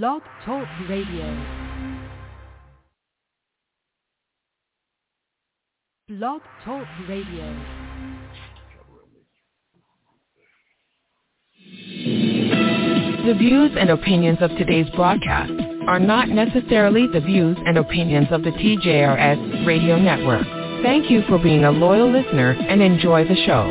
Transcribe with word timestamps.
Blog 0.00 0.22
Talk 0.46 0.66
Radio. 0.88 1.36
Blog 6.08 6.40
Talk 6.64 6.86
Radio. 7.06 7.62
The 13.26 13.34
views 13.38 13.72
and 13.78 13.90
opinions 13.90 14.38
of 14.40 14.48
today's 14.52 14.88
broadcast 14.96 15.52
are 15.86 16.00
not 16.00 16.30
necessarily 16.30 17.06
the 17.06 17.20
views 17.20 17.58
and 17.66 17.76
opinions 17.76 18.28
of 18.30 18.44
the 18.44 18.50
TJRS 18.52 19.66
Radio 19.66 19.98
Network. 19.98 20.46
Thank 20.82 21.10
you 21.10 21.20
for 21.28 21.38
being 21.38 21.64
a 21.64 21.70
loyal 21.70 22.10
listener 22.10 22.52
and 22.52 22.80
enjoy 22.80 23.24
the 23.28 23.36
show. 23.44 23.68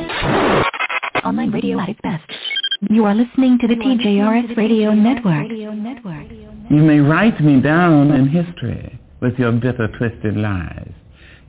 Online 1.26 1.50
radio 1.50 1.80
at 1.80 1.90
its 1.90 2.00
best. 2.04 2.61
You 2.90 3.06
are 3.06 3.14
listening 3.14 3.60
to 3.60 3.68
the 3.68 3.76
TJRS 3.76 4.58
Radio 4.58 4.92
Network. 4.92 5.52
You 5.52 6.82
may 6.82 7.00
write 7.00 7.40
me 7.40 7.62
down 7.62 8.10
in 8.10 8.28
history 8.28 9.00
with 9.22 9.38
your 9.38 9.52
bitter, 9.52 9.88
twisted 10.00 10.36
lies. 10.36 10.92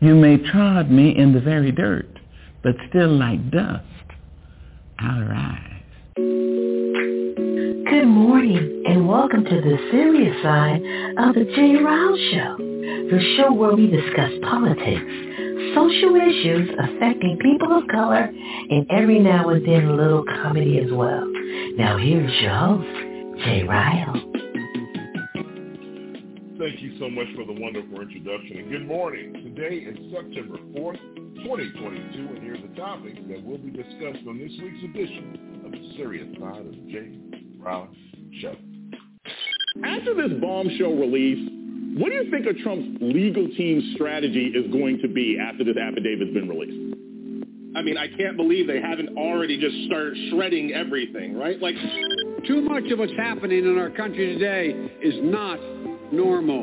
You 0.01 0.15
may 0.15 0.37
trod 0.37 0.91
me 0.91 1.17
in 1.17 1.33
the 1.33 1.41
very 1.41 1.73
dirt, 1.73 2.19
but 2.63 2.75
still 2.91 3.17
like 3.17 3.51
dust, 3.51 3.83
I'll 4.99 5.23
rise. 5.23 5.83
Good 6.17 8.07
morning 8.09 8.85
and 8.87 9.09
welcome 9.09 9.43
to 9.43 9.61
the 9.63 9.89
serious 9.91 10.43
side 10.43 10.83
of 11.17 11.35
the 11.35 11.51
Jay 11.57 11.77
Ryle 11.83 12.17
Show, 12.31 12.57
the 12.59 13.37
show 13.39 13.55
where 13.55 13.75
we 13.75 13.87
discuss 13.87 14.33
politics, 14.43 15.01
social 15.75 16.17
issues 16.17 16.71
affecting 16.79 17.39
people 17.43 17.77
of 17.77 17.85
color, 17.89 18.31
and 18.71 18.87
every 18.91 19.19
now 19.19 19.49
and 19.51 19.67
then 19.67 19.87
a 19.87 19.95
little 19.95 20.25
comedy 20.25 20.79
as 20.81 20.91
well. 20.93 21.27
Now 21.77 21.97
here's 21.99 22.33
your 22.41 22.55
host, 22.55 23.45
Jay 23.45 23.63
Ryle. 23.63 24.33
Thank 26.59 26.81
you 26.81 26.97
so 26.99 27.11
much 27.11 27.27
for 27.35 27.45
the 27.45 27.61
wonderful 27.61 28.01
introduction 28.01 28.59
and 28.59 28.71
good 28.71 28.87
morning. 28.87 29.33
Today 29.33 29.77
is 29.79 29.97
September 30.13 30.59
4th, 30.79 31.01
2022 31.43 32.35
and 32.35 32.43
here's 32.43 32.63
the 32.63 32.77
topics 32.81 33.19
that 33.29 33.43
will 33.45 33.59
be 33.59 33.71
discussed 33.71 34.27
on 34.29 34.39
this 34.39 34.53
week's 34.63 34.85
edition 34.85 35.63
of 35.65 35.73
the 35.73 35.95
serious 35.97 36.29
side 36.39 36.67
of 36.67 36.89
Jay 36.89 37.19
Ryle 37.59 37.89
Show. 38.41 38.57
After 39.85 40.15
this 40.15 40.39
bombshell 40.41 40.95
release, 40.95 41.51
what 41.95 42.09
do 42.09 42.15
you 42.15 42.31
think 42.31 42.47
of 42.47 42.57
Trump's 42.59 42.99
legal 43.01 43.49
team's 43.57 43.95
strategy 43.95 44.47
is 44.55 44.71
going 44.73 44.99
to 45.03 45.09
be 45.09 45.39
after 45.39 45.65
this 45.65 45.77
affidavit's 45.77 46.33
been 46.33 46.49
released? 46.49 46.97
I 47.75 47.83
mean, 47.83 47.97
I 47.97 48.09
can't 48.09 48.37
believe 48.37 48.67
they 48.67 48.81
haven't 48.81 49.17
already 49.17 49.59
just 49.59 49.75
started 49.87 50.17
shredding 50.31 50.73
everything, 50.73 51.35
right? 51.35 51.61
Like, 51.61 51.75
too 52.47 52.61
much 52.61 52.85
of 52.91 52.99
what's 52.99 53.13
happening 53.17 53.65
in 53.65 53.79
our 53.79 53.91
country 53.91 54.35
today 54.39 54.71
is 55.03 55.15
not 55.23 55.59
normal. 56.13 56.63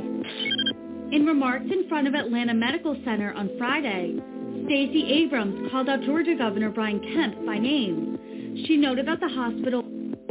In 1.12 1.26
remarks 1.26 1.66
in 1.72 1.88
front 1.90 2.08
of 2.08 2.14
Atlanta 2.14 2.54
Medical 2.54 2.96
Center 3.04 3.34
on 3.34 3.50
Friday, 3.58 4.20
Stacey 4.66 5.24
Abrams 5.24 5.72
called 5.72 5.90
out 5.90 6.02
Georgia 6.04 6.36
Governor 6.38 6.70
Brian 6.70 7.00
Kemp 7.00 7.44
by 7.46 7.58
name. 7.58 8.66
She 8.68 8.78
noted 8.78 9.08
that 9.08 9.20
the 9.20 9.30
hospital 9.30 9.84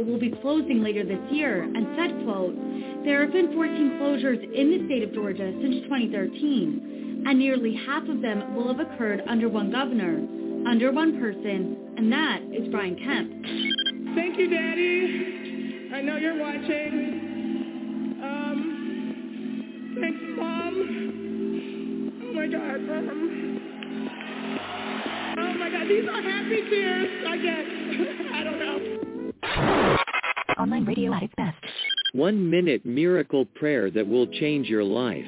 will 0.05 0.19
be 0.19 0.31
closing 0.41 0.81
later 0.81 1.03
this 1.03 1.19
year 1.31 1.63
and 1.63 1.87
said, 1.97 2.23
quote, 2.23 2.55
there 3.03 3.21
have 3.21 3.31
been 3.31 3.53
14 3.53 3.91
closures 4.01 4.43
in 4.53 4.71
the 4.71 4.85
state 4.85 5.03
of 5.03 5.13
Georgia 5.13 5.51
since 5.61 5.83
2013, 5.83 7.23
and 7.25 7.39
nearly 7.39 7.75
half 7.85 8.07
of 8.07 8.21
them 8.21 8.55
will 8.55 8.67
have 8.67 8.79
occurred 8.79 9.21
under 9.27 9.49
one 9.49 9.71
governor, 9.71 10.17
under 10.67 10.91
one 10.91 11.19
person, 11.19 11.93
and 11.97 12.11
that 12.11 12.41
is 12.51 12.67
Brian 12.69 12.95
Kemp. 12.95 13.31
Thank 14.15 14.37
you, 14.37 14.49
Daddy. 14.49 15.89
I 15.93 16.01
know 16.01 16.17
you're 16.17 16.37
watching. 16.39 17.29
Um, 18.23 19.97
thanks, 19.99 20.19
Mom. 20.37 20.73
Oh 22.23 22.33
my 22.33 22.47
God. 22.47 22.75
Um, 22.75 23.59
oh 25.39 25.53
my 25.57 25.69
God, 25.69 25.87
these 25.87 26.07
are 26.07 26.21
happy 26.21 26.61
tears, 26.69 27.25
I 27.27 27.37
guess. 27.37 27.65
I 28.33 28.43
don't 28.43 28.59
know. 28.59 29.08
Online 29.43 30.85
radio 30.85 31.13
at 31.13 31.23
its 31.23 31.33
best. 31.37 31.57
One 32.13 32.49
minute 32.49 32.85
miracle 32.85 33.45
prayer 33.45 33.91
that 33.91 34.07
will 34.07 34.27
change 34.27 34.67
your 34.67 34.83
life. 34.83 35.25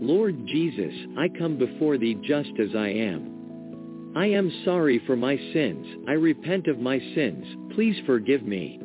Lord 0.00 0.46
Jesus, 0.46 0.92
I 1.18 1.28
come 1.38 1.58
before 1.58 1.98
thee 1.98 2.14
just 2.22 2.50
as 2.60 2.74
I 2.76 2.88
am. 2.88 4.12
I 4.16 4.26
am 4.26 4.50
sorry 4.64 5.00
for 5.06 5.16
my 5.16 5.36
sins. 5.52 5.86
I 6.08 6.12
repent 6.12 6.68
of 6.68 6.78
my 6.78 6.98
sins. 7.14 7.44
Please 7.74 7.96
forgive 8.06 8.42
me. 8.42 8.80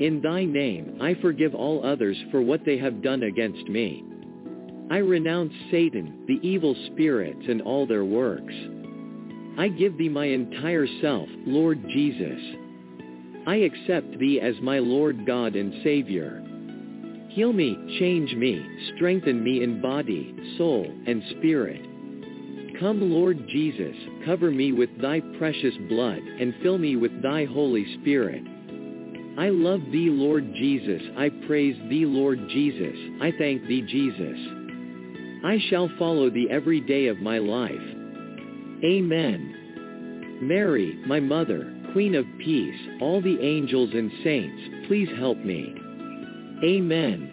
In 0.00 0.20
thy 0.22 0.44
name, 0.44 0.98
I 1.00 1.14
forgive 1.20 1.54
all 1.54 1.84
others 1.84 2.16
for 2.30 2.40
what 2.40 2.64
they 2.64 2.78
have 2.78 3.02
done 3.02 3.24
against 3.24 3.68
me. 3.68 4.04
I 4.90 4.98
renounce 4.98 5.52
Satan, 5.70 6.24
the 6.26 6.38
evil 6.42 6.74
spirits, 6.92 7.42
and 7.48 7.60
all 7.60 7.86
their 7.86 8.04
works. 8.04 8.54
I 9.58 9.68
give 9.68 9.98
thee 9.98 10.08
my 10.08 10.26
entire 10.26 10.86
self, 11.02 11.28
Lord 11.44 11.82
Jesus. 11.88 12.40
I 13.48 13.56
accept 13.56 14.18
thee 14.18 14.42
as 14.42 14.60
my 14.60 14.78
Lord 14.78 15.24
God 15.24 15.56
and 15.56 15.72
Savior. 15.82 16.44
Heal 17.30 17.54
me, 17.54 17.78
change 17.98 18.34
me, 18.34 18.62
strengthen 18.94 19.42
me 19.42 19.62
in 19.62 19.80
body, 19.80 20.36
soul, 20.58 20.84
and 21.06 21.22
spirit. 21.38 21.80
Come, 22.78 23.10
Lord 23.10 23.38
Jesus, 23.48 23.96
cover 24.26 24.50
me 24.50 24.72
with 24.72 24.90
thy 25.00 25.20
precious 25.38 25.72
blood 25.88 26.18
and 26.18 26.56
fill 26.62 26.76
me 26.76 26.96
with 26.96 27.22
thy 27.22 27.46
Holy 27.46 27.86
Spirit. 28.02 28.42
I 29.38 29.48
love 29.48 29.80
thee, 29.92 30.10
Lord 30.10 30.52
Jesus. 30.52 31.00
I 31.16 31.30
praise 31.46 31.76
thee, 31.88 32.04
Lord 32.04 32.38
Jesus. 32.50 32.98
I 33.22 33.32
thank 33.38 33.66
thee, 33.66 33.80
Jesus. 33.80 34.38
I 35.42 35.56
shall 35.70 35.88
follow 35.98 36.28
thee 36.28 36.48
every 36.50 36.82
day 36.82 37.06
of 37.06 37.16
my 37.20 37.38
life. 37.38 37.72
Amen. 38.84 40.38
Mary, 40.42 41.02
my 41.06 41.18
mother, 41.18 41.72
Queen 41.92 42.14
of 42.14 42.26
Peace, 42.38 42.80
all 43.00 43.20
the 43.20 43.40
angels 43.40 43.90
and 43.94 44.10
saints, 44.22 44.86
please 44.86 45.08
help 45.18 45.38
me. 45.38 45.74
Amen. 46.62 47.32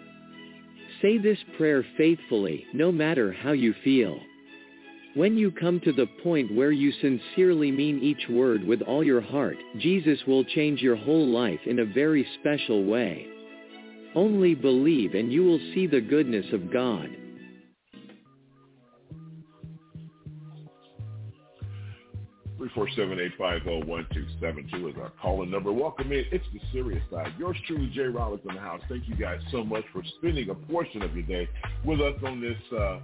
Say 1.02 1.18
this 1.18 1.38
prayer 1.56 1.84
faithfully, 1.96 2.66
no 2.72 2.90
matter 2.90 3.32
how 3.32 3.52
you 3.52 3.74
feel. 3.84 4.18
When 5.14 5.36
you 5.36 5.50
come 5.50 5.80
to 5.80 5.92
the 5.92 6.06
point 6.22 6.54
where 6.54 6.72
you 6.72 6.92
sincerely 6.92 7.70
mean 7.70 8.00
each 8.02 8.28
word 8.28 8.64
with 8.64 8.82
all 8.82 9.04
your 9.04 9.20
heart, 9.20 9.56
Jesus 9.78 10.18
will 10.26 10.44
change 10.44 10.80
your 10.80 10.96
whole 10.96 11.26
life 11.26 11.60
in 11.66 11.78
a 11.78 11.86
very 11.86 12.26
special 12.40 12.84
way. 12.84 13.26
Only 14.14 14.54
believe 14.54 15.14
and 15.14 15.32
you 15.32 15.44
will 15.44 15.60
see 15.74 15.86
the 15.86 16.00
goodness 16.00 16.46
of 16.52 16.72
God. 16.72 17.08
347-850-1272 22.58 24.90
is 24.90 24.96
our 25.00 25.12
calling 25.20 25.50
number. 25.50 25.72
Welcome 25.72 26.12
in. 26.12 26.24
It's 26.32 26.44
the 26.52 26.60
serious 26.72 27.02
side. 27.10 27.34
Yours 27.38 27.56
truly, 27.66 27.90
Jay 27.94 28.04
Rollins 28.04 28.40
in 28.48 28.54
the 28.54 28.60
house. 28.60 28.80
Thank 28.88 29.08
you 29.08 29.14
guys 29.14 29.40
so 29.50 29.62
much 29.62 29.84
for 29.92 30.02
spending 30.18 30.48
a 30.50 30.54
portion 30.54 31.02
of 31.02 31.14
your 31.14 31.26
day 31.26 31.48
with 31.84 32.00
us 32.00 32.14
on 32.24 32.40
this. 32.40 32.56
Uh, 32.72 33.00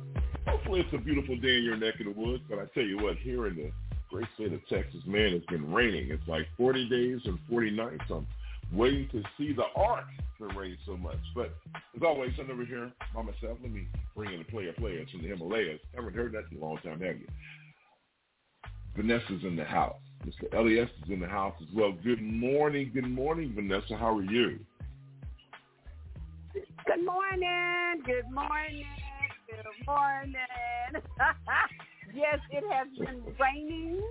hopefully 0.47 0.81
it's 0.81 0.93
a 0.95 0.99
beautiful 0.99 1.37
day 1.37 1.59
in 1.59 1.65
your 1.65 1.77
neck 1.77 2.01
of 2.01 2.07
the 2.07 2.21
woods, 2.21 2.43
but 2.49 2.59
I 2.59 2.65
tell 2.75 2.85
you 2.85 2.99
what, 2.99 3.17
here 3.19 3.47
in 3.47 3.57
the 3.57 3.71
great 4.11 4.27
state 4.35 4.53
of 4.53 4.67
Texas, 4.69 5.01
man, 5.07 5.35
it's 5.35 5.47
been 5.47 5.73
raining. 5.73 6.11
It's 6.11 6.27
like 6.27 6.47
40 6.57 6.89
days 6.89 7.21
and 7.27 7.39
40 7.51 7.71
nights. 7.73 8.05
I'm 8.11 8.27
waiting 8.73 9.09
to 9.13 9.23
see 9.37 9.53
the 9.53 9.67
arc. 9.77 10.07
It's 10.19 10.39
been 10.39 10.57
raining 10.57 10.79
so 10.87 10.97
much. 10.97 11.19
But 11.35 11.55
as 11.95 12.03
always, 12.03 12.33
I'm 12.41 12.51
over 12.51 12.65
here 12.65 12.91
by 13.15 13.23
myself. 13.23 13.59
Let 13.63 13.71
me 13.71 13.87
bring 14.17 14.33
in 14.33 14.41
a 14.41 14.45
player 14.45 14.73
player. 14.73 15.01
It's 15.01 15.11
from 15.11 15.23
the 15.23 15.29
Himalayas. 15.29 15.81
Haven't 15.95 16.15
heard 16.15 16.33
that 16.33 16.45
in 16.51 16.57
a 16.57 16.65
long 16.65 16.79
time, 16.79 17.01
have 17.01 17.19
you? 17.19 17.27
Vanessa's 18.97 19.43
in 19.43 19.57
the 19.57 19.65
house. 19.65 19.97
Mr. 20.27 20.53
Elias 20.55 20.89
is 21.05 21.11
in 21.11 21.21
the 21.21 21.27
house 21.27 21.55
as 21.61 21.69
well. 21.75 21.93
Good 22.05 22.23
morning. 22.23 22.91
Good 22.93 23.09
morning, 23.11 23.53
Vanessa. 23.55 23.97
How 23.97 24.17
are 24.17 24.23
you? 24.23 24.61
Good 26.53 27.05
morning. 27.05 28.03
Good 28.05 28.31
morning. 28.31 28.85
Good 29.49 29.87
morning. 29.87 30.35
yes, 32.15 32.39
it 32.51 32.65
has 32.71 32.89
been 32.99 33.23
raining. 33.41 34.03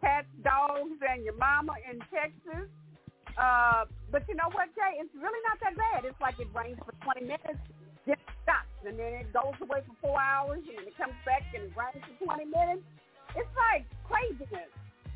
Cats, 0.00 0.26
dogs, 0.44 0.98
and 1.08 1.24
your 1.24 1.36
mama 1.36 1.74
in 1.90 1.98
Texas. 2.12 2.68
Uh, 3.40 3.84
but 4.10 4.22
you 4.28 4.34
know 4.34 4.50
what, 4.52 4.68
Jay? 4.74 5.00
It's 5.00 5.14
really 5.14 5.40
not 5.48 5.58
that 5.62 5.76
bad. 5.76 6.04
It's 6.04 6.20
like 6.20 6.38
it 6.38 6.48
rains 6.54 6.78
for 6.84 6.92
20 7.02 7.22
minutes, 7.22 7.64
then 8.04 8.14
it 8.14 8.18
stops, 8.42 8.68
and 8.84 8.98
then 8.98 9.24
it 9.24 9.32
goes 9.32 9.56
away 9.62 9.80
for 9.86 9.96
four 10.02 10.20
hours, 10.20 10.60
and 10.68 10.76
then 10.76 10.86
it 10.86 10.96
comes 10.98 11.16
back 11.24 11.42
and 11.54 11.64
it 11.64 11.72
rains 11.72 12.04
for 12.18 12.26
20 12.26 12.44
minutes 12.44 12.84
it's 13.36 13.48
like 13.56 13.86
craziness. 14.08 14.68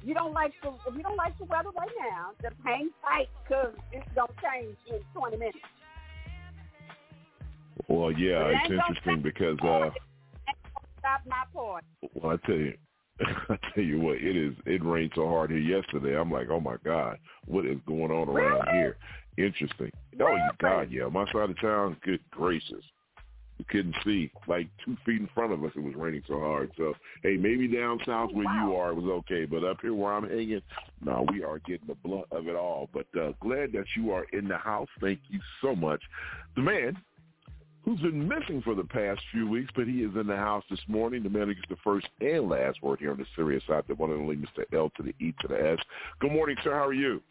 You 0.05 0.15
don't 0.15 0.33
like 0.33 0.53
the 0.63 0.71
if 0.87 0.97
you 0.97 1.03
don't 1.03 1.17
like 1.17 1.37
the 1.39 1.45
weather 1.45 1.71
right 1.77 1.89
now, 1.99 2.31
just 2.43 2.55
hang 2.65 2.91
tight 3.03 3.29
because 3.43 3.75
it's 3.93 4.07
gonna 4.15 4.33
change 4.43 4.77
in 4.89 5.01
20 5.15 5.37
minutes. 5.37 5.59
Well, 7.89 8.13
yeah, 8.13 8.47
it's 8.47 8.71
interesting 8.71 9.23
because 9.23 9.59
uh, 9.63 9.91
stop 10.99 11.21
my 11.27 11.45
point. 11.53 11.85
Well, 12.15 12.33
I 12.33 12.47
tell 12.47 12.57
you, 12.57 12.75
I 13.21 13.57
tell 13.75 13.85
you 13.85 14.01
what, 14.01 14.17
it 14.17 14.37
is. 14.37 14.55
It 14.65 14.85
rained 14.85 15.13
so 15.15 15.29
hard 15.29 15.51
here 15.51 15.59
yesterday. 15.59 16.19
I'm 16.19 16.31
like, 16.31 16.49
oh 16.51 16.61
my 16.61 16.77
god, 16.85 17.19
what 17.47 17.67
is 17.67 17.79
going 17.87 18.11
on 18.11 18.29
around 18.29 18.67
really? 18.67 18.79
here? 18.79 18.97
Interesting. 19.39 19.91
Oh, 20.21 20.35
you 20.35 20.51
God, 20.61 20.89
yeah. 20.91 21.09
My 21.09 21.31
side 21.33 21.51
of 21.51 21.61
town, 21.61 21.97
good 22.03 22.21
gracious. 22.31 22.85
We 23.59 23.65
couldn't 23.65 23.97
see. 24.05 24.31
Like 24.47 24.69
two 24.85 24.97
feet 25.07 25.21
in 25.21 25.29
front 25.35 25.53
of 25.53 25.65
us, 25.65 25.73
it 25.75 25.81
was 25.81 25.95
raining 25.95 26.23
so 26.29 26.41
hard. 26.41 26.71
So, 26.77 26.95
hey, 27.23 27.37
maybe 27.37 27.69
down 27.69 27.99
south 28.05 28.33
where 28.33 28.45
you 28.45 28.75
are 28.75 28.91
it 28.91 28.95
was 28.95 29.07
okay, 29.07 29.45
but 29.45 29.65
up 29.65 29.79
here 29.81 29.95
where 29.95 30.13
I'm 30.13 30.29
hanging, 30.29 30.61
no, 31.03 31.27
we 31.33 31.43
are 31.43 31.59
getting 31.61 31.87
the 31.87 31.95
blunt 31.95 32.27
of 32.31 32.49
it 32.49 32.57
all. 32.57 32.91
But 32.93 33.07
uh, 33.19 33.33
glad 33.41 33.73
that 33.73 33.87
you 33.97 34.13
are 34.13 34.25
in 34.33 34.49
the 34.49 34.59
house. 34.59 34.89
Thank 35.01 35.21
you 35.29 35.41
so 35.63 35.75
much. 35.75 36.03
The 36.55 36.63
man 36.63 36.97
who's 37.87 38.01
been 38.01 38.29
missing 38.29 38.61
for 38.63 38.75
the 38.75 38.85
past 38.85 39.21
few 39.31 39.49
weeks, 39.49 39.71
but 39.75 39.87
he 39.87 40.03
is 40.03 40.15
in 40.17 40.27
the 40.27 40.37
house 40.37 40.65
this 40.69 40.81
morning. 40.89 41.23
The 41.23 41.31
man 41.31 41.47
who 41.47 41.55
gets 41.55 41.69
the 41.71 41.77
first 41.85 42.09
and 42.21 42.49
last 42.49 42.83
word 42.83 42.99
here 42.99 43.13
on 43.13 43.19
the 43.19 43.27
serious 43.37 43.63
side, 43.67 43.85
the 43.89 43.95
one 43.95 44.11
and 44.11 44.21
only 44.21 44.37
Mr. 44.37 44.65
L 44.75 44.91
to 44.97 45.03
the 45.03 45.15
E 45.25 45.35
to 45.41 45.49
the 45.49 45.73
S. 45.73 45.79
Good 46.21 46.33
morning, 46.33 46.57
sir. 46.63 46.73
How 46.73 46.87
are 46.87 46.93
you? 46.93 47.23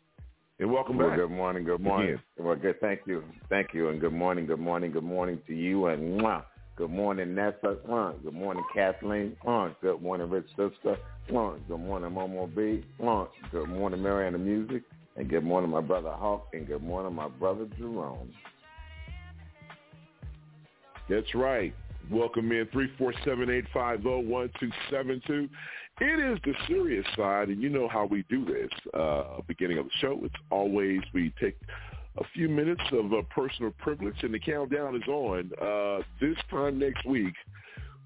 And 0.60 0.72
welcome 0.72 0.98
well, 0.98 1.10
back. 1.10 1.18
Good 1.18 1.31
morning. 1.31 1.66
Good 1.66 1.81
morning. 1.81 2.12
Again. 2.12 2.22
Well, 2.40 2.56
good. 2.56 2.80
Thank 2.80 3.02
you. 3.06 3.24
Thank 3.50 3.74
you. 3.74 3.90
And 3.90 4.00
good 4.00 4.13
morning. 4.13 4.46
Good 4.46 4.60
morning. 4.60 4.92
Good 4.92 5.04
morning 5.04 5.40
to 5.48 5.54
you. 5.54 5.88
And 5.88 6.22
mwah, 6.22 6.44
good 6.78 6.92
morning, 6.92 7.36
Nessa. 7.36 7.75
Mwah, 7.88 8.24
good 8.24 8.34
morning, 8.34 8.63
Kathleen. 8.74 9.36
Mwah, 9.46 9.75
good 9.81 10.02
morning, 10.02 10.30
Rich 10.30 10.48
Sister. 10.50 10.98
Mwah, 11.30 11.60
good 11.68 11.80
morning, 11.80 12.12
Momo 12.12 12.48
B. 12.56 12.86
Mwah, 13.02 13.28
good 13.52 13.68
morning, 13.68 14.02
Mariana 14.02 14.38
Music. 14.38 14.84
And 15.18 15.30
good 15.30 15.44
morning, 15.44 15.72
my 15.72 15.81
brother 15.81 16.12
Hawk. 16.12 16.48
And 16.54 16.66
good 16.66 16.84
morning, 16.84 17.13
my 17.13 17.28
brother 17.28 17.68
Jerome. 17.78 18.31
That's 21.10 21.36
right. 21.36 21.75
Welcome 22.10 22.52
in 22.52 22.66
347-850-1272. 22.68 25.50
It 26.01 26.19
is 26.19 26.39
the 26.44 26.53
serious 26.68 27.06
side, 27.15 27.47
and 27.47 27.62
you 27.62 27.69
know 27.69 27.88
how 27.88 28.06
we 28.06 28.25
do 28.30 28.44
this. 28.44 28.69
Uh, 28.94 29.39
beginning 29.47 29.77
of 29.77 29.86
the 29.86 29.92
show, 30.01 30.19
it's 30.24 30.36
always 30.51 31.00
we 31.13 31.33
take 31.39 31.57
a 32.18 32.24
few 32.33 32.50
minutes 32.50 32.81
of 32.92 33.13
uh, 33.13 33.21
personal 33.33 33.71
privilege, 33.80 34.15
and 34.21 34.33
the 34.33 34.39
countdown 34.39 34.97
is 34.97 35.07
on. 35.07 35.51
Uh, 35.62 36.03
this 36.19 36.36
time 36.50 36.80
next 36.80 37.06
week, 37.06 37.33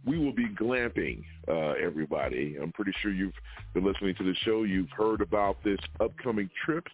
we 0.05 0.19
will 0.19 0.33
be 0.33 0.47
glamping, 0.49 1.23
uh, 1.47 1.73
everybody. 1.83 2.57
I'm 2.61 2.71
pretty 2.71 2.93
sure 3.01 3.11
you've 3.11 3.33
been 3.73 3.85
listening 3.85 4.13
to 4.15 4.23
the 4.23 4.35
show. 4.43 4.63
You've 4.63 4.91
heard 4.91 5.21
about 5.21 5.63
this 5.63 5.79
upcoming 5.99 6.49
trip, 6.63 6.87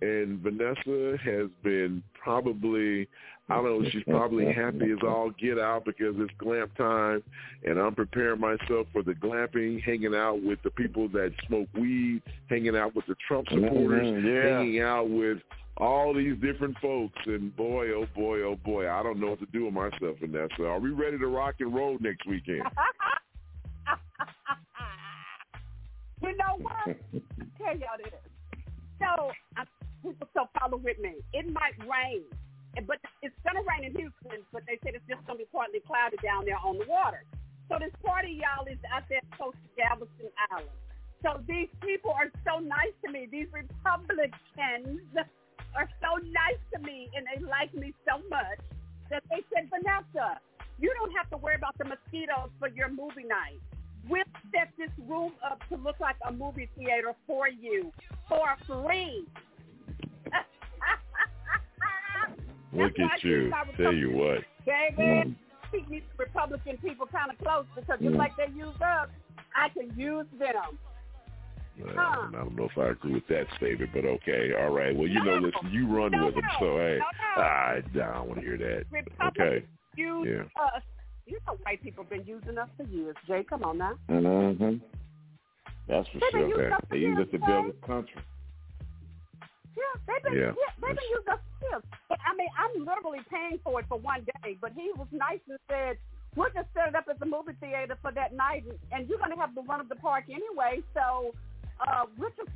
and 0.00 0.40
Vanessa 0.40 1.18
has 1.24 1.48
been 1.62 2.02
probably 2.22 3.08
I 3.50 3.56
don't 3.56 3.82
know, 3.82 3.88
she's 3.90 4.04
probably 4.04 4.52
happy 4.52 4.92
as 4.92 4.98
all 5.02 5.30
get 5.30 5.58
out 5.58 5.86
because 5.86 6.14
it's 6.18 6.30
glamp 6.36 6.76
time 6.76 7.22
and 7.64 7.78
I'm 7.78 7.94
preparing 7.94 8.40
myself 8.40 8.86
for 8.92 9.02
the 9.02 9.14
glamping, 9.14 9.82
hanging 9.82 10.14
out 10.14 10.42
with 10.42 10.60
the 10.62 10.68
people 10.70 11.08
that 11.10 11.32
smoke 11.46 11.68
weed, 11.72 12.20
hanging 12.50 12.76
out 12.76 12.94
with 12.94 13.06
the 13.06 13.16
Trump 13.26 13.48
supporters, 13.48 14.06
Mhm, 14.06 14.24
yeah. 14.24 14.58
hanging 14.58 14.80
out 14.82 15.08
with 15.08 15.38
all 15.78 16.12
these 16.12 16.36
different 16.40 16.76
folks 16.78 17.18
and 17.24 17.56
boy, 17.56 17.90
oh 17.92 18.04
boy, 18.14 18.42
oh 18.42 18.56
boy, 18.56 18.90
I 18.90 19.02
don't 19.02 19.18
know 19.18 19.30
what 19.30 19.40
to 19.40 19.46
do 19.46 19.64
with 19.64 19.74
myself 19.74 20.20
in 20.20 20.30
that. 20.32 20.50
Are 20.60 20.78
we 20.78 20.90
ready 20.90 21.16
to 21.18 21.26
rock 21.28 21.54
and 21.60 21.74
roll 21.74 21.96
next 22.00 22.26
weekend? 22.26 22.62
You 26.20 26.36
know 26.36 26.56
what? 26.60 26.72
I'll 26.84 26.94
tell 27.56 27.78
y'all 27.78 27.96
this. 27.96 28.12
So, 28.98 29.30
uh, 29.56 29.64
people, 30.02 30.28
so 30.34 30.48
follow 30.58 30.78
with 30.78 30.98
me. 30.98 31.16
It 31.32 31.50
might 31.52 31.76
rain, 31.84 32.24
but 32.86 32.98
it's 33.22 33.34
going 33.42 33.56
to 33.56 33.64
rain 33.66 33.84
in 33.84 33.92
Houston, 33.96 34.44
but 34.52 34.62
they 34.66 34.78
said 34.84 34.94
it's 34.94 35.06
just 35.08 35.24
going 35.26 35.38
to 35.38 35.44
be 35.44 35.50
partly 35.50 35.80
cloudy 35.86 36.16
down 36.22 36.44
there 36.44 36.58
on 36.58 36.78
the 36.78 36.86
water. 36.86 37.24
So 37.68 37.76
this 37.76 37.92
party, 38.04 38.40
y'all, 38.40 38.64
is 38.64 38.80
out 38.88 39.04
there 39.08 39.20
close 39.36 39.52
to 39.52 39.68
Galveston 39.76 40.32
Island. 40.50 40.72
So 41.20 41.42
these 41.46 41.68
people 41.82 42.14
are 42.14 42.30
so 42.46 42.62
nice 42.62 42.94
to 43.04 43.10
me. 43.10 43.28
These 43.30 43.48
Republicans 43.52 44.30
are 45.74 45.88
so 46.00 46.16
nice 46.22 46.62
to 46.72 46.78
me, 46.80 47.10
and 47.14 47.26
they 47.26 47.44
like 47.44 47.74
me 47.74 47.92
so 48.08 48.22
much 48.30 48.62
that 49.10 49.22
they 49.28 49.42
said, 49.52 49.68
Vanessa, 49.68 50.40
you 50.78 50.92
don't 50.96 51.12
have 51.12 51.28
to 51.30 51.36
worry 51.36 51.56
about 51.56 51.76
the 51.76 51.84
mosquitoes 51.84 52.50
for 52.58 52.68
your 52.68 52.88
movie 52.88 53.26
night. 53.26 53.60
We'll 54.08 54.24
set 54.54 54.70
this 54.78 54.90
room 55.06 55.32
up 55.44 55.60
to 55.68 55.76
look 55.76 56.00
like 56.00 56.16
a 56.26 56.32
movie 56.32 56.70
theater 56.76 57.12
for 57.26 57.48
you 57.48 57.92
for 58.28 58.56
free. 58.66 59.26
Look 62.72 62.92
That's 62.96 63.14
at 63.14 63.24
you. 63.24 63.52
Tell 63.76 63.94
you 63.94 64.10
what. 64.12 64.40
Baby, 64.66 65.36
keep 65.72 65.88
these 65.88 66.02
Republican 66.18 66.76
people 66.78 67.06
kind 67.06 67.30
of 67.30 67.38
close 67.38 67.64
because 67.74 67.98
just 68.00 68.14
Mm. 68.14 68.18
like 68.18 68.36
they 68.36 68.48
use 68.48 68.78
us, 68.80 69.08
I 69.54 69.68
can 69.70 69.90
use 69.98 70.26
them. 70.38 70.78
Well, 71.78 71.94
Huh. 71.94 72.28
I 72.28 72.30
don't 72.32 72.56
know 72.56 72.64
if 72.64 72.76
I 72.76 72.88
agree 72.88 73.14
with 73.14 73.26
that 73.28 73.46
statement, 73.56 73.92
but 73.94 74.04
okay. 74.04 74.52
All 74.54 74.70
right. 74.70 74.94
Well, 74.94 75.06
you 75.06 75.22
know, 75.22 75.36
listen, 75.36 75.70
you 75.70 75.86
run 75.86 76.10
with 76.24 76.34
them, 76.34 76.44
so 76.58 76.76
hey, 76.78 76.98
I, 77.36 77.40
I 77.40 77.80
don't 77.92 78.28
want 78.28 78.40
to 78.40 78.46
hear 78.46 78.58
that. 78.58 78.84
Okay. 79.28 79.64
Use 79.96 80.26
Yeah. 80.28 80.64
us. 80.64 80.82
You 81.26 81.38
know 81.46 81.56
white 81.62 81.82
people 81.82 82.04
been 82.04 82.24
using 82.24 82.56
us 82.58 82.68
for 82.76 82.84
years. 82.84 83.14
Jay, 83.26 83.44
come 83.44 83.62
on 83.62 83.78
now. 83.78 83.98
Mm-hmm. 84.08 84.76
That's 85.86 86.08
for 86.08 86.18
been 86.18 86.50
sure. 86.50 86.72
us 86.74 86.80
They 86.90 86.98
use 86.98 87.18
it 87.20 87.30
to 87.32 87.38
build 87.38 87.66
the 87.68 87.86
country. 87.86 88.20
Yeah, 89.76 89.94
they've 90.06 90.22
been, 90.22 90.32
Yeah, 90.34 90.52
yeah, 90.56 90.72
they've 90.80 90.96
been 90.96 91.10
using 91.10 91.32
us 91.32 91.40
years. 91.62 91.82
I 92.10 92.34
mean, 92.36 92.48
I'm 92.58 92.84
literally 92.84 93.20
paying 93.30 93.58
for 93.62 93.80
it 93.80 93.86
for 93.88 93.98
one 93.98 94.24
day. 94.42 94.56
But 94.60 94.72
he 94.72 94.90
was 94.96 95.06
nice 95.12 95.40
and 95.48 95.58
said, 95.68 95.98
we'll 96.36 96.50
just 96.54 96.68
set 96.74 96.88
it 96.88 96.94
up 96.94 97.06
as 97.10 97.16
a 97.22 97.26
movie 97.26 97.52
theater 97.60 97.96
for 98.02 98.12
that 98.12 98.34
night, 98.34 98.64
and, 98.92 99.08
you're 99.08 99.18
going 99.18 99.30
to 99.30 99.36
have 99.36 99.54
the 99.54 99.62
run 99.62 99.80
of 99.80 99.88
the 99.88 99.96
park 99.96 100.24
anyway. 100.28 100.82
So 100.94 101.34
uh, 101.86 102.04
we're 102.18 102.30
just, 102.30 102.50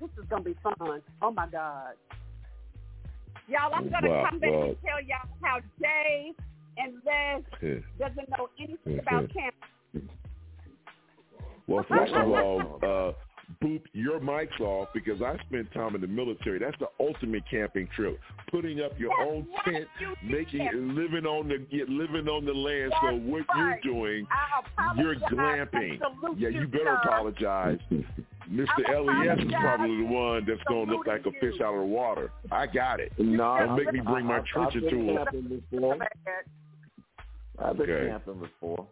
this 0.00 0.10
is 0.18 0.24
going 0.30 0.44
to 0.44 0.50
be 0.50 0.56
fun. 0.62 1.02
Oh, 1.22 1.30
my 1.30 1.46
God. 1.48 1.94
Y'all, 3.48 3.72
I'm 3.74 3.88
going 3.88 4.02
to 4.04 4.10
Well, 4.10 4.26
come 4.28 4.38
back 4.40 4.50
well- 4.50 4.62
and 4.64 4.76
tell 4.84 5.00
y'all 5.02 5.28
how 5.42 5.58
Jay 5.80 6.32
and 6.76 6.94
Les 7.04 7.42
Yeah. 7.62 8.08
doesn't 8.08 8.28
know 8.30 8.48
anything 8.60 8.98
about 8.98 9.32
camp. 9.32 9.54
Well, 11.66 11.84
first 11.88 12.12
of 12.12 12.28
all, 12.30 12.78
uh, 12.82 13.12
boop 13.62 13.82
your 13.92 14.20
mics 14.20 14.60
off 14.60 14.88
because 14.92 15.22
I 15.22 15.36
spent 15.48 15.72
time 15.72 15.94
in 15.94 16.00
the 16.00 16.06
military. 16.06 16.58
That's 16.58 16.76
the 16.78 16.88
ultimate 17.00 17.42
camping 17.50 17.88
trip. 17.96 18.18
Putting 18.50 18.80
up 18.80 18.92
your 18.98 19.12
own 19.20 19.46
tent, 19.64 19.86
making 20.22 20.68
living 20.94 21.24
on 21.26 21.48
the 21.48 21.66
living 21.88 22.28
on 22.28 22.44
the 22.44 22.52
land. 22.52 22.92
So 23.02 23.16
what 23.16 23.44
you're 23.56 23.80
doing, 23.82 24.26
you're 24.96 25.16
glamping. 25.16 25.98
Yeah, 26.36 26.48
you 26.50 26.66
better 26.68 26.94
apologize. 27.02 27.78
Mr. 28.50 28.66
LES 28.88 29.44
is 29.44 29.52
probably 29.60 29.98
the 29.98 30.04
one 30.06 30.44
that's 30.46 30.62
going 30.68 30.86
to 30.88 30.94
look 30.96 31.06
like 31.06 31.26
a 31.26 31.30
fish 31.32 31.60
out 31.62 31.74
of 31.74 31.80
the 31.80 31.86
water. 31.86 32.30
I 32.50 32.66
got 32.66 32.98
it. 33.00 33.12
No, 33.18 33.58
Don't 33.58 33.76
make 33.76 33.92
me 33.92 34.00
bring 34.00 34.24
my 34.24 34.38
I- 34.38 34.44
trench 34.50 34.74
I've 34.74 34.82
been 34.82 35.62
into 35.70 35.90
it. 35.92 36.00
I've 37.62 37.76
been 37.76 37.90
Okay. 37.90 38.08
camping 38.08 38.40
before. 38.40 38.86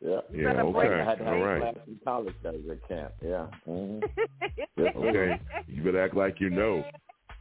Yeah. 0.00 0.20
Yeah, 0.32 0.48
okay. 0.62 0.94
I 0.94 1.04
had 1.04 1.18
to 1.18 1.24
have 1.24 1.34
All 1.34 1.42
right. 1.42 1.60
class 1.60 1.74
in 1.86 1.98
college 2.04 2.34
days 2.42 2.64
at 2.70 2.88
camp. 2.88 3.12
Yeah. 3.24 3.46
Mhm. 3.66 4.02
Okay. 4.78 5.40
You 5.68 5.82
better 5.82 6.02
act 6.04 6.14
like 6.14 6.40
you 6.40 6.50
know. 6.50 6.84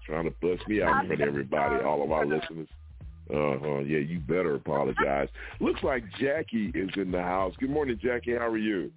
Trying 0.06 0.26
to 0.26 0.32
bust 0.42 0.68
me 0.68 0.82
out 0.82 1.02
in 1.02 1.08
front 1.08 1.22
of 1.22 1.28
everybody, 1.28 1.84
all 1.84 2.04
of 2.04 2.12
our 2.12 2.26
listeners. 2.26 2.68
Uh 3.30 3.58
huh. 3.60 3.80
Yeah, 3.80 4.00
you 4.00 4.20
better 4.20 4.56
apologize. 4.56 5.28
Looks 5.60 5.82
like 5.84 6.04
Jackie 6.20 6.72
is 6.76 6.90
in 6.96 7.12
the 7.12 7.22
house. 7.22 7.54
Good 7.60 7.72
morning, 7.72 8.00
Jackie. 8.02 8.34
How 8.36 8.48
are 8.48 8.58
you? 8.58 8.92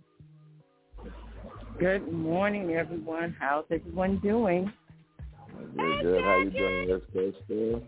Good 1.78 2.12
morning, 2.12 2.72
everyone. 2.72 3.34
How's 3.38 3.64
everyone 3.70 4.18
doing? 4.18 4.72
Good, 5.76 6.02
good. 6.02 6.22
How 6.24 6.38
you 6.38 6.50
doing, 6.50 6.88
Miss 6.88 7.00
Crystal? 7.12 7.82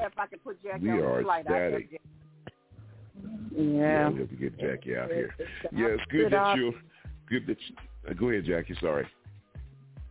If 0.00 0.12
I 0.18 0.26
could 0.26 0.42
put 0.42 0.62
Jackie 0.62 0.84
We 0.84 0.90
on 0.90 0.96
the 0.98 1.04
are 1.04 1.22
flight, 1.22 1.44
I'd 1.50 1.74
ecstatic. 1.74 2.00
Get 3.22 3.58
Yeah. 3.58 4.08
we 4.10 4.20
have 4.20 4.28
to 4.30 4.36
get 4.36 4.58
Jackie 4.58 4.96
out 4.96 5.10
here. 5.10 5.34
It's 5.38 5.50
the 5.72 5.78
Yeah, 5.78 5.86
it's 5.88 6.04
good 6.10 6.32
that 6.32 6.56
you. 6.56 6.74
Good 7.28 7.46
that 7.46 7.56
you. 7.68 7.76
uh, 8.08 8.12
Go 8.14 8.28
ahead, 8.30 8.44
Jackie. 8.44 8.74
Sorry. 8.80 9.06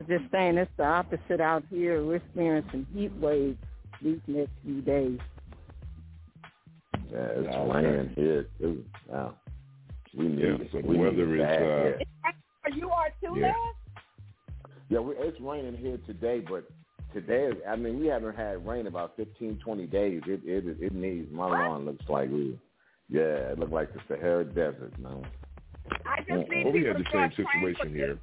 Just 0.07 0.23
saying, 0.31 0.57
it's 0.57 0.71
the 0.77 0.83
opposite 0.85 1.39
out 1.39 1.63
here. 1.69 2.03
We're 2.03 2.15
experiencing 2.15 2.87
heat 2.93 3.13
waves 3.17 3.57
these 4.01 4.19
next 4.27 4.51
few 4.63 4.81
days. 4.81 5.19
Yeah, 7.11 7.17
it's 7.19 7.55
Okay. 7.55 7.71
raining 7.71 8.09
here 8.15 8.45
too. 8.59 8.83
Wow. 9.07 9.35
We 10.13 10.27
need 10.27 10.39
Yeah, 10.39 10.57
so 10.71 10.79
We 10.79 10.97
weather 10.97 11.35
it 11.35 11.39
is, 11.39 11.45
bad 11.45 11.61
uh, 11.61 11.83
here. 11.83 11.99
Are 12.63 12.69
you 12.71 12.89
are 12.89 13.09
too, 13.21 13.39
Yeah. 13.39 13.47
Les? 13.47 13.75
Yeah, 14.89 14.99
we, 14.99 15.15
it's 15.17 15.39
raining 15.39 15.75
here 15.77 15.97
today, 16.05 16.39
but 16.41 16.65
today, 17.13 17.45
is- 17.45 17.61
I 17.67 17.75
mean, 17.75 17.99
we 17.99 18.07
haven't 18.07 18.35
had 18.35 18.65
rain 18.67 18.87
about 18.87 19.15
15, 19.17 19.57
20 19.59 19.87
days. 19.87 20.21
It 20.27 20.43
it 20.45 20.65
it 20.81 20.93
needs. 20.93 21.31
My 21.31 21.45
lawn 21.47 21.85
looks 21.85 22.07
like 22.09 22.29
we, 22.29 22.57
yeah, 23.11 23.51
it 23.51 23.59
looks 23.59 23.71
like 23.71 23.93
the 23.93 23.99
Sahara 24.07 24.45
Desert, 24.45 24.97
man. 24.99 25.25
I 26.05 26.19
just 26.19 26.49
need 26.49 26.63
Well, 26.63 26.73
we 26.73 26.79
people 26.79 26.93
had 26.93 27.05
the 27.05 27.09
start 27.09 27.33
same 27.35 27.45
praying 27.45 27.75
situation 27.75 27.87
good 27.93 27.97
here. 27.97 28.19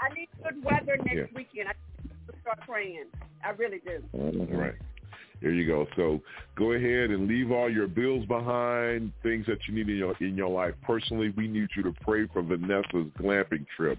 I 0.00 0.14
need 0.14 0.28
good 0.42 0.64
weather 0.64 0.96
next 1.04 1.14
Yeah. 1.14 1.24
weekend. 1.34 1.68
I 1.68 1.72
need 2.02 2.10
to 2.28 2.40
start 2.40 2.60
praying. 2.66 3.06
I 3.44 3.50
really 3.50 3.80
do. 3.84 4.02
Mm-hmm. 4.16 4.56
Right. 4.56 4.74
There 5.40 5.50
you 5.50 5.66
go. 5.66 5.88
So 5.96 6.20
go 6.56 6.72
ahead 6.72 7.10
and 7.10 7.26
leave 7.26 7.50
all 7.50 7.68
your 7.68 7.88
bills 7.88 8.24
behind, 8.26 9.12
things 9.24 9.44
that 9.46 9.58
you 9.66 9.74
need 9.74 9.88
in 9.88 9.96
your 9.96 10.14
in 10.20 10.36
your 10.36 10.48
life. 10.48 10.74
Personally, 10.82 11.30
we 11.36 11.48
need 11.48 11.68
you 11.76 11.82
to 11.82 11.92
pray 12.00 12.28
for 12.28 12.42
Vanessa's 12.42 13.10
glamping 13.18 13.66
trip 13.76 13.98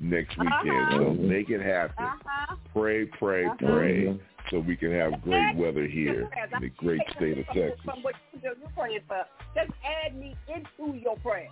next 0.00 0.36
weekend. 0.36 0.70
Uh-huh. 0.70 0.98
So 0.98 1.14
make 1.14 1.48
it 1.48 1.60
happen. 1.60 2.04
Uh-huh. 2.04 2.56
Pray, 2.74 3.04
pray, 3.04 3.44
Uh-huh. 3.46 3.56
pray, 3.58 4.18
so 4.50 4.58
we 4.60 4.76
can 4.76 4.92
have 4.92 5.22
great 5.22 5.56
weather 5.56 5.86
here 5.86 6.28
in 6.54 6.60
the 6.60 6.68
great 6.70 7.00
state 7.16 7.38
of 7.38 7.46
Texas. 7.46 7.78
From 7.84 8.02
what 8.02 8.14
you're 8.42 8.54
praying 8.76 9.00
for. 9.06 9.24
Just 9.54 9.72
add 10.04 10.16
me 10.16 10.36
into 10.48 10.98
your 10.98 11.16
prayers. 11.16 11.50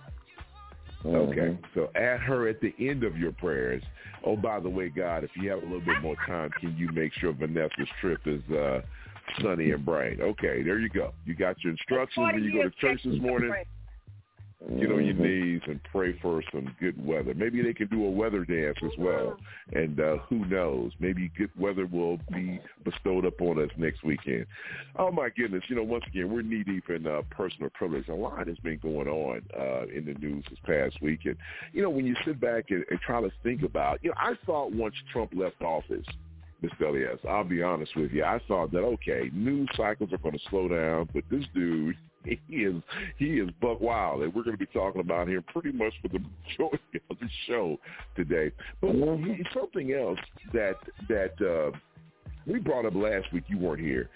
Okay, 1.05 1.57
so 1.73 1.89
add 1.95 2.19
her 2.19 2.49
at 2.49 2.59
the 2.59 2.73
end 2.77 3.05
of 3.05 3.17
your 3.17 3.31
prayers. 3.31 3.81
Oh, 4.25 4.35
by 4.35 4.59
the 4.59 4.69
way, 4.69 4.89
God, 4.89 5.23
if 5.23 5.29
you 5.35 5.49
have 5.49 5.59
a 5.59 5.65
little 5.65 5.79
bit 5.79 6.01
more 6.01 6.17
time, 6.27 6.49
can 6.59 6.75
you 6.75 6.89
make 6.91 7.13
sure 7.13 7.31
Vanessa's 7.31 7.87
trip 8.01 8.19
is 8.25 8.43
uh, 8.51 8.81
sunny 9.41 9.71
and 9.71 9.85
bright? 9.85 10.19
Okay, 10.19 10.61
there 10.61 10.77
you 10.77 10.89
go. 10.89 11.13
You 11.25 11.35
got 11.35 11.55
your 11.63 11.71
instructions 11.71 12.25
when 12.33 12.43
you 12.43 12.51
go 12.51 12.63
to 12.63 12.75
church 12.75 13.01
this 13.05 13.19
morning. 13.21 13.53
Get 14.61 14.91
on 14.91 15.05
your 15.05 15.13
knees 15.13 15.61
and 15.67 15.79
pray 15.85 16.19
for 16.21 16.43
some 16.51 16.75
good 16.81 17.05
weather. 17.05 17.33
Maybe 17.33 17.61
they 17.61 17.73
can 17.73 17.87
do 17.87 18.05
a 18.05 18.09
weather 18.09 18.43
dance 18.43 18.77
as 18.83 18.91
well. 18.99 19.37
And 19.71 19.97
uh, 20.01 20.17
who 20.27 20.45
knows? 20.47 20.91
Maybe 20.99 21.31
good 21.37 21.51
weather 21.57 21.85
will 21.85 22.19
be 22.33 22.59
bestowed 22.83 23.23
upon 23.23 23.63
us 23.63 23.69
next 23.77 24.03
weekend. 24.03 24.45
Oh 24.97 25.11
my 25.11 25.29
goodness! 25.29 25.63
You 25.69 25.77
know, 25.77 25.83
once 25.83 26.03
again, 26.07 26.29
we're 26.29 26.41
knee 26.41 26.63
deep 26.63 26.89
in 26.89 27.07
uh, 27.07 27.21
personal 27.29 27.69
privilege. 27.69 28.09
A 28.09 28.13
lot 28.13 28.47
has 28.47 28.57
been 28.57 28.79
going 28.79 29.07
on 29.07 29.41
uh, 29.57 29.87
in 29.95 30.05
the 30.05 30.13
news 30.19 30.43
this 30.49 30.59
past 30.65 31.01
week, 31.01 31.21
and 31.23 31.37
you 31.71 31.81
know, 31.81 31.89
when 31.89 32.05
you 32.05 32.17
sit 32.25 32.41
back 32.41 32.65
and, 32.69 32.83
and 32.89 32.99
try 32.99 33.21
to 33.21 33.31
think 33.43 33.63
about, 33.63 34.03
you 34.03 34.09
know, 34.09 34.15
I 34.17 34.33
thought 34.45 34.73
once 34.73 34.95
Trump 35.13 35.31
left 35.33 35.61
office. 35.61 36.05
Mr. 36.61 36.89
Elias, 36.89 37.19
I'll 37.25 37.45
be 37.45 37.63
honest 37.63 37.95
with 37.95 38.11
you. 38.11 38.25
I 38.25 38.37
thought 38.45 38.73
that 38.73 38.79
okay, 38.79 39.29
news 39.31 39.69
cycles 39.77 40.11
are 40.11 40.17
going 40.17 40.37
to 40.37 40.49
slow 40.49 40.67
down, 40.67 41.07
but 41.13 41.23
this 41.31 41.45
dude, 41.55 41.95
he 42.47 42.55
is 42.55 42.81
he 43.17 43.39
is 43.39 43.49
buck 43.61 43.81
wild, 43.81 44.21
and 44.21 44.33
we're 44.33 44.43
going 44.43 44.57
to 44.57 44.65
be 44.65 44.71
talking 44.71 45.01
about 45.01 45.27
him 45.27 45.43
pretty 45.51 45.71
much 45.71 45.93
for 46.01 46.07
the 46.09 46.19
majority 46.19 46.83
of 47.09 47.19
the 47.19 47.29
show 47.47 47.77
today. 48.15 48.51
But 48.81 48.91
something 49.53 49.93
else 49.93 50.19
that 50.53 50.75
that 51.07 51.33
uh, 51.41 51.77
we 52.45 52.59
brought 52.59 52.85
up 52.85 52.95
last 52.95 53.31
week, 53.33 53.43
you 53.47 53.57
weren't 53.57 53.81
here, 53.81 54.09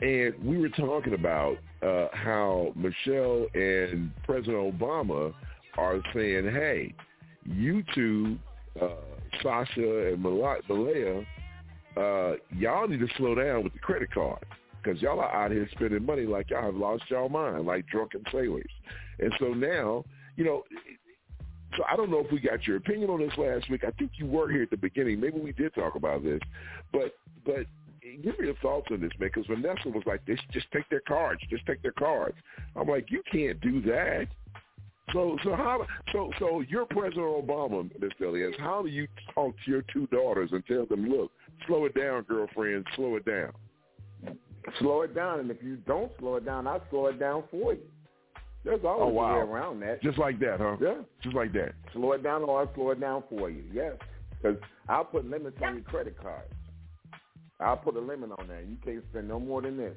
and 0.00 0.34
we 0.44 0.58
were 0.58 0.70
talking 0.70 1.14
about 1.14 1.56
uh, 1.82 2.08
how 2.12 2.72
Michelle 2.74 3.46
and 3.54 4.10
President 4.24 4.78
Obama 4.78 5.34
are 5.76 6.00
saying, 6.14 6.50
"Hey, 6.52 6.94
you 7.44 7.82
two, 7.94 8.38
uh, 8.80 8.88
Sasha 9.42 10.12
and 10.12 10.22
Mala- 10.22 10.60
Malaya, 10.68 11.24
uh, 11.96 12.34
y'all 12.56 12.88
need 12.88 13.00
to 13.00 13.08
slow 13.16 13.34
down 13.34 13.64
with 13.64 13.72
the 13.72 13.78
credit 13.78 14.12
card 14.12 14.44
because 14.82 15.00
y'all 15.02 15.20
are 15.20 15.32
out 15.32 15.50
here 15.50 15.68
spending 15.72 16.04
money 16.04 16.22
like 16.22 16.50
y'all 16.50 16.62
have 16.62 16.74
lost 16.74 17.04
y'all 17.08 17.28
mind, 17.28 17.66
like 17.66 17.86
drunken 17.86 18.22
sailors. 18.32 18.70
And 19.18 19.32
so 19.38 19.54
now, 19.54 20.04
you 20.36 20.44
know, 20.44 20.64
so 21.76 21.84
I 21.90 21.96
don't 21.96 22.10
know 22.10 22.20
if 22.20 22.30
we 22.30 22.40
got 22.40 22.66
your 22.66 22.76
opinion 22.76 23.10
on 23.10 23.20
this 23.20 23.36
last 23.38 23.70
week. 23.70 23.82
I 23.84 23.90
think 23.92 24.12
you 24.16 24.26
were 24.26 24.50
here 24.50 24.62
at 24.62 24.70
the 24.70 24.76
beginning. 24.76 25.20
Maybe 25.20 25.38
we 25.38 25.52
did 25.52 25.74
talk 25.74 25.94
about 25.94 26.22
this, 26.22 26.40
but 26.92 27.14
but 27.44 27.66
give 28.22 28.38
me 28.38 28.46
your 28.46 28.56
thoughts 28.56 28.88
on 28.90 29.00
this, 29.00 29.12
man. 29.18 29.30
Because 29.32 29.46
Vanessa 29.46 29.88
was 29.88 30.02
like, 30.06 30.24
"This 30.26 30.38
just 30.50 30.70
take 30.72 30.88
their 30.90 31.00
cards, 31.00 31.40
just 31.48 31.64
take 31.66 31.82
their 31.82 31.92
cards." 31.92 32.36
I'm 32.76 32.88
like, 32.88 33.10
you 33.10 33.22
can't 33.30 33.60
do 33.60 33.80
that. 33.82 34.26
So 35.12 35.38
so 35.42 35.54
how 35.54 35.86
so 36.12 36.30
so 36.38 36.60
you're 36.60 36.86
President 36.86 37.24
Obama, 37.24 37.90
Mr. 37.98 38.28
Elias. 38.28 38.54
How 38.58 38.82
do 38.82 38.88
you 38.88 39.06
talk 39.34 39.54
to 39.64 39.70
your 39.70 39.82
two 39.92 40.06
daughters 40.08 40.50
and 40.52 40.64
tell 40.66 40.86
them, 40.86 41.08
look, 41.08 41.30
slow 41.66 41.86
it 41.86 41.94
down, 41.94 42.22
girlfriend, 42.22 42.86
slow 42.96 43.16
it 43.16 43.24
down. 43.24 43.52
Slow 44.78 45.02
it 45.02 45.14
down, 45.14 45.40
and 45.40 45.50
if 45.50 45.62
you 45.62 45.76
don't 45.76 46.10
slow 46.18 46.36
it 46.36 46.44
down, 46.44 46.66
I'll 46.66 46.82
slow 46.90 47.06
it 47.06 47.18
down 47.18 47.44
for 47.50 47.74
you. 47.74 47.80
There's 48.64 48.80
oh, 48.84 48.88
always 48.88 49.02
Oh, 49.02 49.14
wow. 49.14 49.40
a 49.40 49.44
way 49.44 49.50
around 49.52 49.80
that. 49.80 50.02
Just 50.02 50.18
like 50.18 50.38
that, 50.40 50.60
huh? 50.60 50.76
Yeah. 50.80 50.94
Just 51.22 51.34
like 51.34 51.52
that. 51.54 51.72
Slow 51.92 52.12
it 52.12 52.22
down 52.22 52.42
or 52.44 52.60
I'll 52.60 52.74
slow 52.74 52.90
it 52.90 53.00
down 53.00 53.24
for 53.28 53.50
you. 53.50 53.64
Yes. 53.72 53.94
Because 54.40 54.56
I'll 54.88 55.04
put 55.04 55.28
limits 55.28 55.56
on 55.64 55.74
your 55.74 55.82
credit 55.84 56.16
cards. 56.20 56.52
I'll 57.60 57.76
put 57.76 57.96
a 57.96 58.00
limit 58.00 58.30
on 58.38 58.48
that. 58.48 58.64
You 58.68 58.76
can't 58.84 59.04
spend 59.10 59.28
no 59.28 59.38
more 59.40 59.62
than 59.62 59.76
this. 59.76 59.96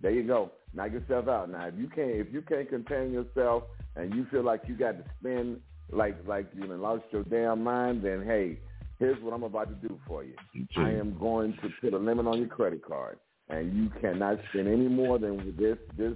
There 0.00 0.10
you 0.10 0.22
go. 0.26 0.52
Knock 0.74 0.92
yourself 0.92 1.28
out. 1.28 1.50
Now, 1.50 1.66
if 1.66 1.74
you 1.76 1.88
can't, 1.88 2.10
if 2.10 2.32
you 2.32 2.42
can't 2.42 2.68
contain 2.68 3.12
yourself 3.12 3.64
and 3.96 4.14
you 4.14 4.26
feel 4.30 4.42
like 4.42 4.62
you 4.66 4.76
got 4.76 4.92
to 4.92 5.04
spend 5.20 5.60
like 5.90 6.16
like 6.26 6.46
you 6.54 6.66
know 6.66 6.76
lost 6.76 7.04
your 7.10 7.24
damn 7.24 7.64
mind, 7.64 8.04
then 8.04 8.22
hey, 8.24 8.58
here's 8.98 9.20
what 9.22 9.32
I'm 9.32 9.42
about 9.42 9.68
to 9.68 9.88
do 9.88 9.98
for 10.06 10.22
you. 10.22 10.34
I 10.76 10.90
am 10.90 11.16
going 11.18 11.54
to 11.62 11.68
put 11.80 11.94
a 11.94 11.98
limit 11.98 12.26
on 12.26 12.38
your 12.38 12.48
credit 12.48 12.84
card, 12.84 13.18
and 13.50 13.76
you 13.76 13.90
cannot 14.00 14.38
spend 14.50 14.68
any 14.68 14.88
more 14.88 15.18
than 15.18 15.54
this 15.58 15.78
this 15.96 16.14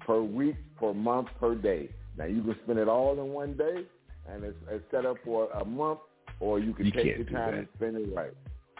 per 0.00 0.20
week, 0.22 0.56
per 0.78 0.92
month, 0.92 1.28
per 1.40 1.54
day. 1.54 1.88
Now 2.16 2.26
you 2.26 2.42
can 2.42 2.56
spend 2.64 2.78
it 2.78 2.88
all 2.88 3.12
in 3.12 3.28
one 3.32 3.56
day, 3.56 3.84
and 4.30 4.44
it's, 4.44 4.56
it's 4.70 4.84
set 4.90 5.06
up 5.06 5.16
for 5.24 5.50
a 5.52 5.64
month, 5.64 6.00
or 6.40 6.58
you 6.58 6.72
can 6.74 6.86
You 6.86 6.92
take 6.92 7.16
your 7.16 7.24
time 7.26 7.54
and 7.54 7.68
spend 7.76 7.96
it 7.96 8.14
right. 8.14 8.32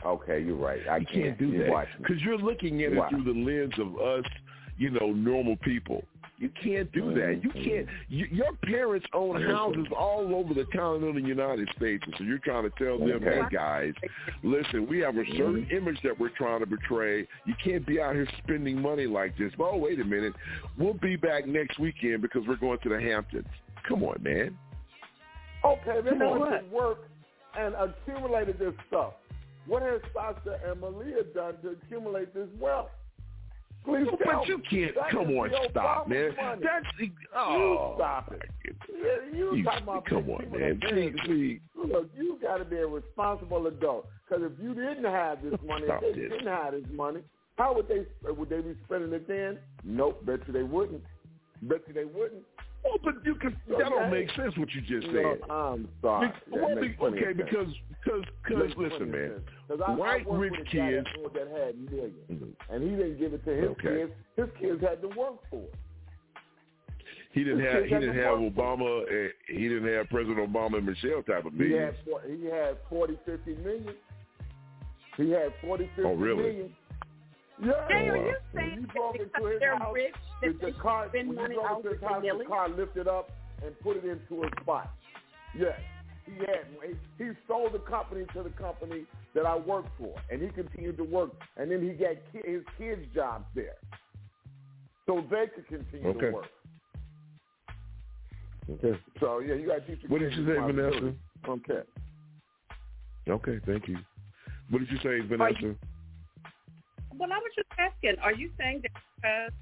Okay, 0.05 0.43
you're 0.43 0.57
right. 0.57 0.81
I 0.89 0.99
you 0.99 1.07
can't 1.07 1.39
do 1.39 1.49
You 1.49 1.65
that 1.65 1.87
because 1.99 2.21
you're 2.21 2.39
looking 2.39 2.83
at 2.83 2.95
Wow. 2.95 3.07
it 3.07 3.11
through 3.11 3.25
the 3.25 3.39
lens 3.39 3.73
of 3.79 3.99
us, 3.99 4.25
you 4.77 4.91
know, 4.91 5.13
normal 5.13 5.57
people. 5.59 6.05
You 6.45 6.51
can't 6.63 6.93
do 6.93 7.15
that. 7.15 7.41
You 7.43 7.49
mm-hmm. 7.49 7.65
can't. 7.65 7.89
You, 8.11 8.27
your 8.31 8.53
parents 8.65 9.07
own 9.15 9.41
houses 9.41 9.87
all 9.99 10.35
over 10.35 10.53
the 10.53 10.67
continental 10.67 11.19
United 11.19 11.67
States, 11.75 12.03
and 12.05 12.15
so 12.19 12.25
you're 12.25 12.37
trying 12.37 12.65
to 12.65 12.73
tell 12.77 12.99
them, 12.99 13.23
"Hey 13.23 13.41
guys, 13.51 13.95
listen, 14.43 14.87
we 14.87 14.99
have 14.99 15.17
a 15.17 15.21
mm-hmm. 15.21 15.39
certain 15.39 15.67
image 15.71 15.97
that 16.05 16.21
we're 16.21 16.37
trying 16.37 16.61
to 16.61 16.67
portray. 16.67 17.27
You 17.47 17.55
can't 17.65 17.87
be 17.87 17.99
out 17.99 18.15
here 18.15 18.29
spending 18.43 18.79
money 18.79 19.07
like 19.07 19.39
this." 19.39 19.53
But 19.57 19.71
oh, 19.71 19.79
wait 19.79 19.99
a 20.01 20.05
minute, 20.05 20.35
we'll 20.77 20.93
be 20.93 21.17
back 21.17 21.47
next 21.47 21.79
weekend 21.79 22.21
because 22.21 22.43
we're 22.47 22.57
going 22.57 22.79
to 22.81 22.89
the 22.91 23.01
Hamptons. 23.01 23.47
Come 23.89 24.03
on, 24.03 24.23
man. 24.23 24.59
Okay, 25.65 26.01
then 26.05 26.19
Come 26.19 26.29
on. 26.29 26.41
went 26.41 26.69
to 26.69 26.77
work 26.77 26.99
and 27.59 27.75
accumulated 27.75 28.59
this 28.59 28.75
stuff. 28.89 29.15
What 29.67 29.83
has 29.83 30.03
Sasha 30.13 30.61
and 30.69 30.79
Malia 30.79 31.25
done 31.35 31.55
to 31.63 31.71
accumulate 31.71 32.35
this 32.35 32.49
wealth? 32.61 32.91
Please 33.85 34.07
But 34.11 34.25
tell 34.25 34.47
you 34.47 34.63
can't. 34.71 34.95
That 34.95 35.11
Come 35.11 35.31
on, 35.37 35.51
stop, 35.71 36.09
man. 36.09 36.35
money. 36.37 36.63
That's 36.63 36.87
you 36.99 37.11
oh, 37.37 37.93
stop 37.97 38.33
it. 38.33 38.77
You, 39.35 39.55
You- 39.57 39.65
talking 39.65 39.83
about 39.83 40.07
come 40.07 40.31
on, 40.31 40.51
man. 40.51 40.81
You. 40.83 41.15
see. 41.27 41.61
Look, 41.77 42.09
you 42.17 42.39
got 42.41 42.59
to 42.59 42.65
be 42.65 42.77
a 42.79 42.87
responsible 42.87 43.67
adult. 43.67 44.07
Because 44.27 44.51
if 44.51 44.53
you 44.63 44.75
didn't 44.75 45.05
have 45.05 45.43
this 45.43 45.53
oh, 45.63 45.67
money, 45.67 45.85
Stop 45.85 46.01
if 46.03 46.15
they 46.15 46.23
this. 46.23 46.31
didn't 46.31 46.47
have 46.47 46.73
this 46.73 46.85
money, 46.93 47.21
how 47.57 47.75
would 47.75 47.87
they 47.89 48.07
would 48.31 48.49
they 48.49 48.61
be 48.63 48.75
spending 48.87 49.13
it 49.13 49.29
then? 49.29 49.59
Nope, 49.85 50.25
bet 50.25 50.41
you 50.47 50.53
they 50.55 50.63
wouldn't. 50.63 51.03
Bet 51.63 51.83
you 51.87 51.93
they 51.93 52.05
wouldn't. 52.07 52.43
Oh, 52.87 52.99
but 53.03 53.15
you 53.25 53.35
can. 53.37 53.57
That 53.69 53.89
don't 53.89 54.11
make 54.11 54.31
sense. 54.33 54.57
What 54.59 54.69
you 54.75 54.81
just 54.83 55.07
No, 55.13 55.37
said. 55.39 55.51
I'm 55.51 55.89
sorry. 56.03 56.29
Be- 56.51 56.51
well, 56.59 56.75
be- 56.77 56.97
okay, 57.01 57.33
because 57.33 57.69
because 58.05 58.25
because 58.47 58.73
listen, 58.77 59.11
man. 59.11 59.41
I, 59.71 59.91
White 59.95 60.27
I 60.31 60.35
rich 60.37 60.53
with 60.53 60.61
a 60.61 60.65
guy 60.65 60.91
kids. 60.91 61.07
That, 61.23 61.33
that 61.35 61.49
had 61.49 61.75
1000000 61.77 62.53
and 62.71 62.83
he 62.83 62.91
didn't 62.91 63.19
give 63.19 63.33
it 63.33 63.45
to 63.47 63.51
his 63.51 63.65
Okay. 63.71 64.07
kids. 64.07 64.13
His 64.37 64.47
kids 64.61 64.81
had 64.83 65.01
to 65.03 65.09
work 65.09 65.37
for 65.51 65.63
it. 65.63 65.75
He 67.33 67.43
didn't 67.43 67.61
His 67.61 67.73
have 67.73 67.83
he 67.85 67.89
didn't 67.91 68.15
have 68.17 68.39
Obama. 68.39 69.03
Uh, 69.03 69.29
he 69.49 69.63
didn't 69.69 69.89
have 69.93 70.09
President 70.11 70.39
Obama 70.53 70.77
and 70.77 70.87
Michelle 70.87 71.23
type 71.23 71.45
of 71.47 71.53
He 71.55 71.59
millions. 71.61 71.97
had 72.07 72.31
he 72.31 72.45
had 72.47 72.77
40, 72.91 73.19
50 73.25 73.55
million. 73.57 73.95
He 75.17 75.31
had 75.31 75.53
40, 75.63 75.87
50 75.97 76.03
Oh, 76.05 76.15
really? 76.15 76.43
million. 76.43 76.77
Yeah. 77.63 77.73
Jay, 77.89 78.09
are 78.09 78.17
you 78.17 78.35
When 78.53 78.65
saying 78.65 78.81
you 78.81 78.87
that 78.95 79.21
into 79.21 79.25
because 79.31 79.51
his 79.53 79.61
they're 79.61 79.79
house, 79.79 79.95
rich 79.95 80.15
the, 80.43 80.49
that 80.49 80.61
the 80.61 80.67
they 80.67 80.73
car, 80.73 81.09
spend 81.09 81.29
when 81.29 81.37
money 81.37 81.55
drove 81.55 81.67
out 81.67 81.77
into 81.79 81.91
his 81.91 82.01
with 82.01 82.11
house, 82.11 82.21
the 82.23 82.27
Millie? 82.27 82.47
car 82.47 82.69
lifted 82.69 83.09
up 83.09 83.31
and 83.65 83.79
put 83.81 83.97
it 83.97 84.05
into 84.05 84.43
a 84.45 84.51
spot. 84.61 84.91
Yes. 85.57 85.79
He 86.27 86.33
had 86.39 86.67
he 87.19 87.31
sold 87.47 87.75
the 87.75 87.79
company 87.81 88.25
to 88.35 88.43
the 88.43 88.51
company 88.51 89.05
that 89.35 89.45
I 89.47 89.57
worked 89.57 89.91
for, 89.99 90.15
and 90.31 90.41
he 90.43 90.49
continued 90.49 90.97
to 90.97 91.05
work, 91.05 91.31
and 91.57 91.71
then 91.71 91.83
he 91.83 91.91
got 91.91 92.17
ki- 92.33 92.51
his 92.51 92.63
kids 92.79 93.03
jobs 93.15 93.45
there, 93.55 93.77
so 95.07 95.23
they 95.31 95.47
could 95.55 95.69
continue 95.69 96.09
Okay. 96.09 96.27
to 96.29 96.33
work. 96.33 96.47
Okay. 98.71 98.99
So 99.21 99.41
yeah, 99.41 99.55
you 99.55 99.67
got 99.67 99.75
to 99.75 99.81
teach 99.87 100.03
your 100.03 100.11
What 100.11 100.21
did 100.21 100.33
you 100.33 100.45
say, 100.47 100.53
responsibility. 100.53 101.19
Okay. 101.47 101.83
Okay, 103.29 103.61
thank 103.67 103.87
you. 103.89 103.99
What 104.71 104.79
did 104.81 104.91
you 104.91 104.99
say, 104.99 105.21
Vanessa? 105.27 105.75
Well, 107.19 107.33
I 107.33 107.39
was 107.39 107.53
just 107.55 107.69
asking, 107.79 108.17
are 108.23 108.33
you 108.35 108.51
saying 108.59 108.83
that 108.83 108.93
because 109.17 109.53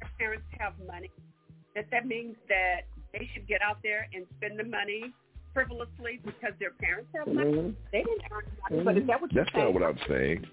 their 0.00 0.10
parents 0.18 0.46
have 0.58 0.74
money, 0.86 1.10
that 1.74 1.86
that 1.90 2.06
means 2.06 2.36
that 2.48 2.88
they 3.12 3.28
should 3.34 3.46
get 3.46 3.60
out 3.62 3.78
there 3.82 4.08
and 4.14 4.24
spend 4.38 4.58
the 4.58 4.64
money 4.64 5.12
frivolously 5.52 6.20
because 6.24 6.52
their 6.58 6.72
parents 6.80 7.08
have 7.14 7.26
money? 7.26 7.52
Mhm. 7.52 7.76
They 7.92 8.02
didn't 8.02 8.22
earn 8.30 8.44
money, 8.70 8.84
but 8.84 8.96
is 8.98 9.06
that 9.06 9.20
what 9.20 9.32
you're 9.32 9.44
That's 9.44 9.54
saying? 9.54 9.64
not 9.64 9.74
what 9.74 9.82
I'm 9.82 9.98
saying. 10.08 10.46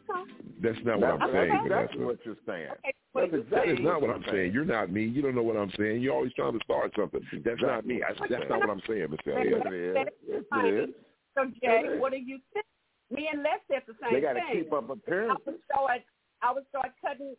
That's 0.60 0.84
not 0.84 1.00
what 1.00 1.02
That's, 1.02 1.14
I'm 1.14 1.20
that's 1.20 1.34
saying, 1.34 1.66
exactly 1.66 2.00
Vanessa. 2.00 2.06
what 2.06 2.26
you're 2.26 2.38
saying. 2.46 2.72
Okay, 2.72 2.94
what 3.12 3.32
That's 3.32 3.44
are 3.44 3.50
That 3.56 3.68
is 3.70 3.80
not 3.80 4.02
what 4.02 4.10
I'm 4.12 4.24
saying. 4.32 4.52
You're 4.54 4.66
not 4.66 4.92
me. 4.92 5.04
You 5.04 5.22
don't 5.22 5.36
know 5.36 5.44
what 5.44 5.58
I'm 5.58 5.72
saying. 5.78 6.02
You're 6.02 6.14
always 6.16 6.34
trying 6.34 6.54
to 6.58 6.64
start 6.64 6.94
something. 6.96 7.22
That's 7.44 7.62
not 7.62 7.86
me. 7.86 8.02
I, 8.04 8.14
that's 8.28 8.50
not 8.50 8.60
what 8.60 8.70
I'm 8.70 8.82
saying, 8.88 9.08
Mr. 9.08 9.28
Yes, 9.28 9.62
Elliott. 9.66 9.68
it 9.68 9.74
is. 9.74 9.96
Yes, 10.28 10.44
it 10.52 10.90
is. 10.90 10.96
So, 11.36 11.46
Jay, 11.62 11.98
what 12.00 12.14
are 12.14 12.18
you 12.18 12.40
saying? 12.54 12.64
Me 13.12 13.30
and 13.32 13.44
Les 13.44 13.60
said 13.68 13.84
the 13.86 13.94
same 14.02 14.10
thing. 14.10 14.14
They 14.14 14.22
got 14.22 14.34
to 14.34 14.42
keep 14.54 14.72
up 14.74 14.90
appearances. 14.90 15.44
would 15.46 15.60
start, 15.70 16.02
I 16.44 16.54
would 16.54 16.66
start 16.70 16.92
cutting 17.02 17.36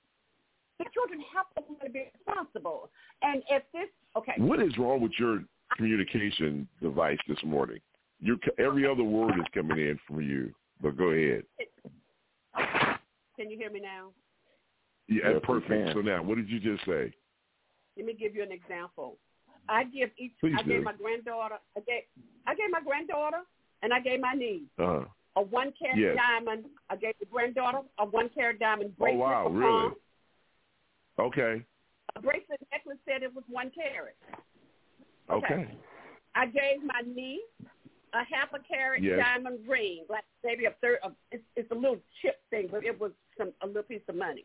The 0.79 0.87
children 0.93 1.21
have 1.35 1.47
to 1.55 1.71
learn 1.71 1.81
to 1.85 1.91
be 1.91 2.11
responsible. 2.15 2.91
And 3.23 3.43
if 3.51 3.63
this, 3.73 3.89
okay. 4.17 4.33
What 4.39 4.61
is 4.61 4.77
wrong 4.79 5.01
with 5.01 5.13
your 5.19 5.45
communication 5.77 6.67
device 6.83 7.19
this 7.29 7.39
morning? 7.45 7.79
Your 8.21 8.37
every 8.59 8.87
other 8.87 9.05
word 9.05 9.35
is 9.39 9.47
coming 9.53 9.79
in 9.79 9.99
from 10.07 10.23
you. 10.23 10.53
But 10.81 10.97
go 10.97 11.11
ahead. 11.11 11.45
Can 13.37 13.51
you 13.51 13.57
hear 13.57 13.71
me 13.71 13.81
now? 13.81 14.11
Yeah, 15.09 15.33
Yes, 15.33 15.41
perfect. 15.45 15.93
So 15.93 16.01
now, 16.01 16.23
what 16.23 16.37
did 16.37 16.49
you 16.49 16.59
just 16.61 16.85
say? 16.87 17.13
Let 17.97 18.07
me 18.07 18.15
give 18.15 18.35
you 18.35 18.43
an 18.43 18.53
example. 18.53 19.19
I 19.69 19.85
give 19.85 20.11
each. 20.19 20.33
Please 20.41 20.55
I 20.59 20.63
gave 20.63 20.83
my 20.83 20.93
granddaughter. 20.95 21.57
I 21.77 21.81
gave. 21.81 22.03
I 22.47 22.55
gave 22.55 22.71
my 22.71 22.81
granddaughter, 22.81 23.43
and 23.83 23.93
I 23.93 24.01
gave 24.01 24.21
my 24.21 24.35
niece 24.35 24.63
Uh, 24.79 25.05
a 25.37 25.43
one 25.43 25.73
carat 25.79 25.99
Yes. 25.99 26.17
diamond. 26.17 26.67
I 26.91 26.97
gave 26.97 27.15
the 27.19 27.27
granddaughter 27.27 27.81
a 27.99 28.05
one 28.07 28.29
carat 28.31 28.59
diamond 28.59 28.95
oh, 28.99 29.03
bracelet. 29.03 29.21
oh 29.21 29.29
wow, 29.29 29.49
really? 29.49 29.95
Okay. 31.19 31.65
A 32.17 32.21
bracelet 32.23 32.61
necklace 32.71 32.99
said 33.07 33.23
it 33.23 33.35
was 33.35 33.45
one 33.49 33.71
carat. 33.71 34.17
Okay. 35.31 35.69
I 36.35 36.47
gave 36.47 36.83
my 36.85 37.01
niece 37.07 37.41
a 38.13 38.19
half 38.33 38.53
a 38.55 38.59
carat 38.61 39.03
Yes. 39.03 39.19
diamond 39.19 39.67
ring, 39.69 40.05
like 40.09 40.25
maybe 40.45 40.67
a 40.67 40.73
third. 40.81 40.99
Of, 41.03 41.13
it's, 41.33 41.43
it's 41.57 41.71
a 41.71 41.75
little 41.75 41.99
chip 42.23 42.41
thing, 42.51 42.69
but 42.71 42.85
it 42.85 42.99
was 42.99 43.11
some 43.37 43.53
a 43.63 43.67
little 43.67 43.83
piece 43.83 44.03
of 44.09 44.15
money. 44.15 44.45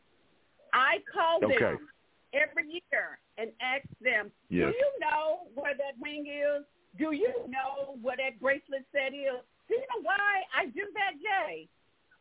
I 0.74 0.98
called 1.14 1.44
Okay. 1.44 1.60
them 1.60 1.88
every 2.34 2.68
year 2.70 3.20
and 3.38 3.52
asked 3.62 3.88
them, 4.02 4.32
Yes. 4.50 4.72
"Do 4.72 4.78
you 4.78 4.92
know 5.00 5.48
where 5.54 5.76
that 5.76 5.94
ring 6.02 6.26
is? 6.28 6.66
Do 6.98 7.12
you 7.12 7.34
know 7.48 7.98
where 8.02 8.18
that 8.18 8.40
bracelet 8.40 8.86
set 8.92 9.14
is? 9.14 9.42
Do 9.70 9.78
you 9.78 9.86
know 9.94 10.02
why 10.02 10.44
I 10.50 10.66
do 10.74 10.84
that, 10.98 11.14
Jay? 11.22 11.70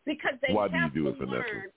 Because 0.05 0.37
they 0.45 0.53
Why 0.53 0.69
do 0.69 0.77
you 0.77 0.85
have 0.85 0.95
do 0.95 1.05
to 1.05 1.11
it, 1.11 1.19
Vanessa? 1.19 1.49
learn. 1.49 1.73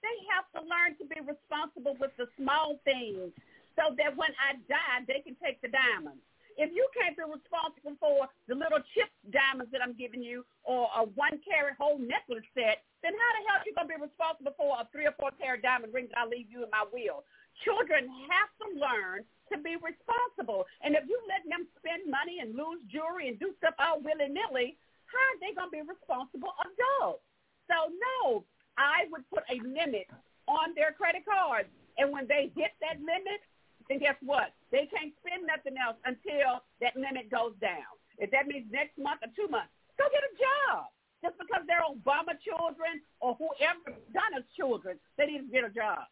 They 0.00 0.16
have 0.32 0.48
to 0.56 0.64
learn 0.64 0.96
to 0.96 1.04
be 1.04 1.20
responsible 1.20 1.92
with 2.00 2.16
the 2.16 2.24
small 2.40 2.80
things, 2.88 3.36
so 3.76 3.92
that 4.00 4.16
when 4.16 4.32
I 4.40 4.56
die, 4.64 5.04
they 5.04 5.20
can 5.20 5.36
take 5.36 5.60
the 5.60 5.68
diamonds. 5.68 6.24
If 6.56 6.72
you 6.72 6.84
can't 6.96 7.16
be 7.16 7.24
responsible 7.24 7.96
for 8.00 8.28
the 8.48 8.56
little 8.56 8.80
chip 8.96 9.08
diamonds 9.32 9.72
that 9.72 9.80
I'm 9.80 9.96
giving 9.96 10.24
you 10.24 10.44
or 10.64 10.88
a 10.96 11.04
one 11.16 11.40
carat 11.44 11.76
whole 11.76 12.00
necklace 12.00 12.44
set, 12.56 12.84
then 13.04 13.12
how 13.16 13.30
the 13.36 13.42
hell 13.48 13.60
are 13.60 13.68
you 13.68 13.76
to 13.76 13.84
be 13.88 13.96
responsible 13.96 14.52
for 14.56 14.76
a 14.80 14.88
three 14.92 15.08
or 15.08 15.16
four 15.16 15.32
carat 15.36 15.62
diamond 15.64 15.92
ring 15.92 16.08
that 16.12 16.20
I 16.20 16.26
leave 16.28 16.48
you 16.48 16.64
in 16.64 16.72
my 16.72 16.84
will? 16.88 17.24
Children 17.64 18.08
have 18.28 18.50
to 18.60 18.66
learn 18.76 19.24
to 19.52 19.58
be 19.58 19.76
responsible. 19.78 20.64
And 20.82 20.94
if 20.94 21.04
you 21.06 21.18
let 21.26 21.42
them 21.46 21.66
spend 21.78 22.06
money 22.06 22.38
and 22.40 22.54
lose 22.54 22.80
jewelry 22.86 23.28
and 23.28 23.38
do 23.38 23.54
stuff 23.58 23.74
all 23.78 24.00
willy-nilly, 24.00 24.78
how 25.10 25.18
are 25.18 25.40
they 25.42 25.52
going 25.54 25.70
to 25.70 25.76
be 25.78 25.84
responsible 25.84 26.54
adults? 26.62 27.26
So 27.66 27.90
no, 27.90 28.46
I 28.78 29.10
would 29.10 29.26
put 29.30 29.42
a 29.50 29.58
limit 29.62 30.06
on 30.46 30.74
their 30.74 30.94
credit 30.94 31.26
cards. 31.26 31.70
And 31.98 32.10
when 32.10 32.26
they 32.30 32.54
hit 32.54 32.72
that 32.80 33.02
limit, 33.02 33.42
then 33.90 33.98
guess 33.98 34.18
what? 34.22 34.54
They 34.70 34.86
can't 34.86 35.10
spend 35.18 35.46
nothing 35.46 35.74
else 35.74 35.98
until 36.06 36.62
that 36.78 36.94
limit 36.94 37.30
goes 37.30 37.58
down. 37.58 37.90
If 38.22 38.30
that 38.30 38.46
means 38.46 38.70
next 38.70 38.94
month 38.98 39.22
or 39.26 39.30
two 39.34 39.50
months, 39.50 39.74
go 39.98 40.06
get 40.14 40.22
a 40.22 40.32
job. 40.38 40.90
Just 41.20 41.36
because 41.36 41.66
they're 41.68 41.84
Obama 41.84 42.32
children 42.40 43.04
or 43.20 43.36
whoever 43.36 43.98
Donna's 44.14 44.46
children, 44.56 44.96
they 45.18 45.26
need 45.26 45.44
to 45.44 45.52
get 45.52 45.68
a 45.68 45.74
job. 45.74 46.08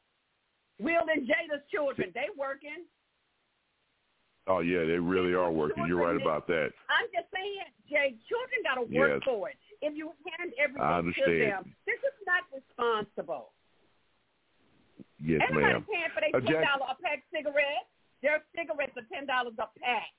Will 0.78 1.06
and 1.08 1.24
Jada's 1.24 1.64
children, 1.72 2.12
they 2.12 2.28
working. 2.36 2.84
Oh 4.48 4.60
yeah, 4.60 4.84
they 4.88 4.96
really 4.98 5.34
are 5.34 5.52
working. 5.52 5.84
You're 5.86 6.00
right 6.00 6.16
about 6.20 6.46
that. 6.48 6.72
I'm 6.88 7.06
just 7.12 7.28
saying, 7.34 7.68
Jay, 7.88 8.16
children 8.32 8.58
got 8.64 8.80
to 8.80 8.88
work 8.88 9.20
Yes. 9.20 9.24
for 9.28 9.50
it. 9.52 9.56
If 9.84 9.94
you 9.94 10.10
hand 10.38 10.52
everything 10.58 11.12
to 11.14 11.38
them, 11.38 11.74
this 11.86 12.00
is 12.00 12.16
not 12.26 12.42
responsible. 12.50 13.52
Yes, 15.20 15.42
Everybody 15.48 15.72
ma'am. 15.74 15.84
paying 15.84 16.10
for 16.14 16.20
their 16.24 16.34
Uh, 16.34 16.40
ten 16.40 16.62
dollar 16.64 16.86
a 16.90 16.94
pack 17.02 17.22
cigarettes. 17.30 17.90
Their 18.22 18.42
cigarettes 18.56 18.96
are 18.96 19.06
ten 19.12 19.26
dollars 19.26 19.54
a 19.58 19.68
pack, 19.78 20.10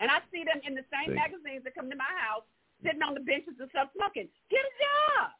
and 0.00 0.10
I 0.10 0.20
see 0.32 0.44
them 0.44 0.60
in 0.64 0.74
the 0.74 0.84
same 0.90 1.14
Thank- 1.14 1.30
magazines 1.32 1.62
that 1.64 1.74
come 1.74 1.88
to 1.90 1.96
my 1.96 2.10
house, 2.26 2.44
sitting 2.82 3.02
on 3.02 3.14
the 3.14 3.20
benches 3.20 3.54
and 3.60 3.70
stuff 3.70 3.92
smoking. 3.94 4.28
Get 4.50 4.64
a 4.64 4.72
job. 4.82 5.30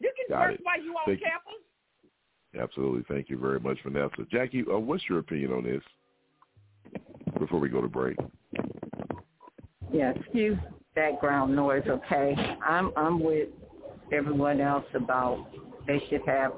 You 0.00 0.12
can 0.16 0.26
Got 0.28 0.40
work 0.50 0.54
it. 0.60 0.64
while 0.64 0.80
you 0.82 0.92
on 0.98 1.04
Thank 1.06 1.20
you. 1.20 1.26
campus. 1.26 1.62
Absolutely. 2.58 3.02
Thank 3.04 3.28
you 3.30 3.38
very 3.38 3.60
much, 3.60 3.80
Vanessa. 3.82 4.24
Jackie, 4.30 4.64
uh, 4.66 4.78
what's 4.78 5.08
your 5.08 5.18
opinion 5.20 5.52
on 5.52 5.64
this? 5.64 5.82
Before 7.38 7.60
we 7.60 7.68
go 7.68 7.80
to 7.80 7.88
break. 7.88 8.16
Yeah, 9.92 10.12
excuse 10.16 10.58
background 10.96 11.54
noise, 11.54 11.84
okay? 11.86 12.34
I'm 12.66 12.90
I'm 12.96 13.22
with 13.22 13.48
everyone 14.12 14.60
else 14.60 14.86
about 14.94 15.46
they 15.86 16.02
should 16.08 16.22
have 16.26 16.52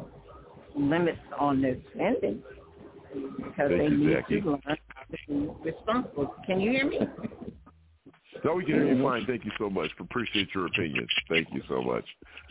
limits 0.75 1.19
on 1.39 1.61
their 1.61 1.77
spending 1.93 2.43
because 3.37 3.69
Thank 3.69 3.79
they 3.79 3.89
you, 3.89 3.97
need 3.99 4.15
Jackie. 4.15 4.41
to 4.41 4.51
learn 4.51 4.61
how 4.65 5.03
to 5.11 5.17
be 5.27 5.51
responsible. 5.63 6.35
Can 6.47 6.61
you 6.61 6.71
hear 6.71 6.89
me? 6.89 7.01
No, 8.45 8.55
we 8.55 8.65
can 8.65 8.75
hear 8.75 8.95
you 8.95 9.03
fine. 9.03 9.27
Thank 9.27 9.45
you 9.45 9.51
so 9.59 9.69
much. 9.69 9.91
Appreciate 9.99 10.49
your 10.55 10.67
opinion. 10.67 11.07
Thank 11.29 11.49
you 11.53 11.63
so 11.69 11.83
much. 11.83 12.05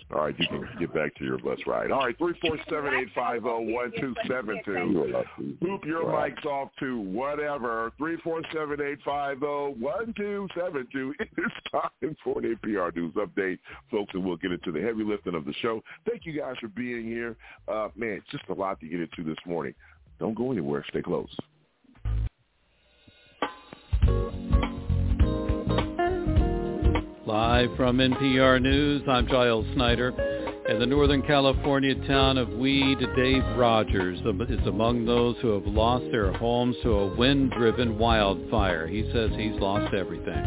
All 0.10 0.21
right, 0.21 0.36
you 0.39 0.47
can 0.47 0.65
get 0.80 0.93
back 0.93 1.13
to 1.15 1.26
your 1.26 1.38
bus 1.38 1.60
ride. 1.67 1.91
All 1.91 2.06
right, 2.06 2.17
three 2.17 2.34
four 2.39 2.58
seven 2.69 2.93
eight 2.93 3.10
five 3.13 3.41
zero 3.41 3.60
one 3.60 3.91
two 4.00 4.15
seven 4.26 4.62
two. 4.63 5.13
Boop 5.62 5.86
your 5.86 6.06
mics 6.06 6.45
off 6.45 6.69
to 6.80 6.97
whatever. 7.00 7.91
Three 7.97 8.15
four 8.23 8.41
seven 8.54 8.80
eight 8.82 9.00
five 9.04 9.39
zero 9.39 9.76
one 9.78 10.13
two 10.15 10.47
seven 10.58 10.88
two. 10.91 11.13
It 11.28 11.30
is 11.38 11.52
time 11.71 12.15
for 12.23 12.39
an 12.39 12.56
NPR 12.56 12.95
news 12.95 13.13
update, 13.15 13.60
folks, 13.91 14.13
and 14.13 14.23
we'll 14.23 14.38
get 14.38 14.52
into 14.52 14.71
the 14.71 14.82
heavy 14.82 15.04
lifting 15.04 15.36
of 15.36 15.45
the 15.45 15.54
show. 15.62 15.84
Thank 16.10 16.26
you 16.26 16.39
guys 16.39 16.56
for 16.62 16.69
being 16.69 17.04
here. 17.06 17.36
Uh, 17.67 17.89
man, 17.95 18.13
it's 18.13 18.28
just 18.32 18.45
a 18.50 18.54
lot 18.54 18.80
to 18.80 18.88
get 18.88 19.02
into 19.02 19.23
this 19.23 19.38
morning. 19.45 19.73
Don't 20.19 20.36
go 20.36 20.52
anywhere. 20.52 20.86
Stay 20.89 21.02
close. 21.02 21.36
Live 27.28 27.76
from 27.76 27.98
NPR 27.98 28.62
News, 28.62 29.02
I'm 29.06 29.28
Giles 29.28 29.66
Snyder. 29.74 30.13
In 30.70 30.80
the 30.80 30.86
Northern 30.86 31.22
California 31.22 31.94
town 32.08 32.38
of 32.38 32.48
Weed, 32.48 33.00
Dave 33.18 33.44
Rogers 33.58 34.18
is 34.50 34.66
among 34.66 35.04
those 35.06 35.36
who 35.42 35.50
have 35.50 35.68
lost 35.68 36.06
their 36.10 36.32
homes 36.32 36.78
to 36.84 36.92
a 36.92 37.16
wind-driven 37.18 37.98
wildfire. 37.98 38.88
He 38.88 39.12
says 39.12 39.30
he's 39.36 39.60
lost 39.60 39.94
everything. 39.94 40.42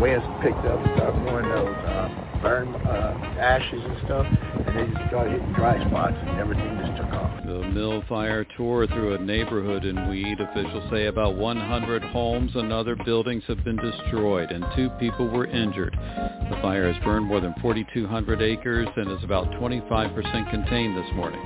winds 0.00 0.24
picked 0.42 0.64
up, 0.64 0.80
started 0.96 1.20
blowing 1.22 1.50
those 1.50 1.76
uh, 1.84 2.31
burn 2.42 2.74
uh, 2.74 3.14
ashes 3.38 3.80
and 3.82 3.96
stuff, 4.04 4.26
and 4.26 4.76
they 4.76 4.92
just 4.92 5.08
started 5.08 5.32
hitting 5.32 5.52
dry 5.54 5.78
spots, 5.88 6.16
and 6.26 6.38
everything 6.38 6.78
just 6.78 6.96
took 7.00 7.12
off. 7.12 7.32
The 7.44 7.68
mill 7.68 8.02
fire 8.08 8.44
tore 8.56 8.86
through 8.86 9.14
a 9.14 9.18
neighborhood 9.18 9.84
in 9.84 10.08
Weed. 10.08 10.40
Officials 10.40 10.84
say 10.90 11.06
about 11.06 11.36
100 11.36 12.02
homes 12.04 12.52
and 12.54 12.72
other 12.72 12.96
buildings 13.04 13.42
have 13.48 13.64
been 13.64 13.76
destroyed 13.76 14.50
and 14.52 14.64
two 14.76 14.90
people 15.00 15.28
were 15.28 15.46
injured. 15.46 15.96
The 15.96 16.58
fire 16.62 16.92
has 16.92 17.02
burned 17.02 17.26
more 17.26 17.40
than 17.40 17.54
4,200 17.60 18.42
acres 18.42 18.88
and 18.96 19.10
is 19.10 19.24
about 19.24 19.50
25% 19.52 20.50
contained 20.50 20.96
this 20.96 21.12
morning. 21.14 21.40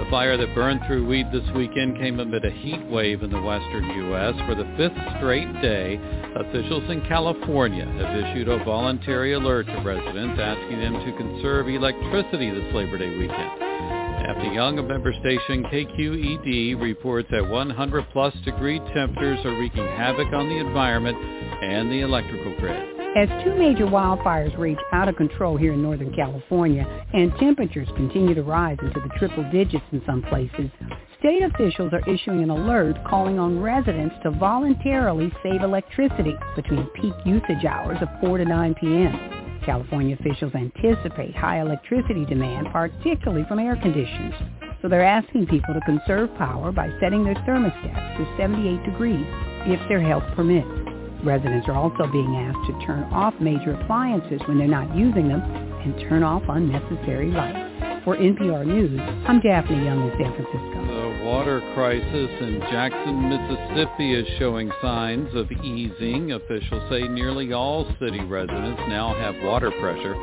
The 0.00 0.08
fire 0.10 0.38
that 0.38 0.54
burned 0.54 0.80
through 0.86 1.06
Weed 1.06 1.26
this 1.30 1.44
weekend 1.54 1.98
came 1.98 2.20
amid 2.20 2.42
a 2.46 2.50
heat 2.50 2.82
wave 2.86 3.22
in 3.22 3.28
the 3.28 3.40
western 3.40 3.84
U.S. 3.84 4.32
For 4.46 4.54
the 4.54 4.64
fifth 4.78 4.96
straight 5.18 5.52
day, 5.60 6.00
officials 6.36 6.88
in 6.88 7.02
California 7.06 7.84
have 7.84 8.16
issued 8.16 8.48
a 8.48 8.64
voluntary 8.64 9.34
alert 9.34 9.66
to 9.66 9.78
residents 9.84 10.40
asking 10.40 10.80
them 10.80 10.94
to 10.94 11.16
conserve 11.18 11.68
electricity 11.68 12.48
this 12.48 12.74
Labor 12.74 12.96
Day 12.96 13.10
weekend. 13.10 13.60
Daphne 13.60 14.54
Young, 14.54 14.78
a 14.78 14.82
member 14.82 15.12
station 15.20 15.64
KQED 15.64 16.80
reports 16.80 17.28
that 17.30 17.46
100 17.46 18.06
plus 18.10 18.34
degree 18.46 18.80
temperatures 18.94 19.44
are 19.44 19.60
wreaking 19.60 19.86
havoc 19.98 20.32
on 20.32 20.48
the 20.48 20.56
environment 20.56 21.18
and 21.62 21.92
the 21.92 22.00
electrical 22.00 22.56
grid. 22.58 22.99
As 23.16 23.28
two 23.42 23.56
major 23.56 23.86
wildfires 23.86 24.56
rage 24.56 24.78
out 24.92 25.08
of 25.08 25.16
control 25.16 25.56
here 25.56 25.72
in 25.72 25.82
Northern 25.82 26.14
California 26.14 26.86
and 27.12 27.32
temperatures 27.40 27.88
continue 27.96 28.36
to 28.36 28.44
rise 28.44 28.78
into 28.80 29.00
the 29.00 29.10
triple 29.18 29.42
digits 29.50 29.84
in 29.90 30.00
some 30.06 30.22
places, 30.22 30.70
state 31.18 31.42
officials 31.42 31.92
are 31.92 32.08
issuing 32.08 32.44
an 32.44 32.50
alert 32.50 32.96
calling 33.08 33.40
on 33.40 33.60
residents 33.60 34.14
to 34.22 34.30
voluntarily 34.30 35.32
save 35.42 35.62
electricity 35.62 36.34
between 36.54 36.86
peak 37.02 37.12
usage 37.26 37.64
hours 37.64 37.98
of 38.00 38.08
4 38.20 38.38
to 38.38 38.44
9 38.44 38.74
p.m. 38.76 39.60
California 39.66 40.16
officials 40.20 40.52
anticipate 40.54 41.34
high 41.34 41.60
electricity 41.60 42.24
demand, 42.26 42.68
particularly 42.72 43.44
from 43.48 43.58
air 43.58 43.74
conditioners. 43.82 44.34
So 44.82 44.88
they're 44.88 45.04
asking 45.04 45.48
people 45.48 45.74
to 45.74 45.80
conserve 45.80 46.32
power 46.38 46.70
by 46.70 46.88
setting 47.00 47.24
their 47.24 47.34
thermostats 47.34 48.18
to 48.18 48.36
78 48.38 48.84
degrees 48.84 49.26
if 49.66 49.80
their 49.88 50.00
health 50.00 50.24
permits. 50.36 50.79
Residents 51.24 51.68
are 51.68 51.74
also 51.74 52.06
being 52.10 52.34
asked 52.36 52.66
to 52.66 52.86
turn 52.86 53.02
off 53.12 53.34
major 53.40 53.74
appliances 53.74 54.40
when 54.46 54.58
they're 54.58 54.66
not 54.66 54.96
using 54.96 55.28
them 55.28 55.42
and 55.42 56.08
turn 56.08 56.22
off 56.22 56.42
unnecessary 56.48 57.30
lights. 57.30 58.04
For 58.04 58.16
NPR 58.16 58.64
News, 58.64 58.98
I'm 59.28 59.40
Daphne 59.40 59.84
Young 59.84 60.08
in 60.08 60.16
San 60.16 60.32
Francisco. 60.32 60.80
The 60.86 61.24
water 61.26 61.60
crisis 61.74 62.30
in 62.40 62.60
Jackson, 62.70 63.28
Mississippi 63.28 64.14
is 64.14 64.26
showing 64.38 64.70
signs 64.80 65.28
of 65.34 65.52
easing. 65.52 66.32
Officials 66.32 66.90
say 66.90 67.06
nearly 67.08 67.52
all 67.52 67.84
city 68.00 68.20
residents 68.20 68.80
now 68.88 69.14
have 69.14 69.34
water 69.44 69.70
pressure. 69.72 70.14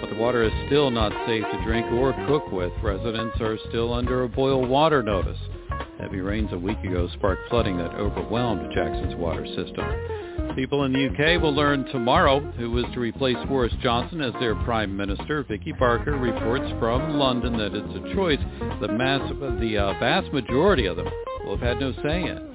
But 0.00 0.10
the 0.10 0.16
water 0.16 0.44
is 0.44 0.52
still 0.66 0.92
not 0.92 1.10
safe 1.26 1.42
to 1.42 1.64
drink 1.64 1.90
or 1.92 2.12
cook 2.28 2.52
with. 2.52 2.72
Residents 2.80 3.40
are 3.40 3.58
still 3.68 3.92
under 3.92 4.22
a 4.22 4.28
boil 4.28 4.64
water 4.64 5.02
notice. 5.02 5.38
Heavy 6.00 6.20
rains 6.20 6.48
a 6.52 6.58
week 6.58 6.82
ago 6.82 7.08
sparked 7.14 7.48
flooding 7.50 7.76
that 7.76 7.94
overwhelmed 7.94 8.72
Jackson's 8.72 9.14
water 9.16 9.44
system. 9.46 10.54
People 10.54 10.84
in 10.84 10.92
the 10.94 11.06
UK 11.06 11.40
will 11.40 11.54
learn 11.54 11.84
tomorrow 11.86 12.40
who 12.40 12.78
is 12.78 12.86
to 12.94 13.00
replace 13.00 13.36
Boris 13.46 13.72
Johnson 13.82 14.22
as 14.22 14.32
their 14.40 14.54
Prime 14.54 14.96
Minister. 14.96 15.44
Vicki 15.44 15.72
Barker 15.72 16.16
reports 16.16 16.64
from 16.78 17.18
London 17.18 17.56
that 17.58 17.74
it's 17.74 17.94
a 17.94 18.14
choice 18.14 18.38
the, 18.80 18.88
mass, 18.88 19.20
the 19.60 19.76
uh, 19.76 19.92
vast 20.00 20.32
majority 20.32 20.86
of 20.86 20.96
them 20.96 21.08
will 21.44 21.58
have 21.58 21.66
had 21.66 21.80
no 21.80 21.92
say 22.02 22.22
in. 22.22 22.50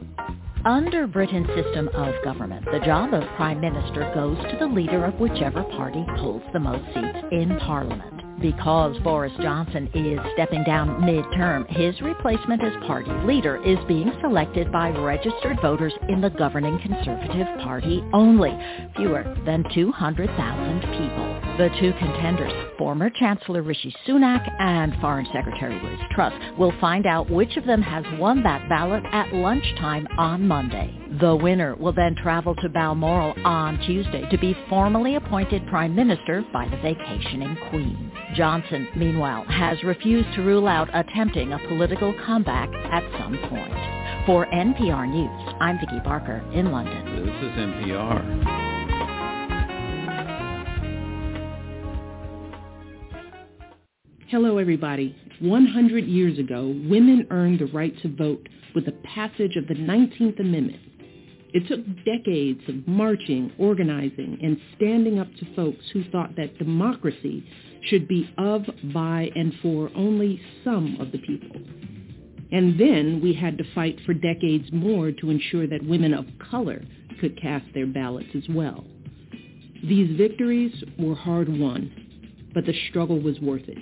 Under 0.65 1.05
Britain's 1.05 1.47
system 1.49 1.87
of 1.89 2.15
government, 2.23 2.65
the 2.65 2.79
job 2.79 3.13
of 3.13 3.23
Prime 3.35 3.61
Minister 3.61 4.11
goes 4.15 4.37
to 4.37 4.57
the 4.59 4.65
leader 4.65 5.05
of 5.05 5.13
whichever 5.19 5.63
party 5.63 6.03
holds 6.17 6.43
the 6.51 6.59
most 6.59 6.83
seats 6.95 7.27
in 7.31 7.55
Parliament. 7.59 8.14
Because 8.41 8.97
Boris 8.99 9.31
Johnson 9.41 9.89
is 9.93 10.19
stepping 10.33 10.63
down 10.65 11.01
midterm, 11.01 11.69
his 11.69 11.99
replacement 12.01 12.63
as 12.63 12.73
party 12.85 13.11
leader 13.25 13.63
is 13.63 13.77
being 13.87 14.11
selected 14.21 14.71
by 14.71 14.89
registered 14.89 15.57
voters 15.61 15.93
in 16.09 16.19
the 16.21 16.29
governing 16.29 16.77
Conservative 16.79 17.47
Party 17.63 18.03
only, 18.13 18.51
fewer 18.95 19.23
than 19.45 19.63
200,000 19.73 20.81
people. 20.81 21.35
The 21.57 21.69
two 21.79 21.93
contenders, 21.93 22.51
former 22.77 23.09
Chancellor 23.09 23.61
Rishi 23.61 23.95
Sunak 24.05 24.45
and 24.59 24.93
Foreign 24.99 25.25
Secretary 25.33 25.81
Liz 25.81 25.99
Truss, 26.11 26.33
will 26.57 26.73
find 26.81 27.05
out 27.05 27.31
which 27.31 27.55
of 27.55 27.65
them 27.65 27.81
has 27.81 28.03
won 28.19 28.43
that 28.43 28.67
ballot 28.67 29.03
at 29.13 29.33
lunchtime 29.33 30.05
on 30.17 30.45
Monday. 30.45 30.93
The 31.21 31.33
winner 31.33 31.75
will 31.75 31.93
then 31.93 32.15
travel 32.15 32.55
to 32.55 32.67
Balmoral 32.67 33.33
on 33.45 33.79
Tuesday 33.87 34.27
to 34.29 34.37
be 34.37 34.57
formally 34.67 35.15
appointed 35.15 35.65
Prime 35.67 35.95
Minister 35.95 36.43
by 36.51 36.67
the 36.67 36.75
vacationing 36.77 37.55
Queen. 37.69 38.11
Johnson, 38.33 38.87
meanwhile, 38.95 39.45
has 39.45 39.81
refused 39.83 40.33
to 40.35 40.41
rule 40.41 40.67
out 40.67 40.89
attempting 40.93 41.53
a 41.53 41.59
political 41.67 42.13
comeback 42.25 42.69
at 42.73 43.03
some 43.19 43.37
point. 43.49 43.73
For 44.25 44.45
NPR 44.47 45.07
News, 45.07 45.55
I'm 45.59 45.77
Vicki 45.79 45.99
Barker 46.03 46.43
in 46.53 46.71
London. 46.71 47.25
This 47.25 47.35
is 47.35 47.51
NPR. 47.57 48.55
Hello, 54.29 54.57
everybody. 54.57 55.15
100 55.39 56.05
years 56.05 56.39
ago, 56.39 56.75
women 56.89 57.27
earned 57.29 57.59
the 57.59 57.67
right 57.67 57.93
to 58.01 58.15
vote 58.15 58.49
with 58.73 58.85
the 58.85 58.93
passage 59.15 59.55
of 59.55 59.67
the 59.67 59.75
19th 59.75 60.39
Amendment. 60.39 60.81
It 61.53 61.67
took 61.67 61.85
decades 62.03 62.61
of 62.67 62.87
marching, 62.87 63.53
organizing, 63.57 64.39
and 64.41 64.59
standing 64.75 65.19
up 65.19 65.27
to 65.35 65.55
folks 65.55 65.85
who 65.93 66.03
thought 66.11 66.35
that 66.35 66.57
democracy 66.57 67.45
should 67.85 68.07
be 68.07 68.29
of, 68.37 68.63
by, 68.93 69.29
and 69.35 69.53
for 69.61 69.89
only 69.95 70.41
some 70.63 70.97
of 70.99 71.11
the 71.11 71.19
people. 71.19 71.61
And 72.51 72.79
then 72.79 73.19
we 73.21 73.33
had 73.33 73.57
to 73.57 73.73
fight 73.73 73.99
for 74.05 74.13
decades 74.13 74.69
more 74.71 75.11
to 75.11 75.29
ensure 75.29 75.67
that 75.67 75.85
women 75.85 76.13
of 76.13 76.25
color 76.51 76.83
could 77.19 77.39
cast 77.41 77.65
their 77.73 77.87
ballots 77.87 78.29
as 78.35 78.43
well. 78.49 78.85
These 79.83 80.17
victories 80.17 80.83
were 80.97 81.15
hard 81.15 81.49
won, 81.49 81.91
but 82.53 82.65
the 82.65 82.73
struggle 82.89 83.19
was 83.19 83.39
worth 83.39 83.67
it 83.67 83.77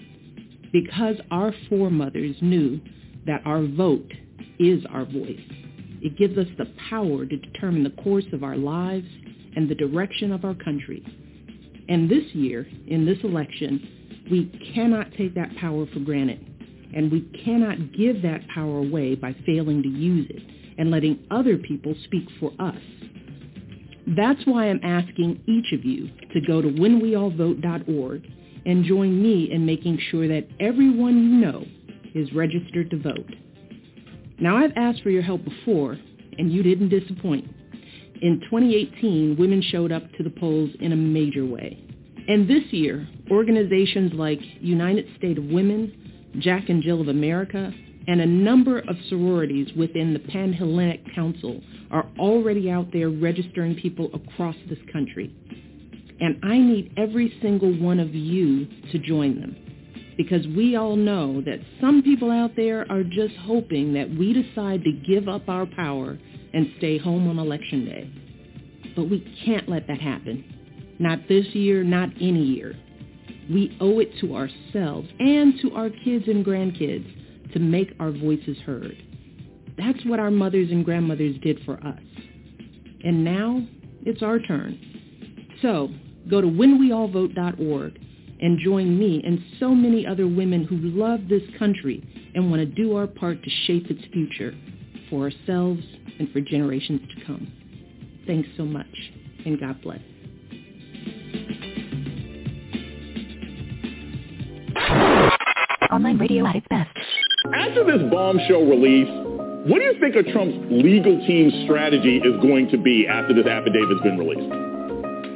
because 0.74 1.16
our 1.32 1.54
foremothers 1.70 2.36
knew 2.42 2.82
that 3.28 3.42
our 3.46 3.64
vote 3.66 4.12
is 4.60 4.84
our 4.90 5.06
voice. 5.06 5.40
It 6.02 6.18
gives 6.18 6.38
us 6.38 6.48
the 6.58 6.74
power 6.90 7.26
to 7.26 7.38
determine 7.38 7.84
the 7.84 8.02
course 8.04 8.26
of 8.34 8.44
our 8.44 8.58
lives 8.58 9.08
and 9.56 9.70
the 9.70 9.76
direction 9.76 10.32
of 10.34 10.44
our 10.44 10.56
country. 10.56 11.06
And 11.90 12.10
this 12.10 12.24
year, 12.34 12.68
in 12.88 13.06
this 13.06 13.18
election, 13.24 14.26
we 14.32 14.46
cannot 14.74 15.12
take 15.18 15.36
that 15.36 15.56
power 15.58 15.86
for 15.94 16.00
granted. 16.00 16.46
And 16.96 17.12
we 17.12 17.22
cannot 17.44 17.94
give 17.94 18.22
that 18.22 18.48
power 18.54 18.78
away 18.78 19.16
by 19.16 19.36
failing 19.46 19.82
to 19.84 19.90
use 19.90 20.28
it 20.30 20.44
and 20.78 20.92
letting 20.92 21.20
other 21.32 21.58
people 21.58 21.96
speak 22.06 22.28
for 22.40 22.52
us. 22.60 22.78
That's 24.08 24.42
why 24.46 24.70
I'm 24.70 24.82
asking 24.84 25.42
each 25.48 25.72
of 25.74 25.86
you 25.86 26.10
to 26.34 26.42
go 26.42 26.62
to 26.62 26.68
whenweallvote.org 26.68 28.24
and 28.66 28.86
join 28.86 29.22
me 29.22 29.52
in 29.52 29.66
making 29.66 30.00
sure 30.10 30.28
that 30.28 30.48
everyone 30.60 31.18
you 31.18 31.38
know 31.40 31.66
is 32.14 32.32
registered 32.34 32.90
to 32.92 32.98
vote. 32.98 33.36
Now, 34.40 34.58
I've 34.58 34.74
asked 34.76 35.02
for 35.04 35.10
your 35.10 35.22
help 35.22 35.44
before, 35.44 35.98
and 36.38 36.52
you 36.52 36.64
didn't 36.64 36.90
disappoint. 36.90 37.46
In 38.22 38.40
2018, 38.46 39.36
women 39.38 39.62
showed 39.62 39.92
up 39.92 40.04
to 40.14 40.24
the 40.24 40.30
polls 40.30 40.70
in 40.80 40.92
a 40.92 40.96
major 40.96 41.46
way. 41.46 41.84
And 42.28 42.48
this 42.48 42.64
year, 42.72 43.08
organizations 43.30 44.14
like 44.14 44.40
United 44.62 45.06
States 45.18 45.38
of 45.38 45.46
Women, 45.46 46.32
Jack 46.40 46.70
and 46.70 46.82
Jill 46.82 47.02
of 47.02 47.10
America, 47.10 47.72
and 48.08 48.22
a 48.22 48.26
number 48.26 48.80
of 48.80 48.96
sororities 49.10 49.68
within 49.78 50.14
the 50.14 50.20
Panhellenic 50.20 51.02
Council 51.16 51.62
are 51.92 52.10
already 52.18 52.70
out 52.70 52.88
there 52.92 53.10
registering 53.10 53.76
people 53.76 54.10
across 54.14 54.56
this 54.70 54.80
country. 54.92 55.34
And 56.20 56.40
I 56.44 56.58
need 56.58 56.94
every 56.98 57.38
single 57.42 57.74
one 57.78 58.00
of 58.00 58.14
you 58.14 58.68
to 58.92 59.00
join 59.00 59.40
them 59.40 59.56
because 60.18 60.46
we 60.48 60.76
all 60.76 60.96
know 60.96 61.42
that 61.42 61.60
some 61.82 62.04
people 62.04 62.32
out 62.32 62.56
there 62.56 62.90
are 62.92 63.04
just 63.04 63.36
hoping 63.42 63.94
that 63.94 64.10
we 64.10 64.34
decide 64.34 64.84
to 64.84 64.92
give 64.92 65.28
up 65.28 65.50
our 65.50 65.66
power 65.66 66.18
and 66.54 66.72
stay 66.78 66.98
home 66.98 67.28
on 67.28 67.40
election 67.40 67.86
day. 67.86 68.12
But 68.96 69.10
we 69.10 69.20
can't 69.46 69.68
let 69.68 69.88
that 69.88 70.00
happen. 70.00 70.96
Not 71.00 71.28
this 71.28 71.46
year, 71.54 71.84
not 71.84 72.10
any 72.22 72.44
year. 72.44 72.76
We 73.52 73.76
owe 73.82 74.00
it 74.00 74.12
to 74.22 74.36
ourselves 74.36 75.10
and 75.20 75.60
to 75.62 75.74
our 75.76 75.90
kids 75.90 76.26
and 76.28 76.46
grandkids 76.46 77.52
to 77.54 77.60
make 77.60 77.94
our 78.00 78.12
voices 78.12 78.58
heard. 78.66 78.96
That's 79.78 80.06
what 80.06 80.20
our 80.20 80.32
mothers 80.32 80.70
and 80.72 80.86
grandmothers 80.86 81.36
did 81.42 81.60
for 81.66 81.76
us. 81.86 82.00
And 83.04 83.26
now 83.26 83.66
it's 84.06 84.22
our 84.22 84.40
turn. 84.40 84.80
So 85.62 85.90
Go 86.30 86.42
to 86.42 86.48
whenweallvote.org 86.48 88.00
and 88.40 88.60
join 88.60 88.98
me 88.98 89.22
and 89.26 89.40
so 89.60 89.74
many 89.74 90.06
other 90.06 90.28
women 90.28 90.64
who 90.64 90.78
love 90.78 91.28
this 91.30 91.44
country 91.60 92.04
and 92.36 92.50
want 92.50 92.62
to 92.62 92.66
do 92.66 92.96
our 92.96 93.08
part 93.08 93.44
to 93.44 93.50
shape 93.66 93.90
its 93.90 94.04
future 94.12 94.56
for 95.10 95.24
ourselves 95.26 95.82
and 96.20 96.32
for 96.32 96.42
generations 96.42 97.02
to 97.16 97.26
come. 97.26 97.52
Thanks 98.26 98.48
so 98.58 98.64
much, 98.66 99.12
and 99.46 99.60
God 99.60 99.82
bless. 99.82 100.00
Online 105.92 106.18
radio 106.18 106.46
at 106.46 106.56
its 106.56 106.68
best. 106.70 106.90
After 107.54 107.84
this 107.84 108.10
bombshell 108.10 108.66
release, 108.66 109.10
what 109.68 109.80
do 109.80 109.86
you 109.86 110.00
think 110.00 110.16
of 110.16 110.26
Trump's 110.34 110.58
legal 110.72 111.26
team's 111.28 111.54
strategy 111.66 112.18
is 112.18 112.42
going 112.42 112.70
to 112.72 112.78
be 112.78 113.08
after 113.08 113.34
this 113.34 113.46
affidavit's 113.46 114.02
been 114.02 114.18
released? 114.18 114.52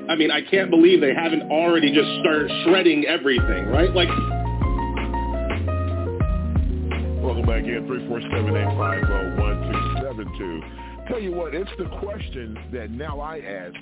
I 0.10 0.16
mean, 0.16 0.32
I 0.32 0.42
can't 0.42 0.70
believe 0.70 1.02
they 1.02 1.14
haven't 1.14 1.52
already 1.52 1.94
just 1.94 2.08
started 2.22 2.50
shredding 2.64 3.06
everything, 3.06 3.68
right? 3.68 3.94
Like. 3.94 4.08
Welcome 7.22 7.46
back 7.46 7.66
in, 7.66 7.88
347-850-1272. 10.18 11.08
Tell 11.08 11.20
you 11.20 11.32
what, 11.32 11.54
it's 11.54 11.70
the 11.78 11.90
question 12.00 12.58
that 12.74 12.92
now 12.92 13.20
I 13.20 13.40
ask 13.40 13.76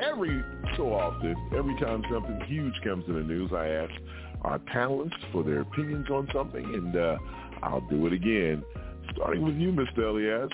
every 0.00 0.42
so 0.76 0.92
often, 0.92 1.34
every 1.56 1.74
time 1.80 2.02
something 2.12 2.40
huge 2.46 2.74
comes 2.84 3.04
in 3.08 3.14
the 3.14 3.22
news, 3.22 3.50
I 3.54 3.68
ask 3.68 3.92
our 4.42 4.58
panelists 4.58 5.32
for 5.32 5.42
their 5.42 5.60
opinions 5.62 6.06
on 6.10 6.28
something, 6.32 6.64
and 6.64 6.96
uh, 6.96 7.16
I'll 7.62 7.86
do 7.88 8.06
it 8.06 8.12
again. 8.12 8.62
Starting 9.14 9.42
with 9.42 9.56
you, 9.56 9.72
Mr. 9.72 9.98
Elias. 9.98 10.50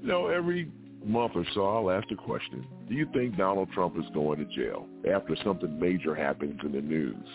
You 0.00 0.08
know, 0.08 0.28
every 0.28 0.70
month 1.04 1.32
or 1.34 1.44
so, 1.54 1.66
I'll 1.66 1.90
ask 1.90 2.08
the 2.08 2.16
question, 2.16 2.66
do 2.88 2.94
you 2.94 3.06
think 3.12 3.36
Donald 3.36 3.70
Trump 3.72 3.96
is 3.98 4.04
going 4.14 4.38
to 4.38 4.44
jail 4.54 4.86
after 5.12 5.36
something 5.44 5.78
major 5.78 6.14
happens 6.14 6.58
in 6.64 6.72
the 6.72 6.80
news? 6.80 7.26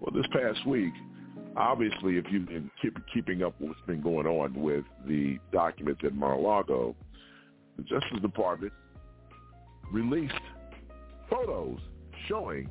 Well, 0.00 0.14
this 0.14 0.26
past 0.32 0.66
week, 0.66 0.92
obviously, 1.56 2.16
if 2.16 2.26
you've 2.30 2.46
been 2.46 2.70
keep, 2.80 2.96
keeping 3.12 3.42
up 3.42 3.58
with 3.60 3.70
what's 3.70 3.80
been 3.86 4.00
going 4.00 4.26
on 4.26 4.54
with 4.54 4.84
the 5.06 5.38
documents 5.52 6.02
at 6.04 6.14
Mar-a-Lago, 6.14 6.94
the 7.76 7.82
Justice 7.82 8.20
Department 8.22 8.72
released 9.92 10.34
photos 11.30 11.78
showing 12.28 12.68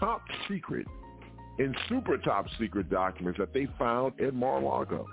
top 0.00 0.22
secret 0.48 0.86
and 1.58 1.76
super 1.88 2.18
top 2.18 2.46
secret 2.58 2.90
documents 2.90 3.38
that 3.38 3.52
they 3.52 3.66
found 3.78 4.20
at 4.20 4.34
Mar-a-Lago. 4.34 5.06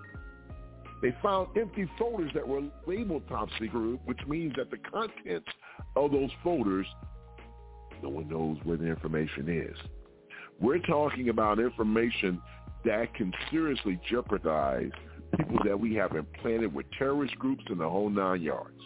They 1.01 1.15
found 1.21 1.57
empty 1.57 1.89
folders 1.97 2.31
that 2.35 2.47
were 2.47 2.61
labeled 2.85 3.23
top 3.27 3.49
secret, 3.59 3.99
which 4.05 4.19
means 4.27 4.53
that 4.57 4.69
the 4.69 4.77
contents 4.77 5.47
of 5.95 6.11
those 6.11 6.29
folders, 6.43 6.85
no 8.03 8.09
one 8.09 8.27
knows 8.27 8.57
where 8.63 8.77
the 8.77 8.85
information 8.85 9.49
is. 9.49 9.77
We're 10.61 10.79
talking 10.79 11.29
about 11.29 11.59
information 11.59 12.39
that 12.85 13.13
can 13.15 13.33
seriously 13.49 13.99
jeopardize 14.09 14.91
people 15.37 15.59
that 15.65 15.79
we 15.79 15.95
have 15.95 16.15
implanted 16.15 16.73
with 16.73 16.85
terrorist 16.97 17.35
groups 17.39 17.63
in 17.69 17.79
the 17.79 17.89
whole 17.89 18.09
nine 18.09 18.41
yards. 18.41 18.79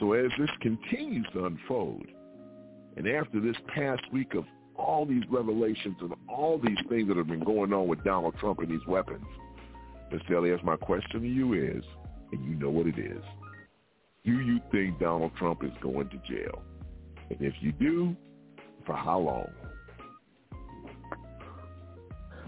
So 0.00 0.12
as 0.12 0.30
this 0.38 0.50
continues 0.60 1.26
to 1.32 1.46
unfold, 1.46 2.06
And 2.96 3.08
after 3.08 3.40
this 3.40 3.56
past 3.74 4.02
week 4.12 4.34
of 4.34 4.44
all 4.76 5.06
these 5.06 5.22
revelations 5.30 5.96
and 6.00 6.12
all 6.28 6.58
these 6.58 6.78
things 6.88 7.08
that 7.08 7.16
have 7.16 7.26
been 7.26 7.44
going 7.44 7.72
on 7.72 7.88
with 7.88 8.04
Donald 8.04 8.34
Trump 8.38 8.58
and 8.60 8.68
these 8.68 8.86
weapons, 8.86 9.24
Mr. 10.12 10.36
Elias, 10.36 10.60
my 10.62 10.76
question 10.76 11.22
to 11.22 11.26
you 11.26 11.54
is, 11.54 11.82
and 12.32 12.44
you 12.44 12.54
know 12.54 12.70
what 12.70 12.86
it 12.86 12.98
is, 12.98 13.22
do 14.24 14.32
you 14.32 14.60
think 14.70 15.00
Donald 15.00 15.32
Trump 15.36 15.64
is 15.64 15.72
going 15.80 16.08
to 16.10 16.16
jail? 16.28 16.62
And 17.30 17.40
if 17.40 17.54
you 17.60 17.72
do, 17.72 18.14
for 18.84 18.94
how 18.94 19.18
long? 19.18 19.48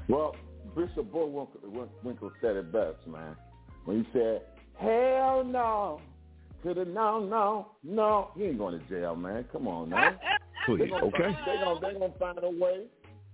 Well, 0.08 0.36
Bishop 0.76 1.10
Bullwinkle 1.12 2.32
said 2.40 2.56
it 2.56 2.72
best, 2.72 3.06
man. 3.06 3.36
When 3.84 4.04
he 4.04 4.10
said, 4.12 4.42
hell 4.78 5.44
no, 5.44 6.00
to 6.64 6.74
the 6.74 6.84
no, 6.84 7.24
no, 7.24 7.68
no. 7.82 8.30
He 8.36 8.44
ain't 8.44 8.58
going 8.58 8.78
to 8.78 8.84
jail, 8.86 9.14
man. 9.14 9.44
Come 9.52 9.68
on, 9.68 9.90
man. 9.90 10.18
Please, 10.66 10.78
They're 10.78 10.88
gonna 10.88 11.06
okay. 11.06 11.36
They're 11.46 11.64
going 11.64 11.80
they're 11.80 11.92
gonna 11.92 12.12
find 12.18 12.38
a 12.42 12.50
way 12.50 12.86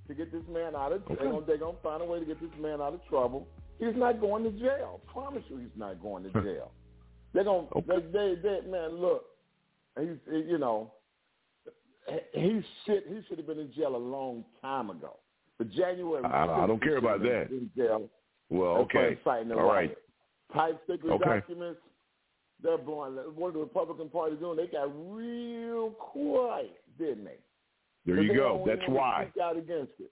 to 0.09 0.14
get 0.14 0.33
this 0.33 0.42
man 0.52 0.74
out 0.74 0.92
of. 0.92 1.02
Okay. 1.02 1.14
They're 1.46 1.59
gonna, 1.59 1.76
find 1.83 2.02
a 2.02 2.04
way 2.04 2.18
to 2.18 2.24
get 2.24 2.40
this 2.40 2.50
man 2.61 2.80
out 2.80 2.94
of 2.94 3.00
trouble. 3.09 3.46
He's 3.78 3.94
not 3.94 4.20
going 4.20 4.42
to 4.44 4.50
jail. 4.50 5.00
I 5.09 5.12
promise 5.12 5.44
you, 5.48 5.59
he's 5.59 5.68
not 5.76 6.02
going 6.02 6.24
to 6.24 6.30
jail. 6.42 6.72
They're 7.33 7.44
gonna. 7.44 7.68
Okay. 7.76 8.06
They, 8.12 8.35
they, 8.35 8.35
they, 8.42 8.68
man, 8.68 8.96
look. 8.96 9.24
He's, 9.98 10.16
you 10.28 10.59
know, 10.59 10.92
he 12.35 12.61
should 12.85 13.04
he 13.09 13.20
should 13.28 13.38
have 13.38 13.46
been 13.46 13.61
in 13.61 13.72
jail 13.72 13.94
a 13.94 13.98
long 13.98 14.44
time 14.61 14.90
ago. 14.90 15.16
But 15.60 15.70
January. 15.72 16.24
I- 16.24 16.64
I 16.64 16.66
don't 16.66 16.82
care 16.82 16.96
about 16.96 17.20
that. 17.20 17.50
jail. 17.76 18.08
Well, 18.48 18.78
okay. 18.78 19.18
All 19.26 19.68
right. 19.68 19.94
Type 20.54 20.80
secret 20.88 21.12
Okay. 21.12 21.24
documents. 21.40 21.80
They're 22.62 22.78
blowing. 22.78 23.14
What 23.36 23.52
the 23.52 23.58
Republican 23.58 24.08
Party 24.08 24.36
doing? 24.36 24.56
They 24.56 24.68
got 24.68 24.88
real 25.14 25.90
quiet, 25.90 26.80
didn't 26.98 27.24
they? 27.24 27.36
There 28.06 28.22
you 28.22 28.28
they 28.28 28.34
go. 28.36 28.62
Oh, 28.62 28.66
that's 28.66 28.88
why. 28.88 29.28
Speak 29.30 29.42
out 29.42 29.58
against 29.58 29.92
it. 30.00 30.10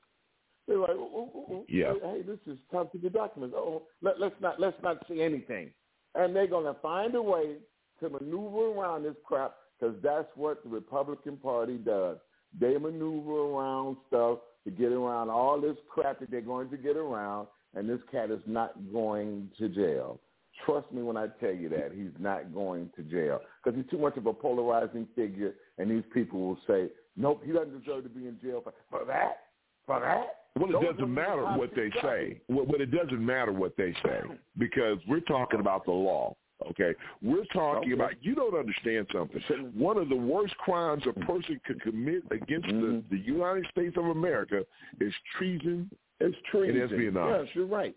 They're 0.66 0.76
like, 0.76 0.90
ooh, 0.90 1.30
ooh, 1.50 1.64
Yeah. 1.66 1.94
Hey, 2.02 2.20
this 2.20 2.38
is 2.46 2.58
top 2.70 2.92
secret 2.92 3.14
documents. 3.14 3.56
Oh, 3.58 3.84
let, 4.02 4.20
let's 4.20 4.38
not 4.42 4.60
let's 4.60 4.76
not 4.82 4.98
see 5.08 5.22
anything. 5.22 5.72
And 6.14 6.36
they're 6.36 6.46
gonna 6.46 6.74
find 6.82 7.14
a 7.14 7.22
way 7.22 7.56
to 8.00 8.10
maneuver 8.10 8.66
around 8.78 9.04
this 9.04 9.16
crap 9.24 9.54
because 9.80 9.96
that's 10.02 10.28
what 10.36 10.62
the 10.62 10.68
Republican 10.68 11.38
Party 11.38 11.78
does. 11.78 12.18
They 12.58 12.76
maneuver 12.76 13.32
around 13.32 13.96
stuff 14.08 14.40
to 14.68 14.76
get 14.76 14.92
around 14.92 15.30
all 15.30 15.60
this 15.60 15.76
crap 15.88 16.20
that 16.20 16.30
they're 16.30 16.40
going 16.40 16.68
to 16.70 16.76
get 16.76 16.96
around, 16.96 17.48
and 17.74 17.88
this 17.88 18.00
cat 18.10 18.30
is 18.30 18.40
not 18.46 18.74
going 18.92 19.50
to 19.58 19.68
jail. 19.68 20.20
Trust 20.66 20.90
me 20.92 21.02
when 21.02 21.16
I 21.16 21.28
tell 21.40 21.52
you 21.52 21.68
that 21.70 21.92
he's 21.94 22.10
not 22.18 22.52
going 22.52 22.90
to 22.96 23.02
jail 23.02 23.40
because 23.62 23.78
he's 23.78 23.88
too 23.90 23.98
much 23.98 24.16
of 24.16 24.26
a 24.26 24.32
polarizing 24.32 25.06
figure, 25.14 25.54
and 25.78 25.90
these 25.90 26.02
people 26.12 26.40
will 26.40 26.58
say, 26.66 26.90
"Nope, 27.16 27.42
he 27.44 27.52
doesn't 27.52 27.78
deserve 27.78 28.02
to 28.02 28.08
be 28.08 28.26
in 28.26 28.38
jail 28.42 28.60
for, 28.62 28.72
for 28.90 29.04
that, 29.06 29.44
for 29.86 30.00
that." 30.00 30.34
Well, 30.58 30.82
it 30.82 30.92
doesn't 30.92 31.14
matter 31.14 31.44
what 31.44 31.70
they 31.76 31.90
say. 32.02 32.40
Well, 32.48 32.66
but 32.66 32.80
it 32.80 32.90
doesn't 32.90 33.24
matter 33.24 33.52
what 33.52 33.76
they 33.76 33.94
say 34.04 34.20
because 34.58 34.98
we're 35.06 35.20
talking 35.20 35.60
about 35.60 35.84
the 35.84 35.92
law. 35.92 36.34
Okay, 36.70 36.92
we're 37.22 37.44
talking 37.52 37.92
Okay. 37.92 37.92
about. 37.92 38.12
You 38.20 38.34
don't 38.34 38.56
understand 38.56 39.06
something. 39.12 39.40
One 39.74 39.96
of 39.96 40.08
the 40.08 40.16
worst 40.16 40.56
crimes 40.58 41.04
a 41.06 41.12
person 41.20 41.60
could 41.64 41.80
commit 41.80 42.24
against 42.32 42.66
the, 42.66 42.72
mm-hmm. 42.74 43.14
the 43.14 43.20
United 43.22 43.64
States 43.70 43.96
of 43.96 44.06
America 44.06 44.64
is 45.00 45.12
treason. 45.36 45.88
It's 46.18 46.36
treason. 46.50 46.80
And 46.80 46.90
espionage. 46.90 47.46
Yes, 47.46 47.54
you're 47.54 47.66
right. 47.66 47.96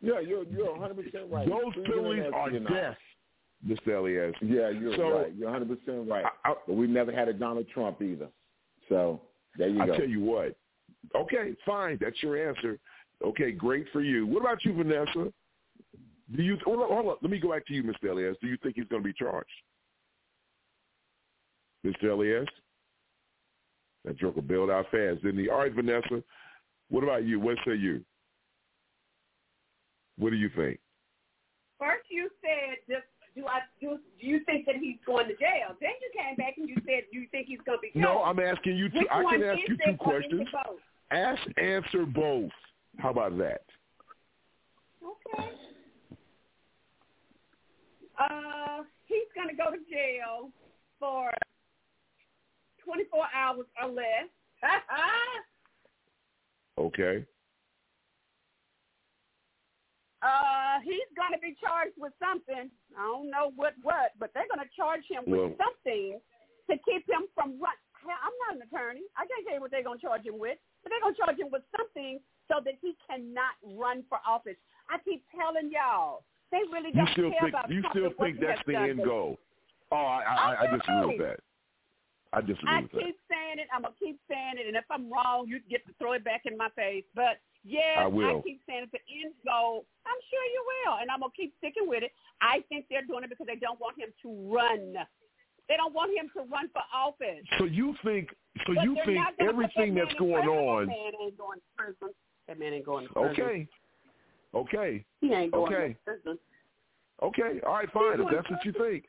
Yeah, 0.00 0.20
you're 0.20 0.44
you're 0.44 0.72
100 0.72 0.96
percent 0.96 1.30
right. 1.30 1.46
Those 1.46 1.74
penalties 1.84 2.24
are 2.34 2.50
death, 2.50 2.96
Mr. 3.66 3.98
Elias. 3.98 4.34
Yeah, 4.40 4.70
you're 4.70 4.96
So- 4.96 5.20
right. 5.20 5.34
You're 5.34 5.50
100 5.50 5.78
percent 5.78 6.08
right. 6.08 6.24
but 6.44 6.74
we've 6.74 6.88
never 6.88 7.12
had 7.12 7.28
a 7.28 7.34
Donald 7.34 7.68
Trump 7.74 8.00
either. 8.00 8.28
So 8.88 9.20
there 9.58 9.68
you 9.68 9.80
I 9.82 9.86
go. 9.86 9.92
I 9.92 9.96
tell 9.98 10.08
you 10.08 10.20
what. 10.22 10.56
Okay, 11.14 11.54
fine. 11.66 11.98
That's 12.00 12.20
your 12.22 12.48
answer. 12.48 12.78
Okay, 13.24 13.52
great 13.52 13.86
for 13.92 14.00
you. 14.00 14.26
What 14.26 14.40
about 14.40 14.64
you, 14.64 14.72
Vanessa? 14.72 15.32
Do 16.34 16.42
you 16.42 16.56
hold 16.64 16.80
on, 16.80 16.88
hold 16.88 17.06
on. 17.06 17.16
Let 17.20 17.30
me 17.30 17.38
go 17.38 17.52
back 17.52 17.66
to 17.66 17.74
you, 17.74 17.82
Mr. 17.82 18.10
Elias. 18.10 18.36
Do 18.40 18.48
you 18.48 18.56
think 18.62 18.76
he's 18.76 18.86
going 18.88 19.02
to 19.02 19.06
be 19.06 19.12
charged? 19.12 19.50
Mr. 21.84 22.10
Elias? 22.10 22.48
That 24.04 24.18
joke 24.18 24.34
joker 24.36 24.46
bailed 24.46 24.70
out 24.70 24.86
fast, 24.90 25.22
didn't 25.22 25.40
he? 25.40 25.48
All 25.48 25.58
right, 25.58 25.72
Vanessa. 25.72 26.22
What 26.90 27.04
about 27.04 27.24
you? 27.24 27.40
What 27.40 27.56
say 27.66 27.74
you? 27.74 28.04
What 30.18 30.30
do 30.30 30.36
you 30.36 30.50
think? 30.56 30.78
First, 31.78 32.04
you 32.10 32.28
said, 32.40 32.78
just, 32.88 33.06
do 33.34 33.46
I 33.46 33.60
do? 33.80 33.98
Do 34.20 34.26
you 34.26 34.40
think 34.44 34.66
that 34.66 34.76
he's 34.76 34.98
going 35.06 35.26
to 35.26 35.34
jail? 35.34 35.74
Then 35.80 35.90
you 36.00 36.10
came 36.20 36.36
back 36.36 36.54
and 36.58 36.68
you 36.68 36.76
said 36.86 37.04
"Do 37.10 37.18
you 37.18 37.26
think 37.30 37.46
he's 37.46 37.60
going 37.64 37.78
to 37.78 37.82
be 37.82 37.90
killed. 37.90 38.04
No, 38.04 38.22
I'm 38.22 38.38
asking 38.38 38.76
you 38.76 38.88
two. 38.90 38.98
Which 38.98 39.08
I 39.10 39.22
can 39.24 39.42
ask 39.42 39.58
you 39.66 39.76
two 39.76 39.82
or 39.84 39.88
is 39.88 39.94
it 39.94 39.98
questions. 39.98 40.48
Ask, 41.10 41.40
answer 41.56 42.04
both. 42.06 42.50
How 42.98 43.10
about 43.10 43.38
that? 43.38 43.62
Okay. 45.02 45.48
Uh, 48.18 48.82
he's 49.06 49.28
going 49.34 49.48
to 49.48 49.56
go 49.56 49.70
to 49.70 49.78
jail 49.90 50.50
for 51.00 51.30
24 52.84 53.24
hours 53.34 53.66
or 53.80 53.88
less. 53.90 54.28
Okay. 56.80 57.20
uh, 60.24 60.80
he's 60.80 61.04
going 61.12 61.36
to 61.36 61.38
be 61.42 61.52
charged 61.60 61.92
with 62.00 62.16
something. 62.16 62.70
I 62.96 63.02
don't 63.04 63.28
know 63.28 63.52
what 63.60 63.74
what, 63.84 64.16
but 64.18 64.32
they're 64.32 64.48
going 64.48 64.64
to 64.64 64.72
charge 64.72 65.04
him 65.04 65.28
with 65.28 65.52
Well- 65.52 65.60
something 65.60 66.16
to 66.70 66.74
keep 66.88 67.04
him 67.04 67.28
from 67.36 67.60
run. 67.60 67.76
I'm 68.08 68.34
not 68.48 68.56
an 68.56 68.62
attorney. 68.64 69.04
I 69.20 69.28
can't 69.28 69.44
tell 69.44 69.54
you 69.54 69.60
what 69.60 69.70
they're 69.70 69.84
going 69.84 70.00
to 70.00 70.06
charge 70.06 70.24
him 70.24 70.40
with, 70.40 70.56
but 70.82 70.90
they're 70.90 71.04
going 71.04 71.12
to 71.14 71.20
charge 71.20 71.36
him 71.38 71.52
with 71.52 71.62
something 71.76 72.18
so 72.48 72.58
that 72.64 72.74
he 72.80 72.96
cannot 73.04 73.52
run 73.62 74.02
for 74.08 74.18
office. 74.26 74.56
I 74.88 74.96
keep 75.04 75.22
telling 75.36 75.70
y'all, 75.70 76.24
they 76.52 76.62
really 76.70 76.92
You 76.92 77.02
don't 77.02 77.12
still 77.16 77.30
care 77.32 77.40
think 77.40 77.54
about 77.54 77.70
you 77.70 77.82
still 77.90 78.10
think 78.20 78.40
that's 78.40 78.60
the 78.66 78.76
end 78.76 79.02
goal? 79.02 79.38
Oh, 79.90 79.96
I 79.96 80.20
I, 80.22 80.48
I 80.62 80.66
disagree 80.76 81.16
with 81.16 81.26
that. 81.26 81.40
I 82.32 82.40
disagree 82.40 82.70
I 82.70 82.80
with 82.80 82.92
that. 82.92 83.00
keep 83.02 83.18
saying 83.28 83.58
it. 83.58 83.68
I'm 83.72 83.82
gonna 83.82 83.98
keep 83.98 84.20
saying 84.28 84.56
it, 84.60 84.66
and 84.68 84.76
if 84.76 84.84
I'm 84.90 85.12
wrong, 85.12 85.48
you 85.48 85.60
get 85.68 85.84
to 85.86 85.92
throw 85.98 86.12
it 86.12 86.24
back 86.24 86.42
in 86.44 86.56
my 86.56 86.68
face. 86.76 87.04
But 87.14 87.40
yes, 87.64 87.98
I 87.98 88.06
will. 88.06 88.42
keep 88.42 88.60
saying 88.68 88.84
it's 88.84 88.92
the 88.92 89.04
end 89.08 89.34
goal. 89.44 89.84
I'm 90.06 90.20
sure 90.30 90.44
you 90.52 90.62
will, 90.70 90.96
and 91.00 91.10
I'm 91.10 91.20
gonna 91.20 91.36
keep 91.36 91.52
sticking 91.58 91.88
with 91.88 92.02
it. 92.04 92.12
I 92.40 92.64
think 92.68 92.86
they're 92.88 93.04
doing 93.04 93.24
it 93.24 93.30
because 93.30 93.46
they 93.48 93.56
don't 93.56 93.80
want 93.80 93.98
him 93.98 94.12
to 94.22 94.28
run. 94.48 94.94
They 95.68 95.76
don't 95.76 95.94
want 95.94 96.12
him 96.16 96.28
to 96.36 96.48
run 96.52 96.68
for 96.72 96.82
office. 96.92 97.44
So 97.58 97.64
you 97.64 97.94
think 98.04 98.28
so 98.66 98.74
But 98.74 98.84
you 98.84 98.96
think 99.04 99.16
not 99.16 99.36
gonna 99.38 99.52
put 99.52 99.64
everything 99.64 99.94
that's 99.94 100.14
going 100.14 100.48
on 100.48 100.86
That 100.86 100.92
man 100.92 101.12
ain't 101.22 101.38
going 101.38 101.58
to 101.60 101.64
prison. 101.76 102.14
That 102.48 102.58
man 102.58 102.72
ain't 102.74 102.84
going 102.84 103.06
to 103.06 103.12
prison. 103.12 103.30
Okay. 103.30 103.68
Okay. 104.54 105.04
He 105.20 105.32
ain't 105.32 105.52
going 105.52 105.72
Okay. 105.72 105.96
to. 106.06 106.38
Okay. 107.22 107.60
All 107.66 107.74
right, 107.74 107.90
fine. 107.92 108.20
If 108.20 108.26
that's 108.30 108.50
what 108.50 108.64
you 108.64 108.72
think. 108.72 109.04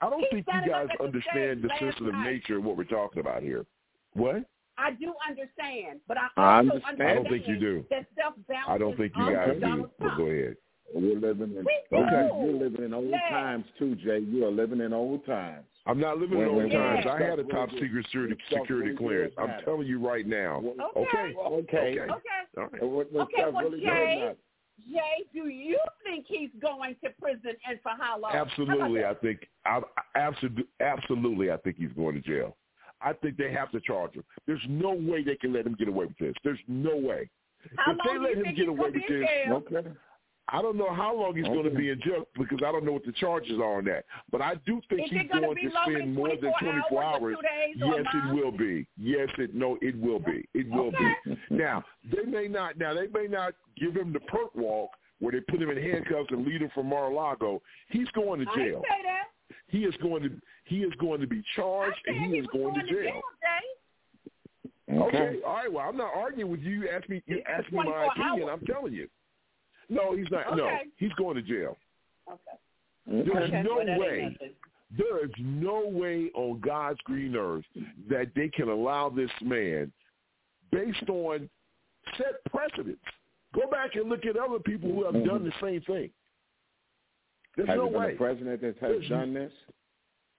I 0.00 0.10
don't 0.10 0.20
He 0.20 0.26
think 0.30 0.46
you 0.46 0.70
guys 0.70 0.86
up 0.86 0.90
at 0.92 0.98
the 0.98 1.04
understand 1.04 1.62
the 1.62 1.68
stage 1.68 1.82
last 1.82 1.98
sensitive 1.98 2.14
nature 2.20 2.58
of 2.58 2.64
what 2.64 2.76
we're 2.76 2.84
talking 2.84 3.20
about 3.20 3.42
here. 3.42 3.66
What? 4.12 4.44
I 4.76 4.92
do 4.92 5.12
understand, 5.28 6.00
but 6.06 6.16
I 6.18 6.28
I 6.36 6.58
also 6.58 6.70
understand. 6.70 7.02
I 7.02 7.14
don't 7.14 7.28
think 7.28 7.48
you 7.48 7.58
do. 7.58 7.84
that 7.90 8.06
stuff 8.12 8.34
bounces 8.48 8.68
I 8.68 8.78
don't 8.78 8.96
think 8.96 9.12
you 9.16 9.22
off 9.24 9.32
guys 9.34 9.54
do. 9.54 9.60
Donald 9.60 9.90
But 9.98 10.16
go 10.16 10.26
ahead. 10.26 10.56
We're 10.94 11.18
living 11.18 11.54
in 11.56 11.64
We 11.64 11.82
Okay. 11.92 12.28
do. 12.32 12.46
You're 12.46 12.52
living 12.54 12.84
in 12.84 12.94
old 12.94 13.10
Yes. 13.10 13.28
times 13.30 13.64
too, 13.78 13.94
Jay. 13.96 14.18
You 14.20 14.46
are 14.46 14.50
living 14.50 14.80
in 14.80 14.92
old 14.92 15.24
times. 15.26 15.66
I'm 15.86 16.00
not 16.00 16.18
living 16.18 16.38
in 16.40 16.46
old 16.48 16.56
when- 16.56 16.70
times. 16.70 17.06
I 17.06 17.18
had 17.22 17.38
a 17.38 17.44
top 17.44 17.70
secret 17.72 18.04
security 18.06 18.36
security 18.48 18.94
clearance. 18.96 19.34
I'm 19.38 19.62
telling 19.64 19.86
you 19.86 19.98
right 19.98 20.26
now. 20.26 20.58
Okay. 20.58 20.82
Okay. 20.96 21.34
Okay. 21.36 22.00
Okay. 22.00 22.00
Okay. 22.00 22.10
All 22.56 22.64
right. 22.64 22.82
And 22.82 22.92
what- 22.92 23.12
what 23.12 23.22
Okay, 23.32 23.50
well, 23.50 23.70
Jay. 23.70 24.34
Jay, 24.90 25.24
do 25.32 25.48
you 25.48 25.78
think 26.04 26.26
he's 26.26 26.50
going 26.60 26.94
to 27.02 27.10
prison 27.20 27.54
and 27.66 27.80
for 27.82 27.90
how 27.98 28.18
long? 28.18 28.32
Absolutely, 28.32 29.02
How 29.02 29.10
I 29.10 29.14
think 29.14 29.48
I, 29.66 29.82
absolutely, 30.14 30.64
absolutely, 30.80 31.50
I 31.50 31.56
think 31.58 31.76
he's 31.76 31.92
going 31.92 32.14
to 32.14 32.20
jail. 32.20 32.56
I 33.00 33.12
think 33.12 33.36
they 33.36 33.50
have 33.52 33.70
to 33.72 33.80
charge 33.80 34.14
him. 34.14 34.24
There's 34.46 34.64
no 34.68 34.92
way 34.92 35.22
they 35.22 35.36
can 35.36 35.52
let 35.52 35.66
him 35.66 35.74
get 35.74 35.88
away 35.88 36.06
with 36.06 36.16
this. 36.18 36.34
There's 36.42 36.58
no 36.68 36.96
way. 36.96 37.28
How 37.76 37.92
if 37.92 37.98
long 37.98 38.06
they 38.06 38.12
do 38.14 38.20
let 38.22 38.30
you 38.30 38.36
him 38.38 38.44
think 38.44 38.56
get 38.56 38.62
he's 38.62 38.68
away 38.68 38.90
with 38.90 39.06
this. 39.08 39.28
Okay. 39.80 39.90
I 40.50 40.62
don't 40.62 40.76
know 40.78 40.92
how 40.94 41.14
long 41.14 41.36
he's 41.36 41.44
going 41.46 41.64
to 41.64 41.70
be 41.70 41.90
in 41.90 42.00
jail 42.00 42.24
because 42.38 42.58
I 42.66 42.72
don't 42.72 42.84
know 42.84 42.92
what 42.92 43.04
the 43.04 43.12
charges 43.12 43.58
are 43.58 43.78
on 43.78 43.84
that. 43.84 44.04
But 44.32 44.40
I 44.40 44.54
do 44.66 44.80
think 44.88 45.02
Is 45.02 45.10
he's 45.10 45.20
it 45.22 45.32
gonna 45.32 45.48
to 45.48 45.70
spend 45.84 46.14
more 46.14 46.28
than 46.30 46.52
24 46.60 47.02
hours, 47.02 47.20
hours. 47.22 47.36
two 47.36 47.42
days, 47.42 47.82
or 47.82 47.94
a 47.94 48.02
Yes, 48.02 48.06
it 48.14 48.34
will 48.34 48.52
be. 48.52 48.86
Yes, 48.96 49.28
it 49.38 49.54
no, 49.54 49.76
it 49.82 49.98
will 50.00 50.20
be. 50.20 50.48
It 50.54 50.68
will 50.70 50.90
be. 50.90 51.36
Now 51.50 51.84
they 52.10 52.22
may 52.24 52.48
not. 52.48 52.78
Now 52.78 52.94
they 52.94 53.08
may 53.08 53.26
not 53.28 53.54
give 53.76 53.94
him 53.94 54.12
the 54.12 54.20
perk 54.20 54.54
walk 54.54 54.90
where 55.20 55.32
they 55.32 55.40
put 55.40 55.60
him 55.60 55.70
in 55.70 55.76
handcuffs 55.82 56.28
and 56.30 56.46
lead 56.46 56.62
him 56.62 56.70
from 56.74 56.86
Mar-a-Lago. 56.88 57.60
He's 57.90 58.08
going 58.14 58.40
to 58.40 58.46
I 58.50 58.52
ain't 58.60 58.70
jail. 58.70 58.82
say 58.88 59.02
that. 59.04 59.56
He 59.68 59.78
is 59.84 59.94
going 60.02 60.22
to 60.22 60.30
he 60.64 60.78
is 60.78 60.92
going 61.00 61.20
to 61.20 61.26
be 61.26 61.42
charged 61.56 61.98
and 62.06 62.16
said 62.16 62.30
he 62.30 62.38
is 62.38 62.46
was 62.46 62.60
going 62.62 62.74
to 62.74 62.80
to 62.82 62.86
jail. 62.86 63.20
Jay. 63.42 64.94
Okay. 64.94 65.36
All 65.46 65.54
right. 65.54 65.70
Well, 65.72 65.86
I'm 65.86 65.96
not 65.96 66.12
arguing 66.14 66.50
with 66.50 66.60
you. 66.60 66.82
You 66.82 66.88
ask 66.88 67.08
me. 67.08 67.22
You 67.26 67.42
ask 67.46 67.70
me 67.70 67.78
my 67.84 68.06
opinion. 68.06 68.48
hours. 68.48 68.58
I'm 68.60 68.66
telling 68.66 68.94
you. 68.94 69.08
No, 69.88 70.16
he's 70.16 70.30
not. 70.30 70.56
No, 70.56 70.70
he's 70.96 71.12
going 71.14 71.36
to 71.36 71.42
jail. 71.42 71.76
Okay. 72.28 72.40
There's 73.06 73.48
Okay, 73.48 73.62
no 73.62 73.76
well, 73.76 73.98
way. 73.98 74.36
There 74.96 75.24
is 75.24 75.30
no 75.38 75.86
way 75.86 76.30
on 76.34 76.60
God's 76.60 77.00
green 77.04 77.36
earth 77.36 77.64
that 78.08 78.30
they 78.34 78.48
can 78.48 78.68
allow 78.68 79.08
this 79.10 79.30
man, 79.42 79.92
based 80.70 81.08
on 81.08 81.48
set 82.16 82.42
precedents. 82.50 83.00
Go 83.54 83.70
back 83.70 83.96
and 83.96 84.08
look 84.08 84.24
at 84.26 84.36
other 84.36 84.58
people 84.58 84.90
who 84.90 85.04
have 85.04 85.14
mm-hmm. 85.14 85.28
done 85.28 85.44
the 85.44 85.52
same 85.60 85.80
thing. 85.82 86.10
There's 87.56 87.68
has 87.68 87.76
no 87.76 87.86
it 87.86 87.92
been 87.92 88.00
way. 88.00 88.12
a 88.14 88.16
president 88.16 88.60
that 88.60 88.66
has 88.66 88.76
There's, 88.80 89.08
done 89.08 89.34
this? 89.34 89.52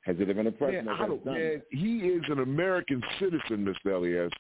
Has 0.02 0.16
it 0.20 0.36
been 0.36 0.48
a 0.48 0.52
president 0.52 0.86
man, 0.86 0.98
that 0.98 1.10
has 1.10 1.20
done 1.26 1.34
man, 1.34 1.62
He 1.72 1.98
is 2.08 2.24
an 2.30 2.40
American 2.40 3.04
citizen, 3.20 3.66
Mr. 3.66 3.94
Elias. 3.96 4.32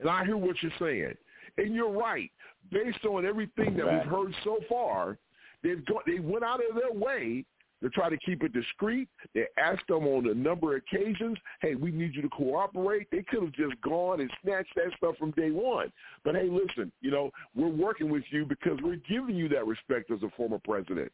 And 0.00 0.10
I 0.10 0.24
hear 0.24 0.36
what 0.36 0.56
you're 0.62 0.72
saying. 0.78 1.14
And 1.58 1.74
you're 1.74 1.90
right. 1.90 2.30
Based 2.70 3.04
on 3.04 3.24
everything 3.24 3.76
that 3.76 3.86
we've 3.86 4.10
heard 4.10 4.34
so 4.44 4.58
far, 4.68 5.18
they've 5.62 5.84
got, 5.86 6.02
they 6.06 6.18
went 6.18 6.44
out 6.44 6.60
of 6.60 6.76
their 6.76 6.92
way 6.92 7.44
to 7.82 7.90
try 7.90 8.08
to 8.08 8.16
keep 8.24 8.42
it 8.42 8.52
discreet. 8.52 9.08
They 9.34 9.46
asked 9.58 9.86
them 9.88 10.06
on 10.06 10.26
a 10.28 10.34
number 10.34 10.76
of 10.76 10.82
occasions, 10.82 11.36
hey, 11.60 11.74
we 11.74 11.90
need 11.90 12.14
you 12.14 12.22
to 12.22 12.28
cooperate. 12.30 13.06
They 13.12 13.22
could 13.22 13.42
have 13.42 13.52
just 13.52 13.80
gone 13.82 14.20
and 14.20 14.30
snatched 14.42 14.74
that 14.76 14.92
stuff 14.96 15.16
from 15.18 15.32
day 15.32 15.50
one. 15.50 15.92
But 16.24 16.34
hey, 16.34 16.48
listen, 16.50 16.90
you 17.00 17.10
know, 17.10 17.30
we're 17.54 17.68
working 17.68 18.10
with 18.10 18.24
you 18.30 18.46
because 18.46 18.78
we're 18.82 19.00
giving 19.08 19.36
you 19.36 19.48
that 19.50 19.66
respect 19.66 20.10
as 20.10 20.22
a 20.22 20.30
former 20.36 20.58
president. 20.64 21.12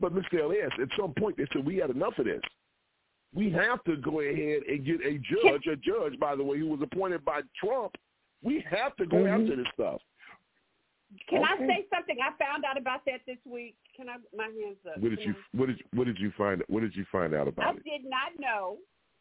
But 0.00 0.14
Mr. 0.14 0.42
Elias, 0.42 0.72
at 0.80 0.88
some 0.98 1.12
point 1.18 1.36
they 1.36 1.46
said 1.52 1.64
we 1.64 1.76
had 1.76 1.90
enough 1.90 2.18
of 2.18 2.24
this. 2.24 2.42
We 3.34 3.50
have 3.52 3.82
to 3.84 3.96
go 3.96 4.20
ahead 4.20 4.62
and 4.68 4.84
get 4.84 5.00
a 5.06 5.18
judge, 5.18 5.66
a 5.66 5.76
judge, 5.76 6.18
by 6.18 6.34
the 6.34 6.42
way, 6.42 6.58
who 6.58 6.66
was 6.66 6.80
appointed 6.82 7.24
by 7.24 7.40
Trump. 7.62 7.94
We 8.42 8.64
have 8.70 8.96
to 8.96 9.06
go 9.06 9.18
mm-hmm. 9.18 9.42
after 9.42 9.56
this 9.56 9.66
stuff. 9.74 10.00
Can 11.28 11.42
okay. 11.44 11.64
I 11.64 11.66
say 11.66 11.86
something? 11.94 12.16
I 12.22 12.32
found 12.42 12.64
out 12.64 12.78
about 12.78 13.04
that 13.06 13.20
this 13.26 13.36
week. 13.44 13.76
Can 13.96 14.08
I? 14.08 14.16
My 14.34 14.44
hands 14.44 14.80
up. 14.88 14.98
What 14.98 15.10
did 15.10 15.20
you? 15.20 15.34
What 15.52 15.66
did? 15.66 15.82
What 15.92 16.04
did 16.04 16.18
you 16.18 16.32
find? 16.36 16.62
What 16.68 16.80
did 16.80 16.96
you 16.96 17.04
find 17.12 17.34
out 17.34 17.48
about 17.48 17.76
it? 17.76 17.82
I 17.86 17.94
it? 17.94 18.02
did 18.02 18.10
not 18.10 18.32
know. 18.38 18.78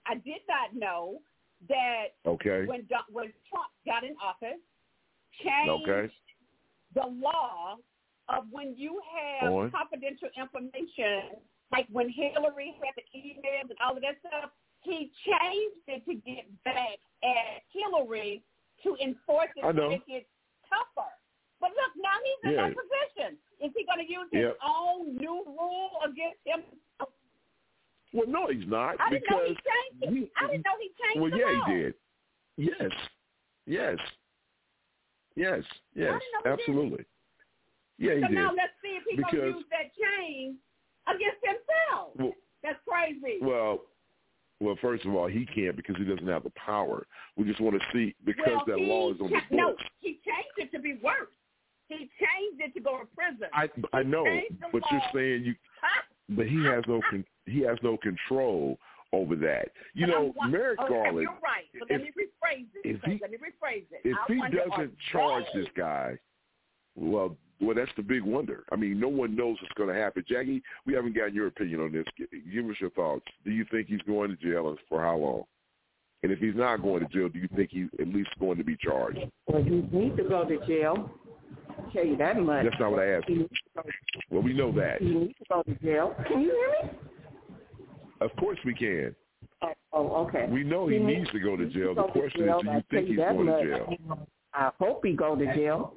I 0.08 0.16
did 0.16 0.42
not 0.48 0.74
know 0.74 1.20
that. 1.68 2.16
Okay. 2.26 2.66
When 2.66 2.88
when 3.12 3.34
Trump 3.50 3.72
got 3.86 4.04
in 4.04 4.16
office, 4.24 4.62
changed 5.44 5.90
okay. 5.90 6.14
the 6.96 7.08
law 7.20 7.76
of 8.30 8.46
when 8.52 8.74
you 8.78 9.02
have 9.12 9.52
On. 9.52 9.72
confidential 9.72 10.30
information, 10.40 11.44
like 11.72 11.88
when 11.92 12.10
Hillary 12.10 12.74
had 12.80 12.96
the 12.96 13.04
emails 13.18 13.70
and 13.70 13.78
all 13.86 13.96
of 13.96 14.02
that 14.02 14.16
stuff. 14.20 14.52
He 14.84 15.12
changed 15.28 15.86
it 15.86 16.06
to 16.06 16.16
get 16.26 16.50
back 16.64 16.98
at 17.22 17.62
Hillary 17.70 18.42
to 18.84 18.96
enforce 19.02 19.50
it 19.56 19.62
to 19.62 19.90
make 19.90 20.04
it 20.08 20.28
tougher. 20.70 21.10
But 21.60 21.72
look, 21.78 21.94
now 21.98 22.18
he's 22.24 22.42
in 22.50 22.58
yeah. 22.58 22.68
that 22.68 22.76
position. 22.76 23.38
Is 23.62 23.72
he 23.78 23.86
going 23.86 24.02
to 24.02 24.10
use 24.12 24.28
his 24.32 24.42
yep. 24.50 24.58
own 24.66 25.16
new 25.18 25.46
rule 25.46 25.92
against 26.04 26.42
him? 26.44 26.64
Well, 28.14 28.28
no, 28.28 28.48
he's 28.50 28.68
not. 28.68 29.00
I 29.00 29.10
didn't 29.10 29.30
know 29.30 29.44
he 29.46 29.56
changed 29.56 30.02
it. 30.02 30.12
we, 30.12 30.32
I 30.36 30.48
didn't 30.48 30.66
know 30.66 30.76
he 30.82 30.92
changed 31.00 31.22
Well, 31.22 31.32
yeah, 31.32 31.60
law. 31.60 31.66
he 31.66 31.74
did. 31.74 31.94
Yes, 32.58 32.92
yes, 33.66 33.98
yes, 35.36 35.64
yes, 35.96 36.20
absolutely. 36.46 37.06
Yeah, 37.98 38.16
he 38.16 38.22
so 38.22 38.28
did. 38.28 38.36
now 38.36 38.52
let's 38.52 38.74
see 38.84 38.98
if 38.98 39.04
he's 39.08 39.20
going 39.22 39.54
to 39.54 39.58
use 39.58 39.66
that 39.72 39.94
change 39.96 40.58
against 41.08 41.40
himself. 41.46 42.10
Well, 42.18 42.34
That's 42.64 42.80
crazy. 42.88 43.38
Well, 43.42 43.86
well, 44.62 44.78
first 44.80 45.06
of 45.06 45.16
all, 45.16 45.28
he 45.28 45.46
can't 45.46 45.76
because 45.76 45.96
he 45.98 46.04
doesn't 46.06 46.28
have 46.28 46.44
the 46.44 46.52
power. 46.52 47.06
We 47.36 47.46
just 47.46 47.60
want 47.60 47.82
to 47.82 47.86
see 47.92 48.16
because 48.24 48.46
well, 48.48 48.64
that 48.68 48.80
law 48.80 49.12
is 49.12 49.20
on 49.20 49.28
the 49.32 49.34
books. 49.34 49.46
cha- 49.50 49.56
No, 49.56 49.76
he 50.00 50.10
changed 50.24 50.58
it 50.58 50.72
to 50.72 50.80
be 50.80 51.00
worse. 51.04 51.28
He 51.88 51.98
changed 52.20 52.62
it 52.62 52.74
to 52.76 52.80
go 52.80 53.00
to 53.00 53.06
prison. 53.16 53.48
I 53.54 53.68
I 53.92 54.04
know, 54.04 54.24
but 54.72 54.84
you're 54.92 55.02
saying 55.14 55.44
you, 55.44 55.56
but 56.38 56.48
he 56.48 56.64
has 56.66 56.84
no 56.88 57.02
con, 57.10 57.26
he 57.48 57.62
has 57.62 57.78
no 57.82 57.98
control 57.98 58.78
over 59.12 59.36
that. 59.36 59.70
You 59.94 60.06
But 60.06 60.12
know, 60.12 60.34
I'm, 60.42 60.52
Merrick 60.52 60.80
okay, 60.80 60.94
Garland. 60.94 61.22
You're 61.22 61.32
right. 61.44 61.66
But 61.78 61.90
if, 61.90 62.00
let 62.00 62.02
me 62.02 62.12
rephrase 62.12 62.68
it. 62.84 63.02
he- 63.06 63.20
let 63.20 63.32
me 63.32 63.38
rephrase 63.38 63.86
it. 63.92 64.02
If 64.04 64.16
I 64.30 64.34
he 64.34 64.56
doesn't 64.56 64.94
charge 65.12 65.44
this 65.56 65.68
guy, 65.76 66.18
well, 66.96 67.36
well, 67.62 67.76
that's 67.76 67.92
the 67.96 68.04
big 68.04 68.24
wonder. 68.24 68.64
I 68.72 68.76
mean, 68.76 69.00
no 69.00 69.08
one 69.08 69.36
knows 69.36 69.58
what's 69.62 69.74
going 69.76 69.94
to 69.94 70.00
happen. 70.00 70.24
Jackie, 70.28 70.64
we 70.86 70.94
haven't 70.94 71.16
gotten 71.16 71.36
your 71.36 71.48
opinion 71.48 71.82
on 71.82 71.92
this. 71.92 72.06
Give 72.18 72.66
us 72.66 72.76
your 72.80 72.90
thoughts. 72.92 73.26
Do 73.46 73.52
you 73.52 73.66
think 73.72 73.88
he's 73.88 74.02
going 74.02 74.32
to 74.32 74.36
jail 74.36 74.70
and 74.70 74.78
for 74.90 75.02
how 75.02 75.18
long? 75.18 75.44
And 76.24 76.32
if 76.32 76.40
he's 76.40 76.56
not 76.56 76.82
going 76.82 77.06
to 77.06 77.10
jail, 77.10 77.30
do 77.30 77.40
you 77.40 77.48
think 77.56 77.70
he's 77.72 77.88
at 78.00 78.08
least 78.08 78.30
going 78.40 78.58
to 78.58 78.64
be 78.64 78.76
charged? 78.78 79.20
Well, 79.48 79.64
he 79.64 79.70
needs 79.92 80.18
to 80.18 80.24
go 80.24 80.46
to 80.46 80.66
jail. 80.68 81.10
I'll 81.70 81.92
tell 81.92 82.06
you 82.06 82.18
that 82.18 82.38
much. 82.40 82.66
That's 82.66 82.80
not 82.80 82.92
what 82.92 83.00
I 83.00 83.08
asked. 83.08 83.26
He, 83.28 83.48
Well, 84.30 84.42
we 84.42 84.54
know 84.54 84.72
that. 84.74 85.02
he 85.02 85.10
needs 85.10 85.34
to 85.40 85.46
go 85.50 85.64
to 85.64 85.76
jail. 85.76 86.16
Can 86.28 86.42
you 86.42 86.52
hear 86.52 86.90
me? 86.90 86.98
Of 88.22 88.36
course 88.38 88.60
we 88.66 88.74
can. 88.74 89.16
Oh, 89.64 89.74
oh 89.94 90.16
okay. 90.28 90.48
We 90.50 90.64
know 90.64 90.88
he 90.88 91.00
needs 91.00 91.30
to 91.32 91.40
go 91.40 91.56
to 91.56 91.66
jail. 91.68 91.96
The 91.96 92.02
go 92.02 92.08
to 92.08 92.14
question 92.14 92.50
is, 92.50 92.56
do 92.62 92.72
you 92.72 92.84
think 92.92 93.08
he's 93.08 93.18
going 93.18 93.48
to 93.48 93.64
jail? 93.64 94.28
I 94.54 94.72
hope 94.80 95.06
he 95.06 95.14
go 95.14 95.36
to 95.36 95.46
jail. 95.56 95.94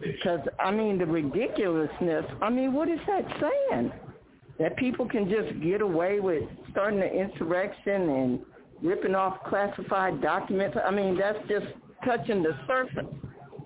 Because, 0.00 0.40
I 0.60 0.70
mean, 0.70 0.98
the 0.98 1.06
ridiculousness, 1.06 2.24
I 2.42 2.50
mean, 2.50 2.72
what 2.74 2.88
is 2.88 2.98
that 3.06 3.24
saying? 3.40 3.92
That 4.58 4.76
people 4.76 5.08
can 5.08 5.28
just 5.30 5.60
get 5.62 5.80
away 5.80 6.20
with 6.20 6.42
starting 6.70 7.00
an 7.00 7.08
insurrection 7.08 8.08
and 8.08 8.40
ripping 8.82 9.14
off 9.14 9.38
classified 9.48 10.20
documents? 10.20 10.76
I 10.84 10.90
mean, 10.90 11.16
that's 11.16 11.38
just 11.48 11.66
touching 12.04 12.42
the 12.42 12.56
surface. 12.66 13.06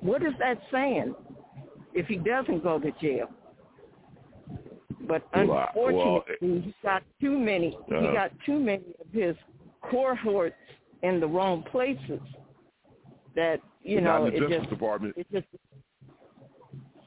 What 0.01 0.23
is 0.23 0.33
that 0.39 0.61
saying 0.71 1.15
if 1.95 2.07
he 2.07 2.17
doesn't 2.17 2.63
go 2.63 2.79
to 2.79 2.93
jail? 3.01 3.29
But 5.09 5.23
Well, 5.35 5.47
well, 5.47 5.67
unfortunately, 5.75 6.61
he 6.61 6.75
got 6.83 7.03
too 7.21 7.39
many. 7.39 7.77
He 7.87 7.95
Uh-huh. 7.95 8.13
got 8.13 8.31
too 8.47 8.59
many 8.59 8.85
of 9.01 9.11
his 9.13 9.37
cohorts 9.91 10.55
in 11.03 11.19
the 11.19 11.27
wrong 11.27 11.63
places. 11.65 12.21
That 13.35 13.61
you 13.83 14.01
Not 14.01 14.21
know, 14.21 14.27
in 14.27 14.33
the 14.35 14.37
it 14.37 14.41
Justice 14.41 14.59
just 14.59 14.71
Department. 14.71 15.15
it 15.17 15.27
just 15.33 15.47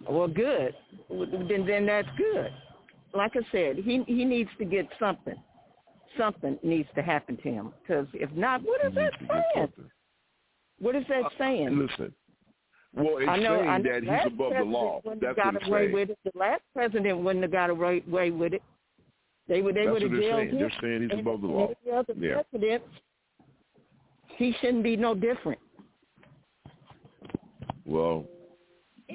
well, 0.10 0.28
good. 0.28 0.76
Then 1.10 1.66
then 1.66 1.86
that's 1.86 2.08
good. 2.18 2.52
Like 3.14 3.32
I 3.36 3.42
said, 3.52 3.78
he 3.78 4.04
he 4.08 4.26
needs 4.26 4.50
to 4.60 4.66
get 4.66 4.88
something. 5.00 5.36
Something 6.18 6.58
needs 6.64 6.88
to 6.96 7.02
happen 7.02 7.38
to 7.38 7.44
him. 7.44 7.74
Because 7.82 8.08
if 8.14 8.32
not, 8.32 8.62
what 8.64 8.86
is 8.86 8.94
that 8.96 9.12
saying? 9.20 9.72
What 10.80 10.96
is 10.96 11.04
that 11.10 11.26
uh, 11.26 11.30
saying? 11.38 11.78
Listen. 11.78 12.14
Well, 12.94 13.18
it's 13.18 13.28
I 13.30 13.38
know, 13.38 13.58
saying 13.58 13.70
I 13.70 13.78
know 13.80 14.02
that 14.02 14.04
he's 14.24 14.34
above 14.34 14.54
the 14.58 14.64
law. 14.64 15.02
That's 15.04 15.22
have 15.22 15.36
what 15.38 15.44
got 15.44 15.56
it's 15.56 15.68
away 15.68 15.86
saying. 15.86 15.94
with 15.94 16.10
it. 16.12 16.20
The 16.24 16.32
last 16.40 16.62
president 16.74 17.20
wouldn't 17.20 17.44
have 17.44 17.52
got 17.52 17.70
away, 17.70 18.02
with 18.08 18.54
it. 18.54 18.62
They 19.48 19.62
would 19.62 19.76
they 19.76 19.88
would 19.88 20.02
have 20.02 20.12
jailed 20.12 20.48
him. 20.48 20.60
They're 20.60 20.72
saying 20.82 21.02
he's 21.04 21.12
And- 21.12 21.20
above 21.22 21.42
the 21.42 21.48
law. 21.48 21.70
Every 21.86 21.92
other 21.98 22.14
Yeah. 22.18 22.42
president, 22.50 22.84
he 24.38 24.54
shouldn't 24.62 24.84
be 24.84 24.96
no 24.96 25.14
different. 25.16 25.60
Well, 27.86 28.26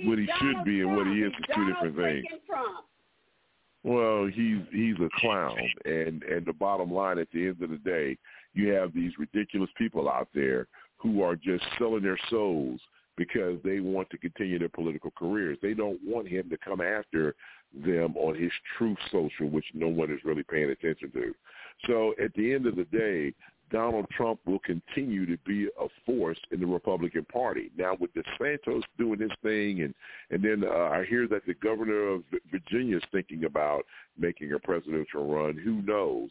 what 0.04 0.18
he 0.18 0.28
should 0.38 0.64
be 0.64 0.80
and 0.80 0.96
what 0.96 1.06
he 1.06 1.22
is 1.22 1.32
is 1.32 1.54
two 1.54 1.66
different 1.66 1.96
things. 1.96 2.24
Trump. 2.46 2.86
Well, 3.82 4.26
he's 4.26 4.60
he's 4.72 4.96
a 4.96 5.08
clown, 5.20 5.58
and 5.84 6.22
and 6.22 6.44
the 6.44 6.52
bottom 6.52 6.92
line 6.92 7.18
at 7.18 7.28
the 7.32 7.48
end 7.48 7.62
of 7.62 7.70
the 7.70 7.78
day, 7.78 8.18
you 8.52 8.68
have 8.68 8.92
these 8.92 9.12
ridiculous 9.18 9.70
people 9.78 10.08
out 10.08 10.28
there 10.34 10.66
who 10.98 11.22
are 11.22 11.34
just 11.34 11.64
selling 11.78 12.02
their 12.02 12.18
souls 12.28 12.80
because 13.16 13.58
they 13.64 13.80
want 13.80 14.08
to 14.10 14.18
continue 14.18 14.58
their 14.58 14.68
political 14.68 15.10
careers. 15.10 15.58
They 15.62 15.74
don't 15.74 15.98
want 16.04 16.28
him 16.28 16.48
to 16.50 16.58
come 16.58 16.80
after 16.80 17.34
them 17.84 18.16
on 18.16 18.34
his 18.34 18.52
truth 18.76 18.98
social, 19.10 19.48
which 19.48 19.64
no 19.74 19.88
one 19.88 20.10
is 20.10 20.20
really 20.24 20.42
paying 20.42 20.70
attention 20.70 21.10
to. 21.12 21.34
So 21.86 22.14
at 22.22 22.34
the 22.34 22.52
end 22.52 22.66
of 22.66 22.76
the 22.76 22.84
day, 22.84 23.34
Donald 23.70 24.06
Trump 24.10 24.40
will 24.46 24.58
continue 24.60 25.26
to 25.26 25.36
be 25.46 25.66
a 25.66 25.86
force 26.04 26.38
in 26.50 26.60
the 26.60 26.66
Republican 26.66 27.24
Party. 27.24 27.70
Now, 27.76 27.96
with 27.98 28.10
DeSantis 28.14 28.82
doing 28.98 29.20
his 29.20 29.30
thing, 29.42 29.82
and 29.82 29.94
and 30.30 30.42
then 30.42 30.68
uh, 30.68 30.90
I 30.90 31.04
hear 31.08 31.26
that 31.28 31.46
the 31.46 31.54
governor 31.54 32.08
of 32.08 32.22
Virginia 32.50 32.96
is 32.96 33.02
thinking 33.12 33.44
about 33.44 33.84
making 34.18 34.52
a 34.52 34.58
presidential 34.58 35.26
run. 35.26 35.56
Who 35.56 35.82
knows? 35.82 36.30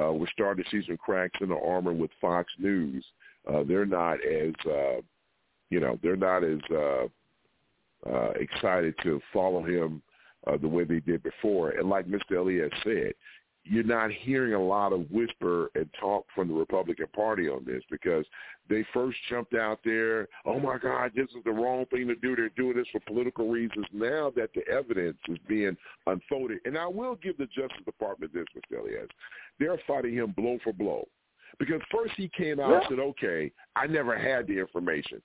Uh, 0.00 0.12
we're 0.12 0.26
starting 0.32 0.64
to 0.64 0.70
see 0.70 0.86
some 0.86 0.96
cracks 0.96 1.38
in 1.40 1.48
the 1.48 1.56
armor 1.56 1.92
with 1.92 2.10
Fox 2.20 2.52
News. 2.58 3.04
Uh, 3.46 3.62
they're 3.66 3.86
not 3.86 4.18
as, 4.24 4.52
uh, 4.66 5.00
you 5.70 5.80
know, 5.80 5.98
they're 6.02 6.16
not 6.16 6.44
as 6.44 6.58
uh, 6.70 7.06
uh, 8.06 8.30
excited 8.32 8.94
to 9.02 9.20
follow 9.32 9.62
him 9.62 10.02
uh, 10.46 10.56
the 10.56 10.68
way 10.68 10.84
they 10.84 11.00
did 11.00 11.22
before. 11.22 11.70
And 11.70 11.88
like 11.88 12.06
Mr. 12.06 12.36
Elliott 12.36 12.72
said, 12.84 13.12
you're 13.68 13.84
not 13.84 14.10
hearing 14.10 14.54
a 14.54 14.62
lot 14.62 14.92
of 14.92 15.10
whisper 15.10 15.70
and 15.74 15.88
talk 16.00 16.26
from 16.34 16.48
the 16.48 16.54
Republican 16.54 17.06
Party 17.14 17.48
on 17.48 17.64
this 17.64 17.82
because 17.90 18.24
they 18.68 18.84
first 18.92 19.18
jumped 19.28 19.54
out 19.54 19.80
there, 19.84 20.28
oh 20.44 20.58
my 20.58 20.78
God, 20.78 21.12
this 21.14 21.28
is 21.36 21.44
the 21.44 21.50
wrong 21.50 21.84
thing 21.86 22.08
to 22.08 22.14
do. 22.16 22.34
They're 22.36 22.50
doing 22.50 22.76
this 22.76 22.86
for 22.92 23.00
political 23.00 23.48
reasons. 23.48 23.86
Now 23.92 24.32
that 24.36 24.50
the 24.54 24.66
evidence 24.68 25.18
is 25.28 25.38
being 25.48 25.76
unfolded, 26.06 26.58
and 26.64 26.76
I 26.76 26.86
will 26.86 27.16
give 27.16 27.36
the 27.38 27.46
Justice 27.46 27.84
Department 27.84 28.32
this, 28.32 28.44
Mr. 28.56 28.80
Elias, 28.80 29.08
they're 29.58 29.80
fighting 29.86 30.14
him 30.14 30.32
blow 30.36 30.58
for 30.64 30.72
blow. 30.72 31.06
Because 31.58 31.80
first 31.90 32.12
he 32.16 32.30
came 32.36 32.60
out 32.60 32.72
and 32.72 32.82
said, 32.88 32.98
okay, 32.98 33.50
I 33.74 33.86
never 33.86 34.16
had 34.16 34.46
the 34.46 34.58
information. 34.58 35.20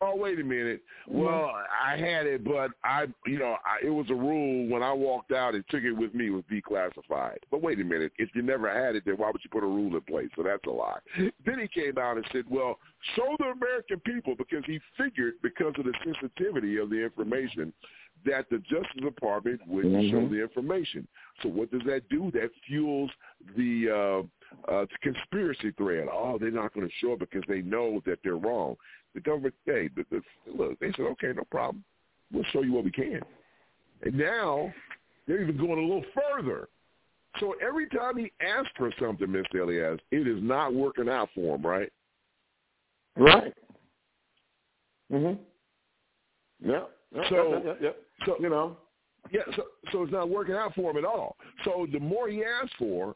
Oh 0.00 0.16
wait 0.16 0.38
a 0.38 0.44
minute. 0.44 0.82
Well, 1.08 1.50
I 1.84 1.96
had 1.96 2.26
it, 2.26 2.44
but 2.44 2.70
I, 2.84 3.06
you 3.26 3.38
know, 3.38 3.56
I, 3.64 3.84
it 3.84 3.90
was 3.90 4.06
a 4.10 4.14
rule 4.14 4.68
when 4.68 4.82
I 4.82 4.92
walked 4.92 5.32
out 5.32 5.54
and 5.54 5.64
took 5.70 5.82
it 5.82 5.92
with 5.92 6.14
me 6.14 6.26
it 6.26 6.30
was 6.30 6.44
declassified. 6.50 7.38
But 7.50 7.62
wait 7.62 7.80
a 7.80 7.84
minute, 7.84 8.12
if 8.18 8.30
you 8.34 8.42
never 8.42 8.72
had 8.72 8.96
it, 8.96 9.04
then 9.06 9.14
why 9.16 9.30
would 9.30 9.40
you 9.42 9.50
put 9.50 9.62
a 9.62 9.66
rule 9.66 9.94
in 9.94 10.00
place? 10.02 10.28
So 10.36 10.42
that's 10.42 10.64
a 10.66 10.70
lie. 10.70 10.98
Then 11.44 11.58
he 11.58 11.68
came 11.68 11.98
out 11.98 12.16
and 12.16 12.26
said, 12.32 12.44
well, 12.48 12.78
show 13.14 13.36
the 13.38 13.46
American 13.46 14.00
people 14.00 14.34
because 14.36 14.64
he 14.66 14.80
figured 14.96 15.34
because 15.42 15.74
of 15.78 15.84
the 15.84 15.94
sensitivity 16.04 16.78
of 16.78 16.90
the 16.90 17.02
information 17.02 17.72
that 18.24 18.46
the 18.50 18.58
Justice 18.58 19.02
Department 19.02 19.60
would 19.66 19.84
Mhm. 19.84 20.10
show 20.10 20.28
the 20.28 20.40
information. 20.40 21.06
So 21.42 21.48
what 21.48 21.70
does 21.70 21.82
that 21.84 22.08
do? 22.08 22.30
That 22.32 22.50
fuels 22.66 23.10
the 23.56 23.88
uh, 24.68 24.72
uh, 24.72 24.86
conspiracy 25.02 25.72
thread. 25.72 26.06
Oh, 26.12 26.38
they're 26.38 26.50
not 26.50 26.74
going 26.74 26.86
to 26.86 26.92
show 27.00 27.12
it 27.12 27.20
because 27.20 27.42
they 27.48 27.62
know 27.62 28.02
that 28.06 28.18
they're 28.22 28.36
wrong. 28.36 28.76
The 29.14 29.20
government, 29.20 29.54
hey, 29.64 29.88
the, 29.96 30.04
the, 30.10 30.20
look, 30.52 30.78
they 30.78 30.92
said, 30.92 31.06
okay, 31.12 31.32
no 31.34 31.44
problem. 31.50 31.84
We'll 32.32 32.44
show 32.52 32.62
you 32.62 32.72
what 32.72 32.84
we 32.84 32.90
can. 32.90 33.20
And 34.02 34.14
now 34.16 34.72
they're 35.26 35.42
even 35.42 35.56
going 35.56 35.78
a 35.78 35.82
little 35.82 36.04
further. 36.14 36.68
So 37.40 37.54
every 37.66 37.88
time 37.88 38.16
he 38.16 38.32
asks 38.40 38.70
for 38.76 38.90
something, 39.00 39.28
Mr. 39.28 39.62
Elias, 39.62 40.00
it 40.10 40.26
is 40.26 40.42
not 40.42 40.74
working 40.74 41.08
out 41.08 41.28
for 41.34 41.56
him, 41.56 41.62
right? 41.66 41.92
Right. 43.16 43.54
Mhm. 45.10 45.38
Yeah. 46.60 46.84
yeah, 47.12 47.28
So- 47.28 47.62
yeah, 47.64 47.74
yeah. 47.80 47.92
So 48.24 48.36
you 48.40 48.48
know, 48.48 48.76
yeah. 49.30 49.42
So 49.54 49.66
so 49.92 50.02
it's 50.02 50.12
not 50.12 50.28
working 50.28 50.54
out 50.54 50.74
for 50.74 50.90
him 50.90 50.96
at 50.96 51.04
all. 51.04 51.36
So 51.64 51.86
the 51.92 52.00
more 52.00 52.28
he 52.28 52.44
asks 52.44 52.74
for, 52.78 53.14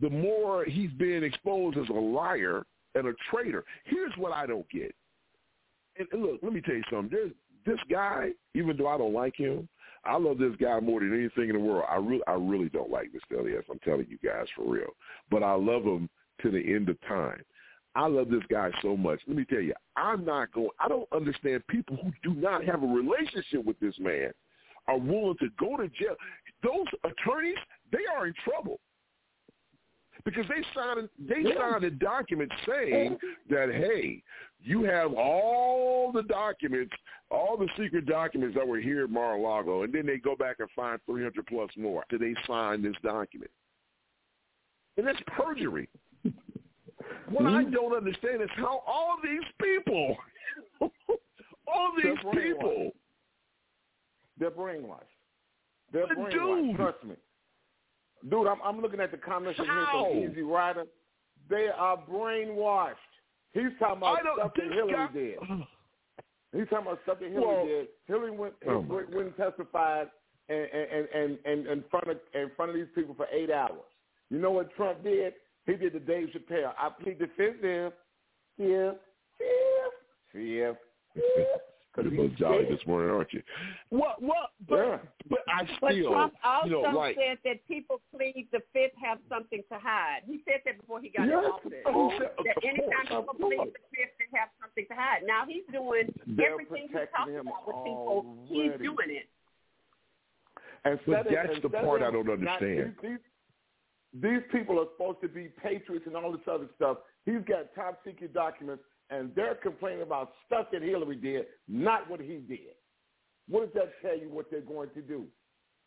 the 0.00 0.10
more 0.10 0.64
he's 0.64 0.90
being 0.92 1.22
exposed 1.22 1.76
as 1.78 1.88
a 1.88 1.92
liar 1.92 2.64
and 2.94 3.06
a 3.06 3.12
traitor. 3.30 3.64
Here's 3.84 4.12
what 4.16 4.32
I 4.32 4.46
don't 4.46 4.68
get. 4.70 4.94
And, 5.98 6.08
look, 6.20 6.40
let 6.42 6.52
me 6.52 6.60
tell 6.60 6.74
you 6.74 6.82
something. 6.90 7.10
There's 7.10 7.32
this 7.66 7.78
guy, 7.90 8.30
even 8.54 8.76
though 8.76 8.88
I 8.88 8.98
don't 8.98 9.12
like 9.12 9.36
him, 9.36 9.68
I 10.04 10.16
love 10.16 10.38
this 10.38 10.56
guy 10.60 10.80
more 10.80 11.00
than 11.00 11.12
anything 11.12 11.50
in 11.50 11.56
the 11.56 11.62
world. 11.62 11.84
I 11.88 11.96
really, 11.96 12.22
I 12.26 12.32
really 12.32 12.70
don't 12.70 12.90
like 12.90 13.10
Mr. 13.12 13.38
Elias. 13.38 13.64
I'm 13.70 13.78
telling 13.80 14.06
you 14.08 14.18
guys 14.26 14.46
for 14.56 14.64
real. 14.64 14.90
But 15.30 15.42
I 15.42 15.52
love 15.52 15.82
him 15.82 16.08
to 16.42 16.50
the 16.50 16.58
end 16.58 16.88
of 16.88 16.98
time. 17.02 17.42
I 17.94 18.06
love 18.06 18.30
this 18.30 18.44
guy 18.50 18.70
so 18.82 18.96
much. 18.96 19.20
Let 19.26 19.36
me 19.36 19.44
tell 19.44 19.60
you, 19.60 19.74
I'm 19.96 20.24
not 20.24 20.52
going. 20.52 20.70
I 20.78 20.88
don't 20.88 21.08
understand 21.12 21.66
people 21.66 21.96
who 21.96 22.12
do 22.22 22.38
not 22.40 22.64
have 22.64 22.82
a 22.82 22.86
relationship 22.86 23.64
with 23.64 23.78
this 23.80 23.94
man 23.98 24.30
are 24.86 24.96
willing 24.96 25.36
to 25.40 25.48
go 25.58 25.76
to 25.76 25.88
jail. 25.88 26.14
Those 26.62 26.86
attorneys, 27.04 27.58
they 27.92 28.06
are 28.16 28.26
in 28.26 28.34
trouble 28.44 28.80
because 30.24 30.44
they 30.48 30.62
signed 30.74 31.08
they 31.18 31.42
signed 31.56 31.84
a 31.84 31.90
document 31.90 32.50
saying 32.66 33.18
that 33.48 33.70
hey, 33.70 34.22
you 34.62 34.84
have 34.84 35.12
all 35.14 36.12
the 36.12 36.22
documents, 36.22 36.92
all 37.30 37.56
the 37.56 37.68
secret 37.78 38.06
documents 38.06 38.56
that 38.56 38.66
were 38.66 38.80
here 38.80 39.04
at 39.04 39.10
Mar-a-Lago, 39.10 39.82
and 39.82 39.92
then 39.92 40.06
they 40.06 40.18
go 40.18 40.36
back 40.36 40.56
and 40.60 40.68
find 40.76 41.00
300 41.06 41.46
plus 41.46 41.70
more. 41.76 42.04
So 42.10 42.18
they 42.18 42.34
sign 42.46 42.82
this 42.82 42.94
document, 43.02 43.50
and 44.96 45.06
that's 45.06 45.20
perjury. 45.36 45.88
What 47.30 47.46
I 47.46 47.62
mm-hmm. 47.62 47.72
don't 47.72 47.96
understand 47.96 48.42
is 48.42 48.48
how 48.56 48.82
all 48.86 49.16
these 49.22 49.40
people, 49.62 50.16
all 50.80 51.92
these 51.96 52.04
They're 52.04 52.32
brainwashed. 52.32 52.42
people, 52.42 52.90
they're 54.38 54.50
brainwashed. 54.50 55.00
They're 55.92 56.06
brainwashed. 56.08 56.32
dude. 56.32 56.76
Trust 56.76 57.04
me, 57.04 57.14
dude. 58.28 58.46
I'm, 58.46 58.58
I'm 58.64 58.80
looking 58.80 59.00
at 59.00 59.10
the 59.10 59.16
comments 59.18 59.58
in 59.58 59.64
here 59.64 59.74
How? 59.86 60.08
from 60.10 60.18
Easy 60.30 60.42
Rider. 60.42 60.84
They 61.48 61.68
are 61.76 61.96
brainwashed. 62.10 62.94
He's 63.52 63.64
talking 63.78 63.98
about 63.98 64.18
stuff 64.36 64.52
that 64.56 64.72
Hillary 64.72 64.92
guy- 64.92 65.12
did. 65.12 65.36
He's 66.52 66.68
talking 66.68 66.86
about 66.86 66.98
stuff 67.04 67.18
that 67.20 67.30
Hillary 67.30 67.46
Well- 67.56 67.66
did. 67.66 67.86
Hillary 68.06 68.30
went, 68.32 68.54
Oh, 68.68 68.80
went, 68.80 69.10
went 69.14 69.26
and 69.28 69.36
testified 69.36 70.08
and, 70.48 70.58
and, 70.72 71.08
and, 71.14 71.38
and, 71.44 71.66
in 71.66 71.84
front 71.90 72.08
of 72.08 72.18
in 72.34 72.50
front 72.56 72.70
of 72.70 72.74
these 72.76 72.88
people 72.94 73.14
for 73.14 73.26
eight 73.32 73.50
hours. 73.50 73.82
You 74.30 74.38
know 74.38 74.50
what 74.50 74.74
Trump 74.76 75.02
did? 75.04 75.34
He 75.66 75.74
did 75.76 75.92
the 75.92 76.00
Dave 76.00 76.28
Chappelle. 76.28 76.72
I 76.78 76.88
plead 77.02 77.18
the 77.20 77.28
fifth 77.36 77.60
there. 77.62 77.92
Fifth, 78.56 78.96
fifth, 80.32 80.76
fifth. 81.14 81.60
You're 81.96 82.10
both 82.12 82.34
jolly 82.36 82.64
this 82.70 82.78
morning, 82.86 83.10
aren't 83.10 83.32
you? 83.32 83.42
What? 83.90 84.22
What? 84.22 84.50
But, 84.68 84.76
Yeah. 84.76 84.98
but 85.28 85.38
I 85.48 85.64
But 85.80 85.92
Trump 86.00 86.34
also 86.44 86.66
you 86.68 86.82
know, 86.82 86.88
like 86.96 87.16
said 87.16 87.38
that 87.44 87.66
people 87.66 88.00
plead 88.14 88.46
the 88.52 88.60
fifth 88.72 88.94
have 89.02 89.18
something 89.28 89.62
to 89.72 89.78
hide. 89.78 90.20
He 90.24 90.40
said 90.46 90.60
that 90.64 90.78
before 90.80 91.00
he 91.00 91.08
got 91.10 91.26
Yes, 91.26 91.38
in 91.44 91.50
office. 91.50 91.72
oh, 91.86 92.10
of 92.12 92.18
that 92.20 92.36
course, 92.36 92.56
anytime 92.64 93.16
of 93.18 93.26
people 93.26 93.34
plead 93.50 93.58
the 93.74 93.82
fifth, 93.90 94.14
they 94.18 94.38
have 94.38 94.48
something 94.62 94.86
to 94.88 94.94
hide. 94.94 95.22
Now 95.26 95.44
he's 95.46 95.64
doing 95.72 96.14
They're 96.28 96.52
everything 96.52 96.88
he 96.88 96.94
talks 96.94 97.10
about 97.28 97.66
with 97.66 97.76
people. 97.84 98.36
He's 98.48 98.72
doing 98.78 99.10
it. 99.10 99.28
Instead 100.84 101.06
But 101.06 101.26
of- 101.26 101.32
that's 101.32 101.60
the 101.60 101.68
part 101.70 102.02
I 102.02 102.10
don't 102.10 102.24
not- 102.26 102.38
understand. 102.62 102.96
these, 103.02 103.18
these, 104.14 104.22
these 104.22 104.42
people 104.52 104.78
are 104.80 104.86
supposed 104.96 105.20
to 105.22 105.28
be 105.28 105.48
patriots 105.60 106.06
and 106.06 106.16
all 106.16 106.32
this 106.32 106.46
other 106.46 106.68
stuff. 106.76 106.98
He's 107.26 107.42
got 107.46 107.74
top 107.74 108.00
secret 108.06 108.32
documents, 108.32 108.82
and 109.10 109.30
they're 109.34 109.56
complaining 109.56 110.02
about 110.02 110.32
stuff 110.46 110.66
that 110.72 110.82
Hillary 110.82 111.16
did, 111.16 111.46
not 111.68 112.08
what 112.10 112.20
he 112.20 112.36
did. 112.48 112.74
What 113.48 113.60
does 113.64 113.74
that 113.74 113.92
tell 114.02 114.18
you 114.18 114.28
what 114.30 114.50
they're 114.50 114.60
going 114.60 114.90
to 114.94 115.02
do? 115.02 115.24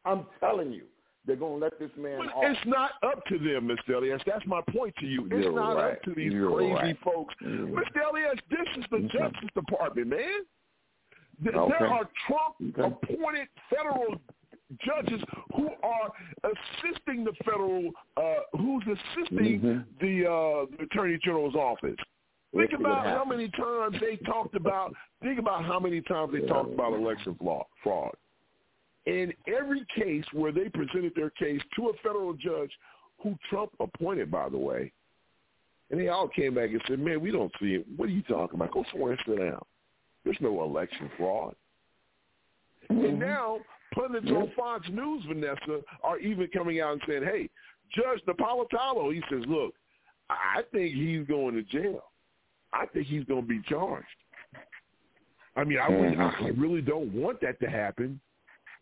I'm 0.06 0.26
telling 0.40 0.74
you, 0.74 0.84
they're 1.26 1.38
going 1.38 1.60
to 1.60 1.66
let 1.66 1.80
this 1.80 1.90
man 1.98 2.18
But 2.18 2.34
off. 2.36 2.44
It's 2.46 2.60
not 2.66 2.92
up 3.02 3.26
to 3.28 3.38
them, 3.40 3.70
Mr. 3.70 3.96
Elias. 3.96 4.22
That's 4.26 4.46
my 4.46 4.60
point 4.76 4.94
to 5.00 5.06
you. 5.06 5.24
It's 5.32 5.44
You're 5.46 5.54
not 5.54 5.78
right. 5.78 5.92
up 5.94 6.04
to 6.04 6.14
these 6.14 6.34
You're 6.34 6.54
crazy 6.54 6.74
right. 6.74 6.98
folks. 7.04 7.34
You're 7.40 7.68
Mr. 7.68 8.10
Elias, 8.12 8.40
this 8.50 8.68
is 8.78 8.84
the 8.92 9.00
Justice 9.08 9.50
Department, 9.56 10.08
man. 10.08 10.20
Th- 11.44 11.56
Okay. 11.56 11.74
There 11.80 11.88
are 11.88 12.10
Trump 12.28 12.78
Okay. 12.78 12.96
appointed 13.14 13.48
federal 13.70 14.16
judges 14.86 15.22
who 15.56 15.70
are 15.84 16.12
assisting 16.44 17.24
the 17.24 17.34
federal, 17.46 17.90
uh, 18.18 18.36
who's 18.58 18.84
assisting 18.88 19.62
Mhm. 19.62 19.86
the, 20.00 20.26
uh, 20.28 20.66
the 20.78 20.84
Attorney 20.84 21.18
General's 21.24 21.56
office. 21.56 21.98
Think 22.56 22.74
about 22.74 23.06
how 23.06 23.26
many 23.26 23.50
times 23.50 23.96
they 24.00 24.18
talked 24.18 24.56
about. 24.56 24.94
Think 25.22 25.40
about 25.40 25.66
how 25.66 25.80
many 25.80 26.02
times 26.02 26.34
they 26.34 26.42
talked 26.42 26.72
about 26.72 26.94
election 26.94 27.38
fraud. 27.84 28.16
In 29.06 29.34
every 29.48 29.86
case 29.96 30.24
where 30.34 30.52
they 30.52 30.70
presented 30.70 31.14
their 31.16 31.32
case 31.32 31.62
to 31.76 31.90
a 31.90 31.94
federal 32.04 32.34
judge, 32.34 32.72
who 33.22 33.36
Trump 33.50 33.72
appointed, 33.80 34.30
by 34.30 34.50
the 34.50 34.58
way, 34.58 34.92
and 35.90 36.00
they 36.00 36.10
all 36.10 36.28
came 36.28 36.56
back 36.56 36.70
and 36.70 36.82
said, 36.88 37.00
"Man, 37.00 37.22
we 37.22 37.32
don't 37.32 37.52
see 37.60 37.76
it. 37.76 37.88
What 37.98 38.10
are 38.10 38.12
you 38.12 38.24
talking 38.24 38.56
about? 38.56 38.72
Go 38.72 38.84
somewhere 38.92 39.14
and 39.14 39.22
sit 39.26 39.40
down. 39.40 39.64
There's 40.24 40.40
no 40.42 40.64
election 40.64 41.10
fraud." 41.18 41.56
And 42.90 43.20
now 43.20 43.60
pundits 43.94 44.30
on 44.32 44.52
Fox 44.52 44.88
News, 44.90 45.24
Vanessa, 45.26 45.84
are 46.04 46.20
even 46.20 46.48
coming 46.50 46.82
out 46.82 46.94
and 46.94 47.02
saying, 47.08 47.24
"Hey, 47.24 47.50
Judge 47.90 48.24
Napolitano," 48.26 49.14
he 49.14 49.22
says, 49.30 49.46
"Look, 49.48 49.76
I 50.30 50.64
think 50.72 50.94
he's 50.96 51.26
going 51.28 51.56
to 51.56 51.64
jail. 51.64 52.12
I 52.74 52.86
think 52.88 53.08
he's 53.08 53.24
going 53.26 53.42
to 53.42 53.48
be 53.48 53.62
charged." 53.68 54.08
I 55.56 55.64
mean, 55.64 55.78
I, 55.78 55.90
would, 55.90 56.18
I 56.18 56.50
really 56.58 56.82
don't 56.82 57.14
want 57.14 57.40
that 57.42 57.60
to 57.60 57.70
happen, 57.70 58.20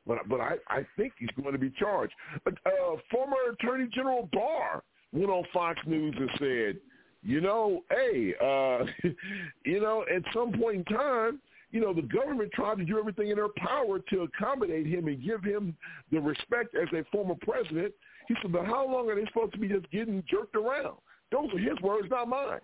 but 0.07 0.17
but 0.29 0.39
I, 0.39 0.55
I 0.69 0.85
think 0.97 1.13
he's 1.17 1.29
going 1.39 1.53
to 1.53 1.59
be 1.59 1.71
charged. 1.71 2.13
But, 2.45 2.53
uh, 2.65 2.95
former 3.11 3.35
Attorney 3.51 3.89
General 3.93 4.29
Barr 4.31 4.83
went 5.11 5.29
on 5.29 5.43
Fox 5.51 5.79
News 5.85 6.15
and 6.17 6.29
said, 6.39 6.77
you 7.23 7.41
know, 7.41 7.83
hey, 7.89 8.33
uh, 8.41 8.85
you 9.65 9.81
know, 9.81 10.05
at 10.13 10.23
some 10.33 10.53
point 10.53 10.77
in 10.77 10.85
time, 10.85 11.41
you 11.71 11.79
know, 11.79 11.93
the 11.93 12.01
government 12.01 12.51
tried 12.53 12.77
to 12.77 12.85
do 12.85 12.97
everything 12.97 13.29
in 13.29 13.35
their 13.35 13.49
power 13.57 13.99
to 14.09 14.21
accommodate 14.21 14.87
him 14.87 15.07
and 15.07 15.23
give 15.23 15.43
him 15.43 15.75
the 16.11 16.19
respect 16.19 16.75
as 16.75 16.87
a 16.93 17.03
former 17.11 17.35
president. 17.41 17.93
He 18.27 18.35
said, 18.41 18.51
but 18.51 18.65
how 18.65 18.85
long 18.85 19.09
are 19.09 19.15
they 19.15 19.25
supposed 19.25 19.53
to 19.53 19.59
be 19.59 19.67
just 19.67 19.89
getting 19.91 20.23
jerked 20.29 20.55
around? 20.55 20.97
Those 21.31 21.49
are 21.53 21.59
his 21.59 21.79
words, 21.81 22.07
not 22.09 22.27
mine. 22.27 22.59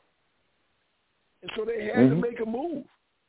And 1.41 1.51
so 1.55 1.65
they 1.65 1.85
had 1.85 2.09
to 2.09 2.15
Mhm. 2.15 2.21
make 2.21 2.39
a 2.39 2.45
move. 2.45 2.85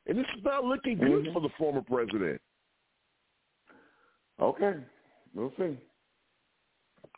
And 0.07 0.19
this 0.19 0.27
is 0.37 0.43
not 0.43 0.65
looking 0.65 0.99
good 0.99 1.27
Mhm. 1.27 1.33
for 1.33 1.41
the 1.41 1.51
former 1.51 1.83
president. 1.83 2.41
Okay, 4.41 4.81
we'll 5.35 5.51
see. 5.57 5.77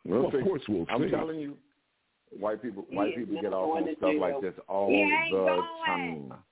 We'll 0.04 0.22
Well, 0.22 0.30
see. 0.32 0.38
of 0.38 0.44
course 0.44 0.68
we'll 0.68 0.86
I'm 0.88 1.04
see. 1.04 1.10
telling 1.10 1.38
you, 1.38 1.58
white 2.30 2.62
people, 2.62 2.86
He 2.88 2.96
white 2.96 3.10
is 3.12 3.26
people 3.28 3.40
get 3.42 3.52
off 3.52 3.76
on 3.76 3.96
stuff 3.96 4.10
jail. 4.10 4.20
like 4.20 4.40
this 4.40 4.58
all 4.68 4.88
the 4.88 5.30
going. 5.30 5.62
time. 6.30 6.44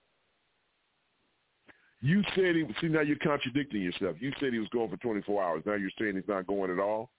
You 2.00 2.22
said 2.34 2.54
he. 2.54 2.72
See, 2.74 2.88
now 2.88 3.00
you're 3.00 3.16
contradicting 3.16 3.82
yourself. 3.82 4.20
You 4.22 4.32
said 4.38 4.52
he 4.52 4.60
was 4.60 4.68
going 4.68 4.88
for 4.90 4.96
24 4.98 5.42
hours. 5.42 5.66
Now 5.66 5.74
you're 5.74 5.90
saying 5.98 6.14
he's 6.14 6.28
not 6.28 6.46
going 6.46 6.70
at 6.70 6.78
all. 6.78 7.10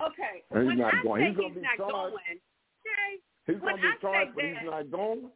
Okay. 0.00 0.42
And 0.50 0.60
he's 0.62 0.66
when 0.70 0.78
not 0.78 0.94
I 0.94 1.02
going. 1.04 1.22
say 1.22 1.28
He's 1.28 1.36
gonna 1.36 1.54
be 1.54 1.60
not 1.60 1.76
charged. 1.76 1.92
going, 1.92 2.40
Jay, 2.82 3.20
He's 3.46 3.60
when 3.60 3.76
going 3.76 3.82
to 3.82 3.88
I 3.88 3.92
be 3.92 3.98
charged, 4.00 4.30
say 4.30 4.34
but 4.34 4.44
he's 4.60 4.70
not 4.70 4.90
going. 4.90 5.32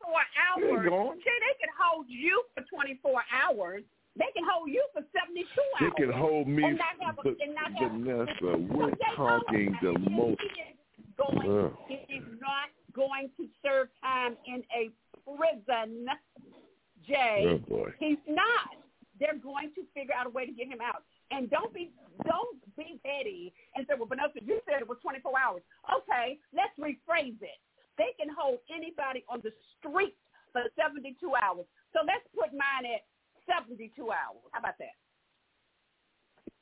24 0.00 0.88
hours. 0.88 1.18
Jay, 1.24 1.38
they 1.40 1.56
can 1.60 1.72
hold 1.78 2.06
you 2.08 2.42
for 2.54 2.62
24 2.72 3.22
hours. 3.32 3.82
They 4.16 4.30
can 4.34 4.44
hold 4.48 4.70
you 4.70 4.84
for 4.92 5.02
72 5.10 5.42
They 5.44 5.86
hours. 5.86 5.92
They 5.98 6.04
can 6.04 6.12
hold 6.12 6.46
me, 6.48 6.62
and 6.64 6.78
not 6.78 6.96
have 7.00 7.18
a, 7.18 7.22
but 7.24 7.34
and 7.42 7.54
not 7.54 7.70
have 7.74 7.92
Vanessa, 7.92 8.50
we're 8.74 8.94
talking 9.16 9.74
the 9.82 9.92
he 9.98 10.08
most. 10.10 10.40
is 10.40 11.06
going. 11.18 11.72
He 11.88 11.98
is 12.14 12.24
not 12.40 12.70
going 12.94 13.30
to 13.36 13.48
serve 13.62 13.88
time 14.02 14.36
in 14.46 14.62
a 14.70 14.90
prison. 15.26 16.06
Jay, 17.06 17.44
Oh, 17.46 17.58
boy. 17.68 17.90
he's 17.98 18.22
not. 18.28 18.78
They're 19.20 19.36
going 19.42 19.70
to 19.74 19.82
figure 19.94 20.14
out 20.14 20.26
a 20.26 20.30
way 20.30 20.46
to 20.46 20.52
get 20.52 20.66
him 20.68 20.80
out. 20.80 21.02
And 21.30 21.50
don't 21.50 21.72
be 21.74 21.90
don't 22.24 22.56
be 22.76 23.00
petty 23.04 23.52
and 23.74 23.84
say, 23.88 23.94
well, 23.98 24.06
Vanessa, 24.06 24.38
you 24.42 24.60
said 24.64 24.80
it 24.80 24.88
was 24.88 24.98
24 25.02 25.32
hours. 25.38 25.62
Okay, 25.90 26.38
let's 26.54 26.72
rephrase 26.78 27.36
it. 27.42 27.58
They 27.98 28.14
can 28.18 28.28
hold 28.34 28.58
anybody 28.70 29.24
on 29.28 29.40
the 29.42 29.52
street 29.78 30.16
for 30.52 30.62
72 30.76 31.14
hours. 31.42 31.66
So 31.92 32.00
let's 32.06 32.26
put 32.34 32.50
mine 32.52 32.86
at 32.86 33.02
72 33.46 33.90
hours. 34.10 34.42
How 34.52 34.60
about 34.60 34.78
that? 34.78 34.94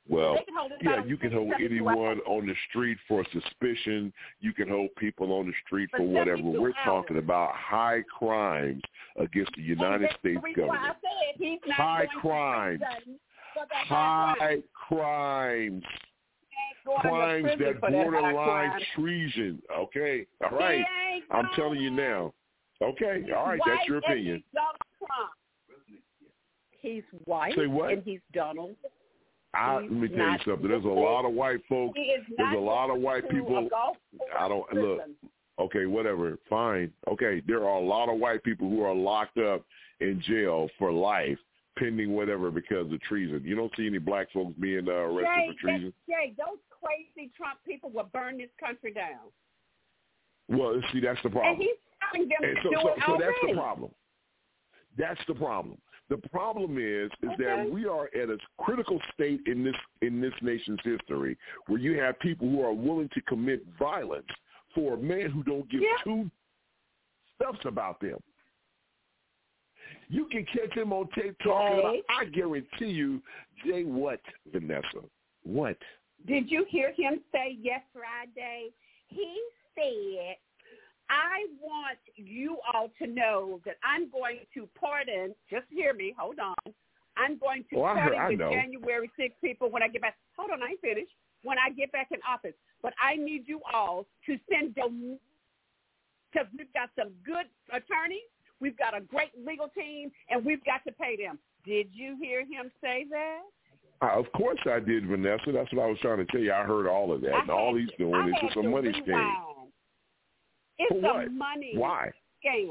Well, 0.09 0.35
They 0.35 0.43
can 0.43 0.55
hold 0.55 0.71
yeah, 0.81 1.05
you 1.05 1.15
can 1.15 1.31
hold 1.31 1.49
72 1.51 1.73
anyone 1.73 2.19
on 2.27 2.45
the 2.45 2.55
street 2.69 2.97
for 3.07 3.25
suspicion. 3.31 4.11
You 4.41 4.53
can 4.53 4.67
hold 4.67 4.89
people 4.97 5.31
on 5.31 5.47
the 5.47 5.53
street 5.65 5.89
For 5.91 5.99
for 5.99 6.03
whatever. 6.03 6.41
We're 6.41 6.67
hours. 6.67 6.75
talking 6.83 7.17
about 7.17 7.51
high 7.53 8.03
crimes 8.17 8.81
against 9.17 9.51
the 9.55 9.61
United 9.61 10.09
States 10.19 10.41
the 10.41 10.49
reason 10.49 10.67
why 10.67 10.75
I 10.75 10.93
government. 11.39 11.71
High 11.71 12.05
crimes. 12.19 12.79
to 12.79 12.85
prison 12.85 13.19
for 13.53 13.65
that 13.69 13.87
high 13.87 14.35
crime. 14.35 14.37
High 14.39 14.63
crimes. 14.73 15.83
Going 16.85 16.99
Crimes 17.01 17.45
that 17.45 17.79
for 17.79 17.91
that 17.91 17.91
borderline 17.91 18.35
crime. 18.35 18.81
treason. 18.95 19.61
Okay. 19.73 20.25
All 20.43 20.49
He 20.49 20.55
right. 20.55 20.85
ain't 21.13 21.23
I'm 21.31 21.47
telling 21.55 21.79
you 21.79 21.91
now. 21.91 22.33
Okay. 22.81 23.23
All 23.35 23.45
right. 23.47 23.59
That's 23.65 23.87
your 23.87 23.97
opinion. 23.99 24.35
He's 24.35 24.53
Donald 24.53 25.29
He's 26.81 27.03
white 27.25 27.55
Say 27.55 27.67
what? 27.67 27.93
and 27.93 28.03
he's 28.03 28.19
Donald. 28.33 28.75
I, 29.53 29.75
let 29.75 29.91
me 29.91 30.07
tell 30.07 30.17
you 30.17 30.23
not 30.23 30.39
something. 30.45 30.67
There's 30.67 30.83
a 30.83 30.87
lot 30.87 31.25
of 31.25 31.33
white 31.33 31.61
folks. 31.69 31.97
There's 32.37 32.57
a 32.57 32.59
lot 32.59 32.89
of 32.89 32.99
white 32.99 33.29
people. 33.29 33.69
I 34.37 34.47
don't 34.49 34.73
look. 34.73 35.01
Okay, 35.59 35.85
whatever. 35.85 36.37
Fine. 36.49 36.91
Okay, 37.07 37.41
there 37.47 37.63
are 37.63 37.77
a 37.77 37.85
lot 37.85 38.09
of 38.09 38.19
white 38.19 38.43
people 38.43 38.67
who 38.67 38.81
are 38.81 38.95
locked 38.95 39.37
up 39.37 39.63
in 39.99 40.21
jail 40.25 40.67
for 40.79 40.91
life, 40.91 41.37
pending 41.77 42.13
whatever 42.13 42.51
because 42.51 42.91
of 42.91 43.01
treason. 43.01 43.41
You 43.43 43.55
don't 43.55 43.71
see 43.75 43.87
any 43.87 43.97
black 43.97 44.31
folks 44.31 44.53
being 44.59 44.87
uh, 44.87 44.91
arrested 44.91 45.25
Jay, 45.35 45.47
for 45.47 45.59
treason. 45.59 45.93
Jay, 46.07 46.33
those 46.37 46.59
crazy 46.69 47.31
Trump 47.35 47.59
people 47.65 47.89
will 47.89 48.09
burn 48.13 48.37
this 48.37 48.49
country 48.59 48.93
down. 48.93 49.31
Well, 50.49 50.79
see, 50.91 50.99
that's 50.99 51.21
the 51.23 51.29
problem. 51.29 51.53
And 51.55 51.61
he's 51.61 51.71
telling 52.11 52.29
them 52.29 52.37
And 52.41 52.55
to 52.57 52.61
so, 52.63 52.69
do 52.69 52.75
so, 52.81 52.87
it 52.89 52.99
so 53.05 53.11
already. 53.13 53.23
that's 53.25 53.37
the 53.47 53.53
problem. 53.53 53.91
That's 54.97 55.21
the 55.27 55.35
problem. 55.35 55.77
The 56.09 56.17
problem 56.29 56.77
is 56.77 57.09
is 57.23 57.29
Okay. 57.33 57.43
that 57.43 57.71
we 57.71 57.85
are 57.87 58.09
at 58.13 58.29
a 58.29 58.37
critical 58.59 58.99
state 59.13 59.41
in 59.47 59.63
this 59.63 59.75
in 60.01 60.19
this 60.21 60.33
nation's 60.41 60.79
history 60.83 61.37
where 61.67 61.79
you 61.79 61.99
have 61.99 62.19
people 62.19 62.47
who 62.49 62.61
are 62.61 62.73
willing 62.73 63.09
to 63.13 63.21
commit 63.21 63.65
violence 63.79 64.27
for 64.75 64.93
a 64.95 64.97
man 64.97 65.31
who 65.31 65.43
don't 65.43 65.67
give 65.69 65.81
Yeah. 65.81 65.95
two 66.03 66.29
stuffs 67.35 67.65
about 67.65 67.99
them. 68.01 68.19
You 70.13 70.27
can 70.31 70.45
catch 70.45 70.77
him 70.77 70.93
on 70.93 71.07
tape 71.15 71.35
talking 71.43 71.79
about. 71.79 71.95
I 72.07 72.25
guarantee 72.25 72.91
you, 72.91 73.19
Jay. 73.65 73.83
What, 73.83 74.21
Vanessa? 74.51 75.01
What? 75.41 75.77
Did 76.27 76.51
you 76.51 76.67
hear 76.69 76.93
him 76.95 77.19
say 77.31 77.57
yes 77.59 77.81
Friday? 77.91 78.69
He 79.07 79.41
said, 79.73 80.37
I 81.09 81.47
want 81.59 81.97
you 82.15 82.57
all 82.71 82.89
to 83.01 83.07
know 83.07 83.59
that 83.65 83.77
I'm 83.83 84.07
going 84.11 84.41
to 84.53 84.69
pardon, 84.79 85.33
just 85.49 85.65
hear 85.71 85.95
me, 85.95 86.13
hold 86.15 86.37
on. 86.37 86.73
I'm 87.17 87.39
going 87.39 87.65
to 87.71 87.77
Oh, 87.77 87.83
I 87.83 87.93
pardon 87.95 88.19
I 88.19 88.29
the 88.29 88.35
know. 88.37 88.51
January 88.51 89.09
6 89.17 89.35
people 89.41 89.71
when 89.71 89.81
I 89.81 89.87
get 89.87 90.01
back. 90.01 90.15
Hold 90.37 90.51
on, 90.51 90.61
I 90.61 90.69
ain't 90.71 90.81
finished. 90.81 91.11
When 91.43 91.57
I 91.57 91.71
get 91.71 91.91
back 91.91 92.09
in 92.11 92.19
office. 92.27 92.53
But 92.83 92.93
I 93.03 93.15
need 93.15 93.45
you 93.47 93.61
all 93.73 94.05
to 94.27 94.37
send 94.49 94.75
them, 94.75 95.17
because 96.31 96.47
we've 96.55 96.71
got 96.73 96.89
some 96.97 97.13
good 97.25 97.47
attorneys, 97.69 98.29
we've 98.63 98.77
got 98.77 98.95
a 98.97 99.01
great 99.01 99.31
legal 99.45 99.67
team, 99.67 100.09
and 100.29 100.43
we've 100.45 100.63
got 100.63 100.83
to 100.87 100.91
pay 100.93 101.17
them. 101.17 101.37
Did 101.65 101.87
you 101.93 102.15
hear 102.19 102.39
him 102.41 102.71
say 102.81 103.05
that? 103.11 103.41
Uh, 104.01 104.17
of 104.19 104.25
course 104.31 104.59
I 104.65 104.79
did, 104.79 105.05
Vanessa. 105.05 105.51
That's 105.53 105.71
what 105.73 105.83
I 105.83 105.87
was 105.87 105.97
trying 106.01 106.17
to 106.17 106.25
tell 106.25 106.39
you. 106.41 106.53
I 106.53 106.63
heard 106.63 106.87
all 106.87 107.11
of 107.13 107.21
that, 107.21 107.33
I 107.33 107.41
and 107.41 107.49
all 107.49 107.75
he's 107.75 107.89
doing 107.97 108.15
I 108.15 108.27
is 108.27 108.33
had 108.41 108.47
just 108.47 108.57
a 108.57 108.63
money 108.63 108.91
scheme. 108.93 109.05
rewind. 109.07 109.71
It's 110.79 110.89
For 110.91 110.97
a 110.97 111.13
what? 111.13 111.31
money 111.31 111.73
Why? 111.75 112.11
scam 112.43 112.69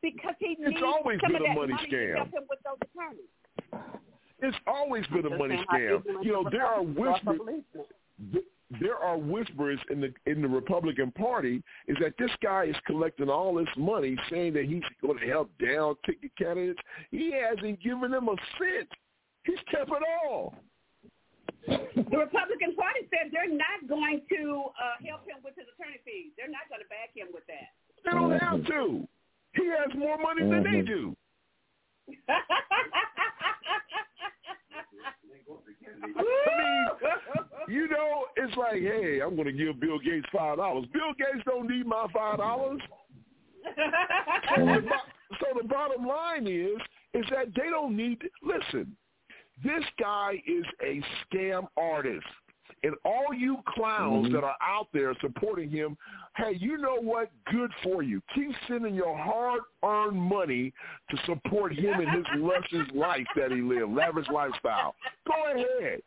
because 0.00 0.34
he 0.38 0.56
needs 0.58 0.80
always 0.84 1.18
some 1.22 1.32
been 1.32 1.42
of 1.42 1.42
a 1.42 1.48
that 1.48 1.56
money 1.56 1.72
money 1.74 1.88
scam. 1.88 2.12
to 2.12 2.16
help 2.16 2.28
him 2.32 2.42
with 2.48 2.58
those 2.64 2.78
attorneys. 2.86 3.90
It's 4.40 4.56
always 4.66 5.06
been 5.08 5.26
a 5.26 5.36
money 5.36 5.58
scam. 5.72 6.02
You 6.22 6.32
know, 6.32 6.48
there 6.50 6.66
are 6.66 6.84
Republicans 6.84 7.64
are 8.72 8.78
whispers. 8.78 8.78
for 8.78 8.80
policing. 8.80 8.80
th- 8.80 8.80
There 8.80 8.96
are 8.96 9.18
whispers 9.18 9.78
in 9.90 10.00
the 10.00 10.12
in 10.30 10.42
the 10.42 10.48
Republican 10.48 11.10
Party 11.12 11.62
is 11.88 11.96
that 12.00 12.14
this 12.18 12.30
guy 12.42 12.64
is 12.64 12.76
collecting 12.86 13.28
all 13.28 13.54
this 13.54 13.68
money, 13.76 14.16
saying 14.30 14.52
that 14.54 14.64
he's 14.64 14.82
going 15.02 15.18
to 15.18 15.26
help 15.26 15.50
down 15.58 15.94
ticket 16.06 16.30
candidates. 16.36 16.80
He 17.10 17.32
hasn't 17.32 17.80
given 17.82 18.10
them 18.10 18.28
a 18.28 18.36
cent. 18.58 18.88
He's 19.44 19.58
kept 19.70 19.90
it 19.90 20.02
all. 20.26 20.54
The 21.66 22.18
Republican 22.18 22.74
Party 22.76 23.08
said 23.10 23.30
they're 23.32 23.48
not 23.48 23.88
going 23.88 24.22
to 24.30 24.64
uh, 24.68 24.96
help 25.06 25.26
him 25.26 25.36
with 25.44 25.54
his 25.56 25.66
attorney 25.78 25.98
fees. 26.04 26.32
They're 26.36 26.48
not 26.48 26.68
going 26.68 26.82
to 26.82 26.88
back 26.88 27.10
him 27.14 27.28
with 27.32 27.46
that. 27.46 27.72
They 28.04 28.10
don't 28.10 28.38
have 28.38 28.66
to. 28.66 29.08
He 29.54 29.66
has 29.68 29.88
more 29.96 30.18
money 30.18 30.42
than 30.42 30.62
they 30.62 30.82
do. 30.82 31.16
I 36.02 36.06
mean, 36.06 36.86
you 37.68 37.88
know, 37.88 38.24
it's 38.36 38.56
like, 38.56 38.80
hey, 38.80 39.20
I'm 39.20 39.36
going 39.36 39.46
to 39.46 39.52
give 39.52 39.80
Bill 39.80 39.98
Gates 39.98 40.26
five 40.32 40.58
dollars. 40.58 40.86
Bill 40.92 41.12
Gates 41.18 41.44
don't 41.46 41.68
need 41.68 41.86
my 41.86 42.06
five 42.14 42.38
dollars. 42.38 42.80
so, 44.56 44.80
so 45.40 45.46
the 45.60 45.68
bottom 45.68 46.06
line 46.06 46.46
is, 46.46 46.80
is 47.14 47.24
that 47.30 47.46
they 47.56 47.70
don't 47.70 47.96
need. 47.96 48.20
Listen, 48.42 48.96
this 49.62 49.84
guy 49.98 50.42
is 50.46 50.64
a 50.82 51.02
scam 51.24 51.66
artist. 51.76 52.26
And 52.84 52.94
all 53.02 53.32
you 53.34 53.58
clowns 53.74 54.26
mm-hmm. 54.26 54.34
that 54.34 54.44
are 54.44 54.56
out 54.60 54.88
there 54.92 55.14
supporting 55.22 55.70
him, 55.70 55.96
hey, 56.36 56.54
you 56.60 56.76
know 56.76 57.00
what? 57.00 57.30
Good 57.50 57.70
for 57.82 58.02
you. 58.02 58.20
Keep 58.34 58.50
sending 58.68 58.94
your 58.94 59.16
hard-earned 59.16 60.20
money 60.20 60.70
to 61.10 61.16
support 61.24 61.72
him 61.72 61.98
in 61.98 62.08
his 62.10 62.26
luscious 62.36 62.86
life 62.94 63.26
that 63.36 63.50
he 63.50 63.62
lived, 63.62 63.90
lavish 63.90 64.26
lifestyle. 64.30 64.94
Go 65.26 65.52
ahead. 65.54 66.00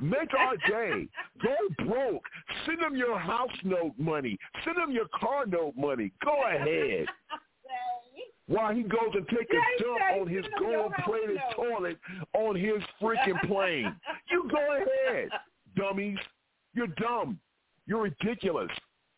Make 0.00 0.32
our 0.38 0.56
day. 0.68 1.08
Go 1.42 1.84
broke. 1.84 2.22
Send 2.66 2.80
them 2.80 2.94
your 2.94 3.18
house 3.18 3.50
note 3.64 3.94
money. 3.98 4.38
Send 4.64 4.76
them 4.76 4.92
your 4.92 5.08
car 5.18 5.44
note 5.44 5.74
money. 5.76 6.12
Go 6.24 6.36
ahead. 6.46 7.06
While 8.46 8.72
he 8.72 8.82
goes 8.82 9.10
and 9.12 9.26
take 9.26 9.48
a 9.50 9.82
dump 9.82 10.20
on 10.20 10.28
his 10.28 10.44
send 10.44 10.64
them 10.64 10.70
your 10.70 10.82
house 10.88 11.00
gold-plated 11.04 11.40
toilet 11.56 11.98
on 12.32 12.54
his 12.54 12.80
freaking 13.02 13.44
plane. 13.48 13.92
You 14.30 14.48
go 14.48 14.76
ahead, 14.76 15.30
dummies. 15.76 16.18
You're 16.74 16.88
dumb. 16.88 17.38
You're 17.86 18.02
ridiculous. 18.02 18.70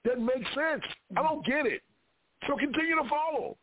Doesn't 0.04 0.24
make 0.24 0.44
sense. 0.54 0.82
I 1.16 1.22
don't 1.22 1.44
get 1.44 1.66
it. 1.66 1.82
So 2.46 2.56
continue 2.56 2.96
to 3.02 3.09
follow. 3.09 3.56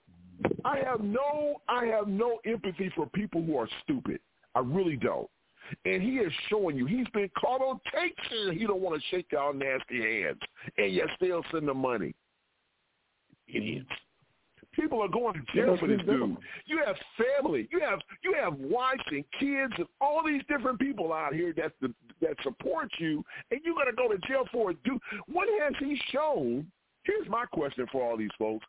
I 0.65 0.79
have 0.79 1.01
no 1.01 1.61
I 1.69 1.85
have 1.85 2.07
no 2.07 2.39
empathy 2.45 2.91
for 2.95 3.07
people 3.07 3.41
who 3.41 3.57
are 3.57 3.69
stupid. 3.83 4.19
I 4.53 4.59
really 4.59 4.97
don't. 4.97 5.29
And 5.85 6.01
he 6.01 6.17
is 6.17 6.31
showing 6.49 6.77
you 6.77 6.85
he's 6.85 7.07
been 7.13 7.29
caught 7.39 7.61
on 7.61 7.79
tape 7.93 8.15
saying 8.29 8.57
he 8.57 8.67
don't 8.67 8.81
want 8.81 9.01
to 9.01 9.07
shake 9.09 9.27
y'all 9.31 9.53
nasty 9.53 9.99
hands, 10.01 10.39
and 10.77 10.93
yet 10.93 11.07
still 11.15 11.43
send 11.51 11.67
the 11.67 11.73
money. 11.73 12.13
Idiots. 13.47 13.89
People 14.75 15.01
are 15.01 15.07
going 15.07 15.33
to 15.33 15.53
jail 15.53 15.77
for 15.77 15.87
this 15.87 16.01
dude. 16.05 16.37
You 16.65 16.81
have 16.85 16.95
family. 17.17 17.67
You 17.71 17.79
have 17.79 17.99
you 18.23 18.33
have 18.33 18.53
wives 18.59 19.03
and 19.07 19.23
kids 19.39 19.73
and 19.77 19.87
all 20.01 20.21
these 20.25 20.41
different 20.49 20.79
people 20.79 21.13
out 21.13 21.33
here 21.33 21.53
that 21.57 21.71
that 22.21 22.35
support 22.43 22.89
you, 22.97 23.23
and 23.51 23.61
you're 23.63 23.75
going 23.75 23.87
to 23.87 23.93
go 23.93 24.09
to 24.09 24.17
jail 24.27 24.45
for 24.51 24.71
it. 24.71 24.83
Dude, 24.83 24.99
what 25.27 25.47
has 25.61 25.73
he 25.79 25.99
shown? 26.11 26.67
Here's 27.03 27.27
my 27.29 27.45
question 27.45 27.85
for 27.91 28.03
all 28.03 28.17
these 28.17 28.31
folks: 28.37 28.65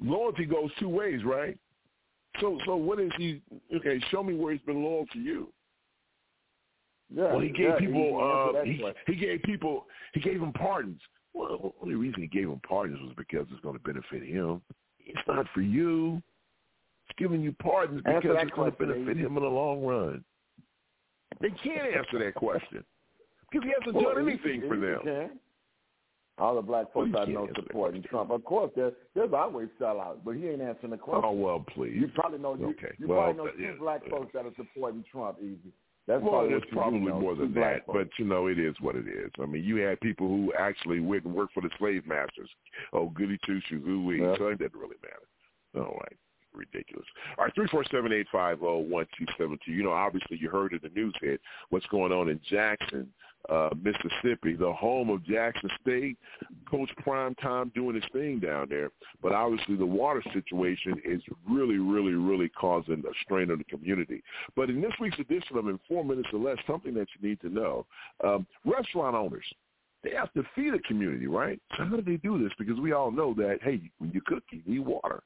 Loyalty 0.00 0.46
goes 0.46 0.70
two 0.80 0.88
ways, 0.88 1.22
right? 1.24 1.56
So 2.40 2.58
so 2.66 2.76
what 2.76 2.98
is 3.00 3.12
he? 3.16 3.40
Okay, 3.74 4.00
show 4.10 4.22
me 4.22 4.34
where 4.34 4.52
he's 4.52 4.62
been 4.62 4.82
loyal 4.82 5.06
to 5.12 5.18
you. 5.18 5.52
Yeah, 7.14 7.24
well, 7.24 7.40
he 7.40 7.50
gave 7.50 7.68
yeah, 7.68 7.78
people. 7.78 8.52
Uh, 8.56 8.64
he, 8.64 8.78
question. 8.78 9.02
he 9.06 9.14
gave 9.14 9.42
people. 9.42 9.86
He 10.14 10.20
gave 10.20 10.40
them 10.40 10.52
pardons. 10.52 11.00
Well, 11.32 11.48
the 11.48 11.70
only 11.82 11.94
reason 11.94 12.22
he 12.22 12.28
gave 12.28 12.48
them 12.48 12.60
pardons 12.66 13.00
was 13.00 13.12
because 13.16 13.46
it's 13.50 13.60
going 13.60 13.76
to 13.76 13.82
benefit 13.82 14.26
him. 14.26 14.62
It's 15.06 15.20
not 15.26 15.46
for 15.54 15.60
you. 15.60 16.22
It's 17.08 17.18
giving 17.18 17.40
you 17.40 17.52
pardons 17.62 18.02
because 18.04 18.36
it's 18.40 18.50
going 18.52 18.72
to 18.72 18.78
benefit 18.78 19.16
him 19.16 19.36
in 19.36 19.42
the 19.42 19.48
long 19.48 19.84
run. 19.84 20.24
They 21.40 21.50
can't 21.50 21.94
answer 21.94 22.18
that 22.24 22.34
question 22.34 22.84
because 23.50 23.66
he 23.66 23.72
hasn't 23.78 23.94
Well, 23.94 24.14
done 24.14 24.28
anything 24.28 24.62
he 24.62 24.68
for 24.68 24.76
them. 24.76 25.00
can. 25.04 25.30
All 26.38 26.56
the 26.56 26.62
black 26.62 26.92
folks 26.92 27.10
he 27.10 27.16
I 27.16 27.24
know 27.26 27.26
can't 27.26 27.38
answer 27.38 27.52
that 27.54 27.66
supporting 27.68 28.02
Trump. 28.02 28.30
Of 28.30 28.44
course, 28.44 28.72
there, 28.74 28.92
there's 29.14 29.32
always 29.32 29.68
sellouts, 29.80 30.18
but 30.24 30.32
he 30.32 30.48
ain't 30.48 30.62
answering 30.62 30.90
the 30.90 30.96
oh, 30.96 31.04
question. 31.04 31.22
Oh 31.24 31.32
well, 31.32 31.64
please. 31.74 31.96
You 31.96 32.08
probably 32.08 32.38
know 32.38 32.56
you, 32.56 32.66
Okay, 32.70 32.94
you 32.98 33.06
well, 33.06 33.22
probably 33.22 33.44
know 33.44 33.50
two 33.52 33.62
yeah, 33.62 33.70
black 33.78 34.02
yeah. 34.04 34.10
folks 34.10 34.32
that 34.34 34.46
are 34.46 34.52
supporting 34.56 35.04
Trump. 35.10 35.38
Easy. 35.40 35.72
That's 36.06 36.22
well, 36.22 36.32
probably 36.32 36.50
there's 36.50 36.62
probably 36.70 37.00
do 37.00 37.06
know, 37.06 37.20
more 37.20 37.34
than 37.34 37.54
that, 37.54 37.86
but 37.86 38.08
you 38.18 38.26
know, 38.26 38.48
it 38.48 38.58
is 38.58 38.74
what 38.80 38.94
it 38.94 39.08
is. 39.08 39.30
I 39.42 39.46
mean, 39.46 39.64
you 39.64 39.76
had 39.76 39.98
people 40.00 40.28
who 40.28 40.52
actually 40.58 41.00
went 41.00 41.24
and 41.24 41.34
worked 41.34 41.54
for 41.54 41.62
the 41.62 41.70
slave 41.78 42.06
masters. 42.06 42.50
Oh, 42.92 43.08
goody 43.08 43.38
two 43.46 43.60
shoes, 43.68 43.82
ooh 43.88 44.04
wee. 44.04 44.20
Yeah. 44.20 44.34
So 44.36 44.48
it 44.48 44.58
doesn't 44.58 44.74
really 44.74 44.96
matter. 45.02 45.86
All 45.86 45.94
right. 45.94 46.16
ridiculous. 46.54 47.06
All 47.38 47.44
right, 47.44 47.54
three 47.54 47.68
four 47.68 47.84
seven 47.90 48.12
eight 48.12 48.26
five 48.30 48.60
zero 48.60 48.78
one 48.78 49.06
two 49.18 49.26
seven 49.38 49.58
two. 49.64 49.72
You 49.72 49.82
know, 49.82 49.92
obviously 49.92 50.38
you 50.40 50.48
heard 50.48 50.72
in 50.72 50.80
the 50.82 50.90
news 50.90 51.14
hit 51.20 51.40
what's 51.70 51.86
going 51.86 52.12
on 52.12 52.28
in 52.28 52.40
Jackson, 52.48 53.08
uh, 53.48 53.70
Mississippi, 53.82 54.54
the 54.54 54.72
home 54.72 55.10
of 55.10 55.24
Jackson 55.24 55.70
State. 55.80 56.16
Coach 56.70 56.90
Prime 56.98 57.34
Time 57.36 57.70
doing 57.74 57.94
his 57.94 58.04
thing 58.12 58.40
down 58.40 58.68
there, 58.68 58.90
but 59.22 59.32
obviously 59.32 59.76
the 59.76 59.86
water 59.86 60.22
situation 60.32 61.00
is 61.04 61.22
really, 61.48 61.78
really, 61.78 62.14
really 62.14 62.48
causing 62.48 63.02
a 63.06 63.12
strain 63.22 63.50
on 63.50 63.58
the 63.58 63.64
community. 63.64 64.22
But 64.56 64.70
in 64.70 64.80
this 64.80 64.92
week's 65.00 65.18
edition 65.18 65.56
of 65.56 65.68
In 65.68 65.78
Four 65.86 66.04
Minutes 66.04 66.28
or 66.32 66.40
Less, 66.40 66.58
something 66.66 66.94
that 66.94 67.06
you 67.18 67.28
need 67.28 67.40
to 67.42 67.48
know: 67.48 67.86
um, 68.22 68.46
restaurant 68.64 69.14
owners 69.14 69.44
they 70.04 70.10
have 70.10 70.32
to 70.34 70.44
feed 70.54 70.74
a 70.74 70.78
community, 70.80 71.26
right? 71.26 71.58
So 71.76 71.84
how 71.84 71.96
do 71.96 72.02
they 72.02 72.18
do 72.18 72.42
this? 72.42 72.52
Because 72.58 72.78
we 72.78 72.92
all 72.92 73.10
know 73.10 73.32
that, 73.34 73.58
hey, 73.62 73.80
when 73.98 74.10
you 74.12 74.20
cook, 74.26 74.42
you 74.50 74.60
need 74.66 74.80
water. 74.80 75.22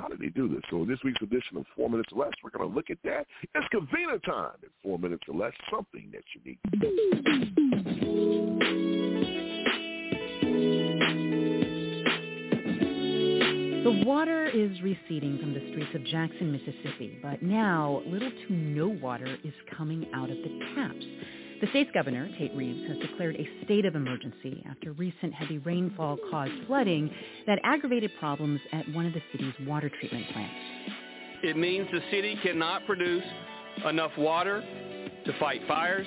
How 0.00 0.08
did 0.08 0.20
they 0.20 0.28
do 0.28 0.48
this? 0.48 0.62
So 0.70 0.82
in 0.82 0.88
this 0.88 0.98
week's 1.04 1.20
edition 1.20 1.58
of 1.58 1.66
Four 1.76 1.90
Minutes 1.90 2.10
or 2.12 2.24
Less, 2.24 2.32
we're 2.42 2.50
going 2.50 2.68
to 2.68 2.74
look 2.74 2.90
at 2.90 2.98
that. 3.04 3.26
It's 3.54 3.66
Kavina 3.72 4.22
time 4.24 4.56
in 4.62 4.70
Four 4.82 4.98
Minutes 4.98 5.24
or 5.28 5.34
Less, 5.34 5.52
something 5.70 6.10
that 6.12 6.24
you 6.34 6.40
need. 6.44 6.58
The 13.84 14.04
water 14.06 14.46
is 14.48 14.80
receding 14.82 15.38
from 15.38 15.52
the 15.52 15.60
streets 15.70 15.94
of 15.94 16.04
Jackson, 16.04 16.52
Mississippi, 16.52 17.18
but 17.22 17.42
now 17.42 18.02
little 18.06 18.30
to 18.30 18.52
no 18.52 18.88
water 18.88 19.36
is 19.44 19.54
coming 19.76 20.06
out 20.14 20.30
of 20.30 20.36
the 20.36 20.60
taps. 20.74 21.04
The 21.60 21.66
state's 21.68 21.90
governor, 21.92 22.26
Tate 22.38 22.54
Reeves, 22.54 22.88
has 22.88 22.96
declared 22.98 23.36
a 23.36 23.46
state 23.64 23.84
of 23.84 23.94
emergency 23.94 24.64
after 24.68 24.92
recent 24.92 25.34
heavy 25.34 25.58
rainfall 25.58 26.16
caused 26.30 26.52
flooding 26.66 27.10
that 27.46 27.58
aggravated 27.64 28.10
problems 28.18 28.60
at 28.72 28.88
one 28.94 29.04
of 29.04 29.12
the 29.12 29.20
city's 29.30 29.52
water 29.66 29.90
treatment 30.00 30.24
plants. 30.32 30.54
It 31.42 31.58
means 31.58 31.86
the 31.92 32.00
city 32.10 32.38
cannot 32.42 32.86
produce 32.86 33.24
enough 33.86 34.12
water 34.16 34.62
to 35.26 35.32
fight 35.38 35.60
fires, 35.68 36.06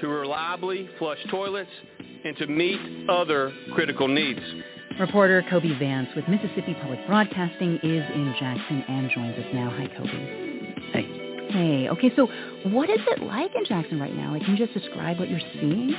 to 0.00 0.08
reliably 0.08 0.88
flush 0.98 1.18
toilets, 1.30 1.70
and 2.24 2.36
to 2.36 2.46
meet 2.46 3.08
other 3.08 3.50
critical 3.74 4.06
needs. 4.06 4.40
Reporter 5.00 5.42
Kobee 5.48 5.78
Vance 5.78 6.08
with 6.14 6.28
Mississippi 6.28 6.76
Public 6.82 7.06
Broadcasting 7.06 7.76
is 7.76 8.04
in 8.14 8.34
Jackson 8.38 8.84
and 8.86 9.10
joins 9.10 9.38
us 9.38 9.46
now. 9.54 9.70
Hi, 9.70 9.86
Kobee. 9.96 10.47
Hey. 11.48 11.78
Hey, 11.78 11.88
okay, 11.88 12.12
so 12.16 12.28
what 12.70 12.90
is 12.90 13.00
it 13.08 13.22
like 13.22 13.50
in 13.54 13.64
Jackson 13.64 14.00
right 14.00 14.14
now? 14.14 14.32
Like, 14.32 14.42
can 14.44 14.56
you 14.56 14.66
just 14.66 14.78
describe 14.78 15.18
what 15.18 15.28
you're 15.28 15.40
seeing? 15.54 15.94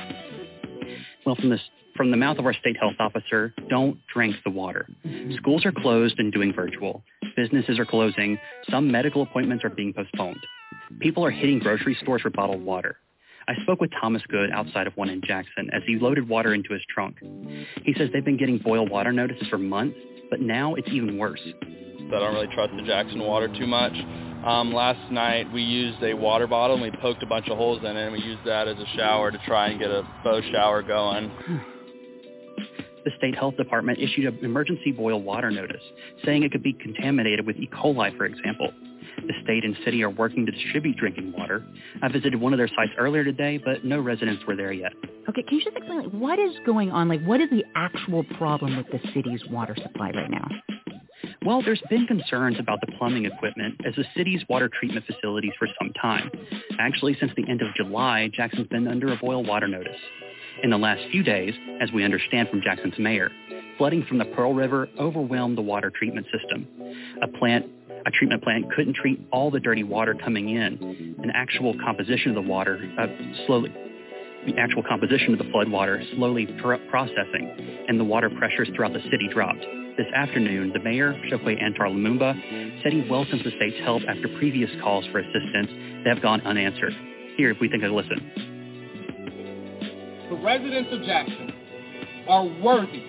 Well, 1.24 1.36
from 1.36 1.50
this 1.50 1.60
from 1.96 2.10
the 2.10 2.16
mouth 2.16 2.38
of 2.38 2.46
our 2.46 2.54
state 2.54 2.76
health 2.78 2.94
officer, 2.98 3.52
don't 3.68 3.98
drink 4.12 4.36
the 4.44 4.50
water. 4.50 4.86
Mm-hmm. 5.04 5.34
Schools 5.36 5.66
are 5.66 5.72
closed 5.72 6.18
and 6.18 6.32
doing 6.32 6.52
virtual. 6.52 7.02
Businesses 7.36 7.78
are 7.78 7.84
closing. 7.84 8.38
Some 8.70 8.90
medical 8.90 9.22
appointments 9.22 9.64
are 9.64 9.70
being 9.70 9.92
postponed. 9.92 10.38
People 11.00 11.24
are 11.24 11.30
hitting 11.30 11.58
grocery 11.58 11.96
stores 12.00 12.22
for 12.22 12.30
bottled 12.30 12.64
water. 12.64 12.96
I 13.48 13.54
spoke 13.62 13.80
with 13.80 13.90
Thomas 14.00 14.22
Good 14.28 14.50
outside 14.50 14.86
of 14.86 14.96
one 14.96 15.10
in 15.10 15.20
Jackson 15.26 15.68
as 15.72 15.82
he 15.86 15.98
loaded 15.98 16.28
water 16.28 16.54
into 16.54 16.72
his 16.72 16.82
trunk. 16.88 17.18
He 17.82 17.92
says 17.98 18.08
they've 18.12 18.24
been 18.24 18.38
getting 18.38 18.58
boil 18.58 18.86
water 18.86 19.12
notices 19.12 19.48
for 19.48 19.58
months, 19.58 19.98
but 20.30 20.40
now 20.40 20.74
it's 20.76 20.88
even 20.88 21.18
worse. 21.18 21.42
I 21.44 22.18
don't 22.18 22.34
really 22.34 22.54
trust 22.54 22.72
the 22.76 22.82
Jackson 22.82 23.20
water 23.20 23.48
too 23.48 23.66
much. 23.66 23.92
Um, 24.44 24.72
last 24.72 25.12
night 25.12 25.52
we 25.52 25.62
used 25.62 26.02
a 26.02 26.14
water 26.14 26.46
bottle 26.46 26.76
and 26.76 26.82
we 26.82 26.90
poked 26.90 27.22
a 27.22 27.26
bunch 27.26 27.48
of 27.48 27.58
holes 27.58 27.80
in 27.80 27.96
it 27.96 27.96
and 27.96 28.12
we 28.12 28.20
used 28.20 28.44
that 28.46 28.68
as 28.68 28.78
a 28.78 28.86
shower 28.96 29.30
to 29.30 29.38
try 29.46 29.68
and 29.68 29.78
get 29.78 29.90
a 29.90 30.06
faux 30.22 30.46
shower 30.48 30.82
going. 30.82 31.30
The 33.04 33.10
state 33.18 33.34
health 33.34 33.56
department 33.56 33.98
issued 33.98 34.26
an 34.26 34.44
emergency 34.44 34.92
boil 34.92 35.22
water 35.22 35.50
notice 35.50 35.82
saying 36.24 36.42
it 36.42 36.52
could 36.52 36.62
be 36.62 36.72
contaminated 36.72 37.46
with 37.46 37.56
E. 37.56 37.68
coli, 37.72 38.16
for 38.16 38.26
example. 38.26 38.72
The 39.16 39.34
state 39.42 39.64
and 39.64 39.76
city 39.84 40.02
are 40.02 40.10
working 40.10 40.46
to 40.46 40.52
distribute 40.52 40.96
drinking 40.96 41.32
water. 41.36 41.64
I 42.02 42.08
visited 42.08 42.36
one 42.40 42.52
of 42.52 42.58
their 42.58 42.68
sites 42.68 42.92
earlier 42.98 43.24
today, 43.24 43.58
but 43.62 43.84
no 43.84 44.00
residents 44.00 44.44
were 44.46 44.56
there 44.56 44.72
yet. 44.72 44.92
Okay, 45.28 45.42
can 45.42 45.58
you 45.58 45.64
just 45.64 45.76
explain 45.76 46.04
like, 46.04 46.12
what 46.12 46.38
is 46.38 46.52
going 46.64 46.90
on? 46.90 47.08
Like, 47.08 47.22
what 47.24 47.40
is 47.40 47.50
the 47.50 47.64
actual 47.74 48.24
problem 48.36 48.76
with 48.76 48.86
the 48.86 49.00
city's 49.14 49.42
water 49.50 49.76
supply 49.82 50.10
right 50.10 50.30
now? 50.30 50.48
Well, 51.44 51.62
there's 51.62 51.82
been 51.88 52.06
concerns 52.06 52.58
about 52.58 52.80
the 52.80 52.92
plumbing 52.98 53.24
equipment 53.24 53.80
as 53.86 53.94
the 53.94 54.04
city's 54.16 54.42
water 54.48 54.68
treatment 54.68 55.06
facilities 55.06 55.52
for 55.58 55.68
some 55.80 55.92
time. 56.00 56.30
Actually, 56.78 57.16
since 57.18 57.32
the 57.36 57.48
end 57.48 57.62
of 57.62 57.74
July, 57.74 58.28
Jackson's 58.32 58.68
been 58.68 58.86
under 58.86 59.12
a 59.12 59.16
boil 59.16 59.44
water 59.44 59.68
notice. 59.68 59.96
In 60.62 60.70
the 60.70 60.78
last 60.78 61.02
few 61.10 61.22
days, 61.22 61.54
as 61.80 61.90
we 61.92 62.04
understand 62.04 62.48
from 62.48 62.60
Jackson's 62.60 62.98
mayor, 62.98 63.30
flooding 63.78 64.04
from 64.04 64.18
the 64.18 64.26
Pearl 64.26 64.54
River 64.54 64.88
overwhelmed 64.98 65.56
the 65.56 65.62
water 65.62 65.90
treatment 65.90 66.26
system. 66.32 66.66
A 67.22 67.28
plant 67.28 67.66
a 68.06 68.10
treatment 68.10 68.42
plant 68.42 68.72
couldn't 68.74 68.94
treat 68.94 69.20
all 69.30 69.50
the 69.50 69.60
dirty 69.60 69.82
water 69.82 70.14
coming 70.14 70.48
in. 70.48 71.16
An 71.22 71.30
actual 71.34 71.74
composition 71.84 72.30
of 72.30 72.34
the 72.34 72.48
water 72.48 72.80
uh, 72.98 73.06
slowly 73.46 73.70
the 74.46 74.56
actual 74.58 74.82
composition 74.82 75.32
of 75.34 75.38
the 75.38 75.50
flood 75.52 75.70
water 75.70 76.02
slowly 76.14 76.46
pr- 76.62 76.76
processing, 76.88 77.84
and 77.88 78.00
the 78.00 78.04
water 78.04 78.30
pressures 78.30 78.68
throughout 78.74 78.92
the 78.92 79.02
city 79.10 79.28
dropped. 79.32 79.64
This 79.96 80.06
afternoon, 80.14 80.72
the 80.72 80.78
mayor, 80.78 81.14
Chokwe 81.30 81.60
Antar 81.60 81.88
Lumumba, 81.88 82.82
said 82.82 82.92
he 82.92 83.06
welcomes 83.10 83.42
the 83.42 83.50
state's 83.56 83.78
help 83.82 84.02
after 84.08 84.28
previous 84.38 84.70
calls 84.82 85.04
for 85.06 85.18
assistance 85.18 85.68
that 86.04 86.14
have 86.14 86.22
gone 86.22 86.40
unanswered. 86.42 86.92
Here, 87.36 87.50
if 87.50 87.60
we 87.60 87.68
think 87.68 87.82
of 87.82 87.90
a 87.90 87.94
listen. 87.94 88.18
The 90.30 90.36
residents 90.36 90.90
of 90.92 91.02
Jackson 91.02 91.52
are 92.28 92.44
worthy. 92.62 93.02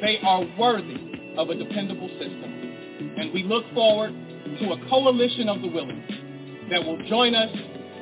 They 0.00 0.18
are 0.24 0.44
worthy 0.58 1.34
of 1.36 1.50
a 1.50 1.54
dependable 1.54 2.08
system. 2.08 3.14
And 3.18 3.32
we 3.32 3.42
look 3.42 3.64
forward 3.74 4.12
to 4.60 4.72
a 4.72 4.88
coalition 4.88 5.48
of 5.48 5.60
the 5.60 5.68
willing 5.68 6.02
that 6.70 6.82
will 6.82 6.98
join 7.08 7.34
us 7.34 7.50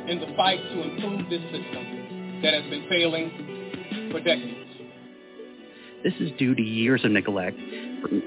in 0.09 0.21
the 0.21 0.33
fight 0.37 0.61
to 0.63 0.83
improve 0.83 1.29
this 1.29 1.43
system 1.51 2.41
that 2.43 2.55
has 2.55 2.65
been 2.71 2.87
failing 2.89 4.09
for 4.13 4.21
decades. 4.21 4.70
This 6.03 6.15
is 6.19 6.31
due 6.39 6.55
to 6.55 6.63
years 6.63 7.05
of 7.05 7.11
neglect, 7.11 7.59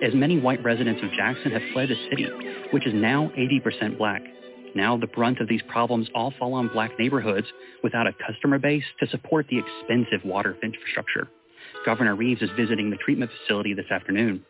as 0.04 0.14
many 0.14 0.40
white 0.40 0.64
residents 0.64 1.02
of 1.04 1.12
Jackson 1.12 1.52
have 1.52 1.62
fled 1.74 1.90
the 1.90 1.96
city, 2.10 2.28
which 2.72 2.86
is 2.86 2.94
now 2.94 3.32
80% 3.38 3.98
black. 3.98 4.22
Now 4.76 4.98
the 4.98 5.08
brunt 5.08 5.40
of 5.40 5.48
these 5.48 5.62
problems 5.68 6.08
all 6.14 6.34
fall 6.38 6.54
on 6.54 6.68
black 6.68 6.92
neighborhoods 7.00 7.48
without 7.84 8.08
a 8.08 8.14
customer 8.28 8.60
base 8.60 8.84
to 9.00 9.08
support 9.08 9.48
the 9.50 9.60
expensive 9.60 10.24
water 10.26 10.56
infrastructure. 10.64 11.28
Governor 11.86 12.16
Reeves 12.16 12.42
is 12.42 12.50
visiting 12.56 12.90
the 12.90 12.98
treatment 12.98 13.32
facility 13.42 13.74
this 13.74 13.90
afternoon. 13.92 14.46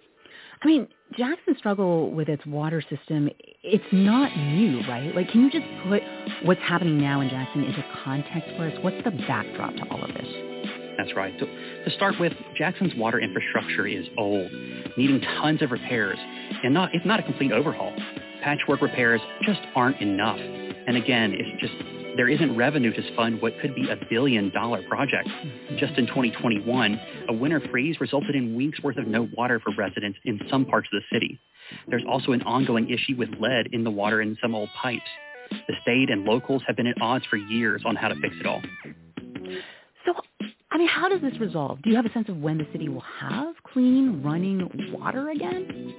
I 0.61 0.67
mean, 0.67 0.87
Jackson's 1.17 1.57
struggle 1.57 2.11
with 2.11 2.29
its 2.29 2.45
water 2.45 2.81
system, 2.89 3.29
it's 3.63 3.83
not 3.91 4.35
new, 4.37 4.79
right? 4.87 5.13
Like, 5.13 5.29
can 5.29 5.41
you 5.41 5.51
just 5.51 5.65
put 5.87 6.01
what's 6.43 6.61
happening 6.61 6.99
now 6.99 7.19
in 7.21 7.29
Jackson 7.29 7.63
into 7.63 7.83
context 8.03 8.49
for 8.55 8.67
us? 8.67 8.73
What's 8.81 9.03
the 9.03 9.11
backdrop 9.11 9.75
to 9.75 9.89
all 9.89 10.03
of 10.03 10.13
this? 10.13 10.52
That's 10.97 11.15
right. 11.15 11.33
So 11.39 11.45
to 11.45 11.91
start 11.95 12.15
with, 12.19 12.33
Jackson's 12.55 12.93
water 12.95 13.19
infrastructure 13.19 13.87
is 13.87 14.05
old, 14.17 14.51
needing 14.97 15.21
tons 15.21 15.61
of 15.61 15.71
repairs, 15.71 16.17
and 16.63 16.73
not 16.73 16.93
if 16.93 17.05
not 17.05 17.19
a 17.19 17.23
complete 17.23 17.51
overhaul. 17.51 17.93
Patchwork 18.43 18.81
repairs 18.81 19.21
just 19.43 19.61
aren't 19.75 20.01
enough. 20.01 20.39
And 20.39 20.97
again, 20.97 21.33
it's 21.33 21.61
just 21.61 21.73
there 22.15 22.29
isn't 22.29 22.55
revenue 22.55 22.93
to 22.93 23.15
fund 23.15 23.41
what 23.41 23.53
could 23.59 23.73
be 23.73 23.89
a 23.89 23.97
billion 24.09 24.51
dollar 24.51 24.83
project. 24.83 25.27
Just 25.77 25.97
in 25.97 26.05
2021, 26.07 26.99
a 27.29 27.33
winter 27.33 27.61
freeze 27.71 27.99
resulted 27.99 28.35
in 28.35 28.55
weeks 28.55 28.81
worth 28.83 28.97
of 28.97 29.07
no 29.07 29.27
water 29.35 29.59
for 29.59 29.73
residents 29.75 30.19
in 30.25 30.39
some 30.49 30.65
parts 30.65 30.87
of 30.93 31.01
the 31.01 31.15
city. 31.15 31.39
There's 31.87 32.03
also 32.07 32.33
an 32.33 32.43
ongoing 32.43 32.89
issue 32.89 33.15
with 33.17 33.29
lead 33.39 33.69
in 33.71 33.83
the 33.83 33.91
water 33.91 34.21
in 34.21 34.37
some 34.41 34.53
old 34.53 34.69
pipes. 34.79 35.01
The 35.49 35.73
state 35.81 36.09
and 36.09 36.23
locals 36.23 36.61
have 36.67 36.75
been 36.75 36.87
at 36.87 37.01
odds 37.01 37.25
for 37.29 37.37
years 37.37 37.81
on 37.85 37.95
how 37.95 38.09
to 38.09 38.15
fix 38.15 38.35
it 38.39 38.45
all. 38.45 38.61
So, 40.05 40.13
I 40.73 40.77
mean, 40.79 40.87
how 40.87 41.07
does 41.07 41.21
this 41.21 41.39
resolve? 41.39 41.79
Do 41.83 41.91
you 41.91 41.95
have 41.95 42.05
a 42.07 42.11
sense 42.13 42.29
of 42.29 42.37
when 42.37 42.57
the 42.57 42.65
city 42.71 42.89
will 42.89 43.03
have 43.19 43.53
clean, 43.71 44.23
running 44.23 44.67
water 44.91 45.29
again? 45.29 45.93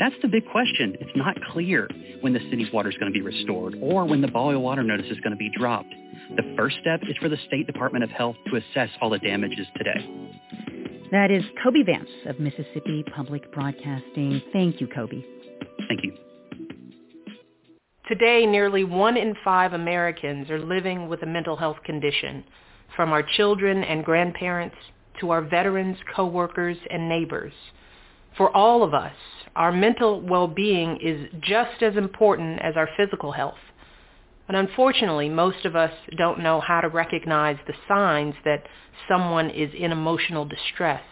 That's 0.00 0.14
the 0.22 0.28
big 0.28 0.42
question. 0.50 0.96
It's 1.00 1.16
not 1.16 1.36
clear 1.52 1.88
when 2.20 2.32
the 2.32 2.40
city's 2.50 2.72
water 2.72 2.90
is 2.90 2.96
going 2.96 3.12
to 3.12 3.16
be 3.16 3.22
restored 3.22 3.76
or 3.80 4.04
when 4.06 4.20
the 4.20 4.26
boil 4.28 4.60
water 4.60 4.82
notice 4.82 5.06
is 5.06 5.20
going 5.20 5.30
to 5.30 5.36
be 5.36 5.50
dropped. 5.56 5.94
The 6.36 6.54
first 6.56 6.78
step 6.80 7.00
is 7.08 7.16
for 7.18 7.28
the 7.28 7.36
State 7.46 7.68
Department 7.68 8.02
of 8.02 8.10
Health 8.10 8.34
to 8.50 8.56
assess 8.56 8.90
all 9.00 9.10
the 9.10 9.20
damages 9.20 9.66
today. 9.76 10.28
That 11.12 11.30
is 11.30 11.44
Kobee 11.64 11.84
Vance 11.86 12.10
of 12.26 12.40
Mississippi 12.40 13.04
Public 13.14 13.52
Broadcasting. 13.52 14.42
Thank 14.52 14.80
you, 14.80 14.88
Kobee. 14.88 15.24
Thank 15.88 16.02
you. 16.02 16.12
Today, 18.08 18.46
nearly 18.46 18.82
one 18.82 19.16
in 19.16 19.34
five 19.44 19.74
Americans 19.74 20.50
are 20.50 20.58
living 20.58 21.08
with 21.08 21.22
a 21.22 21.26
mental 21.26 21.56
health 21.56 21.76
condition, 21.84 22.42
from 22.96 23.10
our 23.12 23.22
children 23.22 23.84
and 23.84 24.04
grandparents 24.04 24.76
to 25.20 25.30
our 25.30 25.42
veterans, 25.42 25.96
coworkers, 26.14 26.76
and 26.90 27.08
neighbors. 27.08 27.52
For 28.36 28.54
all 28.56 28.82
of 28.82 28.94
us, 28.94 29.14
our 29.56 29.72
mental 29.72 30.20
well-being 30.20 30.98
is 31.02 31.28
just 31.40 31.82
as 31.82 31.96
important 31.96 32.60
as 32.60 32.76
our 32.76 32.88
physical 32.96 33.32
health. 33.32 33.58
But 34.46 34.56
unfortunately, 34.56 35.28
most 35.28 35.64
of 35.64 35.76
us 35.76 35.92
don't 36.16 36.40
know 36.40 36.60
how 36.60 36.80
to 36.80 36.88
recognize 36.88 37.58
the 37.66 37.74
signs 37.86 38.34
that 38.44 38.64
someone 39.08 39.50
is 39.50 39.70
in 39.78 39.92
emotional 39.92 40.44
distress. 40.44 41.02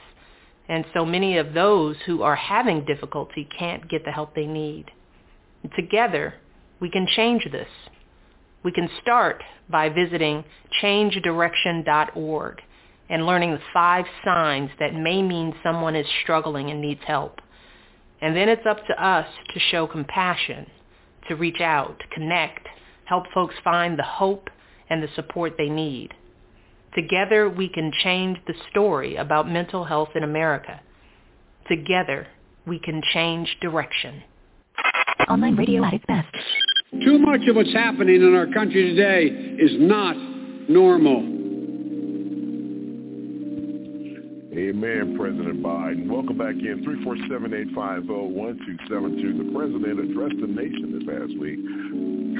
And 0.68 0.84
so 0.94 1.04
many 1.04 1.36
of 1.36 1.52
those 1.52 1.96
who 2.06 2.22
are 2.22 2.36
having 2.36 2.84
difficulty 2.84 3.48
can't 3.58 3.88
get 3.90 4.04
the 4.04 4.10
help 4.10 4.34
they 4.34 4.46
need. 4.46 4.90
Together, 5.76 6.34
we 6.80 6.90
can 6.90 7.06
change 7.06 7.46
this. 7.50 7.68
We 8.66 8.72
can 8.72 8.90
start 9.00 9.44
by 9.70 9.90
visiting 9.90 10.42
changedirection.org 10.82 12.62
and 13.08 13.24
learning 13.24 13.52
the 13.52 13.60
five 13.72 14.06
signs 14.24 14.70
that 14.80 14.92
may 14.92 15.22
mean 15.22 15.54
someone 15.62 15.94
is 15.94 16.04
struggling 16.24 16.72
and 16.72 16.80
needs 16.80 17.02
help. 17.06 17.38
And 18.20 18.34
then 18.34 18.48
it's 18.48 18.66
up 18.68 18.84
to 18.88 19.00
us 19.00 19.28
to 19.54 19.60
show 19.60 19.86
compassion, 19.86 20.66
to 21.28 21.36
reach 21.36 21.60
out, 21.60 21.96
to 22.00 22.06
connect, 22.12 22.66
help 23.04 23.26
folks 23.32 23.54
find 23.62 23.96
the 23.96 24.02
hope 24.02 24.50
and 24.90 25.00
the 25.00 25.14
support 25.14 25.52
they 25.56 25.68
need. 25.68 26.12
Together 26.92 27.48
we 27.48 27.68
can 27.68 27.92
change 28.02 28.36
the 28.48 28.54
story 28.72 29.14
about 29.14 29.48
mental 29.48 29.84
health 29.84 30.10
in 30.16 30.24
America. 30.24 30.80
Together 31.68 32.26
we 32.66 32.80
can 32.80 33.00
change 33.14 33.58
direction. 33.60 34.24
Online 35.28 35.54
radio 35.54 35.84
at 35.84 35.94
its 35.94 36.04
best. 36.06 36.34
Too 37.04 37.18
much 37.18 37.40
of 37.48 37.56
what's 37.56 37.72
happening 37.72 38.16
in 38.16 38.34
our 38.34 38.46
country 38.46 38.94
today 38.94 39.26
is 39.62 39.72
not 39.78 40.16
normal. 40.68 41.35
Amen, 44.56 45.16
President 45.18 45.62
Biden. 45.62 46.08
Welcome 46.08 46.38
back 46.38 46.54
in. 46.54 46.82
347-850-1272. 47.76 49.36
The 49.36 49.52
president 49.54 50.00
addressed 50.00 50.40
the 50.40 50.46
nation 50.46 50.96
this 50.96 51.04
past 51.04 51.36
week 51.38 51.60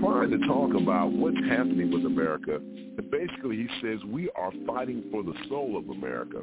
trying 0.00 0.30
to 0.30 0.38
talk 0.46 0.72
about 0.74 1.12
what's 1.12 1.36
happening 1.48 1.90
with 1.92 2.06
America. 2.06 2.56
And 2.56 3.10
basically, 3.10 3.56
he 3.56 3.68
says 3.82 4.02
we 4.06 4.30
are 4.30 4.50
fighting 4.66 5.04
for 5.10 5.22
the 5.22 5.34
soul 5.50 5.76
of 5.76 5.90
America. 5.90 6.40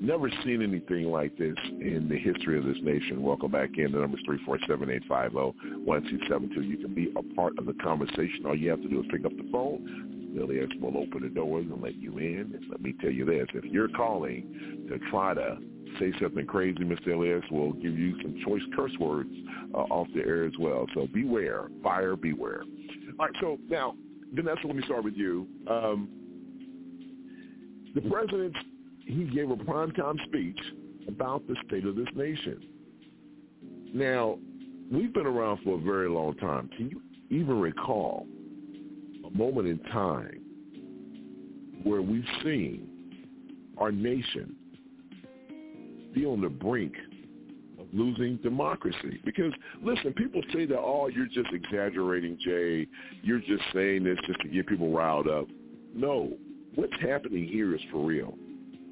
Never 0.00 0.30
seen 0.44 0.62
anything 0.62 1.10
like 1.10 1.36
this 1.36 1.56
in 1.80 2.06
the 2.08 2.18
history 2.18 2.56
of 2.56 2.64
this 2.64 2.78
nation. 2.82 3.20
Welcome 3.20 3.50
back 3.50 3.78
in. 3.78 3.90
The 3.90 3.98
number 3.98 4.18
is 4.18 4.24
347-850-1272. 4.48 6.68
You 6.68 6.78
can 6.78 6.94
be 6.94 7.12
a 7.16 7.22
part 7.34 7.58
of 7.58 7.66
the 7.66 7.74
conversation. 7.82 8.46
All 8.46 8.54
you 8.54 8.70
have 8.70 8.82
to 8.82 8.88
do 8.88 9.00
is 9.00 9.06
pick 9.10 9.24
up 9.24 9.36
the 9.36 9.48
phone. 9.50 10.22
Elias 10.42 10.70
will 10.80 10.96
open 10.96 11.22
the 11.22 11.28
doors 11.28 11.66
and 11.70 11.82
let 11.82 11.96
you 11.96 12.18
in. 12.18 12.52
And 12.54 12.64
let 12.70 12.80
me 12.80 12.94
tell 13.00 13.10
you 13.10 13.24
this, 13.24 13.46
if 13.54 13.64
you're 13.64 13.88
calling 13.88 14.86
to 14.88 14.98
try 15.10 15.34
to 15.34 15.58
say 15.98 16.12
something 16.20 16.46
crazy, 16.46 16.78
Mr. 16.80 17.14
Elias 17.14 17.44
will 17.50 17.72
give 17.72 17.98
you 17.98 18.20
some 18.22 18.36
choice 18.44 18.62
curse 18.74 18.92
words 19.00 19.30
uh, 19.74 19.78
off 19.78 20.08
the 20.14 20.20
air 20.20 20.44
as 20.44 20.52
well. 20.58 20.86
So 20.94 21.08
beware, 21.12 21.68
fire 21.82 22.16
beware. 22.16 22.62
All 23.18 23.26
right, 23.26 23.34
so 23.40 23.58
now, 23.68 23.94
Vanessa, 24.34 24.66
let 24.66 24.76
me 24.76 24.82
start 24.84 25.04
with 25.04 25.14
you. 25.14 25.46
Um, 25.68 26.08
the 27.94 28.02
president, 28.02 28.54
he 29.06 29.24
gave 29.24 29.50
a 29.50 29.56
primetime 29.56 30.22
speech 30.26 30.58
about 31.08 31.46
the 31.46 31.56
state 31.66 31.86
of 31.86 31.96
this 31.96 32.08
nation. 32.14 32.60
Now, 33.94 34.38
we've 34.92 35.14
been 35.14 35.26
around 35.26 35.60
for 35.64 35.78
a 35.78 35.80
very 35.80 36.08
long 36.08 36.34
time. 36.36 36.68
Can 36.76 36.90
you 36.90 37.00
even 37.30 37.58
recall 37.58 38.26
moment 39.36 39.68
in 39.68 39.78
time 39.90 40.40
where 41.82 42.02
we've 42.02 42.24
seen 42.42 42.88
our 43.78 43.92
nation 43.92 44.54
be 46.14 46.24
on 46.24 46.40
the 46.40 46.48
brink 46.48 46.94
of 47.78 47.86
losing 47.92 48.36
democracy. 48.38 49.20
Because 49.24 49.52
listen, 49.82 50.12
people 50.14 50.40
say 50.52 50.66
that, 50.66 50.78
oh, 50.78 51.08
you're 51.08 51.26
just 51.26 51.52
exaggerating, 51.52 52.38
Jay. 52.42 52.86
You're 53.22 53.40
just 53.40 53.62
saying 53.74 54.04
this 54.04 54.18
just 54.26 54.40
to 54.40 54.48
get 54.48 54.66
people 54.66 54.92
riled 54.92 55.28
up. 55.28 55.46
No, 55.94 56.32
what's 56.74 56.94
happening 57.00 57.46
here 57.46 57.74
is 57.74 57.80
for 57.92 58.04
real. 58.04 58.34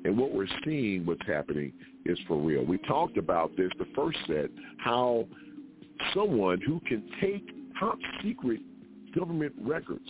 And 0.05 0.19
what 0.19 0.35
we're 0.35 0.47
seeing 0.65 1.07
what's 1.07 1.27
happening 1.27 1.73
is 2.05 2.19
for 2.29 2.37
real. 2.37 2.63
We 2.65 2.77
talked 2.79 3.17
about 3.17 3.57
this 3.57 3.71
the 3.79 3.87
first 3.97 4.19
set, 4.27 4.51
how 4.79 5.27
someone 6.13 6.61
who 6.61 6.81
can 6.81 7.03
take 7.21 7.47
top 7.81 7.99
secret 8.23 8.61
government 9.15 9.55
records, 9.61 10.09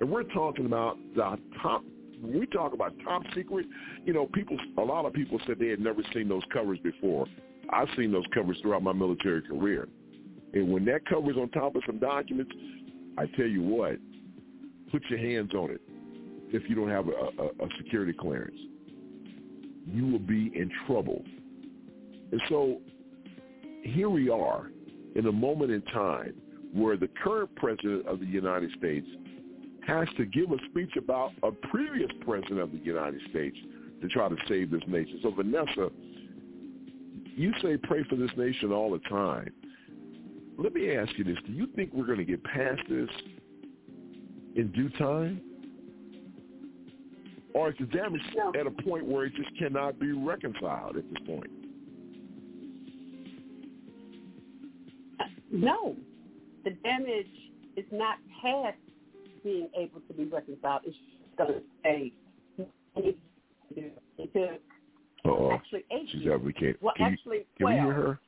and 0.00 0.10
we're 0.10 0.24
talking 0.24 0.66
about 0.66 0.96
the 1.14 1.38
top 1.62 1.84
when 2.20 2.38
we 2.38 2.46
talk 2.46 2.74
about 2.74 2.92
top 3.02 3.22
secret, 3.34 3.66
you 4.04 4.12
know, 4.12 4.26
people, 4.26 4.56
a 4.78 4.82
lot 4.82 5.06
of 5.06 5.12
people 5.12 5.40
said 5.46 5.56
they 5.58 5.68
had 5.68 5.80
never 5.80 6.02
seen 6.12 6.28
those 6.28 6.42
covers 6.52 6.78
before. 6.82 7.26
I've 7.70 7.88
seen 7.96 8.12
those 8.12 8.26
covers 8.34 8.58
throughout 8.60 8.82
my 8.82 8.92
military 8.92 9.42
career. 9.42 9.88
And 10.52 10.70
when 10.70 10.84
that 10.86 11.06
cover's 11.06 11.36
on 11.36 11.48
top 11.50 11.76
of 11.76 11.82
some 11.86 11.98
documents, 11.98 12.52
I 13.16 13.26
tell 13.36 13.46
you 13.46 13.62
what, 13.62 13.96
put 14.90 15.02
your 15.08 15.18
hands 15.18 15.54
on 15.54 15.70
it 15.70 15.80
if 16.52 16.68
you 16.68 16.74
don't 16.74 16.90
have 16.90 17.08
a, 17.08 17.42
a, 17.42 17.46
a 17.46 17.68
security 17.78 18.12
clearance. 18.12 18.58
You 19.86 20.06
will 20.06 20.18
be 20.18 20.52
in 20.54 20.70
trouble. 20.86 21.22
And 22.32 22.40
so 22.48 22.80
here 23.82 24.10
we 24.10 24.28
are 24.28 24.70
in 25.14 25.26
a 25.26 25.32
moment 25.32 25.70
in 25.70 25.82
time 25.82 26.34
where 26.72 26.96
the 26.96 27.08
current 27.22 27.54
president 27.56 28.06
of 28.06 28.20
the 28.20 28.26
United 28.26 28.70
States 28.78 29.06
has 29.86 30.08
to 30.16 30.24
give 30.26 30.50
a 30.50 30.56
speech 30.70 30.96
about 30.96 31.32
a 31.42 31.50
previous 31.50 32.10
president 32.20 32.60
of 32.60 32.72
the 32.72 32.78
United 32.78 33.20
States 33.30 33.56
to 34.00 34.08
try 34.08 34.28
to 34.28 34.36
save 34.48 34.70
this 34.70 34.82
nation. 34.86 35.20
So 35.22 35.30
Vanessa, 35.30 35.90
you 37.36 37.52
say 37.62 37.76
pray 37.76 38.04
for 38.08 38.16
this 38.16 38.30
nation 38.36 38.72
all 38.72 38.90
the 38.90 38.98
time. 39.08 39.52
Let 40.58 40.74
me 40.74 40.94
ask 40.94 41.10
you 41.16 41.24
this. 41.24 41.38
Do 41.46 41.52
you 41.52 41.68
think 41.74 41.92
we're 41.92 42.06
going 42.06 42.18
to 42.18 42.24
get 42.24 42.42
past 42.44 42.80
this 42.88 43.08
in 44.56 44.70
due 44.72 44.90
time? 44.90 45.40
Or 47.54 47.70
is 47.70 47.74
the 47.80 47.86
damage 47.86 48.20
no. 48.36 48.52
at 48.58 48.66
a 48.66 48.70
point 48.70 49.04
where 49.06 49.24
it 49.24 49.34
just 49.34 49.50
cannot 49.58 49.98
be 49.98 50.12
reconciled 50.12 50.96
at 50.96 51.04
this 51.08 51.26
point? 51.26 51.50
Uh, 55.18 55.24
no. 55.50 55.96
The 56.64 56.70
damage 56.84 57.26
is 57.76 57.86
not 57.90 58.18
past 58.42 58.76
being 59.42 59.68
able 59.78 60.00
to 60.00 60.14
be 60.14 60.24
reconciled. 60.24 60.82
It's 60.84 60.96
just 60.96 61.36
going 61.36 61.54
to 61.54 61.60
stay. 61.80 62.12
It 62.96 64.60
Uh-oh. 65.24 65.52
actually 65.52 65.84
eight 65.90 66.08
She's 66.10 66.22
years. 66.22 66.34
Out. 66.34 66.44
We 66.44 66.52
can't. 66.52 66.80
Well, 66.82 66.94
can 66.96 67.12
actually, 67.12 67.38
you, 67.38 67.44
can 67.56 67.66
12. 67.66 67.74
we 67.76 67.84
hear 67.84 67.92
her? 67.92 68.18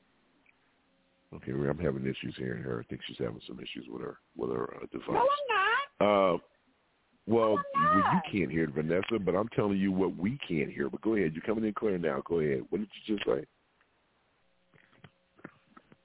Okay, 1.35 1.53
I'm 1.53 1.79
having 1.79 2.03
issues 2.03 2.35
hearing 2.37 2.63
her. 2.63 2.81
I 2.81 2.85
think 2.89 3.01
she's 3.07 3.17
having 3.19 3.41
some 3.47 3.59
issues 3.59 3.87
with 3.91 4.03
her 4.03 4.19
with 4.37 4.51
her 4.51 4.75
uh, 4.77 4.87
device. 4.93 5.09
No, 5.09 5.21
I'm 5.21 5.99
not. 5.99 6.35
Uh, 6.35 6.39
well, 7.27 7.57
no, 7.57 7.63
well, 7.75 7.97
you 7.97 8.21
can't 8.41 8.51
hear 8.51 8.65
it, 8.65 8.75
Vanessa, 8.75 9.19
but 9.25 9.35
I'm 9.35 9.49
telling 9.51 9.79
you 9.79 9.93
what 9.93 10.17
we 10.17 10.39
can't 10.47 10.71
hear. 10.71 10.91
But 10.91 11.01
go 11.03 11.15
ahead. 11.15 11.33
You're 11.35 11.43
coming 11.43 11.65
in 11.65 11.73
clear 11.73 11.97
now. 11.97 12.23
Go 12.27 12.41
ahead. 12.41 12.63
What 12.69 12.79
did 12.79 12.89
you 13.07 13.17
just 13.17 13.27
say? 13.27 13.47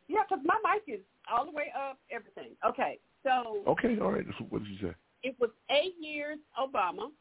Yeah, 0.08 0.20
because 0.30 0.44
my 0.46 0.58
mic 0.64 0.84
is 0.88 1.04
all 1.30 1.46
the 1.46 1.52
way 1.52 1.74
up, 1.78 1.98
everything. 2.12 2.56
Okay, 2.66 3.00
so. 3.28 3.64
Okay, 3.68 4.00
all 4.00 4.12
right. 4.12 4.26
What 4.50 4.64
did 4.64 4.72
you 4.72 4.88
say? 4.90 4.96
It 5.24 5.36
was 5.40 5.50
eight 5.70 5.96
years 6.00 6.38
Obama. 6.58 7.12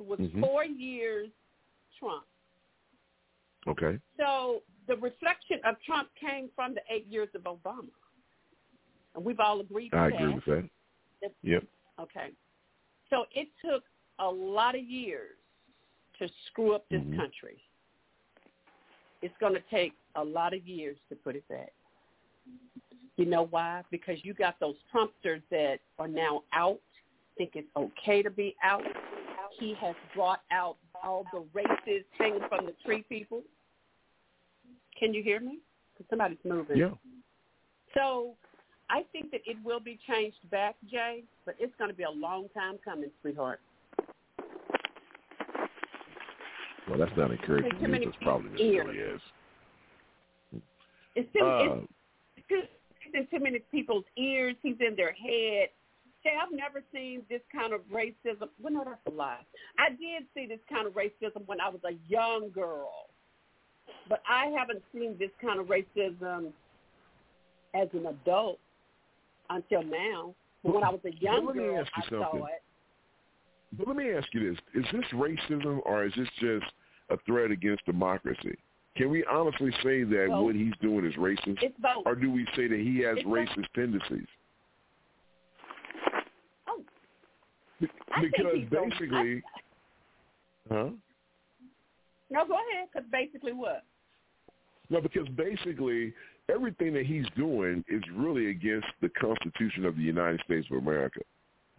It 0.00 0.06
was 0.06 0.18
Mhm. 0.18 0.40
four 0.40 0.64
years 0.64 1.30
Trump. 1.98 2.26
Okay. 3.66 4.00
So 4.16 4.62
the 4.86 4.96
reflection 4.96 5.60
of 5.64 5.80
Trump 5.82 6.14
came 6.14 6.48
from 6.50 6.74
the 6.74 6.82
eight 6.88 7.06
years 7.06 7.28
of 7.34 7.42
Obama. 7.42 7.90
And 9.14 9.24
we've 9.24 9.40
all 9.40 9.60
agreed 9.60 9.90
to 9.90 9.96
I 9.96 10.08
agree 10.08 10.34
with 10.34 10.44
that. 10.44 10.70
That- 11.20 11.34
Yep. 11.42 11.64
Okay. 11.98 12.34
So 13.10 13.26
it 13.32 13.48
took 13.58 13.84
a 14.18 14.30
lot 14.30 14.74
of 14.74 14.82
years 14.82 15.38
to 16.18 16.28
screw 16.46 16.72
up 16.74 16.88
this 16.88 17.02
Mhm. 17.02 17.16
country. 17.16 17.62
It's 19.22 19.36
going 19.38 19.54
to 19.54 19.60
take 19.62 19.92
a 20.14 20.24
lot 20.24 20.54
of 20.54 20.66
years 20.66 20.98
to 21.08 21.16
put 21.16 21.36
it 21.36 21.46
back. 21.48 21.72
You 23.18 23.26
know 23.26 23.48
why? 23.50 23.82
Because 23.90 24.16
you 24.22 24.32
got 24.32 24.58
those 24.60 24.76
Trumpsters 24.94 25.42
that 25.50 25.80
are 25.98 26.06
now 26.06 26.44
out, 26.52 26.78
think 27.36 27.50
it's 27.54 27.68
okay 27.76 28.22
to 28.22 28.30
be 28.30 28.54
out. 28.62 28.82
He 29.58 29.74
has 29.80 29.96
brought 30.14 30.40
out 30.52 30.76
all 31.02 31.26
the 31.32 31.44
races 31.52 32.04
hanging 32.16 32.40
from 32.48 32.66
the 32.66 32.74
tree 32.84 33.04
people. 33.08 33.42
Can 34.96 35.12
you 35.12 35.22
hear 35.22 35.40
me? 35.40 35.58
'Cause 35.96 36.06
somebody's 36.08 36.38
moving. 36.44 36.76
Yeah. 36.76 36.94
So 37.92 38.36
I 38.88 39.02
think 39.10 39.32
that 39.32 39.40
it 39.46 39.56
will 39.64 39.80
be 39.80 39.96
changed 39.96 40.38
back, 40.50 40.76
Jay, 40.86 41.24
but 41.44 41.56
it's 41.58 41.74
going 41.74 41.90
to 41.90 41.96
be 41.96 42.04
a 42.04 42.10
long 42.10 42.48
time 42.50 42.78
coming, 42.78 43.10
sweetheart. 43.20 43.60
Well, 46.88 46.98
that's 46.98 47.16
not 47.16 47.32
encouraging 47.32 47.72
Too 47.72 47.78
news. 47.78 47.90
many 47.90 48.04
That's 48.06 48.16
probably 48.18 48.62
ears. 48.62 48.86
really 48.86 48.98
is. 49.00 49.20
It's 51.16 51.32
too, 51.32 51.44
Uh, 51.44 51.80
it's, 52.36 52.48
too, 52.48 52.62
in 53.14 53.26
too 53.28 53.42
many 53.42 53.60
people's 53.70 54.04
ears. 54.16 54.54
He's 54.62 54.76
in 54.80 54.96
their 54.96 55.12
head. 55.12 55.68
Jay, 56.22 56.32
I've 56.40 56.52
never 56.52 56.82
seen 56.92 57.22
this 57.30 57.40
kind 57.52 57.72
of 57.72 57.80
racism. 57.92 58.48
Well, 58.60 58.72
no, 58.72 58.84
that's 58.84 59.00
a 59.06 59.10
lie. 59.10 59.38
I 59.78 59.90
did 59.90 60.26
see 60.34 60.46
this 60.46 60.58
kind 60.68 60.86
of 60.86 60.94
racism 60.94 61.46
when 61.46 61.60
I 61.60 61.68
was 61.68 61.80
a 61.84 61.96
young 62.08 62.50
girl, 62.52 63.06
but 64.08 64.22
I 64.28 64.46
haven't 64.46 64.82
seen 64.92 65.16
this 65.18 65.30
kind 65.40 65.60
of 65.60 65.66
racism 65.66 66.52
as 67.74 67.88
an 67.92 68.06
adult 68.06 68.58
until 69.50 69.82
now. 69.82 70.34
But 70.64 70.74
when 70.74 70.84
I 70.84 70.90
was 70.90 71.00
a 71.04 71.14
young 71.20 71.46
me 71.46 71.52
girl, 71.52 71.84
I 71.96 72.00
saw 72.08 72.30
something. 72.30 72.40
it. 72.40 72.62
But 73.76 73.86
let 73.86 73.96
me 73.96 74.10
ask 74.12 74.26
you 74.32 74.50
this: 74.50 74.58
Is 74.74 74.90
this 74.92 75.04
racism, 75.12 75.80
or 75.84 76.04
is 76.04 76.12
this 76.16 76.28
just 76.40 76.72
a 77.10 77.16
threat 77.26 77.50
against 77.50 77.84
democracy? 77.86 78.58
Can 78.98 79.10
we 79.10 79.24
honestly 79.30 79.70
say 79.82 80.02
that 80.02 80.26
Both. 80.28 80.44
what 80.44 80.54
he's 80.56 80.74
doing 80.82 81.06
is 81.06 81.14
racist, 81.14 81.62
It's 81.62 81.78
both. 81.78 82.02
or 82.04 82.14
do 82.16 82.30
we 82.32 82.44
say 82.56 82.66
that 82.66 82.80
he 82.80 82.98
has 83.00 83.16
It's 83.16 83.24
both. 83.24 83.34
racist 83.34 83.72
tendencies? 83.74 84.26
Oh. 86.66 86.82
Be- 87.80 87.88
because 88.20 88.58
both. 88.70 88.90
basically, 88.90 89.42
huh? 90.68 90.90
No, 92.30 92.44
go 92.46 92.54
ahead. 92.54 92.88
Because 92.92 93.08
basically 93.10 93.52
what? 93.52 93.84
No, 94.90 95.00
because 95.00 95.28
basically 95.30 96.12
everything 96.52 96.92
that 96.94 97.06
he's 97.06 97.26
doing 97.36 97.84
is 97.88 98.02
really 98.14 98.50
against 98.50 98.88
the 99.00 99.08
Constitution 99.10 99.84
of 99.84 99.96
the 99.96 100.02
United 100.02 100.40
States 100.44 100.66
of 100.70 100.78
America. 100.78 101.20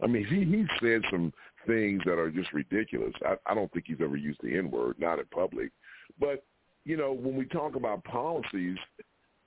I 0.02 0.06
mean, 0.06 0.24
he 0.24 0.44
he 0.44 0.64
said 0.80 1.02
some 1.10 1.32
things 1.66 2.00
that 2.06 2.18
are 2.18 2.30
just 2.30 2.52
ridiculous. 2.54 3.12
I, 3.26 3.34
I 3.46 3.54
don't 3.54 3.70
think 3.72 3.84
he's 3.88 4.00
ever 4.00 4.16
used 4.16 4.40
the 4.42 4.56
N 4.56 4.70
word, 4.70 4.96
not 4.98 5.18
in 5.18 5.26
public. 5.26 5.70
But 6.18 6.42
you 6.84 6.96
know, 6.96 7.12
when 7.12 7.36
we 7.36 7.44
talk 7.46 7.76
about 7.76 8.02
policies 8.04 8.76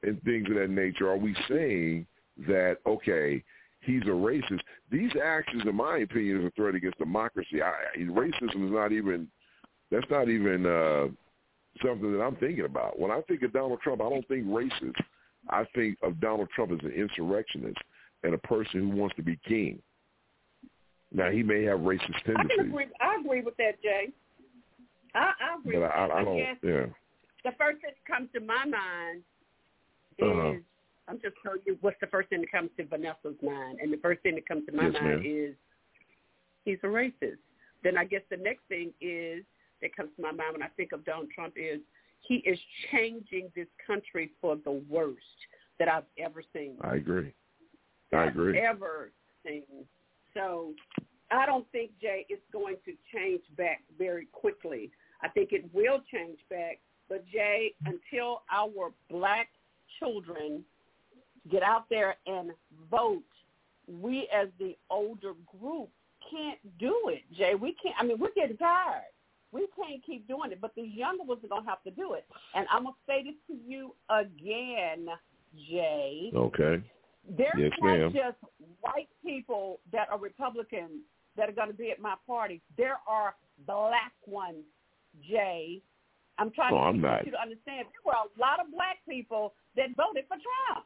and 0.03 0.21
things 0.23 0.47
of 0.49 0.55
that 0.55 0.69
nature, 0.69 1.09
are 1.09 1.17
we 1.17 1.35
saying 1.49 2.05
that 2.47 2.77
okay, 2.85 3.43
he's 3.81 4.03
a 4.03 4.07
racist? 4.07 4.61
These 4.91 5.11
actions, 5.23 5.63
in 5.65 5.75
my 5.75 5.99
opinion, 5.99 6.41
is 6.41 6.45
a 6.45 6.51
threat 6.51 6.75
against 6.75 6.97
democracy. 6.97 7.61
I, 7.61 7.69
I- 7.69 7.99
racism 7.99 8.65
is 8.65 8.71
not 8.71 8.91
even 8.91 9.27
that's 9.91 10.09
not 10.09 10.29
even 10.29 10.65
uh, 10.65 11.07
something 11.85 12.11
that 12.13 12.21
I'm 12.21 12.35
thinking 12.37 12.65
about. 12.65 12.99
When 12.99 13.11
I 13.11 13.21
think 13.21 13.43
of 13.43 13.53
Donald 13.53 13.79
Trump, 13.81 14.01
I 14.01 14.09
don't 14.09 14.27
think 14.27 14.45
racist. 14.47 14.95
I 15.49 15.65
think 15.75 15.97
of 16.01 16.19
Donald 16.19 16.49
Trump 16.55 16.71
as 16.71 16.79
an 16.83 16.91
insurrectionist 16.91 17.77
and 18.23 18.33
a 18.33 18.37
person 18.37 18.89
who 18.89 18.97
wants 18.97 19.15
to 19.17 19.21
be 19.23 19.37
king. 19.47 19.79
Now 21.11 21.29
he 21.29 21.43
may 21.43 21.63
have 21.63 21.79
racist 21.79 22.15
I 22.15 22.27
tendencies, 22.27 22.59
agree. 22.59 22.85
I 23.01 23.17
agree 23.23 23.41
with 23.41 23.55
that, 23.57 23.81
Jay. 23.83 24.07
I, 25.13 25.19
I 25.19 25.59
agree. 25.59 25.75
but 25.75 25.81
with 25.81 25.91
I, 25.91 26.07
that. 26.07 26.11
I 26.15 26.23
don't. 26.23 26.37
Yeah. 26.63 26.85
The 27.43 27.51
first 27.57 27.81
thing 27.81 27.91
that 27.91 28.05
comes 28.13 28.29
to 28.33 28.39
my 28.39 28.65
mind 28.65 29.23
is 30.17 30.25
Uh-huh. 30.25 30.53
I'm 31.07 31.19
just 31.19 31.35
telling 31.43 31.59
you 31.65 31.77
what's 31.81 31.99
the 31.99 32.07
first 32.07 32.29
thing 32.29 32.39
that 32.41 32.51
comes 32.51 32.69
to 32.77 32.85
Vanessa's 32.85 33.35
mind, 33.41 33.79
and 33.81 33.91
the 33.91 33.97
first 33.97 34.21
thing 34.21 34.35
that 34.35 34.47
comes 34.47 34.65
to 34.67 34.71
my 34.71 34.85
Yes, 34.87 34.93
mind 34.93 35.23
ma'am. 35.23 35.25
is 35.25 35.55
he's 36.63 36.79
a 36.83 36.87
racist. 36.87 37.39
Then 37.83 37.97
I 37.97 38.05
guess 38.05 38.21
the 38.29 38.37
next 38.37 38.63
thing 38.69 38.93
is 39.01 39.43
that 39.81 39.93
comes 39.95 40.15
to 40.15 40.21
my 40.21 40.31
mind 40.31 40.53
when 40.53 40.63
I 40.63 40.69
think 40.69 40.93
of 40.93 41.03
Donald 41.03 41.29
Trump 41.31 41.55
is 41.57 41.81
he 42.21 42.35
is 42.37 42.57
changing 42.89 43.51
this 43.53 43.67
country 43.85 44.31
for 44.39 44.55
the 44.55 44.81
worst 44.89 45.19
that 45.77 45.89
I've 45.89 46.05
ever 46.17 46.41
seen. 46.53 46.77
I 46.81 46.95
agree. 46.95 47.33
I 48.13 48.25
agree. 48.25 48.57
Ever 48.59 49.11
seen. 49.45 49.85
So 50.33 50.73
I 51.31 51.45
don't 51.45 51.69
think 51.73 51.91
Jay 51.99 52.25
it's 52.29 52.41
going 52.53 52.77
to 52.85 52.93
change 53.13 53.41
back 53.57 53.81
very 53.97 54.27
quickly. 54.31 54.89
I 55.21 55.27
think 55.27 55.51
it 55.51 55.65
will 55.73 55.99
change 56.13 56.39
back, 56.49 56.79
but 57.09 57.25
Jay, 57.27 57.73
until 57.85 58.41
our 58.51 58.91
black 59.09 59.49
children 59.99 60.63
get 61.51 61.63
out 61.63 61.85
there 61.89 62.15
and 62.25 62.51
vote, 62.89 63.23
we 63.87 64.29
as 64.33 64.47
the 64.59 64.75
older 64.89 65.33
group 65.59 65.89
can't 66.31 66.59
do 66.79 66.95
it, 67.07 67.21
Jay. 67.37 67.55
We 67.55 67.75
can't. 67.81 67.95
I 67.99 68.03
mean, 68.03 68.17
we're 68.19 68.33
getting 68.33 68.57
tired. 68.57 69.03
We 69.51 69.67
can't 69.75 70.03
keep 70.03 70.27
doing 70.27 70.51
it, 70.51 70.61
but 70.61 70.73
the 70.75 70.81
younger 70.81 71.23
ones 71.23 71.43
are 71.43 71.47
gonna 71.47 71.69
have 71.69 71.83
to 71.83 71.91
do 71.91 72.13
it. 72.13 72.25
And 72.55 72.65
I'm 72.71 72.83
gonna 72.83 72.95
say 73.05 73.23
this 73.23 73.35
to 73.47 73.53
you 73.69 73.93
again, 74.09 75.07
Jay. 75.69 76.31
Okay. 76.33 76.81
There's 77.29 77.53
Yes, 77.57 77.71
not 77.79 77.97
ma'am. 77.97 78.13
just 78.13 78.37
white 78.81 79.09
people 79.23 79.79
that 79.91 80.09
are 80.09 80.17
Republicans 80.17 81.03
that 81.35 81.49
are 81.49 81.53
going 81.53 81.69
to 81.69 81.73
be 81.73 81.89
at 81.91 81.99
my 81.99 82.15
party. 82.27 82.61
There 82.77 82.99
are 83.07 83.35
black 83.65 84.13
ones, 84.25 84.65
Jay. 85.21 85.81
I'm 86.39 86.51
trying 86.51 86.73
Oh, 86.73 86.77
to 86.77 86.83
I'm 86.83 87.01
get 87.01 87.25
you 87.25 87.31
to 87.33 87.41
understand. 87.41 87.85
There 87.91 88.03
were 88.05 88.13
a 88.13 88.39
lot 88.39 88.59
of 88.59 88.71
black 88.71 88.97
people 89.07 89.53
that 89.75 89.89
voted 89.95 90.25
for 90.27 90.37
Trump. 90.37 90.85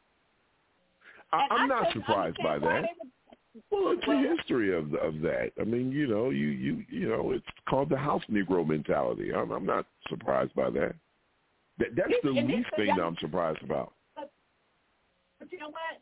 I, 1.32 1.48
I'm 1.52 1.62
I 1.72 1.82
not 1.82 1.94
surprised 1.94 2.38
by 2.44 2.60
that. 2.60 2.84
Well, 3.72 3.92
it's 3.98 4.06
the 4.06 4.36
history 4.38 4.76
of 4.78 4.94
of 4.96 5.22
that. 5.22 5.52
I 5.60 5.64
mean, 5.64 5.92
you 5.92 6.08
know, 6.08 6.30
you 6.30 6.48
you 6.48 6.86
you 6.90 7.10
know, 7.10 7.32
it's 7.32 7.46
called 7.68 7.90
the 7.90 7.98
house 7.98 8.22
Negro 8.30 8.66
mentality. 8.68 9.34
I'm 9.34 9.52
I'm 9.52 9.66
not 9.66 9.86
surprised 10.10 10.54
by 10.54 10.70
that. 10.72 10.94
That 11.80 11.88
that's 11.96 12.14
the 12.24 12.30
And 12.30 12.48
least 12.48 12.70
thing 12.76 12.88
young- 12.88 12.98
that 12.98 13.04
I'm 13.04 13.18
surprised 13.18 13.64
about. 13.64 13.94
But, 14.16 14.32
but 15.40 15.52
you 15.52 15.60
know 15.60 15.70
what? 15.70 16.02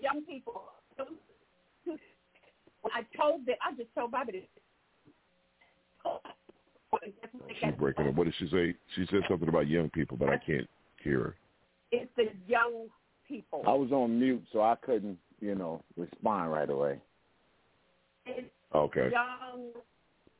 Young 0.00 0.22
people. 0.22 0.64
When 2.82 2.92
I 2.94 3.02
told 3.16 3.46
them, 3.46 3.54
I 3.64 3.74
just 3.76 3.94
told 3.94 4.10
Bobby 4.10 4.32
this. 4.32 4.42
She's 7.60 7.74
breaking 7.78 8.08
up. 8.08 8.14
What 8.14 8.24
did 8.24 8.34
she 8.38 8.48
say? 8.48 8.74
She 8.94 9.06
said 9.10 9.20
something 9.28 9.48
about 9.48 9.68
young 9.68 9.88
people, 9.90 10.16
but 10.16 10.28
I 10.28 10.36
can't 10.36 10.68
hear 11.02 11.18
her. 11.18 11.36
It's 11.90 12.10
the 12.16 12.24
young 12.46 12.88
people. 13.26 13.62
I 13.66 13.74
was 13.74 13.92
on 13.92 14.18
mute, 14.18 14.42
so 14.52 14.60
I 14.60 14.76
couldn't, 14.76 15.18
you 15.40 15.54
know, 15.54 15.82
respond 15.96 16.52
right 16.52 16.68
away. 16.68 17.00
It's 18.26 18.48
Okay. 18.74 19.10
young 19.10 19.72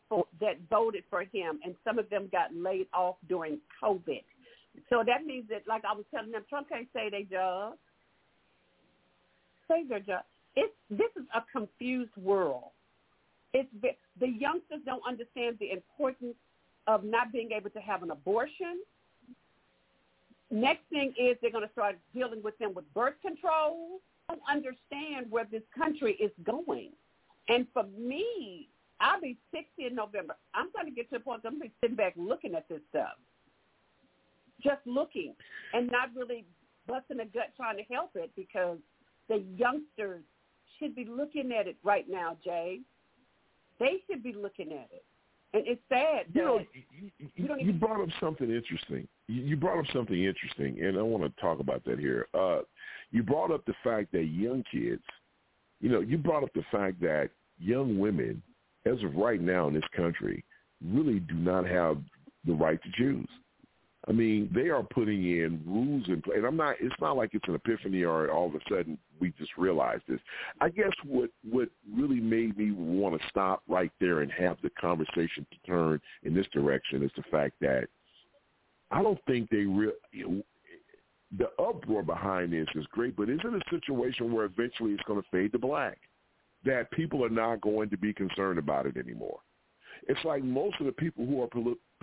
people 0.08 0.28
that 0.40 0.60
voted 0.70 1.04
for 1.10 1.22
him, 1.24 1.60
and 1.64 1.74
some 1.84 1.98
of 1.98 2.08
them 2.10 2.28
got 2.32 2.54
laid 2.54 2.86
off 2.92 3.16
during 3.28 3.60
COVID. 3.82 4.22
So 4.88 5.02
that 5.06 5.26
means 5.26 5.48
that, 5.50 5.66
like 5.66 5.84
I 5.84 5.94
was 5.94 6.04
telling 6.10 6.30
them, 6.30 6.44
Trump 6.48 6.68
can't 6.68 6.88
say 6.92 7.10
their 7.10 7.24
job. 7.24 7.76
Say 9.68 9.84
their 9.84 10.00
job. 10.00 10.24
It's 10.56 10.72
this 10.90 11.10
is 11.16 11.24
a 11.34 11.42
confused 11.50 12.16
world. 12.16 12.70
It's 13.52 13.68
the 14.18 14.28
youngsters 14.28 14.80
don't 14.86 15.02
understand 15.06 15.56
the 15.60 15.70
importance 15.70 16.36
of 16.86 17.04
not 17.04 17.32
being 17.32 17.52
able 17.52 17.70
to 17.70 17.80
have 17.80 18.02
an 18.02 18.10
abortion. 18.10 18.80
Next 20.50 20.82
thing 20.90 21.14
is 21.18 21.36
they're 21.40 21.50
going 21.50 21.66
to 21.66 21.72
start 21.72 21.96
dealing 22.14 22.42
with 22.42 22.58
them 22.58 22.74
with 22.74 22.92
birth 22.94 23.14
control. 23.22 24.00
Don't 24.28 24.40
understand 24.50 25.30
where 25.30 25.46
this 25.50 25.62
country 25.76 26.14
is 26.14 26.30
going. 26.44 26.90
And 27.48 27.66
for 27.72 27.84
me, 27.98 28.68
I'll 29.00 29.20
be 29.20 29.36
60 29.52 29.86
in 29.86 29.94
November. 29.94 30.36
I'm 30.54 30.68
going 30.72 30.86
to 30.86 30.92
get 30.92 31.10
to 31.10 31.18
the 31.18 31.20
point 31.24 31.42
I'm 31.44 31.58
going 31.58 31.62
to 31.62 31.68
be 31.68 31.74
sitting 31.80 31.96
back 31.96 32.14
looking 32.16 32.54
at 32.54 32.68
this 32.68 32.80
stuff. 32.90 33.16
Just 34.62 34.80
looking 34.86 35.34
and 35.74 35.90
not 35.90 36.10
really 36.14 36.44
busting 36.86 37.20
a 37.20 37.24
gut 37.24 37.52
trying 37.56 37.76
to 37.78 37.82
help 37.92 38.10
it 38.14 38.30
because 38.36 38.78
the 39.28 39.42
youngsters 39.56 40.22
should 40.78 40.94
be 40.94 41.04
looking 41.04 41.52
at 41.52 41.66
it 41.66 41.76
right 41.82 42.08
now, 42.08 42.36
Jay. 42.44 42.80
They 43.82 43.96
should 44.08 44.22
be 44.22 44.32
looking 44.32 44.72
at 44.72 44.88
it. 44.92 45.04
And 45.54 45.64
it's 45.66 45.82
sad 45.88 46.26
You 46.32 46.42
know, 46.42 46.60
you 47.18 47.28
you 47.34 47.56
even 47.58 47.78
brought 47.78 48.00
up 48.00 48.08
something 48.20 48.50
interesting. 48.50 49.06
You 49.26 49.42
you 49.42 49.56
brought 49.56 49.78
up 49.78 49.84
something 49.92 50.22
interesting, 50.22 50.80
and 50.82 50.96
I 50.96 51.02
want 51.02 51.24
to 51.24 51.40
talk 51.42 51.60
about 51.60 51.84
that 51.84 51.98
here. 51.98 52.26
Uh, 52.32 52.60
you 53.10 53.22
brought 53.22 53.50
up 53.50 53.64
the 53.66 53.74
fact 53.84 54.12
that 54.12 54.24
young 54.24 54.64
kids, 54.70 55.02
you 55.80 55.90
know, 55.90 56.00
you 56.00 56.16
brought 56.16 56.44
up 56.44 56.52
the 56.54 56.64
fact 56.70 57.00
that 57.00 57.30
young 57.58 57.98
women, 57.98 58.40
as 58.86 59.02
of 59.02 59.14
right 59.16 59.40
now 59.40 59.68
in 59.68 59.74
this 59.74 59.84
country, 59.94 60.44
really 60.82 61.20
do 61.20 61.34
not 61.34 61.66
have 61.66 61.98
the 62.46 62.54
right 62.54 62.80
to 62.82 62.90
choose. 62.96 63.28
I 64.08 64.12
mean, 64.12 64.50
they 64.54 64.68
are 64.68 64.82
putting 64.82 65.22
in 65.22 65.62
rules 65.66 66.08
in 66.08 66.22
place. 66.22 66.38
And 66.38 66.46
I'm 66.46 66.56
not. 66.56 66.76
It's 66.80 66.94
not 67.00 67.16
like 67.16 67.30
it's 67.34 67.46
an 67.48 67.56
epiphany 67.56 68.04
or 68.04 68.30
all 68.30 68.46
of 68.46 68.54
a 68.54 68.60
sudden 68.70 68.96
we 69.22 69.32
just 69.38 69.56
realized 69.56 70.02
this. 70.08 70.18
I 70.60 70.68
guess 70.68 70.90
what 71.06 71.30
what 71.48 71.68
really 71.94 72.20
made 72.20 72.58
me 72.58 72.72
want 72.72 73.18
to 73.18 73.28
stop 73.28 73.62
right 73.68 73.92
there 74.00 74.20
and 74.20 74.32
have 74.32 74.58
the 74.62 74.70
conversation 74.70 75.46
to 75.50 75.70
turn 75.70 76.00
in 76.24 76.34
this 76.34 76.46
direction 76.52 77.04
is 77.04 77.10
the 77.16 77.22
fact 77.30 77.54
that 77.60 77.84
I 78.90 79.00
don't 79.00 79.20
think 79.26 79.48
they 79.48 79.58
real. 79.58 79.92
You 80.10 80.28
know, 80.28 80.42
the 81.38 81.62
uproar 81.62 82.02
behind 82.02 82.52
this 82.52 82.66
is 82.74 82.84
great, 82.90 83.16
but 83.16 83.30
is 83.30 83.38
it 83.42 83.54
a 83.54 83.70
situation 83.70 84.32
where 84.32 84.44
eventually 84.44 84.92
it's 84.92 85.04
going 85.04 85.22
to 85.22 85.28
fade 85.30 85.52
to 85.52 85.58
black? 85.58 85.98
That 86.64 86.90
people 86.90 87.24
are 87.24 87.30
not 87.30 87.60
going 87.60 87.88
to 87.90 87.96
be 87.96 88.12
concerned 88.12 88.58
about 88.58 88.86
it 88.86 88.96
anymore. 88.96 89.38
It's 90.08 90.24
like 90.24 90.42
most 90.42 90.76
of 90.80 90.86
the 90.86 90.92
people 90.92 91.24
who 91.24 91.42
are 91.42 91.48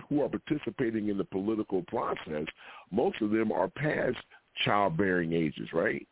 who 0.08 0.22
are 0.22 0.28
participating 0.28 1.08
in 1.10 1.18
the 1.18 1.24
political 1.24 1.82
process, 1.82 2.46
most 2.90 3.20
of 3.20 3.30
them 3.30 3.52
are 3.52 3.68
past 3.68 4.16
childbearing 4.64 5.34
ages, 5.34 5.68
right? 5.74 6.06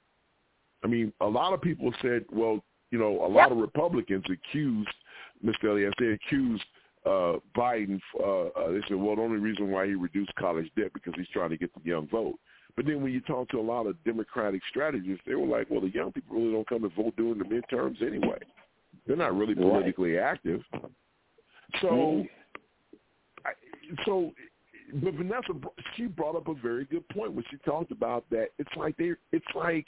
I 0.85 0.87
mean, 0.87 1.13
a 1.21 1.27
lot 1.27 1.53
of 1.53 1.61
people 1.61 1.93
said, 2.03 2.25
well, 2.31 2.63
you 2.91 2.99
know, 2.99 3.25
a 3.25 3.29
lot 3.29 3.53
of 3.53 3.59
Republicans 3.59 4.25
accused 4.31 4.89
Mr. 5.45 5.71
Elliott. 5.71 5.95
They 5.99 6.13
accused 6.13 6.65
uh, 7.05 7.37
Biden. 7.57 8.01
Uh, 8.19 8.47
uh, 8.47 8.73
they 8.73 8.81
said, 8.89 8.97
well, 8.97 9.17
the 9.17 9.23
only 9.23 9.39
reason 9.39 9.71
why 9.71 9.87
he 9.87 9.95
reduced 9.95 10.35
college 10.37 10.71
debt 10.77 10.93
because 10.95 11.15
he's 11.17 11.29
trying 11.33 11.51
to 11.51 11.57
get 11.57 11.71
the 11.75 11.81
young 11.89 12.09
vote. 12.09 12.37
But 12.77 12.87
then 12.87 13.03
when 13.03 13.13
you 13.13 13.21
talk 13.23 13.49
to 13.51 13.59
a 13.59 13.63
lot 13.63 13.87
of 13.87 14.03
Democratic 14.05 14.63
strategists, 14.71 15.25
they 15.27 15.35
were 15.35 15.47
like, 15.47 15.69
well, 15.69 15.81
the 15.81 15.91
young 15.91 16.13
people 16.13 16.37
really 16.37 16.53
don't 16.53 16.69
come 16.69 16.85
and 16.85 16.95
vote 16.95 17.15
during 17.17 17.39
the 17.39 17.45
midterms 17.45 18.01
anyway. 18.03 18.39
They're 19.07 19.17
not 19.17 19.37
really 19.37 19.55
Right. 19.55 19.63
politically 19.69 20.19
active. 20.19 20.63
So, 21.81 21.89
Mhm. 21.89 22.29
I, 23.45 23.53
so, 24.05 24.33
but 24.95 25.15
Vanessa, 25.15 25.55
she 25.97 26.07
brought 26.07 26.37
up 26.37 26.49
a 26.49 26.55
very 26.55 26.85
good 26.85 27.07
point 27.09 27.33
when 27.33 27.45
she 27.51 27.57
talked 27.59 27.91
about 27.91 28.29
that. 28.31 28.51
It's 28.59 28.75
like 28.77 28.97
they, 28.97 29.15
it's 29.33 29.55
like, 29.55 29.87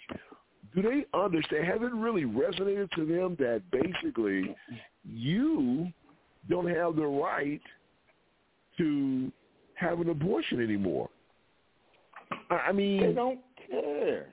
do 0.75 0.83
they 0.83 1.05
understand? 1.19 1.67
Has 1.67 1.81
it 1.81 1.93
really 1.93 2.25
resonated 2.25 2.91
to 2.93 3.05
them 3.05 3.37
that 3.39 3.63
basically 3.71 4.55
you 5.05 5.89
don't 6.49 6.69
have 6.69 6.97
the 6.97 7.07
right 7.07 7.61
to 8.79 9.33
have 9.75 10.01
an 10.01 10.11
abortion 10.11 10.61
anymore? 10.61 11.09
I 12.51 12.73
mean, 12.73 13.01
they 13.01 13.13
don't 13.13 13.41
care. 13.69 14.27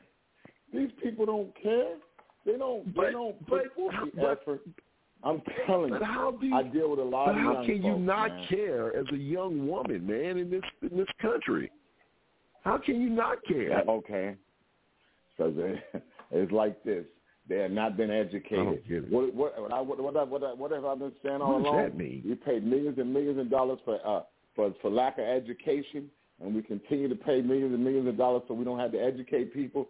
These 0.73 0.89
people 1.01 1.25
don't 1.25 1.53
care. 1.61 1.95
They 2.45 2.57
don't. 2.57 2.93
But, 2.95 3.05
they 3.05 3.11
don't 3.11 3.49
but, 3.49 3.63
put 3.63 3.75
forth 3.75 3.95
the 4.13 4.21
but, 4.21 4.41
effort. 4.41 4.61
I'm 5.23 5.41
telling 5.65 5.89
but 5.89 6.01
you. 6.01 6.05
how 6.05 6.31
do 6.31 6.45
you, 6.45 6.55
I 6.55 6.63
deal 6.63 6.91
with 6.91 6.99
a 6.99 7.03
lot 7.03 7.27
but 7.27 7.38
of 7.38 7.41
how 7.41 7.65
can 7.65 7.83
you 7.83 7.97
not 7.97 8.29
man. 8.29 8.45
care 8.47 8.95
as 8.95 9.05
a 9.11 9.17
young 9.17 9.67
woman, 9.67 10.05
man, 10.05 10.38
in 10.38 10.49
this 10.49 10.61
in 10.89 10.95
this 10.97 11.07
country? 11.19 11.71
How 12.63 12.77
can 12.77 13.01
you 13.01 13.09
not 13.09 13.43
care? 13.45 13.69
Yeah, 13.69 13.81
okay. 13.88 14.35
So 15.38 15.51
it's 16.32 16.51
like 16.51 16.84
this. 16.84 17.05
They 17.49 17.57
have 17.59 17.71
not 17.71 17.95
been 17.95 18.11
educated. 18.11 18.84
Get 18.88 19.03
it. 19.03 19.11
What 19.11 19.34
what 19.34 19.61
what 19.61 19.71
I, 19.71 19.82
what 19.82 20.03
what, 20.03 20.17
I, 20.17 20.23
what, 20.23 20.43
I, 20.43 20.53
what 20.53 20.71
have 20.71 20.86
I 20.86 20.95
been 20.95 21.13
saying 21.23 21.41
all 21.41 21.53
What 21.53 21.63
does 21.63 21.71
along? 21.71 21.84
that 21.84 21.97
mean? 21.97 22.23
We 22.25 22.36
pay 22.36 22.59
millions 22.59 22.97
and 22.97 23.13
millions 23.13 23.39
of 23.39 23.49
dollars 23.49 23.80
for 23.86 23.99
uh 24.05 24.23
for 24.55 24.73
for 24.82 24.91
lack 24.91 25.17
of 25.17 25.25
education, 25.25 26.09
and 26.41 26.53
we 26.53 26.61
continue 26.61 27.07
to 27.07 27.15
pay 27.15 27.41
millions 27.41 27.73
and 27.73 27.84
millions 27.84 28.07
of 28.07 28.17
dollars 28.17 28.43
so 28.47 28.53
we 28.53 28.65
don't 28.65 28.80
have 28.80 28.91
to 28.91 28.99
educate 28.99 29.53
people. 29.53 29.88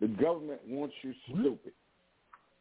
The 0.00 0.06
government 0.06 0.60
wants 0.68 0.94
you 1.02 1.12
stupid. 1.28 1.72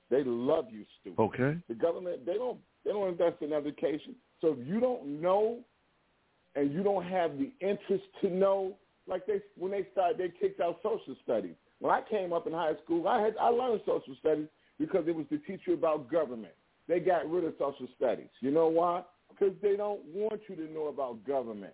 They 0.09 0.23
love 0.23 0.65
you 0.71 0.85
stupid. 0.99 1.21
Okay. 1.21 1.57
The 1.67 1.75
government 1.75 2.25
they 2.25 2.33
don't 2.33 2.57
they 2.83 2.91
don't 2.91 3.09
invest 3.09 3.41
in 3.41 3.53
education. 3.53 4.15
So 4.41 4.55
if 4.59 4.67
you 4.67 4.79
don't 4.79 5.21
know 5.21 5.59
and 6.55 6.73
you 6.73 6.81
don't 6.81 7.05
have 7.05 7.37
the 7.37 7.51
interest 7.61 8.03
to 8.21 8.29
know, 8.29 8.73
like 9.07 9.27
they 9.27 9.41
when 9.57 9.71
they 9.71 9.87
started 9.91 10.17
they 10.17 10.33
kicked 10.39 10.59
out 10.59 10.79
social 10.81 11.15
studies. 11.23 11.55
When 11.79 11.93
I 11.93 12.01
came 12.09 12.33
up 12.33 12.45
in 12.47 12.53
high 12.53 12.73
school, 12.83 13.07
I 13.07 13.21
had 13.21 13.35
I 13.39 13.49
learned 13.49 13.81
social 13.85 14.15
studies 14.19 14.47
because 14.79 15.07
it 15.07 15.15
was 15.15 15.25
to 15.29 15.37
teach 15.39 15.61
you 15.65 15.73
about 15.73 16.11
government. 16.11 16.53
They 16.87 16.99
got 16.99 17.29
rid 17.29 17.45
of 17.45 17.53
social 17.59 17.87
studies. 17.95 18.29
You 18.41 18.51
know 18.51 18.67
why? 18.67 19.03
Because 19.29 19.55
they 19.61 19.75
don't 19.75 20.03
want 20.13 20.41
you 20.49 20.55
to 20.55 20.73
know 20.73 20.87
about 20.87 21.25
government. 21.25 21.73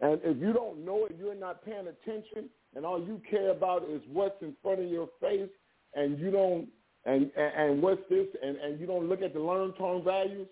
And 0.00 0.20
if 0.22 0.36
you 0.38 0.52
don't 0.52 0.84
know 0.84 1.06
it, 1.06 1.16
you're 1.18 1.34
not 1.34 1.64
paying 1.64 1.86
attention, 1.86 2.50
and 2.74 2.84
all 2.84 3.00
you 3.00 3.20
care 3.30 3.50
about 3.50 3.84
is 3.90 4.02
what's 4.12 4.40
in 4.42 4.54
front 4.62 4.80
of 4.80 4.90
your 4.90 5.08
face, 5.20 5.48
and 5.94 6.18
you 6.18 6.30
don't 6.30 6.68
and 7.06 7.30
and, 7.36 7.52
and 7.56 7.82
what's 7.82 8.02
this, 8.10 8.26
and 8.42 8.56
and 8.58 8.78
you 8.78 8.86
don't 8.86 9.08
look 9.08 9.22
at 9.22 9.32
the 9.32 9.40
long-term 9.40 10.04
values. 10.04 10.48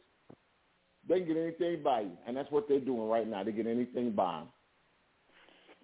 They 1.06 1.18
can 1.18 1.28
get 1.28 1.36
anything 1.36 1.82
by 1.82 2.00
you, 2.00 2.12
and 2.26 2.34
that's 2.34 2.50
what 2.50 2.66
they're 2.66 2.80
doing 2.80 3.08
right 3.08 3.28
now. 3.28 3.44
They 3.44 3.52
get 3.52 3.66
anything 3.66 4.12
by 4.12 4.38
them, 4.38 4.48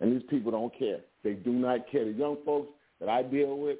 and 0.00 0.12
these 0.12 0.26
people 0.28 0.50
don't 0.52 0.76
care. 0.78 1.00
They 1.22 1.34
do 1.34 1.52
not 1.52 1.90
care. 1.90 2.04
The 2.04 2.12
young 2.12 2.38
folks 2.44 2.72
that 3.00 3.08
I 3.08 3.22
deal 3.22 3.58
with, 3.58 3.78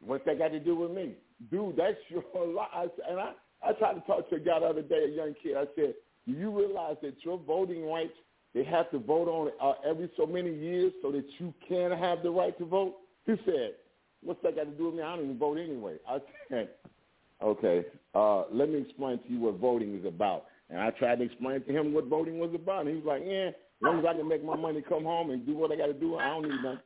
what's 0.00 0.24
that 0.26 0.38
got 0.38 0.48
to 0.48 0.60
do 0.60 0.76
with 0.76 0.90
me, 0.90 1.14
dude? 1.50 1.76
That's 1.76 1.96
your 2.08 2.24
life. 2.46 2.90
And 3.08 3.20
I 3.20 3.32
I 3.64 3.72
tried 3.72 3.94
to 3.94 4.00
talk 4.00 4.28
to 4.28 4.36
a 4.36 4.40
guy 4.40 4.58
the 4.58 4.66
other 4.66 4.82
day, 4.82 5.04
a 5.04 5.08
young 5.08 5.34
kid. 5.42 5.56
I 5.56 5.64
said, 5.76 5.94
do 6.26 6.32
you 6.32 6.50
realize 6.56 6.96
that 7.02 7.14
your 7.24 7.38
voting 7.38 7.84
rights 7.86 8.12
they 8.54 8.64
have 8.64 8.90
to 8.90 8.98
vote 8.98 9.28
on 9.28 9.50
uh, 9.62 9.88
every 9.88 10.10
so 10.16 10.26
many 10.26 10.52
years 10.52 10.92
so 11.00 11.10
that 11.12 11.24
you 11.38 11.54
can 11.66 11.90
have 11.90 12.22
the 12.22 12.30
right 12.30 12.56
to 12.58 12.64
vote? 12.64 12.96
He 13.24 13.34
said, 13.44 13.74
what's 14.22 14.42
that 14.42 14.56
got 14.56 14.64
to 14.64 14.70
do 14.70 14.86
with 14.86 14.96
me? 14.96 15.02
I 15.02 15.14
don't 15.16 15.24
even 15.24 15.38
vote 15.38 15.58
anyway. 15.58 15.96
I 16.08 16.18
said, 16.48 16.70
okay, 17.42 17.84
uh, 18.14 18.44
let 18.52 18.68
me 18.68 18.80
explain 18.80 19.18
to 19.18 19.32
you 19.32 19.40
what 19.40 19.56
voting 19.58 19.98
is 19.98 20.04
about. 20.04 20.46
And 20.70 20.80
I 20.80 20.90
tried 20.90 21.18
to 21.18 21.24
explain 21.24 21.62
to 21.62 21.72
him 21.72 21.92
what 21.92 22.06
voting 22.06 22.38
was 22.38 22.50
about. 22.54 22.86
And 22.86 22.90
he 22.90 22.96
was 22.96 23.04
like, 23.04 23.22
yeah, 23.26 23.50
as 23.82 23.86
long 23.86 23.98
as 23.98 24.04
I 24.06 24.14
can 24.14 24.28
make 24.28 24.44
my 24.44 24.56
money, 24.56 24.80
come 24.80 25.04
home 25.04 25.30
and 25.30 25.44
do 25.44 25.56
what 25.56 25.72
I 25.72 25.76
got 25.76 25.86
to 25.86 25.92
do, 25.92 26.16
I 26.16 26.28
don't 26.28 26.42
need 26.42 26.62
nothing. 26.62 26.78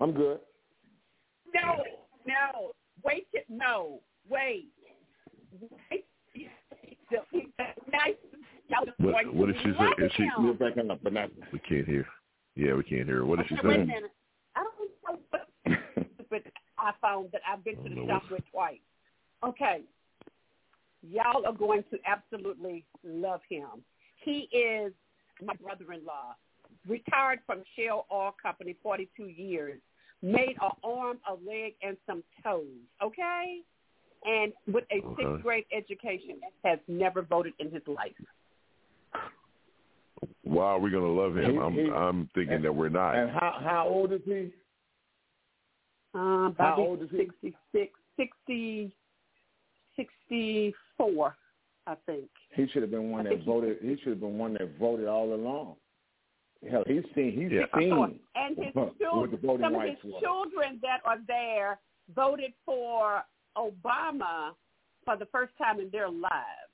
I'm 0.00 0.12
good. 0.12 0.40
No, 1.54 1.82
no, 2.26 2.72
wait, 3.04 3.26
it- 3.32 3.44
no, 3.48 4.00
wait. 4.28 4.68
wait. 5.90 6.06
Nice. 7.92 8.14
What, 8.98 9.34
what 9.34 9.46
did 9.46 9.56
she 9.62 9.72
say? 9.78 10.04
Is 10.04 10.12
she? 10.16 10.28
You're 10.40 10.54
breaking 10.54 10.90
up, 10.90 11.00
but 11.02 11.12
not. 11.12 11.30
We 11.52 11.58
can't 11.60 11.86
hear. 11.86 12.06
Yeah, 12.54 12.74
we 12.74 12.82
can't 12.84 13.06
hear. 13.06 13.16
her. 13.16 13.26
What 13.26 13.40
she 13.48 13.54
saying? 13.54 13.66
wait 13.66 13.80
a 13.80 13.86
minute. 13.86 14.10
I 14.56 14.64
don't 14.64 14.74
know 14.78 15.18
what 15.30 15.48
but 16.30 16.42
I 16.78 16.92
found 17.00 17.30
that 17.32 17.40
I've 17.50 17.64
been 17.64 17.76
to 17.76 17.88
the 17.88 17.94
don't 17.94 18.08
shop 18.08 18.22
with 18.30 18.42
twice. 18.50 18.78
Okay. 19.44 19.82
Y'all 21.02 21.46
are 21.46 21.52
going 21.52 21.84
to 21.90 21.98
absolutely 22.06 22.84
love 23.04 23.40
him. 23.48 23.82
He 24.24 24.48
is 24.52 24.92
my 25.44 25.54
brother-in-law, 25.54 26.36
retired 26.86 27.40
from 27.46 27.62
Shell 27.76 28.06
Oil 28.12 28.34
Company 28.42 28.74
42 28.82 29.24
years, 29.24 29.80
made 30.22 30.56
an 30.60 30.70
arm, 30.82 31.18
a 31.28 31.34
leg, 31.48 31.74
and 31.82 31.96
some 32.06 32.22
toes, 32.42 32.66
okay? 33.02 33.60
And 34.24 34.52
with 34.66 34.84
a 34.90 35.00
Okay. 35.00 35.22
sixth 35.22 35.42
grade 35.42 35.66
education, 35.72 36.40
has 36.64 36.80
never 36.88 37.22
voted 37.22 37.54
in 37.58 37.70
his 37.70 37.86
life. 37.86 38.16
Why 40.42 40.64
are 40.64 40.78
gonna 40.90 41.06
love 41.06 41.36
him? 41.36 41.52
He- 41.52 41.58
I'm 41.58 41.72
he- 41.74 41.90
I'm 41.90 42.26
thinking 42.28 42.62
that 42.62 42.74
we're 42.74 42.88
not. 42.88 43.14
And 43.14 43.30
how 43.30 43.52
how 43.52 43.88
old 43.88 44.12
is 44.12 44.24
he? 44.24 44.52
Um, 46.14 46.54
How 46.58 46.74
about 46.74 46.78
old 46.78 47.02
is 47.02 47.10
he? 47.10 47.30
60, 48.16 48.92
64, 49.94 51.36
I 51.88 51.94
think. 52.06 52.28
He 52.54 52.66
should 52.68 52.82
have 52.82 52.90
been 52.90 53.10
one 53.10 53.20
I 53.22 53.24
that 53.24 53.28
think 53.30 53.40
he- 53.42 53.46
voted. 53.50 53.78
He 53.80 53.96
should 53.96 54.08
have 54.12 54.20
been 54.20 54.36
one 54.38 54.52
that 54.54 54.78
voted 54.78 55.06
all 55.08 55.32
along. 55.32 55.76
Hell, 56.70 56.82
he's 56.86 57.04
seen. 57.14 57.32
He's 57.32 57.50
Yeah. 57.52 57.66
seen 57.78 58.20
And 58.34 58.56
his 58.58 58.74
what 58.74 58.98
children, 58.98 59.40
voting 59.42 59.64
some 59.64 59.74
of 59.74 59.82
his 59.82 59.96
was. 60.04 60.20
children 60.20 60.78
that 60.82 61.00
are 61.04 61.18
there 61.26 61.78
voted 62.14 62.52
for 62.66 63.22
Obama 63.56 64.54
for 65.04 65.16
the 65.16 65.26
first 65.26 65.52
time 65.56 65.80
in 65.80 65.88
their 65.90 66.08
lives, 66.10 66.72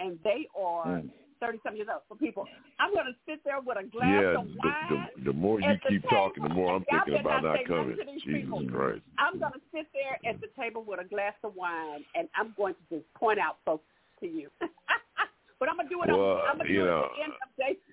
and 0.00 0.18
they 0.24 0.46
are 0.56 0.86
Mm. 0.86 1.10
thirty 1.40 1.58
something 1.62 1.76
years 1.78 1.88
old. 1.92 2.02
For 2.08 2.16
people, 2.16 2.46
I'm 2.78 2.92
going 2.94 3.06
to 3.06 3.16
sit 3.26 3.42
there 3.44 3.60
with 3.60 3.76
a 3.76 3.84
glass 3.84 4.22
Yeah, 4.22 4.40
of 4.40 4.46
wine. 4.56 4.88
the, 4.88 4.96
the 5.18 5.24
the 5.24 5.32
more 5.32 5.60
you 5.60 5.66
at 5.66 5.82
the 5.82 5.88
keep 5.90 6.08
talking, 6.08 6.42
the 6.44 6.48
more 6.48 6.74
I'm 6.76 6.84
thinking 6.84 7.18
about 7.20 7.42
not 7.42 7.48
not 7.50 7.56
say 7.58 7.64
nothing 7.64 7.76
coming. 7.76 7.96
to 7.96 8.04
Jesus 8.20 8.42
people. 8.44 8.64
Christ. 8.70 9.02
I'm 9.18 9.38
going 9.38 9.52
to 9.52 9.60
sit 9.72 9.86
there 9.92 10.18
at 10.30 10.40
the 10.40 10.46
table 10.58 10.84
with 10.84 11.00
a 11.00 11.04
glass 11.04 11.34
of 11.42 11.54
wine, 11.56 12.04
and 12.14 12.28
I'm 12.36 12.54
going 12.56 12.74
to 12.74 12.96
just 12.98 13.12
point 13.14 13.38
out 13.38 13.58
folks 13.64 13.84
to 14.24 14.28
you. 14.32 14.48
but 15.60 15.68
I'm 15.68 15.76
to 15.76 15.88
do 15.88 16.02
it. 16.02 16.08
Well, 16.08 16.40
on, 16.40 16.60
I'm 16.60 16.66
you 16.66 16.80
do 16.80 16.82
it 16.82 16.86
know, 16.86 17.04
at 17.04 17.10
the 17.16 17.22
end 17.22 17.32
of 17.32 17.48
the 17.56 17.62
day. 17.62 17.78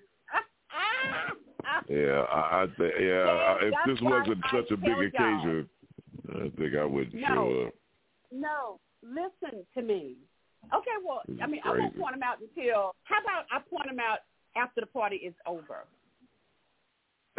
Yeah, 1.88 2.22
I, 2.30 2.62
I 2.62 2.66
th- 2.78 2.94
yeah. 3.00 3.26
I, 3.28 3.58
if 3.62 3.74
this 3.86 4.00
wasn't 4.00 4.38
I 4.44 4.50
such 4.50 4.70
a 4.70 4.76
big 4.76 4.98
occasion, 5.12 5.68
I 6.30 6.48
think 6.56 6.74
I 6.78 6.84
wouldn't 6.84 7.14
No. 7.14 7.28
show 7.28 7.66
up. 7.66 7.74
No, 8.30 8.80
listen 9.02 9.66
to 9.74 9.82
me. 9.82 10.16
Okay, 10.72 10.96
well, 11.04 11.22
I 11.42 11.46
mean, 11.46 11.60
I 11.64 11.70
won't 11.70 11.92
crazy. 11.92 12.00
point 12.00 12.14
them 12.14 12.22
out 12.22 12.38
until. 12.40 12.94
How 13.04 13.20
about 13.20 13.44
I 13.50 13.58
point 13.68 13.86
them 13.86 13.98
out 14.00 14.20
after 14.56 14.80
the 14.80 14.86
party 14.86 15.16
is 15.16 15.34
over? 15.44 15.84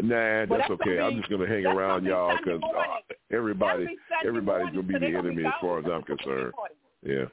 Nah, 0.01 0.15
Well, 0.15 0.45
that's 0.59 0.69
that's 0.69 0.71
okay. 0.81 0.97
gonna 0.97 1.07
I'm 1.07 1.17
just 1.17 1.29
gonna 1.29 1.47
hang 1.47 1.65
around 1.65 2.03
gonna 2.03 2.09
y'all 2.09 2.37
because 2.37 2.61
uh, 2.63 3.13
everybody, 3.31 3.85
be 3.85 3.97
everybody's 4.27 4.73
morning, 4.73 4.75
gonna 4.75 4.87
be 4.87 4.93
so 4.93 4.99
the 4.99 5.11
gonna 5.11 5.21
be 5.23 5.29
enemy 5.29 5.45
as 5.47 5.53
far 5.61 5.79
as. 5.79 5.85
I'm 5.85 6.03
concerned. 6.03 6.53
Yeah. 7.01 7.25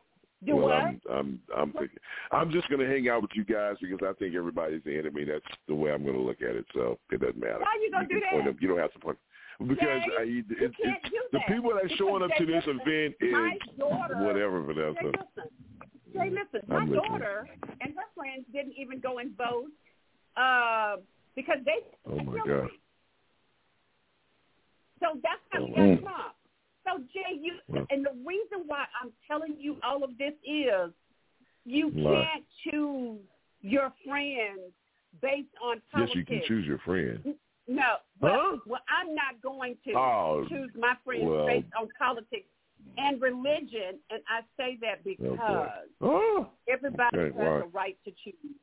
Do 0.47 0.57
well, 0.57 0.69
what? 0.69 0.75
I'm, 0.75 1.01
I'm, 1.11 1.41
I'm 1.55 1.73
thinking, 1.73 1.99
I'm 2.33 2.51
just 2.51 2.69
gonna 2.71 2.87
hang 2.87 3.09
out 3.11 3.21
with 3.21 3.33
you 3.35 3.45
guys 3.45 3.77
because 3.81 3.99
I 4.03 4.15
think 4.19 4.35
everybody's 4.35 4.83
the 4.85 4.97
enemy. 4.99 5.25
That's 5.25 5.45
the 5.69 5.75
way 5.75 5.93
I'm 5.93 6.05
gonna 6.05 6.19
look 6.19 6.41
at 6.41 6.57
it. 6.57 6.65
So 6.73 6.99
it 7.11 7.21
doesn't 7.21 7.39
matter. 7.39 7.61
Why 7.61 7.77
you 7.83 7.91
gonna 7.91 8.09
can 8.09 8.17
do 8.17 8.21
that? 8.21 8.31
point 8.33 8.45
them- 8.47 8.57
You 8.61 8.69
don't 8.69 8.79
have 8.79 8.93
to 8.95 8.99
point. 9.01 9.19
Because 9.61 9.77
Jay, 9.81 10.01
I, 10.19 10.23
it, 10.23 10.27
you 10.29 10.45
it, 10.49 10.73
do 10.81 11.21
the 11.33 11.41
people 11.47 11.73
that's 11.75 11.85
Because 11.85 11.99
showing 11.99 12.23
up 12.23 12.31
Jay, 12.31 12.39
to 12.39 12.47
this 12.47 12.65
listen, 12.67 12.81
event 12.81 13.15
is 13.21 13.79
daughter, 13.79 14.17
whatever, 14.25 14.61
Jay, 14.61 14.73
Vanessa. 14.73 15.01
listen. 15.05 15.51
Jay, 16.15 16.31
listen. 16.31 16.67
My 16.67 16.77
I'm 16.77 16.91
listening. 16.91 17.11
daughter 17.11 17.47
and 17.83 17.93
her 17.95 18.09
friends 18.17 18.47
didn't 18.55 18.73
even 18.79 19.01
go 19.01 19.19
and 19.19 19.37
vote 19.37 19.69
uh, 20.39 20.97
because 21.37 21.59
they. 21.67 21.85
Oh 22.11 22.17
my. 22.25 22.39
God. 22.47 22.71
So 25.01 25.21
that's 25.23 25.45
how 25.51 25.61
you 25.61 25.75
Mm. 25.75 25.97
got 25.97 26.03
Trump. 26.03 26.35
So 26.91 27.03
Jay, 27.13 27.39
you 27.41 27.55
Well. 27.69 27.87
and 27.91 28.05
the 28.05 28.13
reason 28.27 28.67
why 28.67 28.87
I'm 29.01 29.13
telling 29.27 29.57
you 29.59 29.77
all 29.83 30.03
of 30.05 30.17
this 30.19 30.35
is 30.45 30.93
you 31.65 31.89
Why? 31.89 32.25
can't 32.25 32.45
choose 32.65 33.21
your 33.61 33.93
friends 34.07 34.73
based 35.21 35.49
on 35.63 35.83
politics. 35.93 36.17
Yes, 36.17 36.17
you 36.17 36.25
can 36.25 36.43
choose 36.47 36.67
your 36.67 36.79
friend. 36.79 37.35
No, 37.69 37.97
well, 38.21 38.41
Huh? 38.53 38.57
well, 38.67 38.81
I'm 38.89 39.15
not 39.15 39.41
going 39.43 39.77
to 39.85 39.93
Oh, 39.93 40.47
choose 40.49 40.71
my 40.75 40.95
friends 41.05 41.25
well. 41.25 41.47
based 41.47 41.69
on 41.79 41.89
politics 41.99 42.49
and 42.99 43.21
religion, 43.21 44.01
and 44.11 44.23
I 44.29 44.41
say 44.57 44.77
that 44.81 45.01
oh, 45.01 45.03
because 45.05 45.89
Oh, 46.01 46.49
everybody 46.69 47.17
Okay, 47.17 47.37
has 47.39 47.47
why? 47.47 47.61
a 47.61 47.67
right 47.67 47.99
to 48.05 48.11
choose. 48.25 48.57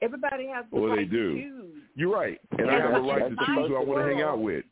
Everybody 0.00 0.46
has 0.46 0.64
the 0.72 0.80
Well, 0.80 0.90
right 0.90 1.10
they 1.10 1.16
to 1.16 1.34
choose. 1.34 1.82
You're 1.94 2.12
right, 2.12 2.40
and 2.58 2.70
I 2.70 2.74
have 2.80 2.94
a 2.94 3.00
right 3.00 3.28
to 3.28 3.36
choose 3.36 3.68
who 3.68 3.76
I 3.76 3.84
want 3.84 4.00
to 4.00 4.04
hang 4.14 4.22
out 4.22 4.40
with. 4.40 4.64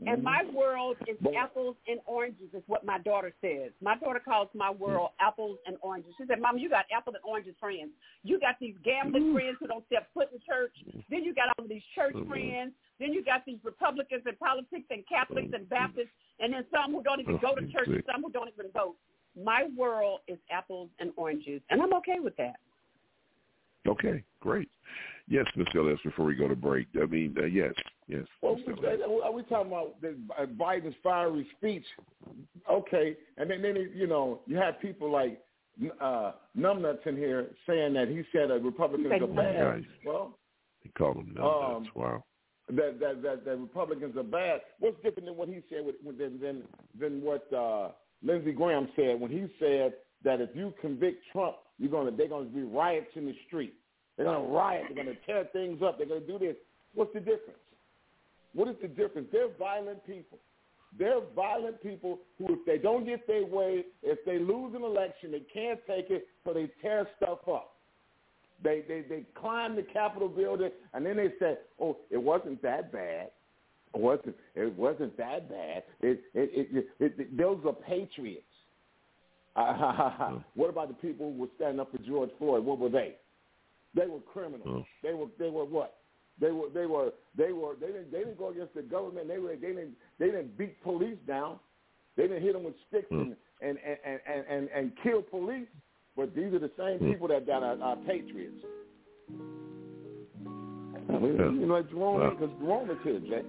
And 0.00 0.18
mm-hmm. 0.18 0.24
my 0.24 0.42
world 0.52 0.96
is 1.06 1.16
apples 1.38 1.76
and 1.86 2.00
oranges, 2.06 2.50
is 2.52 2.62
what 2.66 2.84
my 2.84 2.98
daughter 2.98 3.32
says. 3.40 3.70
My 3.80 3.96
daughter 3.96 4.20
calls 4.22 4.48
my 4.52 4.72
mm. 4.72 4.78
world 4.78 5.10
apples 5.20 5.58
and 5.66 5.76
oranges. 5.82 6.12
She 6.18 6.24
said, 6.26 6.40
Mom, 6.40 6.58
you 6.58 6.68
got 6.68 6.86
apple 6.94 7.14
and 7.14 7.22
oranges 7.24 7.54
friends. 7.60 7.90
You 8.24 8.40
got 8.40 8.56
these 8.60 8.74
gambling 8.84 9.30
mm. 9.30 9.34
friends 9.34 9.56
who 9.60 9.68
don't 9.68 9.86
step 9.86 10.08
foot 10.12 10.30
in 10.32 10.40
church. 10.44 10.74
Mm. 10.88 11.04
Then 11.10 11.22
you 11.22 11.32
got 11.32 11.54
all 11.56 11.64
of 11.64 11.70
these 11.70 11.84
church 11.94 12.14
Mhm. 12.14 12.28
friends. 12.28 12.72
Then 12.98 13.12
you 13.12 13.22
got 13.24 13.44
these 13.44 13.58
Republicans 13.62 14.22
and 14.26 14.38
politics 14.38 14.86
and 14.90 15.06
Catholics 15.06 15.52
and 15.54 15.68
Baptists. 15.68 16.10
And 16.40 16.52
then 16.52 16.66
some 16.72 16.92
who 16.92 17.02
don't 17.02 17.20
even 17.20 17.38
go 17.38 17.54
to 17.54 17.62
church 17.70 17.88
and 17.88 18.02
some 18.10 18.22
who 18.22 18.32
don't 18.32 18.48
even 18.48 18.70
vote. 18.72 18.96
My 19.36 19.64
world 19.76 20.20
is 20.26 20.38
apples 20.50 20.90
and 20.98 21.12
oranges. 21.16 21.62
And 21.70 21.80
I'm 21.80 21.94
okay 21.94 22.18
with 22.18 22.36
that. 22.36 22.56
Okay, 23.86 24.24
great. 24.40 24.68
Yes, 25.26 25.46
Mr. 25.56 25.76
Ellis, 25.76 25.98
before 26.04 26.26
we 26.26 26.34
go 26.34 26.48
to 26.48 26.56
break. 26.56 26.86
I 27.00 27.06
mean, 27.06 27.34
uh, 27.38 27.46
yes, 27.46 27.72
yes. 28.08 28.24
Well, 28.42 28.56
we, 28.56 28.74
are 29.22 29.32
we 29.32 29.42
talking 29.44 29.68
about 29.68 29.96
uh, 30.38 30.44
Biden's 30.46 30.94
fiery 31.02 31.46
speech? 31.56 31.84
Okay, 32.70 33.16
and 33.38 33.50
then, 33.50 33.62
then 33.62 33.90
you 33.94 34.06
know, 34.06 34.40
you 34.46 34.56
have 34.56 34.80
people 34.80 35.10
like 35.10 35.40
uh, 36.00 36.32
numbnuts 36.56 37.06
in 37.06 37.16
here 37.16 37.46
saying 37.66 37.94
that 37.94 38.08
he 38.08 38.22
said 38.32 38.50
that 38.50 38.62
Republicans 38.62 39.22
are 39.22 39.26
bad. 39.26 39.76
Nice. 39.76 39.84
Well, 40.04 40.38
he 40.82 40.90
called 40.90 41.16
them 41.16 41.34
numbnuts. 41.36 41.76
Um, 41.76 41.88
wow. 41.94 42.24
That, 42.68 42.98
that 43.00 43.22
that 43.22 43.44
that 43.44 43.58
Republicans 43.58 44.16
are 44.16 44.22
bad. 44.22 44.60
What's 44.78 44.96
different 45.02 45.26
than 45.26 45.36
what 45.36 45.48
he 45.48 45.62
said 45.68 45.84
with, 45.84 45.96
with, 46.04 46.18
than 46.18 46.40
than 46.40 46.62
than 46.98 47.22
what 47.22 47.50
uh, 47.52 47.90
Lindsey 48.22 48.52
Graham 48.52 48.88
said 48.96 49.20
when 49.20 49.30
he 49.30 49.46
said 49.58 49.94
that 50.22 50.40
if 50.40 50.50
you 50.54 50.72
convict 50.80 51.22
Trump, 51.32 51.56
you're 51.78 51.90
gonna 51.90 52.10
they're 52.10 52.28
gonna 52.28 52.46
be 52.46 52.62
riots 52.62 53.10
in 53.16 53.26
the 53.26 53.34
street. 53.46 53.74
They're 54.16 54.26
gonna 54.26 54.46
riot. 54.46 54.84
They're 54.88 55.04
gonna 55.04 55.16
tear 55.26 55.44
things 55.52 55.82
up. 55.82 55.98
They're 55.98 56.06
gonna 56.06 56.20
do 56.20 56.38
this. 56.38 56.56
What's 56.94 57.12
the 57.12 57.20
difference? 57.20 57.58
What 58.54 58.68
is 58.68 58.76
the 58.80 58.88
difference? 58.88 59.28
They're 59.32 59.48
violent 59.58 60.06
people. 60.06 60.38
They're 60.96 61.20
violent 61.34 61.82
people 61.82 62.20
who, 62.38 62.54
if 62.54 62.64
they 62.66 62.78
don't 62.78 63.04
get 63.04 63.26
their 63.26 63.44
way, 63.44 63.84
if 64.02 64.24
they 64.24 64.38
lose 64.38 64.74
an 64.76 64.84
election, 64.84 65.32
they 65.32 65.42
can't 65.52 65.80
take 65.88 66.10
it, 66.10 66.28
so 66.44 66.52
they 66.52 66.70
tear 66.80 67.08
stuff 67.16 67.40
up. 67.48 67.74
They 68.62 68.82
they 68.86 69.02
they 69.02 69.24
climb 69.34 69.74
the 69.74 69.82
Capitol 69.82 70.28
building 70.28 70.70
and 70.92 71.04
then 71.04 71.16
they 71.16 71.32
say, 71.40 71.58
"Oh, 71.80 71.96
it 72.10 72.16
wasn't 72.16 72.62
that 72.62 72.92
bad. 72.92 73.30
It 73.94 74.00
wasn't 74.00 74.36
it 74.54 74.78
wasn't 74.78 75.16
that 75.16 75.48
bad. 75.48 75.82
It 76.00 76.20
it 76.34 76.50
it, 76.54 76.86
it, 77.00 77.14
it 77.18 77.36
those 77.36 77.58
are 77.66 77.72
patriots." 77.72 78.44
Uh, 79.56 80.38
what 80.54 80.70
about 80.70 80.88
the 80.88 80.94
people 80.94 81.32
who 81.32 81.40
were 81.40 81.48
standing 81.56 81.80
up 81.80 81.90
for 81.90 81.98
George 81.98 82.30
Floyd? 82.38 82.64
What 82.64 82.78
were 82.78 82.88
they? 82.88 83.16
They 83.94 84.06
were 84.06 84.20
criminals. 84.20 84.62
Oh. 84.66 84.84
They 85.02 85.14
were 85.14 85.26
they 85.38 85.50
were 85.50 85.64
what? 85.64 85.96
They 86.40 86.50
were 86.50 86.68
they 86.74 86.86
were 86.86 87.10
they 87.36 87.52
were 87.52 87.74
they 87.80 87.86
didn't 87.86 88.10
they 88.10 88.18
didn't 88.18 88.38
go 88.38 88.50
against 88.50 88.74
the 88.74 88.82
government. 88.82 89.28
They 89.28 89.38
were 89.38 89.54
they 89.54 89.68
didn't 89.68 89.94
they 90.18 90.26
didn't 90.26 90.58
beat 90.58 90.82
police 90.82 91.18
down. 91.26 91.58
They 92.16 92.24
didn't 92.24 92.42
hit 92.42 92.54
them 92.54 92.64
with 92.64 92.74
sticks 92.88 93.08
hmm. 93.08 93.32
and 93.60 93.78
and 93.78 93.78
and 94.04 94.20
and 94.26 94.44
and, 94.48 94.68
and 94.74 94.92
kill 95.02 95.22
police. 95.22 95.68
But 96.16 96.34
these 96.34 96.52
are 96.52 96.58
the 96.58 96.70
same 96.78 96.98
hmm. 96.98 97.12
people 97.12 97.28
that 97.28 97.46
that 97.46 97.62
are, 97.62 97.80
are 97.80 97.96
patriots. 97.96 98.56
You 101.10 101.66
know, 101.66 101.82
Jerome, 101.82 102.36
because 102.36 102.54
Jerome 102.60 102.90
is 102.90 102.96
here, 103.04 103.20
Jay. 103.20 103.42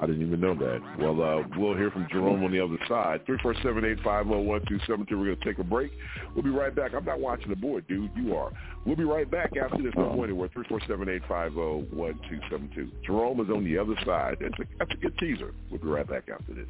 I 0.00 0.06
didn't 0.06 0.26
even 0.26 0.40
know 0.40 0.54
that. 0.54 0.80
Well, 0.98 1.22
uh, 1.22 1.42
we'll 1.56 1.74
hear 1.74 1.90
from 1.90 2.06
Jerome 2.10 2.44
on 2.44 2.52
the 2.52 2.60
other 2.60 2.78
side. 2.86 3.24
Three 3.24 3.38
four 3.42 3.54
seven 3.62 3.84
eight 3.84 3.98
five 4.04 4.26
zero 4.26 4.40
one 4.40 4.62
two 4.68 4.78
seven 4.86 5.06
two. 5.06 5.18
We're 5.18 5.26
going 5.26 5.38
to 5.38 5.44
take 5.44 5.58
a 5.58 5.64
break. 5.64 5.90
We'll 6.34 6.44
be 6.44 6.50
right 6.50 6.74
back. 6.74 6.92
I'm 6.94 7.04
not 7.04 7.20
watching 7.20 7.48
the 7.48 7.56
board, 7.56 7.86
dude. 7.88 8.10
You 8.14 8.36
are. 8.36 8.52
We'll 8.84 8.96
be 8.96 9.04
right 9.04 9.30
back 9.30 9.56
after 9.56 9.82
this. 9.82 9.94
Don't 9.94 10.16
go 10.16 10.24
anywhere. 10.24 10.48
Three 10.52 10.66
four 10.68 10.80
seven 10.86 11.08
eight 11.08 11.22
five 11.28 11.54
zero 11.54 11.86
one 11.90 12.20
two 12.28 12.40
seven 12.50 12.70
two. 12.74 12.90
Jerome 13.06 13.40
is 13.40 13.48
on 13.48 13.64
the 13.64 13.78
other 13.78 13.94
side. 14.04 14.36
That's 14.40 14.58
a, 14.58 14.64
that's 14.78 14.92
a 14.92 14.96
good 14.96 15.16
teaser. 15.18 15.54
We'll 15.70 15.80
be 15.80 15.88
right 15.88 16.06
back 16.06 16.24
after 16.32 16.52
this. 16.52 16.68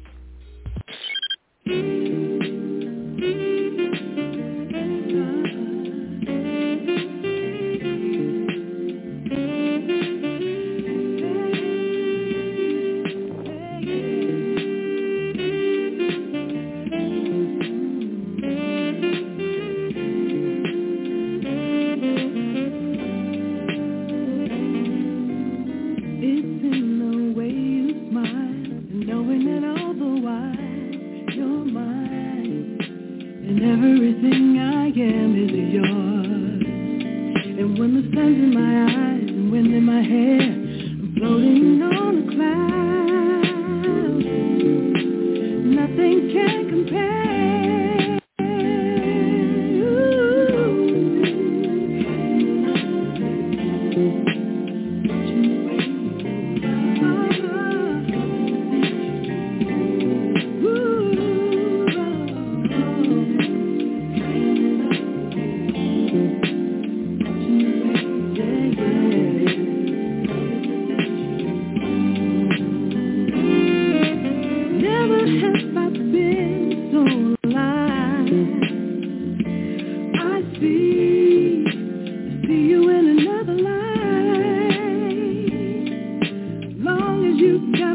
you 87.47 87.71
got. 87.71 87.86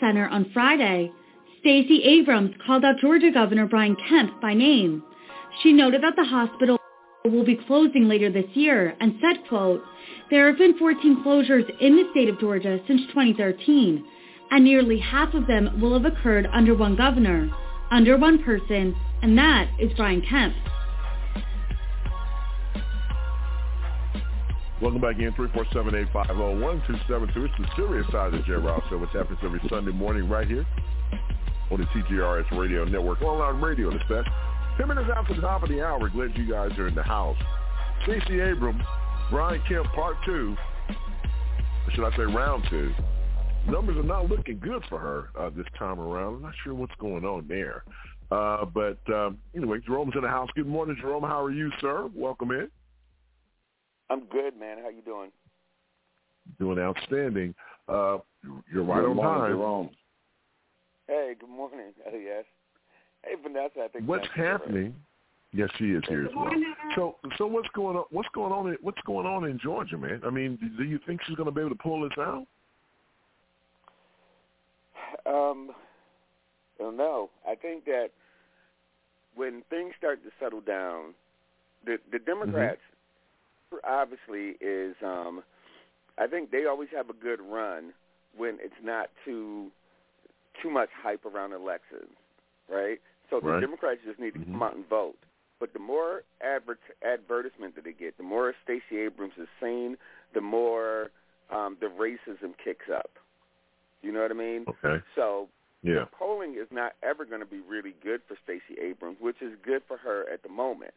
Center 0.00 0.28
on 0.28 0.50
Friday, 0.52 1.10
Stacey 1.60 2.02
Abrams 2.04 2.54
called 2.66 2.84
out 2.84 2.98
Georgia 3.00 3.30
Governor 3.32 3.66
Brian 3.66 3.96
Kemp 4.08 4.40
by 4.40 4.54
name. 4.54 5.02
She 5.62 5.72
noted 5.72 6.02
that 6.02 6.14
the 6.16 6.24
hospital 6.24 6.78
will 7.24 7.44
be 7.44 7.58
closing 7.66 8.08
later 8.08 8.30
this 8.30 8.46
year 8.54 8.96
and 9.00 9.14
said, 9.20 9.48
quote, 9.48 9.82
there 10.30 10.46
have 10.48 10.58
been 10.58 10.78
14 10.78 11.24
closures 11.24 11.68
in 11.80 11.96
the 11.96 12.08
state 12.12 12.28
of 12.28 12.38
Georgia 12.38 12.78
since 12.86 13.02
2013, 13.08 14.04
and 14.50 14.64
nearly 14.64 14.98
half 14.98 15.34
of 15.34 15.46
them 15.46 15.80
will 15.80 15.92
have 15.92 16.04
occurred 16.04 16.48
under 16.52 16.74
one 16.74 16.96
governor, 16.96 17.50
under 17.90 18.16
one 18.16 18.42
person, 18.42 18.94
and 19.22 19.36
that 19.38 19.68
is 19.78 19.92
Brian 19.96 20.22
Kemp. 20.22 20.54
Welcome 24.82 25.00
back 25.00 25.18
in, 25.18 25.32
347-850-1272. 25.32 27.08
It's 27.08 27.54
the 27.58 27.66
serious 27.76 28.06
side 28.12 28.26
of 28.26 28.32
the 28.32 28.42
J. 28.46 28.52
Rouse 28.52 28.82
Show, 28.90 28.98
happens 29.06 29.38
every 29.42 29.58
Sunday 29.70 29.90
morning 29.90 30.28
right 30.28 30.46
here 30.46 30.66
on 31.70 31.80
the 31.80 31.86
TGRS 31.86 32.50
Radio 32.58 32.84
Network, 32.84 33.22
online 33.22 33.62
radio, 33.62 33.90
the 33.90 33.96
best. 34.06 34.28
Ten 34.76 34.88
minutes 34.88 35.08
after 35.16 35.34
the 35.34 35.40
top 35.40 35.62
of 35.62 35.70
the 35.70 35.82
hour, 35.82 36.10
glad 36.10 36.36
you 36.36 36.50
guys 36.50 36.78
are 36.78 36.88
in 36.88 36.94
the 36.94 37.02
house. 37.02 37.38
Stacey 38.02 38.40
Abrams, 38.40 38.82
Brian 39.30 39.62
Kemp, 39.66 39.86
part 39.94 40.16
two, 40.26 40.54
or 40.90 41.92
should 41.94 42.04
I 42.04 42.14
say 42.14 42.24
round 42.24 42.66
two. 42.68 42.92
Numbers 43.70 43.96
are 43.96 44.02
not 44.02 44.28
looking 44.28 44.58
good 44.58 44.84
for 44.90 44.98
her 44.98 45.30
uh, 45.40 45.48
this 45.56 45.66
time 45.78 45.98
around. 45.98 46.34
I'm 46.34 46.42
not 46.42 46.54
sure 46.62 46.74
what's 46.74 46.94
going 46.98 47.24
on 47.24 47.46
there. 47.48 47.82
Uh, 48.30 48.66
but 48.66 48.98
um, 49.08 49.38
anyway, 49.56 49.78
Jerome's 49.86 50.12
in 50.16 50.20
the 50.20 50.28
house. 50.28 50.50
Good 50.54 50.66
morning, 50.66 50.98
Jerome. 51.00 51.22
How 51.22 51.42
are 51.42 51.50
you, 51.50 51.72
sir? 51.80 52.10
Welcome 52.14 52.50
in. 52.50 52.68
I'm 54.10 54.24
good, 54.26 54.58
man. 54.58 54.78
How 54.82 54.88
you 54.88 55.02
doing? 55.02 55.30
Doing 56.58 56.78
outstanding. 56.78 57.54
Uh, 57.88 58.18
you're 58.72 58.84
right 58.84 59.00
good 59.00 59.10
on 59.10 59.16
morning, 59.16 59.42
time. 59.42 59.50
Jerome. 59.50 59.90
Hey, 61.08 61.34
good 61.38 61.50
morning. 61.50 61.92
Oh, 62.06 62.16
yes. 62.18 62.44
Hey, 63.24 63.34
Vanessa. 63.42 63.84
I 63.84 63.88
think 63.88 64.08
What's 64.08 64.24
thank 64.26 64.36
you 64.36 64.44
happening? 64.44 64.94
Yes, 65.52 65.70
she 65.78 65.86
is 65.92 66.02
here 66.08 66.26
as 66.26 66.30
well. 66.36 66.50
So, 66.94 67.16
so 67.38 67.46
what's 67.46 67.68
going 67.74 67.96
on? 67.96 68.04
What's 68.10 68.28
going 68.34 68.52
on? 68.52 68.68
In, 68.68 68.76
what's 68.82 69.00
going 69.06 69.26
on 69.26 69.44
in 69.44 69.58
Georgia, 69.58 69.96
man? 69.96 70.20
I 70.26 70.30
mean, 70.30 70.58
do 70.76 70.84
you 70.84 70.98
think 71.06 71.20
she's 71.26 71.36
going 71.36 71.46
to 71.46 71.52
be 71.52 71.60
able 71.60 71.70
to 71.70 71.82
pull 71.82 72.02
this 72.02 72.18
out? 72.18 72.46
Um, 75.24 75.70
I 76.78 76.84
don't 76.84 76.96
know. 76.96 77.30
I 77.48 77.54
think 77.54 77.84
that 77.86 78.08
when 79.34 79.62
things 79.70 79.92
start 79.98 80.22
to 80.22 80.30
settle 80.38 80.60
down, 80.60 81.14
the 81.84 81.96
the 82.12 82.18
Democrats 82.18 82.80
obviously 83.84 84.56
is. 84.60 84.94
um 85.02 85.42
I 86.18 86.26
think 86.26 86.50
they 86.50 86.64
always 86.64 86.88
have 86.96 87.10
a 87.10 87.12
good 87.12 87.40
run 87.42 87.92
when 88.36 88.58
it's 88.60 88.80
not 88.82 89.10
too 89.24 89.70
too 90.62 90.70
much 90.70 90.88
hype 91.02 91.26
around 91.26 91.52
elections, 91.52 92.16
right? 92.70 93.00
So 93.28 93.40
the 93.40 93.48
Right. 93.48 93.60
Democrats 93.60 94.00
just 94.04 94.18
need 94.18 94.32
to 94.32 94.38
come 94.52 94.62
out 94.62 94.74
and 94.74 94.86
vote. 94.88 95.18
But 95.58 95.72
the 95.72 95.78
more 95.78 96.22
advert 96.40 96.80
advertisement 97.02 97.74
that 97.74 97.84
they 97.84 97.92
get, 97.92 98.16
the 98.16 98.22
more 98.22 98.54
Stacey 98.64 98.98
Abrams 98.98 99.34
is 99.38 99.48
seen, 99.60 99.96
the 100.32 100.40
more 100.40 101.10
um, 101.50 101.76
the 101.80 101.86
racism 101.86 102.54
kicks 102.62 102.88
up. 102.88 103.10
You 104.02 104.12
know 104.12 104.22
what 104.22 104.30
I 104.30 104.34
mean? 104.34 104.64
Okay. 104.68 105.02
So 105.14 105.48
Yeah. 105.82 106.00
the 106.00 106.06
polling 106.06 106.54
is 106.56 106.68
not 106.70 106.94
ever 107.02 107.24
going 107.24 107.40
to 107.40 107.46
be 107.46 107.60
really 107.60 107.94
good 108.02 108.22
for 108.26 108.36
Stacey 108.44 108.80
Abrams, 108.80 109.18
which 109.20 109.40
is 109.40 109.56
good 109.62 109.82
for 109.86 109.96
her 109.98 110.28
at 110.32 110.42
the 110.42 110.48
moment, 110.48 110.94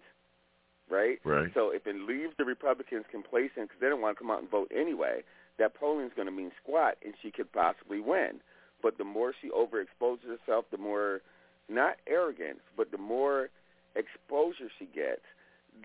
right? 0.89 1.19
Right. 1.23 1.49
So 1.53 1.71
if 1.71 1.87
it 1.87 1.95
leaves 1.95 2.33
the 2.37 2.45
Republicans 2.45 3.05
complacent 3.11 3.69
because 3.69 3.79
they 3.81 3.87
don't 3.89 4.01
want 4.01 4.17
to 4.17 4.23
come 4.23 4.31
out 4.31 4.41
and 4.41 4.49
vote 4.49 4.71
anyway, 4.75 5.21
that 5.57 5.75
polling 5.75 6.05
is 6.05 6.11
going 6.15 6.27
to 6.27 6.31
mean 6.31 6.51
squat, 6.63 6.95
and 7.03 7.13
she 7.21 7.31
could 7.31 7.51
possibly 7.51 7.99
win. 7.99 8.39
But 8.81 8.97
the 8.97 9.03
more 9.03 9.33
she 9.41 9.49
overexposes 9.49 10.27
herself, 10.39 10.65
the 10.71 10.77
more 10.77 11.21
not 11.67 11.97
arrogance, 12.07 12.61
but 12.77 12.91
the 12.91 12.97
more 12.97 13.49
exposure 13.95 14.69
she 14.79 14.85
gets, 14.85 15.21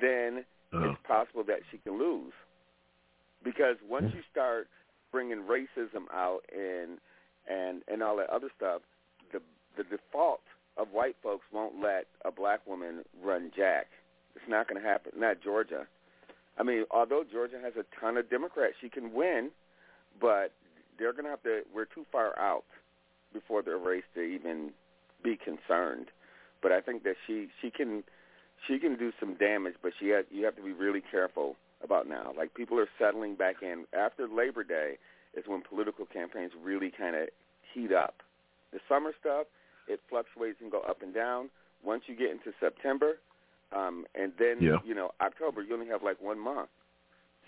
then 0.00 0.44
Uh-huh. 0.72 0.90
it's 0.90 1.02
possible 1.06 1.44
that 1.44 1.60
she 1.70 1.78
can 1.78 1.98
lose. 1.98 2.32
Because 3.42 3.76
once 3.86 4.12
you 4.14 4.22
start 4.30 4.68
bringing 5.12 5.42
racism 5.44 6.08
out 6.12 6.40
and 6.52 6.98
and 7.46 7.82
and 7.88 8.02
all 8.02 8.16
that 8.16 8.30
other 8.30 8.50
stuff, 8.56 8.80
the 9.32 9.40
the 9.76 9.84
default 9.84 10.40
of 10.76 10.88
white 10.92 11.16
folks 11.22 11.44
won't 11.52 11.80
let 11.80 12.06
a 12.24 12.32
black 12.32 12.66
woman 12.66 13.04
run 13.22 13.50
Jack. 13.54 13.86
It's 14.36 14.48
not 14.48 14.68
going 14.68 14.80
to 14.80 14.86
happen. 14.86 15.12
Not 15.16 15.42
Georgia. 15.42 15.86
I 16.58 16.62
mean, 16.62 16.84
although 16.90 17.24
Georgia 17.30 17.58
has 17.62 17.74
a 17.76 17.84
ton 18.00 18.16
of 18.16 18.30
Democrats, 18.30 18.74
she 18.80 18.88
can 18.88 19.12
win, 19.12 19.50
but 20.20 20.52
they're 20.98 21.12
going 21.12 21.24
to 21.24 21.30
have 21.30 21.42
to. 21.42 21.62
We're 21.74 21.86
too 21.86 22.06
far 22.12 22.38
out 22.38 22.64
before 23.32 23.62
the 23.62 23.76
race 23.76 24.04
to 24.14 24.20
even 24.20 24.70
be 25.22 25.36
concerned. 25.36 26.06
But 26.62 26.72
I 26.72 26.80
think 26.80 27.02
that 27.04 27.16
she 27.26 27.48
she 27.60 27.70
can 27.70 28.04
she 28.66 28.78
can 28.78 28.96
do 28.96 29.12
some 29.18 29.34
damage, 29.34 29.74
but 29.82 29.92
she 29.98 30.08
has, 30.08 30.24
you 30.30 30.44
have 30.44 30.56
to 30.56 30.62
be 30.62 30.72
really 30.72 31.02
careful 31.10 31.56
about 31.82 32.08
now. 32.08 32.32
Like 32.36 32.54
people 32.54 32.78
are 32.78 32.88
settling 32.98 33.34
back 33.34 33.56
in 33.62 33.84
after 33.92 34.26
Labor 34.28 34.64
Day 34.64 34.98
is 35.36 35.44
when 35.46 35.62
political 35.62 36.06
campaigns 36.06 36.52
really 36.62 36.90
kind 36.96 37.16
of 37.16 37.28
heat 37.74 37.92
up. 37.92 38.22
The 38.72 38.78
summer 38.88 39.12
stuff 39.20 39.46
it 39.86 40.00
fluctuates 40.08 40.58
and 40.62 40.70
go 40.70 40.80
up 40.80 41.02
and 41.02 41.12
down. 41.12 41.50
Once 41.84 42.04
you 42.06 42.16
get 42.16 42.30
into 42.30 42.52
September, 42.58 43.18
um, 43.74 44.06
and 44.14 44.32
then 44.38 44.60
Yeah. 44.62 44.78
you 44.84 44.94
know 44.94 45.12
October, 45.20 45.62
you 45.62 45.74
only 45.74 45.88
have 45.88 46.02
like 46.02 46.20
one 46.20 46.38
month, 46.38 46.70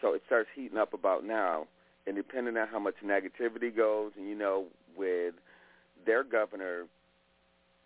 so 0.01 0.15
it 0.15 0.23
starts 0.27 0.49
heating 0.55 0.79
up 0.79 0.93
about 0.93 1.25
now. 1.25 1.67
And 2.07 2.15
depending 2.15 2.57
on 2.57 2.69
how 2.69 2.79
much 2.79 2.95
negativity 3.05 3.75
goes, 3.75 4.13
and 4.17 4.29
you 4.29 4.35
know, 4.37 4.67
with 4.97 5.35
their 6.05 6.23
governor 6.23 6.87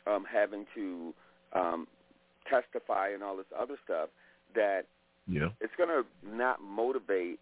um, 0.06 0.24
having 0.30 0.66
to 0.74 1.14
um, 1.54 1.88
testify 2.48 3.08
and 3.08 3.22
all 3.22 3.36
this 3.36 3.46
other 3.58 3.76
stuff, 3.84 4.10
that 4.54 4.86
Yeah. 5.26 5.50
it's 5.60 5.74
going 5.76 5.88
to 5.88 6.04
not 6.26 6.60
motivate 6.60 7.38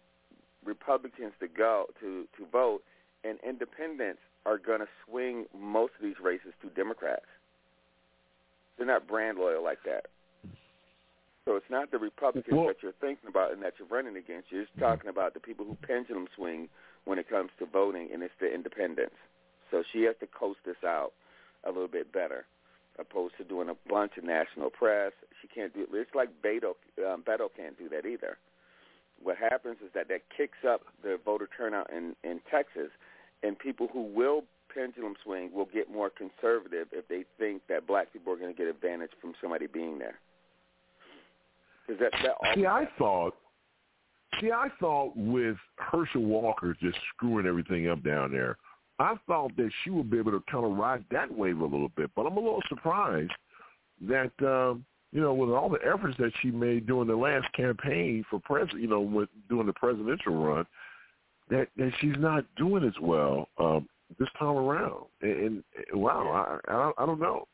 Republicans 0.65 1.33
to 1.39 1.47
go 1.47 1.87
to 1.99 2.27
to 2.37 2.45
vote, 2.45 2.83
and 3.23 3.39
independents 3.43 4.21
are 4.45 4.57
going 4.57 4.79
to 4.79 4.87
swing 5.05 5.45
most 5.57 5.93
of 5.95 6.01
these 6.01 6.19
races 6.19 6.53
to 6.61 6.69
Democrats. 6.69 7.25
They're 8.77 8.87
not 8.87 9.07
brand 9.07 9.37
loyal 9.37 9.63
like 9.63 9.83
that. 9.83 10.05
So 11.49 11.55
it's 11.55 11.69
not 11.71 11.89
the 11.89 11.97
Republicans 11.97 12.55
Well- 12.55 12.67
that 12.67 12.83
you're 12.83 12.91
thinking 12.91 13.27
about 13.27 13.53
and 13.53 13.63
that 13.63 13.79
you're 13.79 13.87
running 13.87 14.15
against. 14.17 14.51
You're 14.51 14.65
just 14.65 14.77
talking 14.77 15.09
about 15.09 15.33
the 15.33 15.39
people 15.39 15.65
who 15.65 15.73
pendulum 15.81 16.27
swing 16.35 16.69
when 17.05 17.17
it 17.17 17.27
comes 17.27 17.49
to 17.57 17.65
voting, 17.65 18.11
and 18.11 18.21
it's 18.21 18.35
the 18.37 18.53
independents. 18.53 19.15
So 19.71 19.81
she 19.81 20.03
has 20.03 20.15
to 20.19 20.27
coast 20.27 20.59
this 20.63 20.83
out 20.83 21.11
a 21.63 21.71
little 21.71 21.87
bit 21.87 22.11
better, 22.11 22.45
opposed 22.99 23.35
to 23.37 23.43
doing 23.43 23.67
a 23.67 23.73
bunch 23.73 24.15
of 24.17 24.25
national 24.25 24.69
press. 24.69 25.11
She 25.41 25.47
can't 25.47 25.73
do. 25.73 25.81
It. 25.81 25.89
It's 25.91 26.13
like 26.13 26.29
Beto. 26.43 26.75
Um, 26.99 27.23
Beto 27.23 27.51
can't 27.51 27.75
do 27.79 27.89
that 27.89 28.05
either. 28.05 28.37
What 29.19 29.37
happens 29.37 29.81
is 29.81 29.91
that 29.93 30.07
that 30.09 30.29
kicks 30.29 30.63
up 30.63 30.85
the 31.01 31.17
voter 31.17 31.47
turnout 31.57 31.89
in 31.89 32.15
in 32.23 32.41
Texas, 32.41 32.91
and 33.41 33.57
people 33.57 33.87
who 33.87 34.03
will 34.03 34.45
pendulum 34.71 35.15
swing 35.23 35.51
will 35.51 35.65
get 35.65 35.89
more 35.89 36.11
conservative 36.11 36.89
if 36.91 37.07
they 37.07 37.25
think 37.39 37.65
that 37.69 37.87
black 37.87 38.13
people 38.13 38.31
are 38.33 38.37
going 38.37 38.53
to 38.53 38.57
get 38.57 38.67
advantage 38.67 39.13
from 39.19 39.33
somebody 39.41 39.65
being 39.65 39.97
there. 39.97 40.19
Because 41.89 42.11
that 42.11 42.23
that 42.23 42.55
See, 42.55 42.65
I 42.65 42.87
thought. 42.97 43.35
See, 44.39 44.51
I 44.51 44.69
thought 44.79 45.17
with 45.17 45.57
Herschel 45.77 46.21
Walker 46.21 46.77
just 46.79 46.97
screwing 47.15 47.47
everything 47.47 47.89
up 47.89 48.03
down 48.03 48.31
there, 48.31 48.57
I 48.99 49.15
thought 49.25 49.55
that 49.57 49.71
she 49.83 49.89
would 49.89 50.11
be 50.11 50.19
able 50.19 50.31
to 50.31 50.43
kind 50.51 50.65
of 50.65 50.77
ride 50.77 51.03
that 51.09 51.33
wave 51.35 51.59
a 51.59 51.63
little 51.63 51.89
bit. 51.89 52.11
But 52.15 52.27
I'm 52.27 52.37
a 52.37 52.39
little 52.39 52.61
surprised 52.69 53.31
that 54.01 54.31
um, 54.41 54.85
you 55.11 55.19
know, 55.19 55.33
with 55.33 55.49
all 55.49 55.67
the 55.67 55.79
efforts 55.83 56.15
that 56.19 56.31
she 56.41 56.51
made 56.51 56.85
during 56.85 57.07
the 57.07 57.15
last 57.15 57.51
campaign 57.53 58.23
for 58.29 58.39
president, 58.39 58.81
you 58.81 58.87
know, 58.87 59.01
with 59.01 59.29
doing 59.49 59.65
the 59.65 59.73
presidential 59.73 60.35
run, 60.35 60.65
that 61.49 61.69
that 61.77 61.91
she's 61.99 62.17
not 62.19 62.45
doing 62.55 62.83
as 62.83 62.93
well 63.01 63.49
um, 63.57 63.89
this 64.19 64.29
time 64.37 64.55
around. 64.55 65.05
And, 65.21 65.63
and 65.91 66.01
wow, 66.01 66.59
I, 66.67 66.71
I 66.71 66.91
I 66.99 67.05
don't 67.07 67.19
know, 67.19 67.47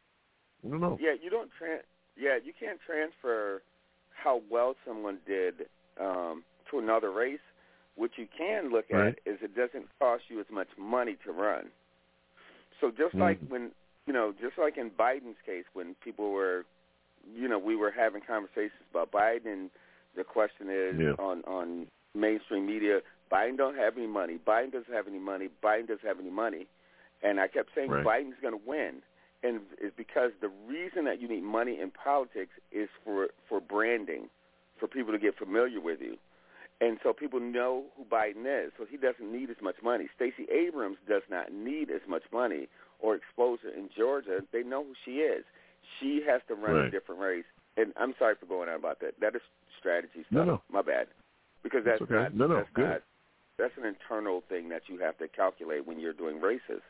I 0.65 0.69
don't 0.69 0.81
know. 0.81 0.97
Yeah, 0.99 1.13
you 1.21 1.29
don't 1.29 1.49
tran- 1.61 1.85
Yeah, 2.17 2.37
you 2.43 2.51
can't 2.59 2.79
transfer 2.85 3.61
how 4.15 4.41
well 4.49 4.75
someone 4.85 5.19
did 5.27 5.67
um, 5.99 6.43
to 6.71 6.79
another 6.79 7.11
race. 7.11 7.39
What 7.95 8.11
you 8.17 8.27
can 8.37 8.71
look 8.71 8.85
Right. 8.89 9.09
at 9.09 9.19
is 9.25 9.37
it 9.41 9.55
doesn't 9.55 9.87
cost 9.99 10.23
you 10.29 10.39
as 10.39 10.49
much 10.49 10.67
money 10.77 11.15
to 11.25 11.31
run. 11.31 11.71
So 12.81 12.91
just 12.91 13.15
like 13.15 13.39
Mhm. 13.39 13.49
when 13.49 13.71
you 14.07 14.13
know, 14.13 14.33
just 14.39 14.55
like 14.59 14.77
in 14.77 14.91
Biden's 14.91 15.41
case, 15.47 15.65
when 15.73 15.95
people 15.95 16.31
were, 16.31 16.63
you 17.33 17.47
know, 17.47 17.57
we 17.57 17.75
were 17.75 17.89
having 17.89 18.21
conversations 18.21 18.83
about 18.91 19.09
Biden. 19.11 19.71
The 20.15 20.23
question 20.23 20.69
is 20.69 20.99
Yeah. 20.99 21.15
on 21.17 21.43
on 21.45 21.87
mainstream 22.13 22.65
media, 22.67 23.01
Biden 23.31 23.57
don't 23.57 23.75
have 23.75 23.97
any 23.97 24.07
money. 24.07 24.37
Biden 24.37 24.71
doesn't 24.71 24.93
have 24.93 25.07
any 25.07 25.17
money. 25.19 25.49
Biden 25.63 25.87
doesn't 25.87 26.05
have 26.07 26.19
any 26.19 26.29
money. 26.29 26.67
And 27.23 27.39
I 27.39 27.47
kept 27.47 27.73
saying 27.73 27.89
Right. 27.89 28.05
Biden's 28.05 28.39
going 28.41 28.53
to 28.53 28.65
win, 28.69 29.01
and 29.45 29.61
it's 29.79 29.95
because 29.95 30.31
the 30.41 30.51
reason 30.67 31.05
that 31.05 31.21
you 31.21 31.27
need 31.27 31.43
money 31.43 31.79
in 31.79 31.91
politics 31.91 32.51
is 32.71 32.89
for 33.03 33.27
for 33.47 33.59
branding, 33.61 34.23
for 34.79 34.87
people 34.87 35.11
to 35.13 35.19
get 35.19 35.37
familiar 35.37 35.79
with 35.89 35.99
you. 36.01 36.15
and 36.81 36.97
so 37.03 37.13
people 37.13 37.39
know 37.39 37.73
who 37.95 38.03
Biden 38.03 38.43
is. 38.45 38.69
So 38.77 38.83
he 38.93 38.97
doesn't 38.97 39.29
need 39.31 39.49
as 39.49 39.61
much 39.61 39.75
money. 39.81 40.05
Stacey 40.15 40.45
Abrams 40.51 40.97
does 41.07 41.23
not 41.29 41.53
need 41.53 41.87
as 41.89 42.01
much 42.13 42.23
money 42.33 42.67
or 42.99 43.15
exposure 43.15 43.69
in 43.69 43.85
Georgia. 43.97 44.37
They 44.51 44.63
know 44.63 44.83
who 44.83 44.93
she 45.05 45.15
is. 45.35 45.45
She 45.99 46.11
has 46.29 46.41
to 46.49 46.53
run 46.55 46.75
Right. 46.75 46.87
a 46.87 46.91
different 46.91 47.21
race. 47.21 47.45
And 47.77 47.93
I'm 47.95 48.13
sorry 48.19 48.35
for 48.39 48.45
going 48.45 48.67
on 48.67 48.75
about 48.75 48.99
that. 48.99 49.13
That 49.21 49.35
is 49.35 49.41
strategy 49.79 50.21
stuff. 50.27 50.31
No, 50.31 50.43
no. 50.43 50.61
My 50.69 50.81
bad. 50.81 51.07
Because 51.63 51.83
That's 51.85 51.99
that's 51.99 52.11
okay. 52.11 52.23
not. 52.23 52.35
No, 52.35 52.45
no, 52.47 52.55
that's 52.57 52.69
good. 52.73 52.89
not. 52.89 53.01
That's 53.57 53.77
an 53.77 53.85
internal 53.85 54.43
thing 54.49 54.67
that 54.69 54.83
you 54.89 54.99
have 54.99 55.17
to 55.19 55.27
calculate 55.29 55.87
when 55.87 55.97
you're 56.01 56.13
doing 56.23 56.41
races. 56.41 56.81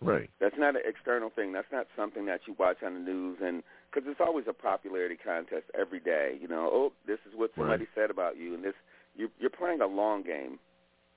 Right. 0.00 0.28
That's 0.40 0.54
not 0.58 0.76
an 0.76 0.82
external 0.86 1.30
thing. 1.30 1.52
That's 1.52 1.70
not 1.72 1.86
something 1.96 2.26
that 2.26 2.40
you 2.46 2.54
watch 2.58 2.78
on 2.84 2.94
the 2.94 3.00
news, 3.00 3.38
and 3.42 3.62
because 3.90 4.08
it's 4.10 4.20
always 4.20 4.44
a 4.48 4.52
popularity 4.52 5.16
contest 5.16 5.64
every 5.78 6.00
day. 6.00 6.36
You 6.40 6.48
know, 6.48 6.68
oh, 6.70 6.92
this 7.06 7.18
is 7.26 7.34
what 7.34 7.50
somebody 7.56 7.84
Right. 7.84 7.94
said 7.94 8.10
about 8.10 8.36
you, 8.36 8.54
and 8.54 8.62
this 8.62 8.74
you, 9.16 9.30
you're 9.38 9.50
playing 9.50 9.80
a 9.80 9.86
long 9.86 10.22
game. 10.22 10.58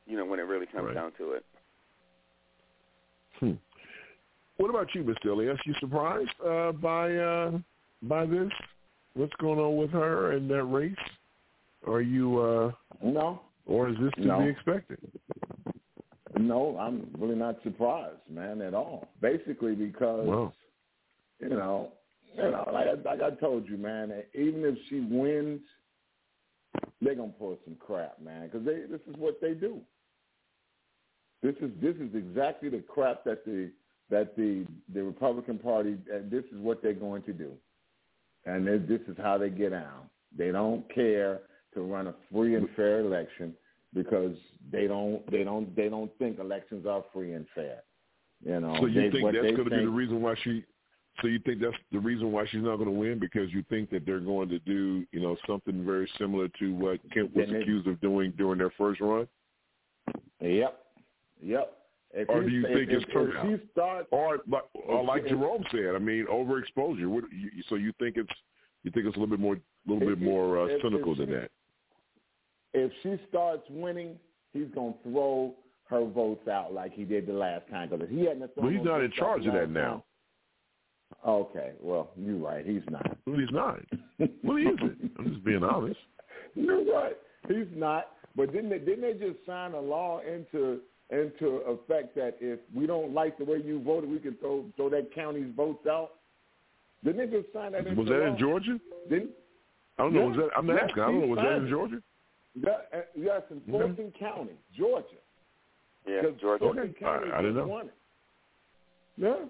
You 0.06 0.18
know, 0.18 0.26
when 0.26 0.40
it 0.40 0.44
really 0.44 0.66
comes 0.66 0.88
Right. 0.88 0.96
down 0.96 1.12
to 1.18 1.34
it. 1.34 1.46
Hmm. 3.40 3.54
What 4.58 4.70
about 4.70 4.94
you, 4.96 5.04
Mr. 5.04 5.28
Elias? 5.28 5.60
You 5.66 5.74
surprised 5.80 6.30
uh, 6.46 6.72
by 6.74 7.16
uh, 7.16 7.52
by 8.04 8.26
this? 8.26 8.52
What's 9.14 9.34
going 9.36 9.60
on 9.60 9.78
with 9.78 9.92
her 9.92 10.32
and 10.32 10.50
that 10.50 10.64
race? 10.64 10.96
Are 11.88 12.02
you 12.02 12.40
uh, 12.40 12.72
no, 13.04 13.42
or 13.66 13.90
is 13.90 13.96
this 14.00 14.14
to 14.16 14.26
No. 14.26 14.40
be 14.40 14.50
expected? 14.50 15.00
No, 16.40 16.78
I'm 16.78 17.10
really 17.20 17.36
not 17.36 17.58
surprised, 17.64 18.22
man, 18.30 18.62
at 18.62 18.74
all. 18.74 19.10
Basically 19.22 19.76
because 19.76 20.26
you 21.40 21.50
know, 21.50 21.92
you 22.36 22.44
know, 22.44 22.70
like 22.72 22.88
I, 22.88 23.10
like 23.10 23.22
I 23.22 23.36
told 23.36 23.68
you, 23.68 23.78
man, 23.78 24.12
even 24.34 24.64
if 24.64 24.78
she 24.90 25.02
wins, 25.02 25.62
they're 27.02 27.16
gonna 27.16 27.34
pull 27.38 27.58
some 27.66 27.76
crap, 27.76 28.22
man, 28.22 28.48
because 28.48 28.66
they 28.66 28.82
this 28.90 29.02
is 29.08 29.16
what 29.18 29.42
they 29.42 29.54
do. 29.54 29.80
This 31.44 31.56
is 31.62 31.72
this 31.82 31.96
is 31.96 32.16
exactly 32.16 32.70
the 32.70 32.84
crap 32.88 33.26
that 33.26 33.44
the 33.46 33.72
that 34.10 34.36
the 34.38 34.66
the 34.94 35.04
Republican 35.04 35.60
Party 35.60 35.98
and 36.12 36.32
this 36.32 36.46
is 36.54 36.60
what 36.60 36.82
they're 36.82 36.94
going 36.94 37.24
to 37.24 37.34
do, 37.34 37.52
and 38.46 38.66
this 38.66 39.02
is 39.10 39.18
how 39.22 39.38
they 39.38 39.50
get 39.50 39.74
out. 39.74 40.06
They 40.38 40.52
don't 40.52 40.88
care 40.94 41.42
to 41.74 41.82
run 41.82 42.08
a 42.08 42.14
free 42.32 42.56
and 42.56 42.70
fair 42.76 43.00
election 43.00 43.54
because 43.94 44.36
they 44.72 44.88
don't 44.88 45.30
they 45.32 45.44
don't 45.44 45.76
they 45.76 45.90
don't 45.90 46.12
think 46.18 46.40
elections 46.40 46.86
are 46.86 47.04
free 47.14 47.34
and 47.34 47.46
fair. 47.56 47.84
You 48.46 48.60
know, 48.60 48.76
so 48.80 48.86
you 48.86 49.02
they, 49.02 49.12
think 49.12 49.34
that's 49.34 49.56
going 49.56 49.70
to 49.70 49.70
be 49.70 49.84
the 49.84 49.90
reason 49.90 50.22
why 50.22 50.36
she? 50.44 50.64
So 51.22 51.28
you 51.28 51.40
think 51.40 51.60
that's 51.60 51.76
the 51.92 52.00
reason 52.00 52.32
why 52.32 52.46
she's 52.48 52.64
not 52.64 52.78
going 52.78 52.86
to 52.88 52.92
win 52.92 53.20
because 53.20 53.52
you 53.52 53.64
think 53.70 53.90
that 53.90 54.06
they're 54.06 54.22
going 54.22 54.48
to 54.50 54.60
do 54.60 55.06
you 55.12 55.20
know 55.20 55.36
something 55.46 55.86
very 55.86 56.10
similar 56.18 56.48
to 56.60 56.74
what 56.74 57.00
Kemp 57.12 57.36
was 57.36 57.48
Then 57.48 57.56
it- 57.56 57.62
accused 57.62 57.88
of 57.88 58.00
doing 58.00 58.34
during 58.38 58.60
their 58.60 58.72
first 58.78 59.02
run? 59.02 59.28
Yep. 60.40 60.80
Yep. 61.44 61.74
If 62.12 62.30
or 62.30 62.42
do 62.42 62.50
you 62.50 62.66
if- 62.66 62.74
think 62.74 62.90
if- 62.90 63.04
it's 63.04 63.14
turnout? 63.14 63.52
If 63.52 63.62
starts, 63.72 64.08
or 64.12 64.40
like, 64.48 64.64
or 64.74 65.04
like 65.04 65.28
Jerome 65.28 65.64
said, 65.72 65.96
I 65.96 66.00
mean, 66.00 66.26
overexposure. 66.32 67.08
What, 67.08 67.26
you, 67.32 67.50
so 67.68 67.76
you 67.76 67.92
think 68.00 68.16
it's 68.18 68.32
you 68.84 68.92
think 68.92 69.06
it's 69.06 69.18
a 69.18 69.20
little 69.20 69.36
bit 69.36 69.42
more, 69.42 69.56
a 69.56 69.92
little 69.92 70.08
bit 70.08 70.22
more 70.22 70.60
uh, 70.60 70.68
cynical 70.82 71.16
than 71.16 71.30
that? 71.32 71.52
If 72.74 72.92
she 73.04 73.20
starts 73.30 73.64
winning, 73.70 74.18
he's 74.54 74.68
gonna 74.76 74.94
throw 75.04 75.54
her 75.90 76.06
votes 76.06 76.48
out 76.48 76.74
like 76.74 76.94
he 76.94 77.04
did 77.04 77.26
the 77.28 77.34
last 77.34 77.68
time. 77.70 77.90
Because 77.90 78.08
he 78.10 78.26
hadn't. 78.26 78.50
Well, 78.56 78.70
he's 78.70 78.84
not 78.84 79.02
in 79.04 79.12
charge 79.12 79.46
of 79.46 79.54
that 79.54 79.70
now. 79.70 80.04
Okay, 81.28 81.72
well, 81.82 82.12
you're 82.16 82.38
right. 82.38 82.66
He's 82.66 82.84
not. 82.90 83.18
Well, 83.26 83.38
he's 83.40 83.52
not. 83.52 83.80
Well, 84.44 84.58
he 84.58 84.64
isn't. 84.64 85.12
I'm 85.20 85.34
just 85.34 85.44
being 85.44 85.64
honest. 85.64 86.00
You're 86.56 86.84
right. 86.92 87.16
He's 87.48 87.68
not. 87.76 88.08
But 88.36 88.52
didn't 88.52 88.70
they, 88.70 88.80
didn't 88.80 89.02
they 89.02 89.14
just 89.14 89.46
sign 89.46 89.74
a 89.74 89.80
law 89.80 90.20
into 90.22 90.80
into 91.12 91.58
effect 91.68 92.16
that 92.16 92.38
if 92.40 92.60
we 92.74 92.88
don't 92.88 93.14
like 93.14 93.38
the 93.38 93.46
way 93.46 93.62
you 93.64 93.82
voted, 93.84 94.10
we 94.10 94.18
can 94.20 94.36
throw 94.36 94.66
throw 94.76 94.90
that 94.90 95.14
county's 95.14 95.52
votes 95.56 95.86
out? 95.88 96.12
Didn't 97.04 97.30
they 97.32 97.38
just 97.42 97.54
sign 97.54 97.74
that 97.74 97.86
Was 97.96 98.08
that 98.08 98.20
law? 98.20 98.26
in 98.28 98.38
Georgia? 98.38 98.80
Didn't 99.10 99.30
I 100.00 100.04
don't 100.04 100.14
know. 100.14 100.22
Yeah. 100.22 100.28
Was 100.28 100.38
that? 100.38 100.50
I'm 100.58 100.66
not 100.66 100.74
Yes, 100.74 100.84
asking. 100.90 101.04
I 101.04 101.06
don't 101.08 101.20
know. 101.22 101.28
Was 101.28 101.40
that 101.44 101.52
in. 101.54 101.70
Georgia? 101.70 102.02
That, 102.64 102.90
uh, 102.94 102.98
yes, 103.16 103.42
in. 103.52 103.62
Fulton 103.72 104.12
County, 104.20 104.54
Georgia. 104.78 105.06
Yeah, 106.08 106.22
Because 106.22 106.40
Georgia. 106.42 106.60
Fulton 106.64 106.84
Okay. 106.90 107.00
County 107.00 107.32
I- 107.32 107.40
I 107.40 107.42
didn't 107.42 107.56
know. 107.58 107.68
won 107.68 107.88
it. 107.88 107.94
Yeah. 109.18 109.46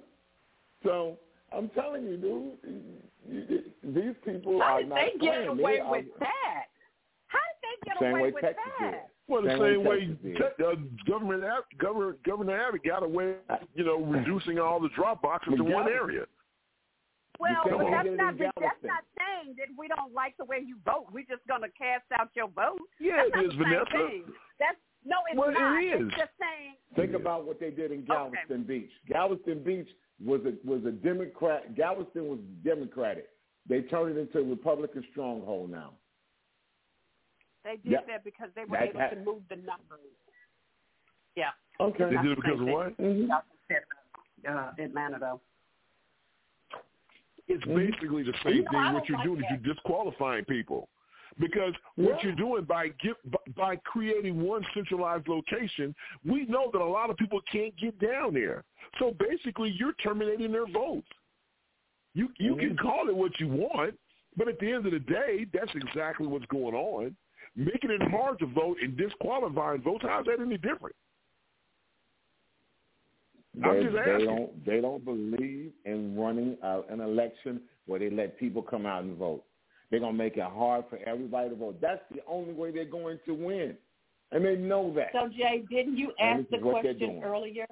So 0.83 1.17
I'm 1.51 1.69
telling 1.69 2.03
you, 2.05 2.17
dude, 2.17 2.57
you- 2.63 3.45
you- 3.49 3.71
these 3.83 4.15
people 4.25 4.59
How 4.61 4.75
are 4.75 4.79
did 4.79 4.89
not 4.89 4.95
they 4.95 5.13
get 5.19 5.47
away 5.47 5.75
They 5.75 5.79
are- 5.79 5.91
with 5.91 6.19
that? 6.19 6.65
How 7.27 7.39
did 7.39 7.61
they 7.61 7.89
get 7.89 7.99
Same 7.99 8.11
away 8.11 8.21
way 8.23 8.31
with 8.31 8.41
Texas 8.41 8.63
that? 8.79 8.91
did. 8.91 9.01
Well, 9.27 9.41
the 9.43 9.49
Same 9.51 9.59
same 9.59 9.83
way 9.83 10.07
way 10.23 10.33
Te- 10.57 10.63
uh, 10.63 10.75
Governor 11.05 11.45
Ab- 11.45 11.63
Governor 11.77 12.13
Governor 12.23 12.57
Abbott 12.59 12.83
got 12.83 13.03
away, 13.03 13.35
you 13.75 13.83
know, 13.83 13.97
reducing 13.99 14.57
all 14.59 14.79
the 14.79 14.89
drop 14.89 15.21
boxes 15.21 15.53
to 15.55 15.63
one 15.63 15.71
Galveston. 15.85 15.93
area. 15.97 16.25
Well, 17.39 17.63
but 17.63 17.87
that's 17.89 17.89
not 17.89 18.05
in 18.07 18.17
that's 18.17 18.37
Galveston. 18.37 18.89
not 18.91 19.03
saying 19.17 19.55
that 19.57 19.67
we 19.77 19.87
don't 19.87 20.13
like 20.13 20.35
the 20.37 20.43
way 20.45 20.59
you 20.65 20.75
vote. 20.83 21.07
We're 21.11 21.23
just 21.23 21.45
going 21.47 21.61
to 21.61 21.69
cast 21.71 22.03
out 22.19 22.29
your 22.35 22.49
vote. 22.49 22.79
Yeah, 22.99 23.23
that's 23.23 23.31
not 23.35 23.43
it 23.43 23.47
is, 23.47 23.53
the 23.57 23.63
same 23.63 23.69
Vanessa. 23.71 23.95
thing. 23.95 24.23
That's 24.59 24.77
no, 25.07 25.15
it's 25.31 25.39
Well, 25.39 25.51
not. 25.55 25.79
is. 25.81 26.01
It's 26.03 26.15
just 26.19 26.35
saying. 26.35 26.75
Think 26.95 27.13
about 27.15 27.47
what 27.47 27.59
they 27.59 27.71
did 27.71 27.91
in 27.91 28.03
Galveston 28.03 28.63
Beach. 28.63 28.91
Galveston 29.07 29.63
Beach 29.63 29.87
was 30.23 30.41
a 30.43 30.51
was 30.67 30.83
a 30.83 30.91
Democrat. 30.91 31.73
Galveston 31.75 32.27
was 32.27 32.39
Democratic. 32.63 33.29
They 33.67 33.81
turned 33.83 34.17
it 34.17 34.19
into 34.19 34.39
a 34.39 34.43
Republican 34.43 35.05
stronghold 35.11 35.71
now. 35.71 35.93
They 37.63 37.77
did 37.77 37.91
Yeah. 37.91 37.99
that 38.07 38.23
because 38.25 38.49
they 38.55 38.65
were 38.65 38.77
That 38.77 38.89
able 38.89 38.99
ha- 38.99 39.09
to 39.09 39.15
move 39.23 39.43
the 39.49 39.55
numbers. 39.57 40.11
Yeah. 41.35 41.51
Okay. 41.79 42.03
They 42.05 42.21
did 42.21 42.31
it 42.31 42.35
because 42.35 42.59
of 42.59 42.67
what? 42.67 42.97
Mm-hmm. 42.97 43.31
Uh, 43.31 44.71
Atlanta, 44.79 45.19
though. 45.19 45.41
It's 47.49 47.63
Mhm. 47.65 47.75
basically 47.75 48.23
the 48.23 48.33
same 48.43 48.65
thing. 48.65 48.93
What 48.93 49.09
you're 49.09 49.23
doing 49.23 49.43
is 49.43 49.49
you're 49.49 49.73
disqualifying 49.73 50.45
people. 50.45 50.87
Because 51.39 51.73
what 51.95 52.17
Yeah. 52.17 52.27
you're 52.27 52.35
doing 52.35 52.63
by 52.65 52.89
get, 52.89 53.15
by 53.55 53.77
creating 53.77 54.41
one 54.41 54.65
centralized 54.73 55.27
location, 55.27 55.95
we 56.23 56.45
know 56.45 56.69
that 56.71 56.81
a 56.81 56.85
lot 56.85 57.09
of 57.09 57.17
people 57.17 57.41
can't 57.41 57.75
get 57.77 57.97
down 57.99 58.33
there. 58.33 58.63
So 58.97 59.11
basically, 59.13 59.69
you're 59.69 59.93
terminating 59.93 60.51
their 60.51 60.65
votes. 60.67 61.07
You 62.13 62.31
you 62.37 62.55
can 62.55 62.75
call 62.77 63.07
it 63.09 63.15
what 63.15 63.39
you 63.39 63.47
want, 63.47 63.97
but 64.35 64.47
at 64.47 64.59
the 64.59 64.71
end 64.71 64.85
of 64.85 64.91
the 64.91 64.99
day, 64.99 65.45
that's 65.45 65.73
exactly 65.75 66.27
what's 66.27 66.45
going 66.47 66.75
on. 66.75 67.15
Making 67.55 67.91
it 67.91 68.01
hard 68.03 68.39
to 68.39 68.45
vote 68.45 68.77
and 68.81 68.95
disqualifying 68.97 69.81
votes. 69.81 70.03
How's 70.03 70.25
that 70.25 70.39
any 70.39 70.57
different? 70.57 70.95
They, 73.55 73.83
they 73.83 74.25
don't 74.25 74.65
they 74.65 74.79
don't 74.79 75.03
believe 75.03 75.71
in 75.85 76.15
running 76.15 76.57
uh, 76.63 76.81
an 76.89 77.01
election 77.01 77.61
where 77.87 77.99
they 77.99 78.09
let 78.09 78.37
people 78.39 78.61
come 78.61 78.85
out 78.85 79.03
and 79.03 79.17
vote. 79.17 79.43
They're 79.89 79.99
gonna 79.99 80.13
make 80.13 80.37
it 80.37 80.43
hard 80.43 80.85
for 80.89 80.99
everybody 81.05 81.49
to 81.49 81.55
vote. 81.55 81.81
That's 81.81 82.01
the 82.11 82.21
only 82.27 82.53
way 82.53 82.71
they're 82.71 82.85
going 82.85 83.19
to 83.25 83.33
win, 83.33 83.75
and 84.31 84.45
they 84.45 84.55
know 84.55 84.93
that. 84.95 85.09
So, 85.13 85.29
Jay, 85.29 85.63
didn't 85.69 85.97
you 85.97 86.11
ask 86.19 86.47
the 86.51 86.57
is 86.57 86.63
what 86.63 86.83
they're 86.83 86.93
question 86.93 87.21
earlier? 87.23 87.65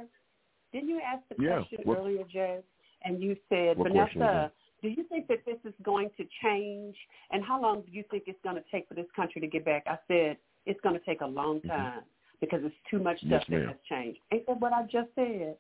Didn't 0.73 0.89
you 0.89 0.99
ask 0.99 1.21
the 1.29 1.35
Yeah. 1.41 1.59
question 1.59 1.79
What- 1.83 1.99
earlier, 1.99 2.23
Jay? 2.23 2.61
And 3.03 3.21
you 3.21 3.37
said, 3.47 3.77
What 3.77 3.91
question 3.91 4.21
was 4.21 4.27
Vanessa, 4.29 4.51
do 4.81 4.89
you 4.89 5.03
think 5.03 5.27
that 5.27 5.45
this 5.45 5.57
is 5.63 5.73
going 5.83 6.09
to 6.17 6.25
change? 6.41 6.97
And 7.31 7.43
how 7.43 7.61
long 7.61 7.81
do 7.81 7.91
you 7.91 8.03
think 8.09 8.23
it's 8.27 8.41
going 8.41 8.55
to 8.55 8.63
take 8.71 8.87
for 8.87 8.95
this 8.95 9.09
country 9.15 9.39
to 9.39 9.47
get 9.47 9.63
back? 9.63 9.83
I 9.85 9.99
said, 10.07 10.37
it's 10.65 10.79
going 10.81 10.99
to 10.99 11.05
take 11.05 11.21
a 11.21 11.25
long 11.25 11.61
time 11.61 12.01
because 12.41 12.63
it's 12.63 12.75
too 12.89 12.99
much 12.99 13.17
Mm-hmm. 13.17 13.31
Yes, 13.33 13.43
stuff 13.43 13.59
that 13.59 13.67
has 13.67 13.81
changed. 13.87 14.19
Ain't 14.31 14.45
that 14.47 14.59
what 14.59 14.73
I 14.73 14.83
just 14.83 15.13
said? 15.15 15.57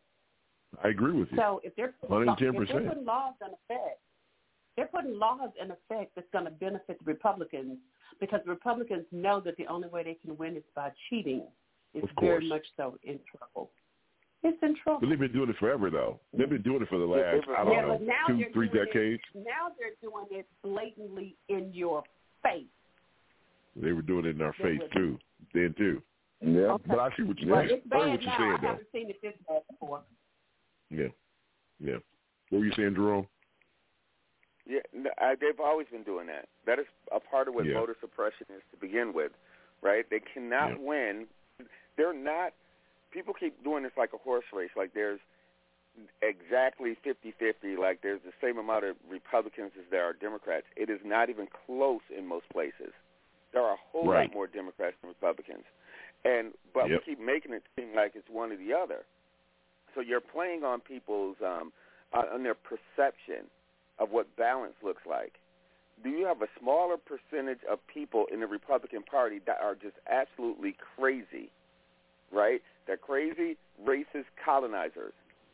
I 0.83 0.89
agree 0.89 1.13
with 1.13 1.29
you. 1.31 1.37
So 1.37 1.61
if 1.63 1.75
they're 1.75 1.93
putting, 2.07 2.27
law- 2.27 2.35
if 2.39 2.39
110%. 2.53 2.67
they're 2.67 2.81
putting 2.89 3.05
laws 3.05 3.33
in 3.41 3.47
effect, 3.47 3.99
they're 4.75 4.87
putting 4.87 5.17
laws 5.17 5.49
in 5.61 5.71
effect 5.71 6.11
that's 6.15 6.27
going 6.31 6.45
to 6.45 6.51
benefit 6.51 6.99
the 6.99 7.05
Republicans 7.05 7.77
because 8.19 8.41
the 8.45 8.51
Republicans 8.51 9.05
know 9.11 9.39
that 9.41 9.57
the 9.57 9.65
only 9.67 9.87
way 9.89 10.03
they 10.03 10.13
can 10.23 10.37
win 10.37 10.55
is 10.55 10.63
by 10.75 10.91
cheating. 11.09 11.43
It's 11.93 12.03
Of 12.03 12.23
very 12.23 12.47
much 12.47 12.65
so 12.75 12.97
in 13.03 13.19
trouble. 13.35 13.71
It's 14.43 14.57
in 14.61 14.75
trouble. 14.83 14.99
But 15.01 15.09
they've 15.09 15.19
been 15.19 15.31
doing 15.33 15.49
it 15.49 15.55
forever, 15.57 15.89
though. 15.89 16.19
They've 16.37 16.49
been 16.49 16.61
doing 16.61 16.83
it 16.83 16.89
for 16.89 16.99
the 16.99 17.05
last, 17.05 17.43
I 17.57 17.63
don't 17.63 17.73
yeah, 17.73 17.81
know, 17.81 18.27
two, 18.27 18.45
three 18.53 18.67
decades. 18.67 19.21
It, 19.33 19.45
now 19.45 19.69
they're 19.79 19.95
doing 20.01 20.25
it 20.29 20.45
blatantly 20.63 21.35
in 21.49 21.71
your 21.73 22.03
face. 22.43 22.65
They 23.75 23.93
were 23.93 24.03
doing 24.03 24.25
it 24.25 24.35
in 24.35 24.41
our 24.41 24.53
They 24.59 24.63
face 24.63 24.79
would. 24.81 24.91
too, 24.91 25.17
then 25.55 25.73
too. 25.77 26.01
Yeah. 26.41 26.77
But 26.87 26.99
I 26.99 27.09
see 27.17 27.23
what 27.23 27.39
you're 27.39 27.55
Well, 27.55 27.67
saying. 27.67 27.81
I 27.91 27.97
heard 27.97 28.09
what 28.11 28.21
you're 28.21 28.29
now. 28.31 28.37
saying, 28.37 28.51
I 28.51 28.61
though. 28.61 28.67
haven't 28.67 28.87
seen 28.91 29.09
it 29.09 29.19
this 29.23 29.33
bad 29.47 29.61
before. 29.71 30.01
Yeah, 30.89 31.07
yeah. 31.79 31.97
What 32.49 32.59
were 32.59 32.65
you 32.65 32.71
saying, 32.73 32.95
Jerome? 32.95 33.27
Yeah, 34.65 34.79
no, 34.93 35.09
I, 35.17 35.35
they've 35.39 35.59
always 35.59 35.87
been 35.87 36.03
doing 36.03 36.27
that. 36.27 36.47
That 36.65 36.79
is 36.79 36.85
a 37.11 37.19
part 37.19 37.47
of 37.47 37.55
what 37.55 37.65
Yeah. 37.65 37.75
voter 37.75 37.95
suppression 37.99 38.47
is 38.49 38.61
to 38.71 38.77
begin 38.77 39.13
with, 39.13 39.31
right? 39.81 40.09
They 40.09 40.19
cannot 40.19 40.71
Yeah. 40.71 40.77
win. 40.79 41.27
They're 41.95 42.13
not. 42.13 42.53
People 43.11 43.33
keep 43.33 43.63
doing 43.63 43.83
this 43.83 43.95
like 43.97 44.13
a 44.13 44.17
horse 44.17 44.45
race. 44.53 44.71
Like 44.75 44.93
there's 44.93 45.19
exactly 46.21 46.95
fifty-fifty. 46.95 47.75
Like 47.75 48.01
there's 48.01 48.21
the 48.23 48.33
same 48.41 48.57
amount 48.57 48.85
of 48.85 48.97
Republicans 49.09 49.71
as 49.79 49.85
there 49.89 50.03
are 50.03 50.13
Democrats. 50.13 50.67
It 50.75 50.89
is 50.89 50.99
not 51.03 51.29
even 51.29 51.47
close 51.65 52.01
in 52.15 52.27
most 52.27 52.47
places. 52.49 52.93
There 53.53 53.63
are 53.63 53.73
a 53.73 53.77
whole 53.91 54.05
Right. 54.07 54.27
lot 54.27 54.33
more 54.33 54.47
Democrats 54.47 54.97
than 55.01 55.09
Republicans, 55.09 55.63
and 56.25 56.53
but 56.73 56.89
Yep. 56.89 56.99
we 56.99 57.05
keep 57.15 57.19
making 57.19 57.53
it 57.53 57.63
seem 57.75 57.95
like 57.95 58.15
it's 58.15 58.29
one 58.29 58.51
or 58.51 58.57
the 58.57 58.73
other. 58.73 59.05
So 59.97 60.01
you're 60.01 60.21
playing 60.21 60.63
on 60.63 60.79
people's 60.79 61.37
um, 61.43 61.73
on 62.13 62.43
their 62.43 62.53
perception 62.53 63.49
of 63.97 64.11
what 64.11 64.27
balance 64.37 64.75
looks 64.83 65.01
like. 65.09 65.33
Do 66.03 66.11
you 66.11 66.27
have 66.27 66.43
a 66.43 66.47
smaller 66.61 66.97
percentage 66.97 67.61
of 67.69 67.79
people 67.91 68.27
in 68.31 68.39
the 68.39 68.45
Republican 68.45 69.01
Party 69.01 69.39
that 69.47 69.57
are 69.59 69.73
just 69.73 69.95
absolutely 70.07 70.75
crazy, 70.95 71.49
right? 72.31 72.61
They're 72.85 72.95
crazy, 72.95 73.57
racist 73.83 74.29
colonizers 74.45 75.13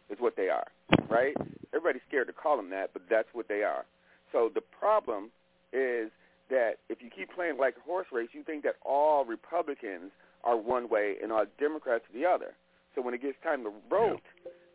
is 0.10 0.18
what 0.20 0.36
they 0.36 0.50
are, 0.50 0.68
right? 1.10 1.36
Everybody's 1.74 2.02
scared 2.10 2.28
to 2.28 2.34
call 2.34 2.58
them 2.58 2.70
that, 2.72 2.90
but 2.92 3.04
that's 3.10 3.30
what 3.32 3.48
they 3.48 3.64
are. 3.64 3.86
So 4.34 4.52
the 4.54 4.60
problem 4.60 5.32
is 5.72 6.12
that 6.50 6.80
if 6.90 7.02
you 7.02 7.10
keep 7.10 7.34
playing 7.34 7.58
like 7.58 7.76
a 7.78 7.82
horse 7.88 8.08
race, 8.12 8.30
you 8.34 8.44
think 8.44 8.64
that 8.64 8.76
all 8.86 9.24
Republicans 9.24 10.12
are 10.44 10.58
one 10.58 10.90
way 10.90 11.16
and 11.24 11.32
all 11.32 11.46
Democrats 11.58 12.04
the 12.14 12.26
other. 12.26 12.54
So 12.96 13.02
when 13.02 13.14
it 13.14 13.22
gets 13.22 13.38
time 13.44 13.64
to 13.64 13.72
vote, 13.90 14.22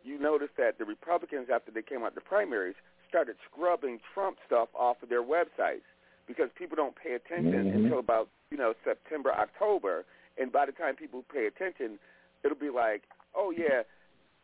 you 0.03 0.19
notice 0.19 0.49
that 0.57 0.77
the 0.77 0.85
Republicans, 0.85 1.47
after 1.53 1.71
they 1.71 1.81
came 1.81 2.03
out 2.03 2.15
the 2.15 2.21
primaries, 2.21 2.75
started 3.07 3.35
scrubbing 3.49 3.99
Trump 4.13 4.37
stuff 4.45 4.69
off 4.73 5.01
of 5.01 5.09
their 5.09 5.23
websites 5.23 5.87
because 6.27 6.49
people 6.55 6.75
don't 6.75 6.95
pay 6.95 7.13
attention 7.13 7.67
Mhm. 7.67 7.75
until 7.75 7.99
about 7.99 8.29
you 8.51 8.57
know 8.57 8.73
September, 8.83 9.31
October, 9.31 10.05
and 10.37 10.51
by 10.51 10.65
the 10.65 10.71
time 10.71 10.95
people 10.95 11.23
pay 11.23 11.47
attention, 11.47 11.99
it'll 12.43 12.57
be 12.57 12.69
like, 12.69 13.03
oh 13.35 13.51
yeah, 13.51 13.83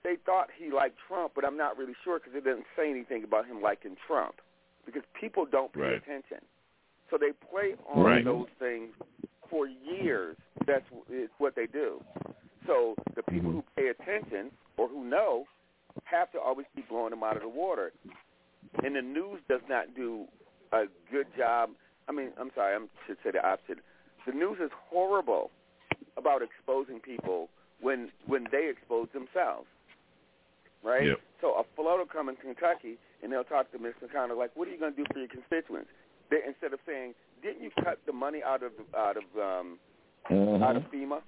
they 0.04 0.16
thought 0.18 0.52
he 0.52 0.70
liked 0.72 0.98
Trump, 1.08 1.34
but 1.34 1.46
I'm 1.46 1.58
not 1.58 1.78
really 1.78 1.96
sure 2.04 2.20
because 2.20 2.36
it 2.36 2.44
doesn't 2.44 2.68
say 2.76 2.90
anything 2.90 3.24
about 3.24 3.46
him 3.46 3.62
liking 3.62 3.96
Trump 4.08 4.42
because 4.86 5.04
people 5.14 5.46
don't 5.46 5.72
pay 5.74 5.82
Right. 5.82 5.94
attention. 5.94 6.46
So 7.10 7.18
they 7.18 7.34
play 7.34 7.76
on 7.88 8.04
Right. 8.04 8.26
those 8.26 8.50
things 8.60 8.96
for 9.48 9.68
years. 9.68 10.38
That's 10.66 10.86
what 11.38 11.56
they 11.56 11.68
do. 11.68 12.04
So 12.68 12.96
the 13.16 13.24
people 13.24 13.52
who 13.52 13.64
pay 13.76 13.88
attention 13.88 14.52
or 14.78 14.88
who 14.88 15.04
know 15.04 15.46
have 16.04 16.32
to 16.34 16.40
always 16.40 16.68
be 16.76 16.84
blowing 16.90 17.12
them 17.12 17.24
out 17.24 17.36
of 17.36 17.42
the 17.42 17.50
water. 17.50 17.92
And 18.84 18.96
the 18.96 19.02
news 19.02 19.40
does 19.48 19.62
not 19.70 19.96
do 19.96 20.26
a 20.72 20.86
good 21.12 21.28
job. 21.38 21.70
I 22.10 22.12
mean, 22.12 22.32
I'm 22.40 22.52
sorry, 22.56 22.76
I 22.76 22.80
should 23.08 23.18
say 23.24 23.32
the 23.32 23.46
opposite. 23.46 23.80
The 24.28 24.34
news 24.34 24.58
is 24.62 24.72
horrible 24.90 25.52
about 26.18 26.42
exposing 26.42 27.00
people 27.00 27.50
when 27.82 28.10
when 28.26 28.46
they 28.52 28.70
expose 28.70 29.08
themselves. 29.14 29.68
Right? 30.84 31.08
Yep. 31.08 31.20
So 31.42 31.48
a 31.54 31.64
float 31.76 32.00
will 32.00 32.06
come 32.06 32.30
in 32.30 32.36
Kentucky 32.36 32.98
and 33.24 33.32
they'll 33.32 33.44
talk 33.44 33.72
to 33.72 33.78
Mr. 33.78 34.12
Connor 34.12 34.36
like, 34.36 34.52
"What 34.56 34.68
are 34.68 34.72
you 34.72 34.80
going 34.80 34.94
to 34.94 35.04
do 35.04 35.06
for 35.12 35.20
your 35.20 35.28
constituents?" 35.28 35.90
They, 36.30 36.38
instead 36.46 36.74
of 36.74 36.80
saying, 36.86 37.14
"Didn't 37.42 37.64
you 37.64 37.72
cut 37.84 38.00
the 38.06 38.14
money 38.14 38.42
out 38.44 38.62
of 38.64 38.72
out 38.96 39.18
of 39.18 39.24
um, 39.38 39.80
out 40.64 40.76
of 40.76 40.84
FEMA? 40.92 41.22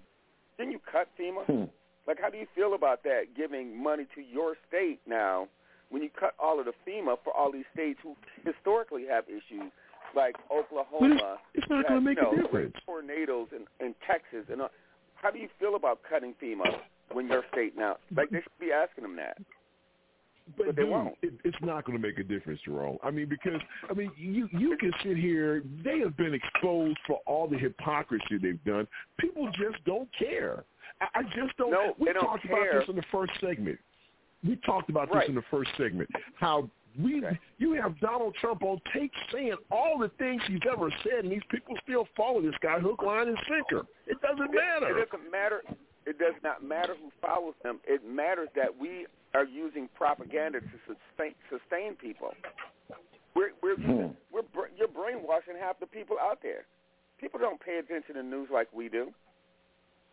Didn't 0.58 0.72
you 0.72 0.80
cut 0.92 1.08
FEMA? 1.20 1.70
Like, 2.08 2.18
how 2.22 2.30
do 2.30 2.38
you 2.38 2.48
feel 2.56 2.74
about 2.74 3.04
that? 3.04 3.36
Giving 3.36 3.82
money 3.82 4.06
to 4.16 4.22
your 4.22 4.56
state 4.68 5.00
now 5.06 5.48
when 5.90 6.02
you 6.02 6.10
cut 6.18 6.34
all 6.40 6.60
of 6.60 6.66
the 6.66 6.74
FEMA 6.88 7.18
for 7.24 7.36
all 7.36 7.52
these 7.52 7.66
states 7.74 8.00
who 8.04 8.16
historically 8.46 9.06
have 9.10 9.26
issues, 9.28 9.72
like 10.16 10.36
Oklahoma. 10.52 11.38
it's 11.54 11.68
not 11.70 11.88
gonna 11.88 12.02
make 12.02 12.18
you 12.18 12.32
a 12.32 12.42
difference. 12.44 12.76
Tornadoes 12.86 13.48
in, 13.52 13.86
in 13.86 13.94
Texas, 14.06 14.46
and 14.52 14.62
uh, 14.62 14.68
how 15.16 15.32
do 15.32 15.40
you 15.40 15.50
feel 15.60 15.76
about 15.76 16.00
cutting 16.10 16.34
FEMA 16.42 16.80
when 17.12 17.28
your 17.28 17.44
state 17.52 17.78
now? 17.78 17.98
Like, 18.16 18.30
they 18.30 18.40
should 18.40 18.60
be 18.60 18.72
asking 18.72 19.04
them 19.04 19.16
that. 19.18 19.38
But, 20.56 20.68
they 20.76 20.84
dude, 20.84 20.90
won't. 20.90 21.16
It, 21.22 21.34
it's 21.44 21.58
not 21.62 21.86
going 21.86 22.00
to 22.00 22.08
make 22.08 22.18
a 22.20 22.24
difference, 22.24 22.60
Jerome. 22.64 22.98
I 23.04 23.12
mean, 23.12 23.28
because 23.28 23.60
I 23.90 23.94
mean, 23.94 24.12
you 24.18 24.48
you 24.52 24.78
can 24.78 24.92
sit 25.04 25.18
here. 25.18 25.64
They 25.84 26.00
have 26.00 26.16
been 26.16 26.34
exposed 26.34 26.98
for 27.06 27.20
all 27.26 27.48
the 27.48 27.58
hypocrisy 27.58 28.38
they've 28.42 28.64
done. 28.64 28.88
People 29.20 29.48
just 29.52 29.84
don't 29.86 30.10
care. 30.18 30.64
I, 31.02 31.20
I 31.20 31.24
just 31.24 31.58
don't. 31.58 31.72
No, 31.72 31.94
we 32.00 32.14
don't 32.14 32.24
talked 32.24 32.48
care. 32.48 32.70
about 32.72 32.80
this 32.82 32.90
in 32.90 32.96
the 32.96 33.04
first 33.12 33.34
segment. 33.42 33.78
We 34.48 34.56
talked 34.66 34.90
about 34.90 35.12
Right. 35.12 35.22
this 35.22 35.30
in 35.30 35.36
the 35.36 35.44
first 35.52 35.70
segment. 35.78 36.10
How 36.40 36.70
we 37.02 37.24
you 37.58 37.74
have 37.74 38.00
Donald 38.00 38.36
Trump 38.40 38.64
on 38.64 38.80
tape 38.94 39.12
saying 39.34 39.56
all 39.72 39.98
the 40.00 40.10
things 40.18 40.42
he's 40.48 40.60
ever 40.72 40.90
said, 41.04 41.24
and 41.26 41.32
these 41.32 41.42
people 41.50 41.76
still 41.84 42.08
follow 42.16 42.42
this 42.42 42.56
guy 42.62 42.80
hook, 42.80 43.02
line, 43.04 43.28
and 43.28 43.38
sinker. 43.50 43.86
It 44.06 44.20
doesn't 44.22 44.52
matter. 44.54 44.98
It 44.98 45.12
doesn't 45.12 45.32
matter. 45.32 45.62
It 46.06 46.18
does 46.20 46.36
not 46.42 46.64
matter 46.64 46.96
who 46.96 47.12
follows 47.22 47.54
them. 47.64 47.80
It 47.86 48.02
matters 48.08 48.48
that 48.56 48.70
we 48.80 49.06
are 49.38 49.46
using 49.46 49.88
propaganda 49.96 50.60
to 50.60 50.78
sustain, 50.88 51.36
sustain 51.50 51.96
people. 51.96 52.34
We're 53.36 53.52
we're 53.62 53.78
using, 53.78 54.16
we're 54.34 54.42
you're 54.76 54.88
brainwashing 54.88 55.54
half 55.60 55.80
the 55.80 55.86
people 55.86 56.18
out 56.20 56.40
there. 56.42 56.66
People 57.22 57.40
don't 57.40 57.62
pay 57.62 57.78
attention 57.78 58.16
to 58.16 58.24
news 58.24 58.50
like 58.52 58.68
we 58.74 58.90
do, 58.90 59.12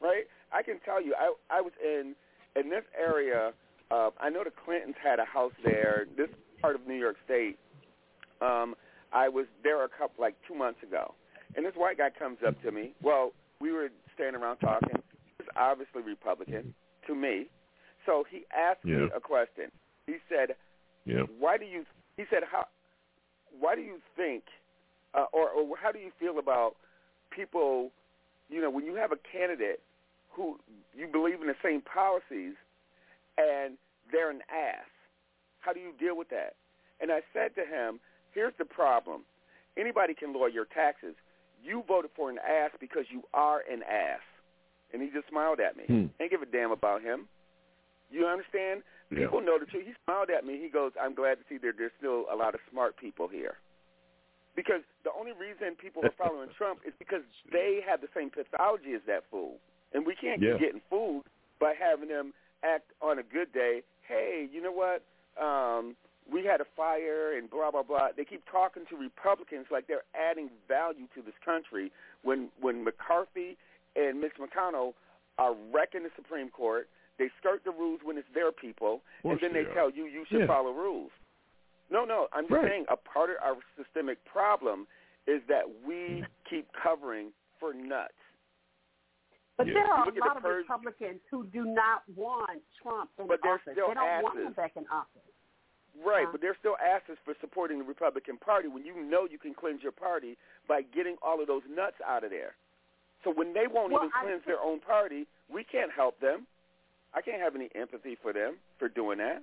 right? 0.01 0.25
I 0.53 0.63
can 0.63 0.79
tell 0.85 1.03
you, 1.03 1.15
I 1.19 1.33
I 1.51 1.63
was 1.63 1.73
in 1.83 2.15
in 2.55 2.69
this 2.69 2.85
area. 2.99 3.53
Uh, 3.91 4.11
I 4.21 4.29
know 4.29 4.45
the 4.45 4.53
Clintons 4.65 4.97
had 5.03 5.19
a 5.19 5.25
house 5.25 5.53
there. 5.65 6.05
This 6.17 6.29
part 6.61 6.75
of 6.75 6.87
New 6.87 6.95
York 6.95 7.17
State. 7.25 7.59
Um, 8.43 8.75
I 9.13 9.29
was 9.29 9.47
there 9.63 9.85
a 9.85 9.89
couple 9.89 10.21
like 10.21 10.35
two 10.47 10.55
months 10.55 10.83
ago, 10.83 11.15
and 11.57 11.65
this 11.65 11.75
white 11.77 11.97
guy 11.97 12.11
comes 12.11 12.39
up 12.47 12.61
to 12.63 12.73
me. 12.73 12.93
Well, 13.03 13.33
we 13.59 13.73
were 13.73 13.89
standing 14.15 14.43
around 14.43 14.59
talking. 14.59 15.01
He's 15.39 15.49
obviously 15.57 16.03
Republican 16.03 16.75
to 17.07 17.15
me, 17.15 17.47
so 18.07 18.25
he 18.31 18.45
asked 18.55 18.85
me 18.85 19.09
a 19.15 19.21
question. 19.21 19.71
He 20.07 20.17
said, 20.29 20.57
Yeah. 21.05 21.23
"Why 21.39 21.57
do 21.57 21.65
you?" 21.65 21.85
He 22.17 22.25
said, 22.31 22.43
"How? 22.51 22.67
Why 23.59 23.75
do 23.75 23.83
you 23.83 24.01
think, 24.17 24.45
uh, 25.15 25.27
or, 25.33 25.51
or 25.51 25.77
how 25.77 25.93
do 25.93 25.99
you 25.99 26.11
feel 26.19 26.39
about 26.39 26.77
people? 27.31 27.91
You 28.51 28.61
know, 28.61 28.71
when 28.71 28.85
you 28.85 28.95
have 28.97 29.13
a 29.13 29.17
candidate 29.17 29.81
who 30.31 30.59
you 30.95 31.07
believe 31.07 31.41
in 31.41 31.47
the 31.47 31.57
same 31.63 31.81
policies, 31.81 32.55
and 33.39 33.79
they're 34.11 34.31
an 34.31 34.43
ass. 34.51 34.89
How 35.61 35.73
do 35.73 35.81
you 35.81 35.93
deal 35.99 36.17
with 36.17 36.29
that?" 36.31 36.57
And 37.01 37.11
I 37.11 37.21
said 37.33 37.55
to 37.57 37.65
him, 37.65 38.01
"Here's 38.33 38.55
the 38.59 38.65
problem. 38.65 39.25
Anybody 39.77 40.15
can 40.15 40.33
lower 40.33 40.49
your 40.49 40.67
taxes. 40.67 41.15
You 41.63 41.83
voted 41.89 42.11
for 42.15 42.31
an 42.31 42.39
ass 42.39 42.71
because 42.79 43.05
you 43.11 43.23
are 43.33 43.63
an 43.71 43.83
ass." 43.83 44.21
And 44.93 45.03
he 45.03 45.11
just 45.11 45.29
smiled 45.29 45.59
at 45.59 45.77
me. 45.77 45.85
Hmm. 45.87 46.07
Ain't 46.21 46.31
give 46.31 46.43
a 46.43 46.47
damn 46.47 46.71
about 46.71 47.03
him. 47.03 47.29
You 48.11 48.27
understand? 48.27 48.83
Yeah. 49.11 49.27
People 49.27 49.41
know 49.41 49.59
the 49.59 49.67
truth. 49.67 49.85
He 49.87 49.93
smiled 50.05 50.31
at 50.31 50.45
me. 50.45 50.59
He 50.61 50.69
goes, 50.69 50.93
"I'm 51.01 51.15
glad 51.15 51.39
to 51.39 51.45
see 51.49 51.59
that 51.59 51.77
there's 51.79 51.93
still 51.99 52.27
a 52.33 52.37
lot 52.37 52.55
of 52.55 52.61
smart 52.71 52.97
people 52.97 53.29
here." 53.29 53.57
Because 54.57 54.83
the 55.03 55.11
only 55.19 55.33
reason 55.33 55.75
people 55.75 56.05
are 56.07 56.15
following 56.17 56.49
Trump 56.57 56.81
is 56.87 56.95
because 56.99 57.23
they 57.51 57.81
have 57.87 58.01
the 58.01 58.09
same 58.15 58.31
pathology 58.31 58.95
as 58.95 59.03
that 59.07 59.25
fool, 59.31 59.59
and 59.93 60.07
we 60.07 60.15
can't 60.15 60.41
Yeah. 60.41 60.53
keep 60.53 60.61
getting 60.61 60.81
fooled 60.89 61.27
by 61.59 61.75
having 61.75 62.09
them 62.09 62.33
act 62.63 62.91
on 63.03 63.19
a 63.19 63.23
good 63.23 63.53
day. 63.53 63.83
Hey, 64.07 64.49
you 64.51 64.61
know 64.63 64.73
what? 64.73 65.03
Um, 65.43 65.97
we 66.31 66.45
had 66.45 66.61
a 66.61 66.65
fire 66.77 67.37
and 67.37 67.51
blah 67.51 67.71
blah 67.71 67.83
blah. 67.83 68.09
They 68.17 68.25
keep 68.25 68.45
talking 68.51 68.87
to 68.91 68.97
Republicans 68.97 69.67
like 69.71 69.87
they're 69.87 70.05
adding 70.15 70.51
value 70.69 71.07
to 71.15 71.23
this 71.23 71.35
country 71.45 71.93
when 72.23 72.49
when 72.61 72.85
McCarthy 72.85 73.57
and 73.97 74.21
Mitch 74.21 74.35
McConnell 74.41 74.95
are 75.39 75.55
wrecking 75.73 76.05
the 76.05 76.11
Supreme 76.17 76.49
Court. 76.49 76.89
They 77.19 77.31
skirt 77.39 77.63
the 77.65 77.71
rules 77.71 78.01
when 78.03 78.19
it's 78.19 78.29
their 78.35 78.51
people, 78.51 79.03
and 79.23 79.39
then 79.41 79.53
they 79.53 79.65
they 79.65 79.73
tell 79.75 79.91
you 79.91 80.07
you 80.07 80.25
should 80.29 80.41
Yeah. 80.41 80.47
follow 80.47 80.73
rules. 80.73 81.13
No, 81.91 82.05
no, 82.05 82.29
I'm 82.33 82.45
just 82.45 82.53
Right. 82.53 82.69
saying 82.71 82.87
a 82.89 82.97
part 82.97 83.31
of 83.31 83.37
our 83.41 83.57
systemic 83.77 84.23
problem 84.25 84.89
is 85.27 85.43
that 85.47 85.65
we 85.85 86.25
keep 86.51 86.67
covering 86.73 87.33
for 87.61 87.73
nuts. 87.73 88.15
But 89.57 89.69
Yeah. 89.69 89.75
there 89.75 89.87
are 89.87 90.09
a 90.09 90.13
lot 90.19 90.37
of 90.37 90.43
purge- 90.43 90.63
Republicans 90.65 91.21
who 91.31 91.45
do 91.47 91.65
not 91.65 92.03
want 92.17 92.61
Trump 92.83 93.11
in 93.19 93.27
But 93.29 93.41
they're 93.43 93.55
office. 93.55 93.73
still 93.75 93.89
they 93.89 93.95
don't 93.95 94.23
want 94.23 94.39
him 94.39 94.47
asses. 94.47 94.57
back 94.57 94.77
in 94.77 94.89
office. 94.89 95.23
Right, 96.03 96.25
Uh-huh. 96.25 96.33
but 96.33 96.41
they're 96.41 96.57
still 96.57 96.77
asses 96.79 97.17
for 97.21 97.35
supporting 97.37 97.79
the 97.79 97.85
Republican 97.85 98.37
Party 98.39 98.67
when 98.67 98.85
you 98.85 98.95
know 98.97 99.27
you 99.27 99.39
can 99.39 99.55
cleanse 99.55 99.81
your 99.81 99.93
party 99.93 100.37
by 100.67 100.83
getting 100.83 101.17
all 101.23 101.41
of 101.41 101.47
those 101.47 101.65
nuts 101.67 102.01
out 102.01 102.25
of 102.25 102.31
there. 102.31 102.57
So 103.23 103.31
when 103.31 103.53
they 103.53 103.69
won't 103.69 103.93
Well, 103.93 104.03
even 104.03 104.13
I 104.17 104.21
cleanse 104.23 104.43
think- 104.43 104.47
their 104.47 104.61
own 104.61 104.81
party, 104.81 105.29
we 105.49 105.63
can't 105.63 105.93
help 105.93 106.19
them. 106.19 106.49
I 107.15 107.23
can't 107.23 107.41
have 107.41 107.55
any 107.55 107.69
empathy 107.75 108.17
for 108.21 108.33
them 108.33 108.57
for 108.79 108.89
doing 108.89 109.19
that. 109.19 109.43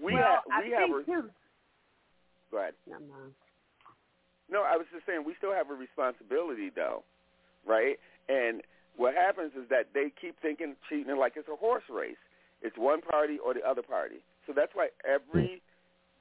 We 0.00 0.14
well, 0.14 0.22
have 0.22 0.42
I 0.50 0.64
we 0.64 0.70
have 0.72 0.90
think 0.90 1.08
a 1.08 1.22
too. 1.22 1.30
go 2.50 2.58
ahead. 2.58 2.74
No, 2.88 2.98
no. 2.98 3.30
No, 4.50 4.62
I 4.68 4.76
was 4.76 4.86
just 4.92 5.06
saying 5.06 5.24
we 5.24 5.34
still 5.38 5.52
have 5.54 5.70
a 5.70 5.74
responsibility 5.74 6.70
though, 6.74 7.04
right? 7.66 7.96
And 8.28 8.62
what 8.96 9.14
happens 9.14 9.52
is 9.56 9.68
that 9.70 9.94
they 9.94 10.12
keep 10.20 10.36
thinking 10.42 10.76
cheating 10.88 11.10
it 11.10 11.18
like 11.18 11.34
it's 11.36 11.48
a 11.48 11.56
horse 11.56 11.84
race. 11.88 12.20
It's 12.60 12.76
one 12.76 13.00
party 13.00 13.38
or 13.38 13.54
the 13.54 13.62
other 13.62 13.82
party. 13.82 14.22
So 14.46 14.52
that's 14.54 14.72
why 14.74 14.88
every, 15.08 15.62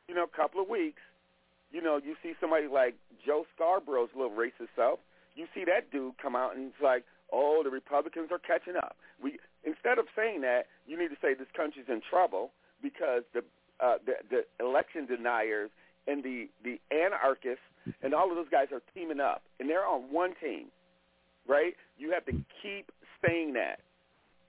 you 0.08 0.16
know, 0.16 0.26
couple 0.28 0.62
of 0.62 0.70
weeks, 0.70 1.02
you 1.72 1.82
know, 1.82 2.00
you 2.04 2.16
see 2.24 2.34
somebody 2.40 2.68
like 2.68 2.96
Joe 3.26 3.46
Scarborough's 3.56 4.10
little 4.16 4.32
racist 4.32 4.74
self. 4.76 5.00
You 5.36 5.46
see 5.54 5.64
that 5.66 5.92
dude 5.92 6.18
come 6.22 6.36
out 6.36 6.56
and 6.56 6.68
it's 6.68 6.84
like, 6.84 7.04
oh, 7.32 7.62
the 7.64 7.70
Republicans 7.70 8.30
are 8.32 8.40
catching 8.40 8.76
up. 8.76 8.96
We 9.22 9.40
instead 9.64 10.00
of 10.00 10.06
saying 10.16 10.42
that, 10.42 10.68
you 10.88 10.98
need 10.98 11.10
to 11.10 11.20
say 11.22 11.34
this 11.34 11.48
country's 11.56 11.86
in 11.90 12.02
trouble 12.10 12.52
because 12.82 13.24
the 13.34 13.44
uh, 13.80 13.98
the, 14.06 14.14
the 14.30 14.64
election 14.64 15.06
deniers 15.06 15.70
and 16.08 16.24
the 16.24 16.48
the 16.64 16.80
anarchists 16.92 17.66
and 18.04 18.14
all 18.14 18.30
of 18.30 18.36
those 18.36 18.50
guys 18.50 18.68
are 18.72 18.82
teaming 18.94 19.20
up, 19.20 19.42
and 19.60 19.70
they're 19.70 19.86
on 19.86 20.02
one 20.12 20.34
team, 20.42 20.68
right? 21.48 21.74
You 21.98 22.12
have 22.12 22.26
to 22.26 22.34
keep 22.62 22.92
saying 23.26 23.54
that 23.54 23.80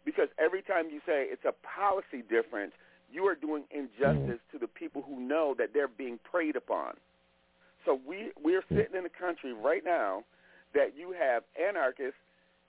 because 0.04 0.28
every 0.38 0.62
time 0.62 0.90
you 0.90 1.00
say 1.06 1.26
it's 1.30 1.44
a 1.44 1.54
policy 1.66 2.22
difference, 2.28 2.72
you 3.12 3.24
are 3.24 3.34
doing 3.34 3.64
injustice 3.70 4.40
to 4.52 4.58
the 4.58 4.66
people 4.66 5.02
who 5.02 5.20
know 5.20 5.54
that 5.58 5.70
they're 5.72 5.88
being 5.88 6.18
preyed 6.30 6.56
upon. 6.56 6.94
So 7.84 7.98
we 8.06 8.30
we're 8.42 8.64
sitting 8.68 8.96
in 8.96 9.04
a 9.06 9.10
country 9.10 9.52
right 9.52 9.82
now 9.84 10.24
that 10.74 10.96
you 10.96 11.14
have 11.18 11.42
anarchists 11.60 12.20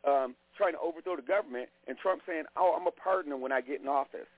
um, 0.06 0.36
trying 0.58 0.74
to 0.74 0.80
overthrow 0.80 1.16
the 1.16 1.22
government, 1.22 1.70
and 1.88 1.98
Trump 1.98 2.22
saying, 2.28 2.44
"Oh, 2.56 2.76
I'm 2.80 2.88
a 2.88 2.92
partner 2.92 3.38
when 3.38 3.52
I 3.52 3.62
get 3.62 3.82
in 3.82 3.88
office," 3.88 4.30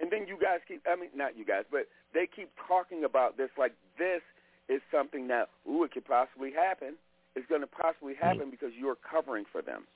and 0.00 0.10
then 0.10 0.26
you 0.26 0.36
guys 0.40 0.60
keep 0.66 0.82
I 0.86 0.96
mean 0.96 1.10
not 1.14 1.36
you 1.36 1.44
guys, 1.44 1.64
but 1.70 1.86
they 2.12 2.26
keep 2.26 2.50
talking 2.68 3.04
about 3.04 3.36
this 3.36 3.50
like 3.58 3.72
this 3.98 4.22
is 4.68 4.80
something 4.90 5.28
that 5.28 5.48
ooh 5.68 5.84
it 5.84 5.92
could 5.92 6.04
possibly 6.06 6.50
happen. 6.52 6.94
It's 7.36 7.46
going 7.48 7.62
to 7.62 7.66
possibly 7.66 8.14
happen 8.14 8.50
because 8.50 8.70
you're 8.78 8.94
covering 8.96 9.44
for 9.50 9.60
them, 9.60 9.86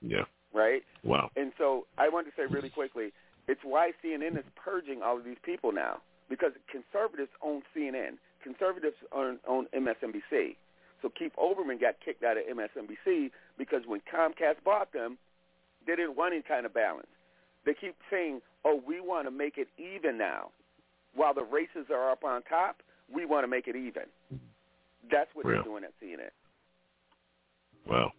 Yeah. 0.00 0.26
right? 0.52 0.82
Wow. 1.02 1.30
And 1.34 1.52
so 1.58 1.86
I 1.98 2.08
wanted 2.08 2.30
to 2.30 2.36
say 2.36 2.46
really 2.46 2.70
quickly, 2.70 3.12
it's 3.48 3.60
why 3.64 3.90
CNN 4.02 4.38
is 4.38 4.44
purging 4.54 5.02
all 5.02 5.16
of 5.18 5.24
these 5.24 5.42
people 5.42 5.72
now 5.72 5.98
because 6.28 6.52
conservatives 6.70 7.30
own 7.42 7.62
CNN, 7.74 8.16
conservatives 8.44 8.96
own, 9.12 9.40
own 9.46 9.66
MSNBC. 9.74 10.56
So 11.02 11.10
Keith 11.10 11.32
Olbermann 11.36 11.80
got 11.80 11.96
kicked 12.02 12.22
out 12.22 12.36
of 12.38 12.44
MSNBC 12.46 13.30
because 13.58 13.82
when 13.86 14.00
Comcast 14.12 14.62
bought 14.64 14.92
them, 14.92 15.18
they 15.86 15.96
didn't 15.96 16.16
want 16.16 16.34
any 16.34 16.42
kind 16.42 16.66
of 16.66 16.74
balance. 16.74 17.06
They 17.64 17.74
keep 17.74 17.96
saying, 18.10 18.40
"Oh, 18.64 18.82
we 18.86 19.00
want 19.00 19.26
to 19.26 19.30
make 19.30 19.58
it 19.58 19.68
even 19.78 20.18
now." 20.18 20.50
While 21.14 21.34
the 21.34 21.44
races 21.44 21.90
are 21.90 22.10
up 22.10 22.24
on 22.24 22.42
top, 22.42 22.82
we 23.12 23.24
want 23.24 23.44
to 23.44 23.48
make 23.48 23.68
it 23.68 23.76
even. 23.76 24.04
That's 25.10 25.30
what 25.34 25.44
Real. 25.44 25.56
they're 25.56 25.64
doing 25.64 25.84
at 25.84 25.92
CNN. 26.02 26.30
Well, 27.86 28.12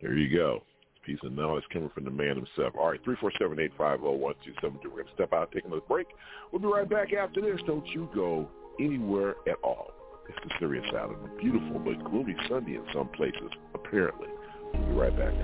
there 0.00 0.14
you 0.14 0.34
go. 0.34 0.62
Peace 1.04 1.18
and 1.22 1.36
knowledge 1.36 1.64
coming 1.72 1.90
from 1.90 2.04
the 2.04 2.10
man 2.10 2.36
himself. 2.36 2.74
All 2.76 2.90
right, 2.90 3.00
347-850-1272. 3.04 4.84
We're 4.84 4.90
going 4.90 5.06
to 5.06 5.12
step 5.14 5.32
out, 5.32 5.52
take 5.52 5.64
another 5.64 5.80
break. 5.86 6.08
We'll 6.50 6.60
be 6.60 6.66
right 6.66 6.88
back 6.88 7.12
after 7.12 7.40
this. 7.40 7.60
Don't 7.66 7.86
you 7.88 8.08
go 8.14 8.48
anywhere 8.80 9.36
at 9.48 9.56
all. 9.62 9.92
It's 10.28 10.38
the 10.42 10.50
serious 10.58 10.84
side 10.90 11.10
of 11.10 11.22
a 11.22 11.28
beautiful 11.40 11.78
but 11.78 12.02
gloomy 12.10 12.34
Sunday 12.48 12.74
in 12.74 12.84
some 12.92 13.08
places, 13.08 13.50
apparently. 13.74 14.28
Be 14.72 14.78
right 14.94 15.16
back 15.16 15.34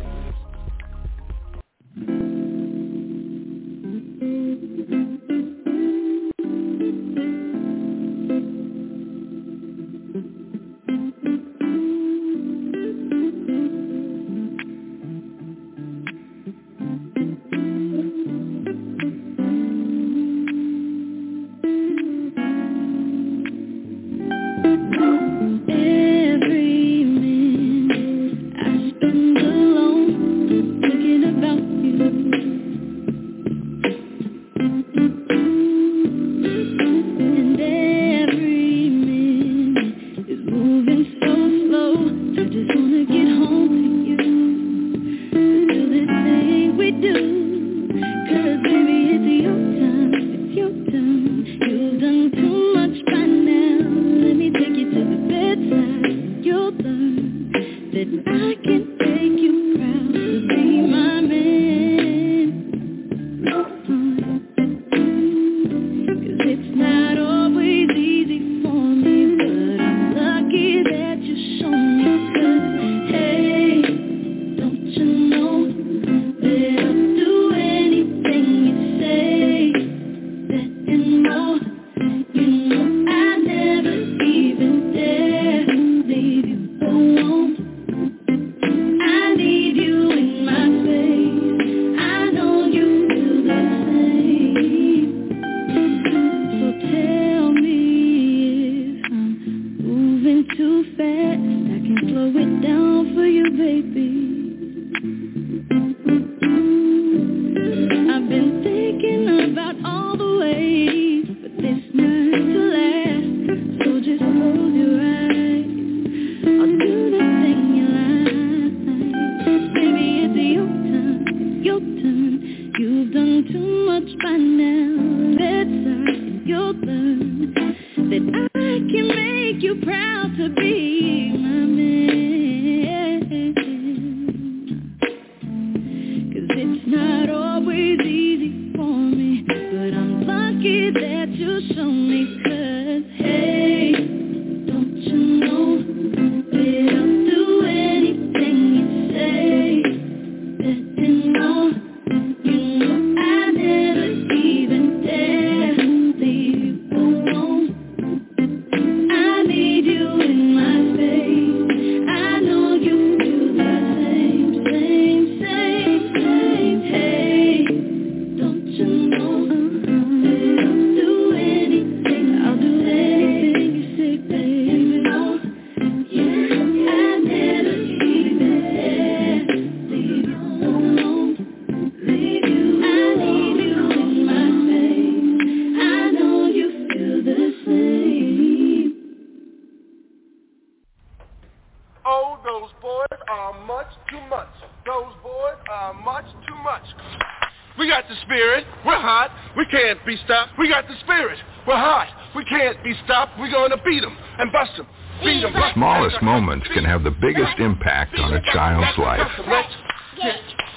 moments 206.23 206.67
can 206.73 206.85
have 206.85 207.03
the 207.03 207.11
biggest 207.11 207.59
impact 207.59 208.19
on 208.19 208.35
a 208.35 208.41
child's 208.53 208.97
life. 208.99 209.21
Let's 209.49 209.75
get 210.17 210.37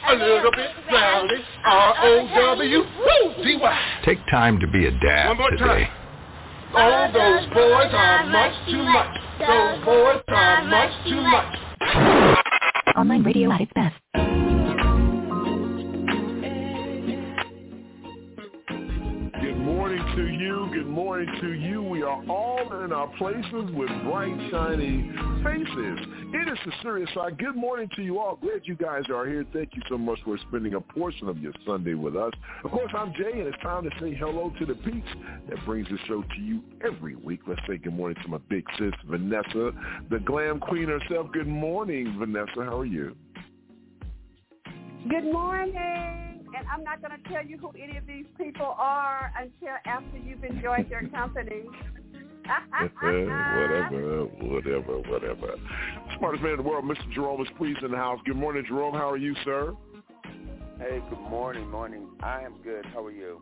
a 0.09 0.15
little 0.15 0.51
bit 0.51 0.71
rowdy. 0.91 1.43
R-O-W-D-Y. 1.65 2.81
Take 4.03 4.19
time 4.29 4.59
to 4.59 4.67
be 4.67 4.85
a 4.85 4.91
dad 4.91 5.35
today. 5.51 5.85
time. 5.85 5.87
Oh, 6.77 7.07
those 7.13 7.45
boys 7.53 7.93
are 7.93 8.25
much 8.25 8.53
too 8.69 8.83
much. 8.83 9.17
Those 9.39 9.85
boys 9.85 10.21
are 10.27 10.63
much 10.65 10.91
too 11.07 11.21
much. 11.21 11.57
Online 12.97 13.23
radio 13.23 13.51
at 13.51 13.61
its 13.61 13.71
best. 13.73 13.95
Good 19.41 19.57
morning 19.57 20.03
to 20.15 20.27
you. 20.27 20.69
Good 20.73 20.87
morning 20.87 21.29
to 21.41 21.53
you. 21.53 21.81
We 21.83 22.01
are 22.03 22.23
all 22.27 22.83
in 22.83 22.91
our 22.91 23.07
places 23.17 23.71
with 23.73 23.89
bright, 24.03 24.35
shiny 24.51 25.11
faces. 25.45 25.99
It 26.33 26.49
is 26.51 26.57
the 26.65 26.71
serious 26.81 27.09
side. 27.13 27.37
Good 27.37 27.55
morning 27.55 27.87
to 27.95 28.01
you 28.01 28.19
all. 28.19 28.37
Glad 28.37 28.61
you 28.63 28.75
guys 28.75 29.03
are 29.13 29.27
here. 29.27 29.45
Thank 29.53 29.75
you 29.75 29.81
so 29.87 29.97
much 29.97 30.19
for 30.25 30.37
spending 30.49 30.73
a 30.73 30.81
portion 30.81 31.29
of 31.29 31.37
your 31.37 31.53
Sunday 31.65 31.93
with 31.93 32.15
us. 32.15 32.33
Of 32.63 32.71
course, 32.71 32.91
I'm 32.97 33.13
Jay, 33.13 33.31
and 33.31 33.47
it's 33.47 33.61
time 33.61 33.83
to 33.83 33.91
say 34.01 34.15
hello 34.15 34.51
to 34.59 34.65
the 34.65 34.73
peeps 34.73 35.07
that 35.49 35.63
brings 35.65 35.87
the 35.87 35.97
show 36.07 36.23
to 36.23 36.41
you 36.41 36.61
every 36.85 37.15
week. 37.15 37.41
Let's 37.47 37.61
say 37.67 37.77
good 37.77 37.93
morning 37.93 38.17
to 38.23 38.29
my 38.29 38.39
big 38.49 38.65
sis, 38.77 38.91
Vanessa, 39.07 39.71
the 40.09 40.19
glam 40.19 40.59
queen 40.59 40.87
herself. 40.87 41.27
Good 41.31 41.47
morning, 41.47 42.15
Vanessa. 42.17 42.63
How 42.63 42.79
are 42.79 42.85
you? 42.85 43.15
Good 45.07 45.25
morning. 45.25 45.75
And 46.57 46.65
I'm 46.73 46.83
not 46.83 47.01
going 47.01 47.21
to 47.21 47.29
tell 47.29 47.45
you 47.45 47.57
who 47.57 47.69
any 47.71 47.97
of 47.97 48.07
these 48.07 48.25
people 48.37 48.75
are 48.77 49.31
until 49.37 49.75
after 49.85 50.17
you've 50.17 50.43
enjoyed 50.43 50.89
their 50.89 51.07
company. 51.09 51.63
Whatever, 53.01 54.25
whatever, 54.41 54.99
whatever. 55.09 55.55
Smartest 56.17 56.43
man 56.43 56.51
in 56.53 56.57
the 56.57 56.63
world, 56.63 56.85
Mr. 56.85 57.11
Jerome 57.13 57.41
is 57.41 57.47
pleased 57.57 57.83
in 57.83 57.91
the 57.91 57.97
house. 57.97 58.19
Good 58.25 58.35
morning, 58.35 58.63
Jerome. 58.67 58.93
How 58.93 59.09
are 59.09 59.17
you, 59.17 59.35
sir? 59.43 59.75
Hey, 60.79 61.01
good 61.09 61.19
morning, 61.29 61.69
morning. 61.69 62.07
I 62.21 62.41
am 62.41 62.55
good. 62.63 62.85
How 62.93 63.03
are 63.05 63.11
you? 63.11 63.41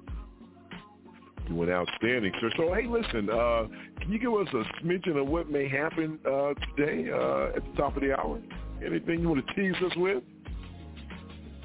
Doing 1.48 1.70
outstanding, 1.70 2.32
sir. 2.40 2.52
So, 2.56 2.74
hey, 2.74 2.88
listen, 2.88 3.30
uh, 3.30 3.68
can 4.00 4.12
you 4.12 4.20
give 4.20 4.34
us 4.34 4.48
a 4.54 4.84
smidgen 4.84 5.20
of 5.20 5.28
what 5.28 5.50
may 5.50 5.68
happen 5.68 6.20
uh, 6.26 6.54
today 6.76 7.10
uh, 7.12 7.58
at 7.58 7.64
the 7.66 7.74
top 7.76 7.98
of 7.98 8.04
the 8.04 8.18
hour? 8.18 8.40
Anything 8.86 9.22
you 9.22 9.30
want 9.30 9.46
to 9.46 9.54
tease 9.54 9.76
us 9.84 9.96
with? 9.98 10.24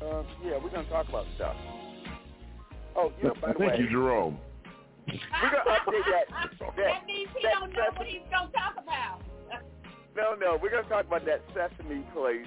Uh, 0.02 0.22
yeah, 0.44 0.58
we're 0.62 0.70
gonna 0.70 0.88
talk 0.88 1.08
about 1.08 1.26
stuff. 1.36 1.56
Oh, 2.96 3.12
you 3.18 3.28
know, 3.28 3.34
by 3.40 3.52
the 3.52 3.58
Thank 3.58 3.72
way, 3.72 3.78
you, 3.78 3.90
Jerome. 3.90 4.38
We're 5.08 5.50
gonna 5.50 5.78
update 5.80 6.04
that. 6.12 6.26
That, 6.60 6.76
That 6.76 7.06
means 7.06 7.28
he 7.36 7.42
that 7.42 7.54
don't 7.60 7.72
know 7.72 7.90
what 7.96 8.06
he's 8.06 8.20
going 8.30 8.48
to 8.48 8.52
talk 8.52 8.74
about. 8.82 9.22
No, 10.16 10.34
no, 10.34 10.58
we're 10.60 10.70
gonna 10.70 10.88
talk 10.88 11.06
about 11.06 11.24
that 11.26 11.42
Sesame 11.54 12.02
Place 12.12 12.46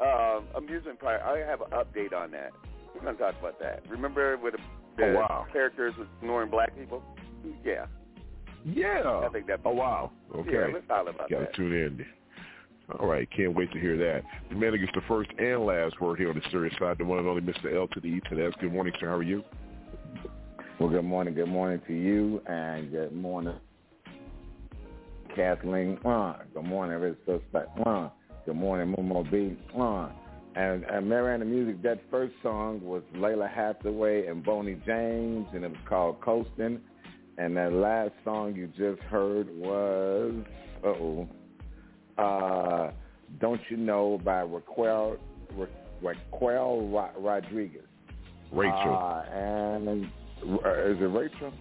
um, 0.00 0.46
amusement 0.56 0.98
park. 0.98 1.20
I 1.22 1.38
have 1.38 1.60
an 1.60 1.70
update 1.70 2.12
on 2.14 2.30
that. 2.32 2.52
We're 2.94 3.02
gonna 3.04 3.18
talk 3.18 3.34
about 3.38 3.58
that. 3.60 3.82
Remember 3.88 4.36
with 4.38 4.54
the, 4.54 4.60
the 4.96 5.12
Oh, 5.12 5.20
wow. 5.20 5.46
characters 5.52 5.94
with 5.98 6.08
ignoring 6.20 6.50
black 6.50 6.76
people? 6.76 7.02
Yeah. 7.64 7.86
Yeah. 8.64 9.22
I 9.24 9.28
think 9.32 9.46
that. 9.48 9.60
Oh, 9.64 9.70
wow. 9.72 10.10
Okay. 10.34 10.52
Yeah, 10.52 10.66
let's 10.72 10.86
talk 10.88 11.02
about 11.08 11.28
Got 11.28 11.38
to 11.38 11.44
that. 11.44 11.54
tune 11.54 11.72
in. 11.72 12.06
All 12.98 13.06
right, 13.06 13.28
can't 13.34 13.54
wait 13.54 13.72
to 13.72 13.78
hear 13.80 13.96
that. 13.96 14.22
The 14.50 14.56
man 14.56 14.72
who 14.72 14.78
gets 14.78 14.92
the 14.94 15.00
first 15.08 15.30
and 15.38 15.64
last 15.64 15.98
word 16.00 16.18
here 16.18 16.28
on 16.28 16.34
the 16.34 16.42
serious 16.50 16.74
side, 16.78 16.98
the 16.98 17.04
one 17.04 17.18
and 17.18 17.28
only 17.28 17.40
Mr. 17.40 17.74
L 17.74 17.86
to 17.88 18.00
the 18.00 18.06
E 18.08 18.20
to 18.28 18.34
the 18.34 18.46
S. 18.46 18.52
Good 18.60 18.72
morning, 18.72 18.92
sir. 19.00 19.08
How 19.08 19.14
are 19.16 19.22
you? 19.22 19.42
Well, 20.82 20.90
good 20.90 21.04
morning. 21.04 21.34
Good 21.34 21.46
morning 21.46 21.80
to 21.86 21.94
you, 21.94 22.42
and 22.44 22.90
good 22.90 23.14
morning, 23.14 23.54
Kathleen. 25.32 25.96
Uh, 26.04 26.38
good 26.52 26.64
morning, 26.64 26.98
Rich 26.98 27.18
Suspect. 27.24 27.68
Uh, 27.86 28.08
good 28.44 28.56
morning, 28.56 28.92
Momo 28.92 29.22
B. 29.30 29.56
Uh, 29.78 30.08
and, 30.56 30.82
and 30.82 31.08
Mariana 31.08 31.44
Music, 31.44 31.80
that 31.84 32.00
first 32.10 32.34
song 32.42 32.80
was 32.82 33.04
Lalah 33.14 33.48
Hathaway 33.48 34.26
and 34.26 34.44
Boney 34.44 34.74
James, 34.84 35.46
and 35.54 35.64
it 35.64 35.70
was 35.70 35.80
called 35.88 36.20
Coastin'. 36.20 36.80
And 37.38 37.56
that 37.56 37.72
last 37.72 38.10
song 38.24 38.56
you 38.56 38.66
just 38.66 39.00
heard 39.04 39.48
was, 39.54 40.34
uh-oh, 40.84 41.28
uh, 42.18 42.90
Don't 43.40 43.60
You 43.70 43.76
Know 43.76 44.20
by 44.24 44.40
Raquel, 44.40 45.16
Ra- 45.54 45.66
Raquel 46.02 46.88
Ro- 46.88 47.10
Rodriguez. 47.16 47.86
Rachel. 48.50 48.98
Uh, 49.00 49.32
and 49.32 50.10
is 50.42 51.00
it 51.00 51.04
Rachel? 51.04 51.52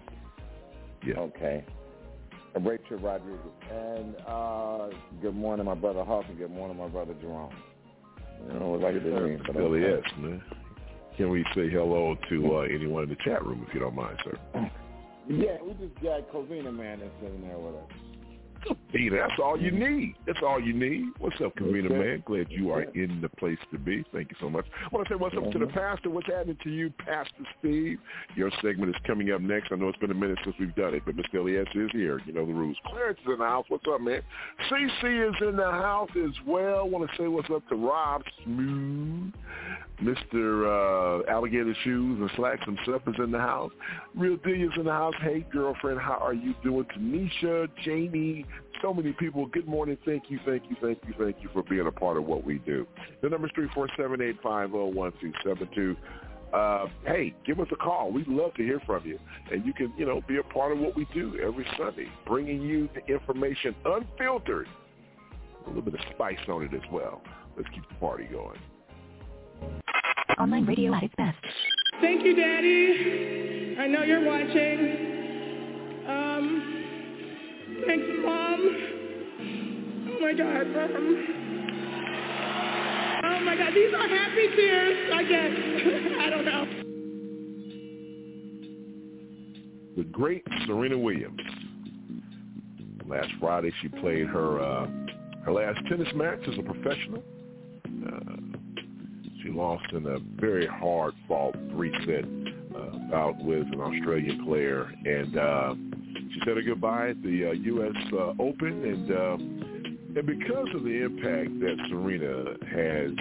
Yeah. 1.05 1.19
Okay. 1.19 1.63
Uh, 2.55 2.59
Rachel 2.59 2.97
Rodriguez. 2.97 3.39
And 3.71 4.15
uh, 4.27 4.89
good 5.21 5.35
morning, 5.35 5.65
my 5.65 5.75
brother 5.75 6.03
Hawk, 6.03 6.25
and 6.27 6.37
good 6.37 6.51
morning, 6.51 6.77
my 6.77 6.87
brother 6.87 7.13
Jerome. 7.21 7.53
You 8.51 8.59
know 8.59 8.69
what 8.69 8.85
I 8.85 8.93
could 8.93 9.03
do. 9.03 9.39
but 9.45 9.51
Still 9.51 9.65
okay. 9.65 10.01
yes, 10.03 10.13
man. 10.19 10.41
Can 11.17 11.29
we 11.29 11.43
say 11.55 11.69
hello 11.69 12.15
to 12.29 12.55
uh, 12.55 12.59
anyone 12.61 13.03
in 13.03 13.09
the 13.09 13.17
chat 13.23 13.45
room 13.45 13.65
if 13.67 13.73
you 13.73 13.79
don't 13.79 13.95
mind, 13.95 14.17
sir? 14.23 14.69
Yeah, 15.29 15.57
we 15.63 15.73
just 15.73 15.93
got 16.01 16.27
Covina 16.33 16.75
man 16.75 16.99
that's 16.99 17.11
sitting 17.21 17.41
there 17.47 17.57
with 17.57 17.75
us. 17.75 17.91
Hey, 18.91 19.07
that's 19.07 19.39
all 19.41 19.57
you 19.57 19.71
need. 19.71 20.15
That's 20.27 20.39
all 20.45 20.59
you 20.59 20.73
need. 20.73 21.05
What's 21.19 21.39
up, 21.39 21.55
Karina, 21.55 21.87
Okay. 21.87 21.97
man? 21.97 22.23
Glad 22.25 22.47
you 22.49 22.71
are 22.71 22.81
in 22.81 23.21
the 23.21 23.29
place 23.29 23.57
to 23.71 23.79
be. 23.79 24.03
Thank 24.11 24.31
you 24.31 24.35
so 24.41 24.49
much. 24.49 24.65
I 24.83 24.89
want 24.93 25.07
to 25.07 25.13
say 25.13 25.17
what's 25.17 25.33
up 25.37 25.49
to 25.49 25.59
the 25.59 25.65
Mhm. 25.67 25.73
pastor. 25.73 26.09
What's 26.09 26.27
happening 26.27 26.57
to 26.63 26.69
you, 26.69 26.89
Pastor 26.97 27.45
Steve? 27.57 28.01
Your 28.35 28.51
segment 28.61 28.93
is 28.93 29.01
coming 29.03 29.31
up 29.31 29.39
next. 29.39 29.71
I 29.71 29.75
know 29.75 29.87
it's 29.87 29.97
been 29.99 30.11
a 30.11 30.13
minute 30.13 30.39
since 30.43 30.57
we've 30.59 30.75
done 30.75 30.93
it, 30.93 31.03
but 31.05 31.15
Mr. 31.15 31.35
Elias 31.39 31.69
is 31.73 31.89
here. 31.91 32.19
You 32.25 32.33
know 32.33 32.45
the 32.45 32.51
rules. 32.53 32.75
Clarence 32.83 33.17
is 33.21 33.27
in 33.31 33.39
the 33.39 33.45
house. 33.45 33.65
What's 33.69 33.87
up, 33.87 34.01
man? 34.01 34.21
CC 34.67 35.19
is 35.19 35.41
in 35.41 35.55
the 35.55 35.71
house 35.71 36.13
as 36.17 36.41
well. 36.45 36.79
I 36.79 36.83
want 36.83 37.09
to 37.09 37.15
say 37.15 37.29
what's 37.29 37.49
up 37.49 37.65
to 37.69 37.75
Rob 37.75 38.23
Smooth. 38.43 39.31
Mr. 40.01 40.65
Uh, 40.65 41.31
Alligator 41.31 41.75
Shoes 41.83 42.19
and 42.19 42.29
Slacks 42.35 42.63
himself 42.65 43.03
is 43.07 43.15
in 43.19 43.31
the 43.31 43.39
house. 43.39 43.71
Real 44.15 44.35
Deal 44.37 44.71
is 44.71 44.75
in 44.77 44.85
the 44.85 44.91
house. 44.91 45.13
Hey, 45.21 45.45
girlfriend, 45.51 45.99
how 45.99 46.15
are 46.15 46.33
you 46.33 46.55
doing? 46.63 46.85
Tanisha, 46.85 47.69
Jamie, 47.83 48.45
so 48.81 48.93
many 48.93 49.13
people. 49.13 49.45
Good 49.47 49.67
morning. 49.67 49.97
Thank 50.05 50.25
you, 50.29 50.39
thank 50.45 50.63
you, 50.69 50.75
thank 50.81 50.99
you, 51.07 51.13
thank 51.19 51.37
you 51.41 51.49
for 51.53 51.63
being 51.63 51.87
a 51.87 51.91
part 51.91 52.17
of 52.17 52.25
what 52.25 52.43
we 52.43 52.59
do. 52.59 52.85
The 53.21 53.29
number 53.29 53.47
is 53.47 53.53
347-850-1272. 53.53 55.95
Uh, 56.53 56.87
hey, 57.05 57.33
give 57.45 57.59
us 57.59 57.67
a 57.71 57.75
call. 57.75 58.11
We'd 58.11 58.27
love 58.27 58.53
to 58.55 58.63
hear 58.63 58.81
from 58.85 59.05
you. 59.05 59.19
And 59.51 59.65
you 59.65 59.73
can, 59.73 59.93
you 59.97 60.05
know, 60.05 60.21
be 60.27 60.37
a 60.37 60.43
part 60.43 60.73
of 60.73 60.79
what 60.79 60.97
we 60.97 61.07
do 61.13 61.39
every 61.41 61.65
Sunday, 61.77 62.07
bringing 62.25 62.61
you 62.61 62.89
the 62.93 63.05
information 63.13 63.73
unfiltered. 63.85 64.67
A 65.65 65.69
little 65.69 65.83
bit 65.83 65.93
of 65.93 66.01
spice 66.13 66.39
on 66.49 66.63
it 66.63 66.73
as 66.73 66.81
well. 66.91 67.21
Let's 67.55 67.69
keep 67.69 67.87
the 67.87 67.95
party 67.95 68.25
going. 68.25 68.59
Online 70.39 70.65
radio 70.65 70.93
at 70.93 71.03
its 71.03 71.15
best. 71.15 71.37
Thank 72.01 72.23
you, 72.23 72.35
Daddy. 72.35 73.77
I 73.79 73.87
know 73.87 74.03
you're 74.03 74.25
watching. 74.25 75.07
Um, 76.07 76.80
thanks, 77.85 78.07
Mom. 78.23 78.59
Oh 80.09 80.19
my 80.21 80.33
God, 80.33 80.67
Mom. 80.67 81.27
Oh 83.23 83.39
my 83.45 83.55
God, 83.55 83.73
these 83.73 83.93
are 83.93 84.07
happy 84.07 84.47
tears, 84.55 85.11
I 85.13 85.23
guess. 85.23 85.51
I 86.21 86.29
don't 86.29 86.45
know. 86.45 86.81
the 89.97 90.03
great 90.05 90.43
Serena 90.65 90.97
Williams. 90.97 91.39
Last 93.07 93.29
Friday, 93.39 93.71
she 93.81 93.89
played 93.89 94.25
her 94.27 94.59
uh, 94.59 94.87
her 95.43 95.51
last 95.51 95.79
tennis 95.89 96.07
match 96.15 96.39
as 96.47 96.57
a 96.57 96.63
professional. 96.63 97.21
Uh, 97.85 98.57
she 99.43 99.49
lost 99.49 99.85
in 99.91 100.05
a 100.07 100.17
very 100.39 100.65
hard-fought 100.65 101.55
three-set 101.71 102.25
uh, 102.25 102.97
bout 103.09 103.37
with 103.43 103.67
an 103.73 103.81
Australian 103.81 104.45
player, 104.45 104.91
and 105.05 105.37
uh, 105.37 105.75
she 106.33 106.39
said 106.45 106.55
her 106.55 106.61
goodbye 106.61 107.09
at 107.09 107.21
the 107.23 107.49
uh, 107.49 107.51
U.S. 107.51 107.95
Uh, 108.13 108.33
Open, 108.39 108.85
and 108.85 109.11
uh, 109.11 109.37
and 110.19 110.27
because 110.27 110.67
of 110.75 110.83
the 110.83 111.03
impact 111.03 111.59
that 111.61 111.77
Serena 111.89 112.55
has 112.69 113.11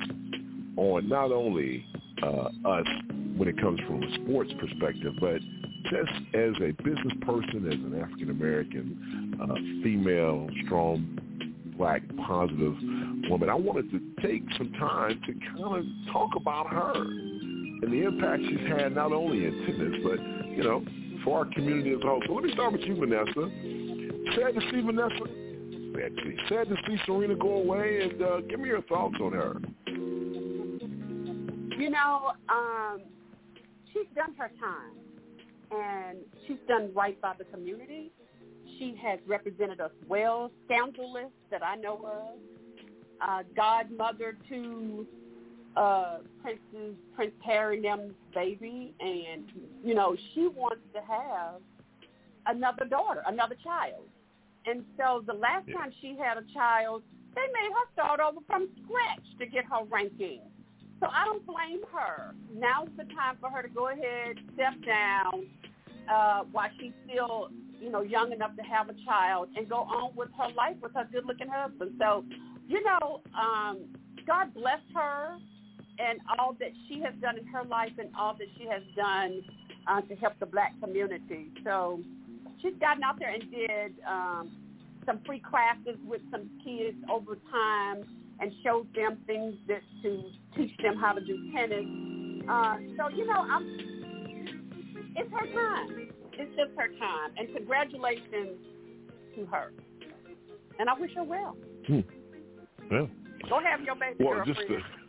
on 0.77 1.09
not 1.09 1.32
only 1.32 1.85
uh, 2.23 2.49
us 2.69 2.87
when 3.37 3.49
it 3.49 3.61
comes 3.61 3.81
from 3.87 4.03
a 4.03 4.15
sports 4.16 4.51
perspective, 4.61 5.15
but 5.20 5.41
just 5.85 6.12
as 6.35 6.53
a 6.61 6.73
business 6.82 7.15
person, 7.23 7.66
as 7.66 7.74
an 7.74 8.01
African 8.01 8.31
American, 8.31 9.39
uh, 9.41 9.55
female, 9.82 10.49
strong, 10.66 11.19
black, 11.77 12.03
positive 12.27 12.74
woman, 13.28 13.49
I 13.49 13.55
wanted 13.55 13.91
to 13.93 14.01
take 14.23 14.43
some 14.59 14.73
time 14.73 15.20
to 15.27 15.32
kind 15.57 15.78
of 15.78 16.12
talk 16.12 16.31
about 16.37 16.69
her 16.69 16.95
and 17.82 17.93
the 17.93 18.07
impact 18.07 18.43
she's 18.49 18.69
had 18.69 18.95
not 18.95 19.12
only 19.12 19.47
in 19.47 19.53
tennis, 19.66 20.01
but 20.05 20.20
you 20.51 20.62
know, 20.62 20.85
for 21.24 21.38
our 21.38 21.44
community 21.47 21.90
as 21.92 22.01
a 22.02 22.06
whole. 22.06 22.22
So 22.26 22.32
let 22.34 22.44
me 22.44 22.52
start 22.52 22.72
with 22.72 22.82
you, 22.82 22.97
Vanessa. 22.97 23.51
Sad 24.36 24.55
to 24.55 24.60
see 24.70 24.80
Vanessa. 24.80 25.26
Actually, 26.05 26.36
sad 26.48 26.68
to 26.68 26.76
see 26.86 26.97
Serena 27.05 27.34
go 27.34 27.56
away, 27.56 28.02
and 28.02 28.22
uh, 28.22 28.40
give 28.42 28.60
me 28.60 28.68
your 28.68 28.82
thoughts 28.82 29.16
on 29.20 29.32
her. 29.32 29.60
You 31.78 31.90
know, 31.90 32.32
um, 32.48 33.01
she's 33.92 34.06
done 34.14 34.34
her 34.38 34.51
time, 34.60 34.97
and 35.72 36.18
she's 36.47 36.59
done 36.68 36.90
right 36.94 37.20
by 37.20 37.34
the 37.38 37.44
community. 37.44 38.12
She 38.78 38.94
has 39.02 39.18
represented 39.26 39.80
us 39.80 39.90
well, 40.09 40.51
scandalous 40.66 41.32
that 41.51 41.62
I 41.64 41.76
know 41.76 41.97
of, 41.97 42.38
uh, 43.26 43.42
godmother 43.56 44.36
to 44.48 45.06
uh, 45.76 46.18
Prince's 46.42 46.97
Prince 47.14 47.34
Harry 47.44 47.76
and 47.76 47.84
them's 47.84 48.14
baby, 48.34 48.94
and 49.01 49.44
you 49.84 49.94
know 49.94 50.16
she 50.34 50.48
wants 50.48 50.82
to 50.94 51.01
have 51.01 51.60
another 52.47 52.84
daughter, 52.84 53.22
another 53.26 53.56
child. 53.62 54.09
And 54.66 54.84
so 54.97 55.22
the 55.26 55.32
last 55.32 55.66
Yeah. 55.68 55.78
time 55.78 55.92
she 56.01 56.16
had 56.16 56.36
a 56.36 56.44
child, 56.52 57.02
they 57.34 57.40
made 57.40 57.72
her 57.72 57.92
start 57.92 58.20
over 58.20 58.40
from 58.47 58.68
scratch 58.82 59.24
to 59.38 59.47
get 59.47 59.64
her 59.66 59.84
ranking. 59.84 60.42
So 61.01 61.06
I 61.06 61.24
don't 61.24 61.44
blame 61.47 61.80
her. 61.92 62.34
Now's 62.52 62.90
the 62.97 63.05
time 63.14 63.38
for 63.40 63.48
her 63.51 63.62
to 63.62 63.68
go 63.68 63.88
ahead, 63.88 64.36
step 64.55 64.74
down, 64.84 65.47
uh, 66.09 66.42
while 66.52 66.68
she's 66.78 66.92
still, 67.09 67.48
you 67.80 67.90
know, 67.90 68.02
young 68.02 68.32
enough 68.32 68.55
to 68.56 68.62
have 68.62 68.90
a 68.90 68.94
child 69.05 69.48
and 69.56 69.68
go 69.68 69.76
on 69.76 70.14
with 70.14 70.28
her 70.36 70.51
life 70.55 70.76
with 70.82 70.92
her 70.94 71.09
good-looking 71.10 71.48
husband. 71.48 71.92
So, 71.98 72.24
you 72.66 72.82
know, 72.84 73.22
um, 73.38 73.86
God 74.26 74.52
bless 74.52 74.80
her 74.94 75.38
and 76.01 76.20
all 76.39 76.56
that 76.59 76.70
she 76.89 77.01
has 77.01 77.14
done 77.20 77.39
in 77.39 77.47
her 77.47 77.64
life 77.64 77.93
and 77.98 78.09
all 78.18 78.35
that 78.35 78.48
she 78.59 78.66
has 78.66 78.82
done 78.97 79.43
uh, 79.86 80.01
to 80.02 80.14
help 80.16 80.39
the 80.40 80.47
black 80.47 80.72
community. 80.81 81.48
So 81.64 82.01
she's 82.62 82.74
gotten 82.81 83.02
out 83.02 83.18
there 83.18 83.31
and 83.31 83.51
did 83.51 83.94
um, 84.09 84.51
some 85.06 85.20
free 85.27 85.40
classes 85.40 85.98
with 86.06 86.22
some 86.31 86.48
kids 86.64 86.97
over 87.10 87.36
time 87.51 88.05
and 88.40 88.52
showed 88.64 88.86
them 88.94 89.18
things 89.27 89.55
that 89.68 89.82
to 90.02 90.22
teach 90.56 90.72
them 90.82 90.97
how 90.97 91.12
to 91.12 91.20
do 91.20 91.52
tennis. 91.52 91.85
Uh, 92.48 92.77
so 92.97 93.09
you 93.14 93.27
know, 93.27 93.44
I'm. 93.51 93.97
It's 95.16 95.31
her 95.32 95.47
time. 95.52 96.09
It's 96.32 96.56
just 96.56 96.70
her 96.78 96.89
time, 96.98 97.32
and 97.36 97.55
congratulations 97.55 98.56
to 99.36 99.44
her. 99.47 99.72
And 100.78 100.89
I 100.89 100.94
wish 100.98 101.10
her 101.14 101.24
well. 101.24 101.56
Hmm. 101.86 102.01
Well, 102.90 103.09
Go 103.48 103.60
have 103.60 103.81
your 103.82 103.94
baby 103.97 104.16
well, 104.24 104.36
girlfriend. 104.36 104.59
just 104.59 104.70
a, 104.70 104.99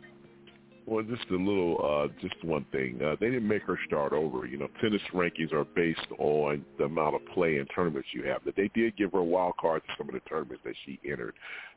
well, 0.86 1.04
just 1.04 1.30
a 1.30 1.36
little, 1.36 1.78
uh, 1.82 2.08
just 2.20 2.42
one 2.44 2.66
thing. 2.72 3.00
Uh, 3.02 3.14
they 3.20 3.26
didn't 3.26 3.46
make 3.46 3.62
her 3.62 3.78
start 3.86 4.12
over. 4.12 4.46
You 4.46 4.58
know, 4.58 4.68
tennis 4.80 5.00
rankings 5.14 5.52
are 5.52 5.64
based 5.64 6.06
on 6.18 6.64
the 6.78 6.84
amount 6.84 7.14
of 7.14 7.20
play 7.32 7.58
in 7.58 7.66
tournaments 7.66 8.08
you 8.12 8.24
have. 8.24 8.44
But 8.44 8.56
they 8.56 8.68
did 8.74 8.96
give 8.96 9.12
her 9.12 9.18
a 9.18 9.24
wild 9.24 9.56
card 9.60 9.82
to 9.86 9.94
some 9.96 10.08
of 10.08 10.14
the 10.14 10.20
tournaments 10.28 10.62
that 10.64 10.74
she 10.84 10.98
entered. 11.08 11.34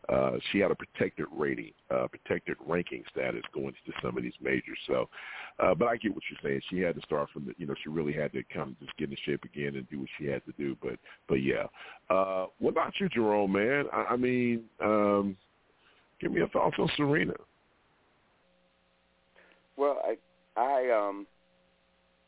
Uh, 0.09 0.31
she 0.51 0.59
had 0.59 0.71
a 0.71 0.75
protected 0.75 1.27
rating, 1.31 1.71
uh, 1.91 2.07
protected 2.07 2.57
ranking 2.67 3.03
status 3.11 3.43
going 3.53 3.73
to 3.85 3.91
some 4.01 4.17
of 4.17 4.23
these 4.23 4.33
majors. 4.41 4.77
So, 4.87 5.07
uh, 5.59 5.75
but 5.75 5.87
I 5.87 5.97
get 5.97 6.13
what 6.13 6.23
you're 6.29 6.39
saying. 6.51 6.61
She 6.69 6.79
had 6.79 6.95
to 6.95 7.01
start 7.01 7.29
from 7.31 7.45
the, 7.45 7.53
you 7.57 7.67
know, 7.67 7.75
she 7.83 7.89
really 7.89 8.13
had 8.13 8.33
to 8.33 8.43
kind 8.53 8.71
of 8.71 8.79
just 8.79 8.97
get 8.97 9.09
in 9.09 9.17
shape 9.25 9.43
again 9.43 9.75
and 9.75 9.89
do 9.89 9.99
what 9.99 10.09
she 10.17 10.25
had 10.25 10.43
to 10.45 10.53
do. 10.57 10.75
But, 10.81 10.97
but 11.27 11.43
yeah. 11.43 11.67
Uh, 12.09 12.47
what 12.59 12.71
about 12.71 12.93
you, 12.99 13.07
Jerome, 13.09 13.51
man? 13.51 13.85
I, 13.93 14.13
I 14.13 14.15
mean, 14.15 14.63
um, 14.83 15.37
give 16.19 16.31
me 16.31 16.37
your 16.37 16.49
thoughts 16.49 16.75
on 16.79 16.89
Serena. 16.97 17.33
Well, 19.77 19.99
I, 20.03 20.17
I, 20.59 20.89
um, 20.89 21.27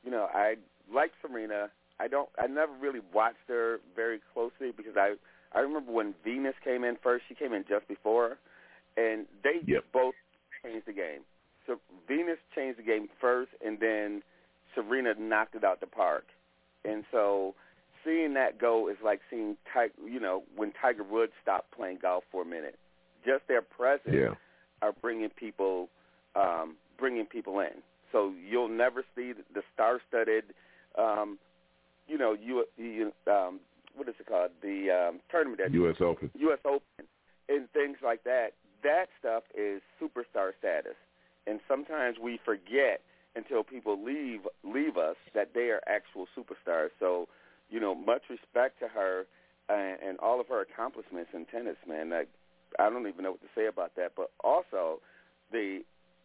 you 0.04 0.12
know, 0.12 0.28
I 0.34 0.56
like 0.94 1.12
Serena. 1.22 1.70
I 2.00 2.08
don't. 2.08 2.30
I 2.38 2.48
never 2.48 2.74
really 2.80 3.02
watched 3.14 3.48
her 3.48 3.80
very 3.96 4.20
closely 4.34 4.72
because 4.76 4.96
I, 4.96 5.16
I 5.54 5.60
remember 5.62 5.92
when 5.92 6.14
Venus 6.24 6.54
came 6.64 6.84
in 6.84 6.98
first. 7.02 7.26
She 7.28 7.36
came 7.36 7.54
in 7.54 7.64
just 7.68 7.88
before, 7.88 8.38
and 8.96 9.26
they 9.44 9.62
Yep. 9.66 9.84
both 9.94 10.16
changed 10.64 10.86
the 10.88 10.94
game. 10.94 11.22
So 11.66 11.80
Venus 12.08 12.38
changed 12.56 12.80
the 12.80 12.84
game 12.84 13.10
first, 13.20 13.52
and 13.66 13.80
then 13.80 14.22
Serena 14.76 15.14
knocked 15.20 15.56
it 15.56 15.64
out 15.64 15.80
the 15.80 15.88
park. 15.88 16.26
And 16.86 17.04
so 17.12 17.56
seeing 18.06 18.34
that 18.36 18.60
go 18.60 18.88
is 18.88 18.98
like 19.04 19.22
seeing, 19.30 19.58
Ti- 19.74 20.10
you 20.10 20.20
know, 20.20 20.44
when 20.56 20.72
Tiger 20.80 21.04
Woods 21.04 21.34
stopped 21.42 21.72
playing 21.76 22.00
golf 22.02 22.24
for 22.32 22.44
a 22.44 22.46
minute. 22.46 22.78
Just 23.26 23.48
their 23.48 23.62
presence 23.62 24.14
Yeah. 24.14 24.36
are 24.82 24.94
bringing 25.02 25.30
people 25.30 25.90
um, 26.36 26.76
bringing 26.98 27.26
people 27.26 27.60
in. 27.60 27.82
So 28.12 28.34
you'll 28.50 28.70
never 28.70 29.04
see 29.16 29.34
the 29.54 29.62
star-studded, 29.74 30.46
um, 30.98 31.38
you 32.08 32.18
know, 32.18 32.34
you, 32.34 32.66
you 32.78 33.12
um, 33.28 33.60
what 33.96 34.08
is 34.08 34.16
it 34.20 34.28
called? 34.28 34.52
The 34.62 35.10
um, 35.10 35.20
tournament 35.30 35.60
that 35.64 35.74
U.S. 35.74 35.98
Open. 36.00 36.32
U.S. 36.36 36.60
Open 36.66 37.08
and 37.50 37.70
things 37.72 37.98
like 38.04 38.24
that. 38.24 38.50
That 38.84 39.08
stuff 39.20 39.44
is 39.58 39.82
superstar 40.02 40.52
status, 40.60 40.96
and 41.48 41.60
sometimes 41.68 42.18
we 42.22 42.40
forget 42.46 43.02
until 43.36 43.64
people 43.64 44.04
leave 44.04 44.42
leave 44.64 44.98
us 44.98 45.16
that 45.34 45.52
they 45.54 45.70
are 45.70 45.82
actual 45.88 46.28
superstars. 46.38 46.90
So, 47.00 47.28
you 47.70 47.80
know, 47.80 47.96
much 47.96 48.24
respect 48.30 48.80
to 48.80 48.88
her 48.88 49.26
and, 49.68 50.00
and 50.02 50.20
all 50.20 50.40
of 50.40 50.48
her 50.48 50.62
accomplishments 50.62 51.32
in 51.34 51.46
tennis, 51.46 51.78
man. 51.88 52.12
Like, 52.12 52.30
I 52.80 52.90
don't 52.90 53.08
even 53.08 53.24
know 53.24 53.32
what 53.32 53.42
to 53.42 53.48
say 53.56 53.68
about 53.68 53.96
that. 53.96 54.14
But 54.16 54.32
also, 54.44 55.00
the 55.52 55.82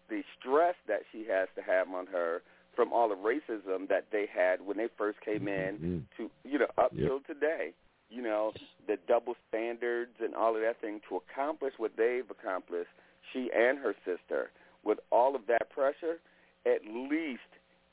the 0.09 0.23
stress 0.39 0.75
that 0.89 1.01
she 1.11 1.25
has 1.29 1.49
to 1.57 1.63
have 1.63 1.89
on 1.91 2.07
her 2.07 2.43
from 2.75 2.93
all 2.93 3.09
the 3.09 3.15
racism 3.17 3.89
that 3.89 4.07
they 4.11 4.27
had 4.33 4.61
when 4.65 4.77
they 4.77 4.89
first 4.97 5.21
came 5.21 5.47
in 5.49 5.79
Mhm. 5.79 6.17
to 6.17 6.31
you 6.45 6.59
know 6.59 6.69
up 6.79 6.93
Yep. 6.95 7.07
till 7.07 7.21
today 7.21 7.73
you 8.11 8.23
know 8.23 8.53
the 8.87 8.97
double 9.09 9.37
standards 9.49 10.21
and 10.21 10.35
all 10.35 10.55
of 10.57 10.63
that 10.63 10.79
thing 10.81 11.01
to 11.09 11.17
accomplish 11.17 11.79
what 11.79 11.97
they've 11.97 12.31
accomplished 12.31 12.91
she 13.33 13.51
and 13.53 13.79
her 13.79 13.95
sister 14.05 14.51
with 14.85 14.99
all 15.11 15.35
of 15.37 15.47
that 15.47 15.71
pressure 15.71 16.19
at 16.67 16.85
least 16.87 17.41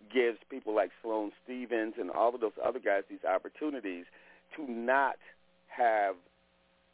gives 0.10 0.40
people 0.49 0.73
like 0.73 0.91
Sloane 1.02 1.31
Stephens 1.44 1.95
and 1.98 2.10
all 2.10 2.34
of 2.34 2.40
those 2.41 2.57
other 2.64 2.80
guys 2.80 3.03
these 3.10 3.23
opportunities 3.26 4.06
to 4.56 4.64
not 4.69 5.18
have 5.68 6.15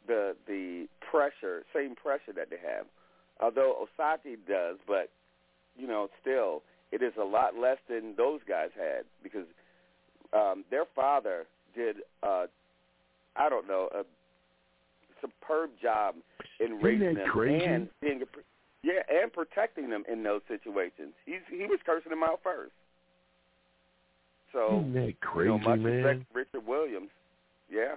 the 0.06 0.36
the 0.46 0.88
pressure 1.00 1.64
same 1.72 1.94
pressure 1.94 2.32
that 2.32 2.50
they 2.50 2.58
have 2.58 2.86
although 3.40 3.76
Osaka 3.82 4.36
does 4.48 4.76
but 4.86 5.10
you 5.76 5.86
know 5.86 6.08
still 6.20 6.62
it 6.92 7.02
is 7.02 7.12
a 7.20 7.24
lot 7.24 7.56
less 7.56 7.78
than 7.88 8.14
those 8.16 8.40
guys 8.48 8.70
had 8.76 9.04
because 9.22 9.46
um, 10.32 10.64
their 10.70 10.84
father 10.94 11.44
did, 11.74 11.96
uh, 12.22 12.46
I 13.36 13.48
don't 13.48 13.66
know, 13.68 13.88
a 13.94 14.02
superb 15.20 15.70
job 15.82 16.14
in 16.60 16.78
raising 16.80 17.14
them 17.14 17.28
crazy? 17.28 17.64
and 17.64 17.88
being 18.00 18.22
a, 18.22 18.26
yeah, 18.82 19.02
and 19.22 19.32
protecting 19.32 19.90
them 19.90 20.04
in 20.10 20.22
those 20.22 20.40
situations. 20.48 21.12
He's 21.24 21.40
he 21.50 21.64
was 21.66 21.78
cursing 21.84 22.10
them 22.10 22.22
out 22.22 22.40
first. 22.42 22.72
So 24.52 24.78
Isn't 24.80 24.94
that 24.94 25.06
you 25.08 25.14
crazy, 25.20 25.48
know, 25.48 25.58
much 25.58 25.80
man? 25.80 25.92
respect 25.92 26.22
Richard 26.34 26.66
Williams. 26.66 27.10
Yeah. 27.70 27.94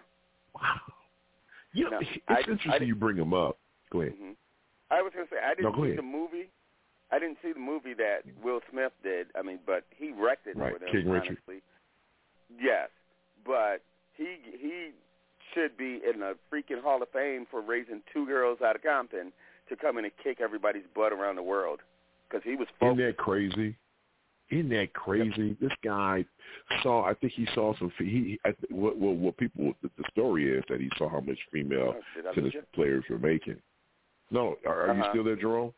You 1.74 1.86
know, 1.86 1.90
No, 1.92 2.00
it's 2.00 2.10
I- 2.28 2.40
interesting 2.40 2.72
I- 2.72 2.78
you 2.84 2.96
bring 2.96 3.18
him 3.18 3.34
up. 3.34 3.58
Go 3.92 4.02
ahead. 4.02 4.14
hmm 4.20 4.32
I 4.92 5.02
was 5.02 5.12
gonna 5.14 5.28
say 5.30 5.38
I 5.44 5.54
didn't 5.56 5.76
go 5.76 5.84
see 5.84 5.90
ahead. 5.94 5.98
the 6.00 6.04
movie. 6.04 6.50
I 7.12 7.18
didn't 7.20 7.38
see 7.44 7.52
the 7.54 7.60
movie 7.60 7.94
that 7.96 8.20
Will 8.44 8.62
Smith 8.72 8.92
did. 9.04 9.28
I 9.38 9.42
mean, 9.42 9.60
but 9.66 9.84
he 9.96 10.12
wrecked 10.12 10.46
it 10.48 10.56
Right, 10.58 10.74
for 10.74 10.80
them. 10.80 10.90
King 10.92 11.10
Richard. 11.10 11.38
honestly. 11.48 11.62
Yes, 12.62 12.90
but 13.46 13.82
he 14.16 14.38
he 14.60 14.90
should 15.54 15.78
be 15.78 16.02
in 16.08 16.20
the 16.20 16.36
freaking 16.52 16.82
Hall 16.84 17.02
of 17.02 17.10
Fame 17.10 17.46
for 17.50 17.62
raising 17.62 18.02
two 18.14 18.26
girls 18.26 18.60
out 18.64 18.76
of 18.76 18.84
Compton 18.84 19.32
to 19.70 19.76
come 19.76 19.98
in 19.98 20.06
and 20.06 20.14
kick 20.24 20.40
everybody's 20.42 20.84
butt 20.96 21.12
around 21.14 21.36
the 21.36 21.44
world 21.44 21.80
because 22.28 22.44
he 22.44 22.56
was 22.56 22.68
Isn't 22.82 22.98
that 22.98 23.18
crazy? 23.18 23.76
Isn't 24.52 24.70
that 24.70 24.94
crazy? 24.94 25.56
This 25.62 25.72
guy 25.84 26.26
saw. 26.82 27.04
I 27.06 27.14
think 27.14 27.34
he 27.34 27.48
saw 27.54 27.78
some. 27.78 27.92
fe- 28.00 28.06
He. 28.06 28.40
I, 28.46 28.54
what, 28.72 28.98
what? 28.98 29.16
What 29.16 29.38
people? 29.38 29.74
The, 29.84 29.92
the 29.98 30.04
story 30.12 30.52
is 30.52 30.64
that 30.70 30.80
he 30.82 30.90
saw 30.98 31.08
how 31.08 31.20
much 31.20 31.38
female 31.52 31.96
Oh, 32.26 32.34
tennis 32.34 32.54
players 32.74 33.04
were 33.12 33.20
making. 33.20 33.58
No, 34.32 34.56
are, 34.66 34.82
are 34.82 34.94
you 34.94 35.02
Uh-huh. 35.02 35.12
still 35.12 35.24
there, 35.24 35.36
Jerome? 35.36 35.74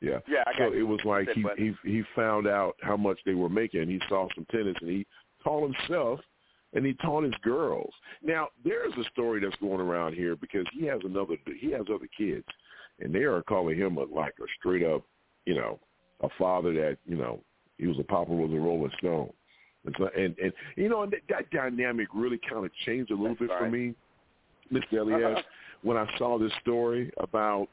Yeah. 0.00 0.18
Yeah, 0.26 0.42
I 0.46 0.58
so 0.58 0.72
it 0.72 0.82
was 0.82 1.00
like 1.04 1.28
he 1.30 1.44
he 1.56 1.74
he 1.84 2.02
found 2.16 2.48
out 2.48 2.76
how 2.82 2.96
much 2.96 3.18
they 3.24 3.34
were 3.34 3.48
making. 3.48 3.88
He 3.88 4.00
saw 4.08 4.28
some 4.34 4.44
tennis 4.50 4.76
and 4.80 4.90
he 4.90 5.06
taught 5.44 5.62
himself 5.62 6.20
and 6.72 6.84
he 6.84 6.94
taught 6.94 7.22
his 7.22 7.34
girls. 7.42 7.92
Now 8.20 8.48
there's 8.64 8.92
a 8.98 9.04
story 9.10 9.40
that's 9.40 9.56
going 9.56 9.80
around 9.80 10.14
here 10.14 10.34
because 10.34 10.66
he 10.72 10.86
has 10.86 11.00
another 11.04 11.36
he 11.60 11.70
has 11.70 11.82
other 11.88 12.08
kids 12.18 12.46
and 12.98 13.14
they 13.14 13.22
are 13.22 13.42
calling 13.42 13.78
him 13.78 13.96
a, 13.96 14.02
like 14.04 14.34
a 14.40 14.46
straight 14.58 14.82
up, 14.82 15.02
you 15.46 15.54
know, 15.54 15.78
a 16.22 16.28
father 16.36 16.72
that 16.72 16.98
you 17.06 17.16
know 17.16 17.40
he 17.78 17.86
was 17.86 17.98
a 18.00 18.04
papa 18.04 18.32
was 18.32 18.50
a 18.52 18.56
Rolling 18.56 18.90
Stone. 18.98 19.30
And, 19.84 19.94
so, 19.98 20.08
and 20.16 20.36
and 20.38 20.52
you 20.76 20.88
know 20.88 21.02
and 21.02 21.12
that, 21.12 21.20
that 21.28 21.50
dynamic 21.50 22.08
really 22.12 22.40
kind 22.50 22.64
of 22.64 22.72
changed 22.84 23.12
a 23.12 23.14
little 23.14 23.36
That's 23.38 23.50
bit 23.50 23.58
for 23.58 23.70
me, 23.70 23.94
Miss 24.70 24.82
Elias, 24.92 25.38
when 25.82 25.96
I 25.96 26.06
saw 26.18 26.38
this 26.38 26.52
story 26.60 27.12
about 27.18 27.68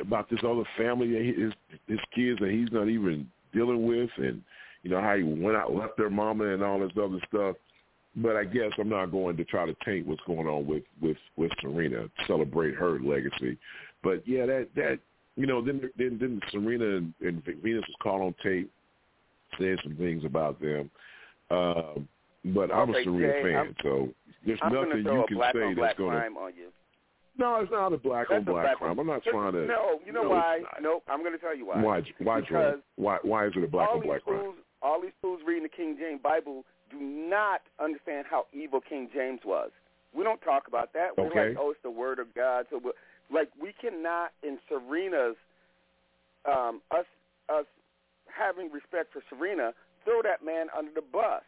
about 0.00 0.28
this 0.30 0.40
other 0.44 0.64
family 0.76 1.12
that 1.12 1.24
his 1.24 1.52
his 1.86 2.00
kids 2.14 2.38
that 2.40 2.50
he's 2.50 2.72
not 2.72 2.88
even 2.88 3.28
dealing 3.52 3.86
with, 3.86 4.10
and 4.16 4.42
you 4.82 4.90
know 4.90 5.00
how 5.00 5.16
he 5.16 5.22
went 5.22 5.56
out 5.56 5.74
left 5.74 5.96
their 5.96 6.10
mama 6.10 6.44
and 6.52 6.62
all 6.62 6.80
this 6.80 6.92
other 7.00 7.20
stuff. 7.28 7.56
But 8.16 8.36
I 8.36 8.44
guess 8.44 8.72
I'm 8.78 8.88
not 8.88 9.06
going 9.12 9.36
to 9.36 9.44
try 9.44 9.66
to 9.66 9.76
taint 9.84 10.06
what's 10.06 10.22
going 10.26 10.46
on 10.46 10.66
with 10.66 10.84
with 11.00 11.16
with 11.36 11.52
Serena, 11.60 12.08
celebrate 12.26 12.74
her 12.74 12.98
legacy. 13.00 13.56
But 14.02 14.26
yeah, 14.26 14.46
that 14.46 14.68
that 14.76 14.98
you 15.36 15.46
know 15.46 15.64
then 15.64 15.88
then 15.96 16.18
then 16.20 16.40
Serena 16.50 16.96
and, 16.96 17.14
and 17.20 17.44
Venus 17.44 17.84
was 17.86 17.96
caught 18.02 18.20
on 18.20 18.34
tape 18.42 18.70
saying 19.58 19.78
some 19.82 19.96
things 19.96 20.24
about 20.24 20.60
them. 20.60 20.90
Um, 21.50 22.08
but 22.46 22.72
I'm 22.72 22.90
Okay, 22.90 23.00
a 23.00 23.04
Serena 23.04 23.32
Jay, 23.32 23.42
fan, 23.42 23.56
I'm- 23.56 23.76
so 23.82 24.08
there's 24.46 24.58
I'm 24.62 24.72
nothing 24.72 24.98
you 24.98 25.24
can 25.28 25.38
say 25.52 25.74
that's 25.74 25.98
going 25.98 26.16
to 26.16 26.20
crime 26.20 26.36
on 26.36 26.52
you. 26.56 26.68
No, 27.38 27.56
it's 27.60 27.70
not 27.70 27.92
a 27.92 27.98
black 27.98 28.30
on 28.30 28.38
That's 28.38 28.48
a 28.48 28.52
black 28.52 28.64
black 28.64 28.76
crime. 28.78 28.90
on- 28.92 28.98
I'm 29.00 29.06
not 29.06 29.22
trying 29.24 29.52
to. 29.52 29.66
No, 29.66 30.00
you 30.04 30.12
know 30.12 30.22
no, 30.24 30.30
why? 30.30 30.60
Nope, 30.80 31.04
I'm 31.08 31.20
going 31.20 31.32
to 31.32 31.38
tell 31.38 31.56
you 31.56 31.66
why. 31.66 31.80
Why? 31.82 32.02
Why, 32.18 32.40
because 32.40 32.80
Why? 32.96 33.18
Why 33.22 33.46
is 33.46 33.52
it 33.56 33.64
a 33.64 33.68
black 33.68 33.88
on 33.90 34.02
black 34.02 34.18
these 34.20 34.24
crime? 34.24 34.40
fools, 34.44 34.54
all 34.82 35.00
these 35.00 35.12
fools 35.22 35.40
reading 35.46 35.62
the 35.64 35.68
King 35.68 35.96
James 35.98 36.20
Bible 36.22 36.64
do 36.90 36.98
not 37.00 37.62
understand 37.82 38.26
how 38.30 38.46
evil 38.52 38.80
King 38.80 39.08
James 39.14 39.40
was. 39.44 39.70
We 40.14 40.24
don't 40.24 40.40
talk 40.40 40.68
about 40.68 40.92
that. 40.94 41.16
We're 41.16 41.26
Okay. 41.26 41.48
like, 41.50 41.58
oh, 41.60 41.70
it's 41.70 41.82
the 41.82 41.90
word 41.90 42.18
of 42.18 42.34
God. 42.34 42.66
So, 42.70 42.80
like, 43.30 43.50
we 43.60 43.72
cannot 43.78 44.30
in 44.42 44.58
Serena's 44.68 45.36
um, 46.46 46.80
us 46.90 47.04
us 47.48 47.66
having 48.26 48.70
respect 48.72 49.12
for 49.12 49.22
Serena 49.28 49.72
throw 50.04 50.22
that 50.22 50.44
man 50.44 50.66
under 50.76 50.90
the 50.94 51.02
bus. 51.02 51.42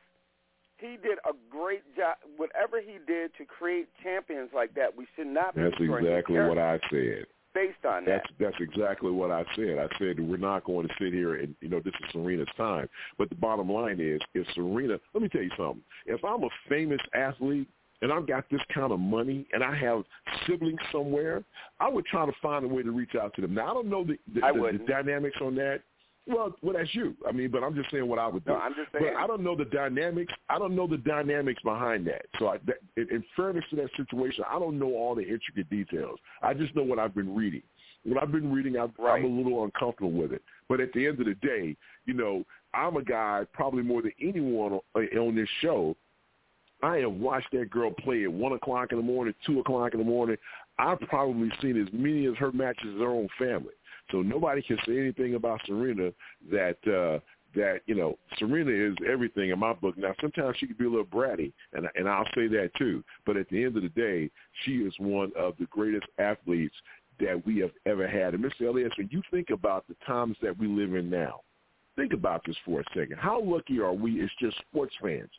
He 0.81 0.97
did 0.97 1.19
a 1.28 1.32
great 1.51 1.82
job. 1.97 2.16
Whatever 2.36 2.81
he 2.81 2.98
did 3.07 3.32
to 3.39 3.44
create 3.44 3.89
champions 4.02 4.51
like 4.55 4.74
that, 4.74 4.97
we 4.97 5.07
should 5.16 5.27
not 5.27 5.55
be 5.55 5.62
That's 5.62 5.77
exactly 5.78 6.39
what 6.39 6.59
I 6.59 6.78
said. 6.90 7.27
based 7.55 7.85
on 7.85 8.05
that. 8.05 8.23
That's 8.39 8.57
that's 8.59 8.61
exactly 8.61 9.11
what 9.11 9.31
I 9.31 9.44
said. 9.57 9.78
I 9.78 9.89
said 9.98 10.20
we're 10.20 10.36
not 10.36 10.65
going 10.65 10.86
to 10.89 10.94
sit 11.01 11.12
here 11.12 11.36
and 11.36 11.55
you 11.61 11.69
know 11.69 11.81
this 11.81 11.94
is 11.94 12.12
Serena's 12.12 12.48
time. 12.57 12.89
But 13.19 13.28
the 13.28 13.36
bottom 13.36 13.70
line 13.70 14.01
is, 14.01 14.20
if 14.35 14.47
Serena, 14.55 14.98
let 15.15 15.23
me 15.23 15.28
tell 15.28 15.43
you 15.43 15.51
something. 15.57 15.82
If 16.07 16.24
I'm 16.24 16.44
a 16.44 16.48
famous 16.69 17.01
athlete 17.15 17.69
and 18.02 18.12
I've 18.12 18.27
got 18.27 18.48
this 18.51 18.61
kind 18.73 18.93
of 18.93 19.01
money 19.01 19.47
and 19.52 19.62
I 19.62 19.74
have 19.77 20.05
siblings 20.47 20.81
somewhere, 20.90 21.44
I 21.81 21.89
would 21.89 22.07
try 22.07 22.24
to 22.24 22.32
find 22.40 22.65
a 22.65 22.69
way 22.69 22.82
to 22.82 22.90
reach 22.90 23.15
out 23.20 23.35
to 23.35 23.43
them. 23.43 23.55
Now 23.55 23.70
I 23.70 23.74
don't 23.74 23.89
know 23.89 24.05
the 24.05 24.19
the, 24.35 24.44
I 24.44 24.52
the, 24.52 24.78
the 24.78 24.85
dynamics 24.86 25.36
on 25.43 25.55
that. 25.57 25.81
Well, 26.26 26.55
well, 26.62 26.74
that's 26.76 26.94
you. 26.94 27.16
I 27.28 27.32
mean, 27.32 27.51
but 27.51 27.64
I'm 27.64 27.74
just 27.74 27.90
saying 27.90 28.06
what 28.06 28.18
I 28.18 28.28
would 28.28 28.44
do. 28.44 28.52
No, 28.52 28.59
I'm 28.59 28.74
just 28.74 28.92
saying. 28.92 29.12
But 29.14 29.20
I 29.20 29.26
don't 29.26 29.42
know 29.42 29.56
the 29.56 29.64
dynamics. 29.64 30.32
I 30.48 30.59
don't 30.59 30.76
know 30.76 30.86
the 30.86 30.98
dynamics 30.98 31.60
behind 31.62 32.06
that. 32.06 32.26
So, 32.38 32.48
I, 32.48 32.59
that, 32.66 32.76
in, 32.97 33.24
fairness 33.34 33.64
to 33.70 33.76
that 33.76 33.90
situation, 33.97 34.44
I 34.48 34.59
don't 34.59 34.78
know 34.78 34.94
all 34.94 35.14
the 35.14 35.22
intricate 35.22 35.68
details. 35.70 36.18
I 36.42 36.55
just 36.55 36.74
know 36.76 36.82
what 36.82 36.98
I've 36.98 37.14
been 37.14 37.34
reading. 37.34 37.62
What 38.05 38.22
I've 38.22 38.32
been 38.32 38.52
reading, 38.52 38.76
I'm, 38.76 38.92
I'm 39.05 39.24
a 39.24 39.28
little 39.28 39.64
uncomfortable 39.64 40.12
with 40.12 40.32
it. 40.32 40.42
But 40.68 40.80
at 40.80 40.92
the 40.92 41.06
end 41.06 41.20
of 41.20 41.26
the 41.26 41.34
day, 41.34 41.76
you 42.06 42.14
know, 42.14 42.44
I'm 42.72 42.97
a 42.97 43.02
guy 43.02 43.44
probably 43.52 43.82
more 43.82 44.02
than 44.02 44.12
anyone 44.22 44.74
on, 44.74 44.80
uh, 44.94 45.18
on 45.18 45.34
this 45.34 45.48
show. 45.60 45.97
I 46.82 46.98
have 46.98 47.12
watched 47.12 47.48
that 47.52 47.70
girl 47.70 47.90
play 47.90 48.24
at 48.24 48.32
one 48.32 48.52
o'clock 48.52 48.92
in 48.92 48.98
the 48.98 49.05
morning, 49.05 49.34
two 49.44 49.60
o'clock 49.60 49.92
in 49.92 49.98
the 49.98 50.06
morning. 50.06 50.36
I've 50.78 51.01
probably 51.01 51.51
seen 51.60 51.80
as 51.80 51.88
many 51.92 52.24
of 52.24 52.36
her 52.36 52.52
matches 52.52 52.94
as 52.94 53.01
her 53.01 53.10
own 53.10 53.28
family. 53.38 53.74
So 54.11 54.23
nobody 54.23 54.62
can 54.62 54.78
say 54.87 54.99
anything 54.99 55.35
about 55.35 55.61
Serena 55.66 56.11
that 56.51 56.78
uh 56.87 57.20
that, 57.53 57.81
you 57.87 57.97
know, 57.97 58.16
Serena 58.39 58.70
is 58.70 58.95
everything 59.11 59.51
in 59.51 59.59
my 59.59 59.73
book. 59.73 59.99
Now 59.99 60.15
sometimes 60.20 60.57
she 60.59 60.69
can 60.69 60.77
be 60.77 60.85
a 60.85 60.91
little 60.91 61.05
bratty 61.05 61.53
and 61.73 61.89
and 61.95 62.09
I'll 62.09 62.28
say 62.35 62.47
that 62.49 62.70
too. 62.78 63.03
But 63.27 63.37
at 63.37 63.49
the 63.49 63.65
end 63.65 63.77
of 63.77 63.82
the 63.82 63.89
day, 63.91 64.31
she 64.65 64.73
is 64.78 64.95
one 64.99 65.32
of 65.37 65.55
the 65.59 65.66
greatest 65.66 66.07
athletes 66.19 66.74
that 67.20 67.45
we 67.45 67.59
have 67.59 67.73
ever 67.87 68.09
had. 68.09 68.35
And 68.35 68.45
Mr. 68.45 68.69
Elias, 68.69 68.93
when 68.97 69.09
you 69.11 69.23
think 69.31 69.51
about 69.51 69.87
the 69.89 69.97
times 70.07 70.37
that 70.43 70.57
we 70.57 70.66
live 70.66 70.95
in 70.95 71.11
now, 71.11 71.41
think 71.97 72.12
about 72.12 72.43
this 72.47 72.57
for 72.65 72.81
a 72.81 72.85
second. 72.95 73.19
How 73.19 73.41
lucky 73.43 73.78
are 73.78 73.93
we 73.93 74.23
as 74.23 74.31
just 74.41 74.57
sports 74.59 74.95
fans? 75.03 75.31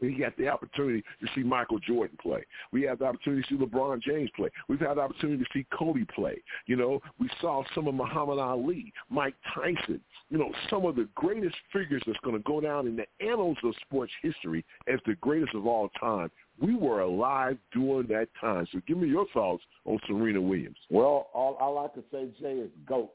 We 0.00 0.14
got 0.18 0.36
the 0.36 0.48
opportunity 0.48 1.02
to 1.20 1.26
see 1.34 1.42
Michael 1.42 1.78
Jordan 1.78 2.18
play. 2.20 2.44
We 2.72 2.82
have 2.82 2.98
the 2.98 3.06
opportunity 3.06 3.42
to 3.42 3.48
see 3.48 3.64
LeBron 3.64 4.02
James 4.02 4.30
play. 4.36 4.48
We've 4.68 4.80
had 4.80 4.94
the 4.94 5.00
opportunity 5.00 5.42
to 5.42 5.50
see 5.52 5.66
Kobe 5.76 6.04
play. 6.14 6.42
You 6.66 6.76
know, 6.76 7.00
we 7.18 7.30
saw 7.40 7.62
some 7.74 7.88
of 7.88 7.94
Muhammad 7.94 8.38
Ali, 8.38 8.92
Mike 9.10 9.34
Tyson, 9.54 10.00
you 10.28 10.38
know, 10.38 10.52
some 10.68 10.84
of 10.84 10.96
the 10.96 11.08
greatest 11.14 11.56
figures 11.72 12.02
that's 12.06 12.18
going 12.24 12.36
to 12.36 12.42
go 12.42 12.60
down 12.60 12.86
in 12.86 12.96
the 12.96 13.06
annals 13.20 13.56
of 13.64 13.74
sports 13.82 14.12
history 14.22 14.64
as 14.92 15.00
the 15.06 15.14
greatest 15.16 15.54
of 15.54 15.66
all 15.66 15.88
time. 16.00 16.30
We 16.60 16.74
were 16.74 17.00
alive 17.00 17.58
during 17.72 18.06
that 18.08 18.28
time. 18.40 18.66
So 18.72 18.80
give 18.86 18.98
me 18.98 19.08
your 19.08 19.26
thoughts 19.32 19.62
on 19.84 19.98
Serena 20.06 20.40
Williams. 20.40 20.78
Well, 20.90 21.28
all, 21.34 21.78
I 21.78 21.92
can 21.92 22.04
say, 22.10 22.28
Jay, 22.40 22.54
is 22.60 22.70
GOAT. 22.86 23.10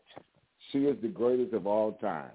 She 0.71 0.79
is 0.79 0.95
the 1.01 1.07
greatest 1.07 1.53
of 1.53 1.65
all 1.65 1.93
time. 1.93 2.31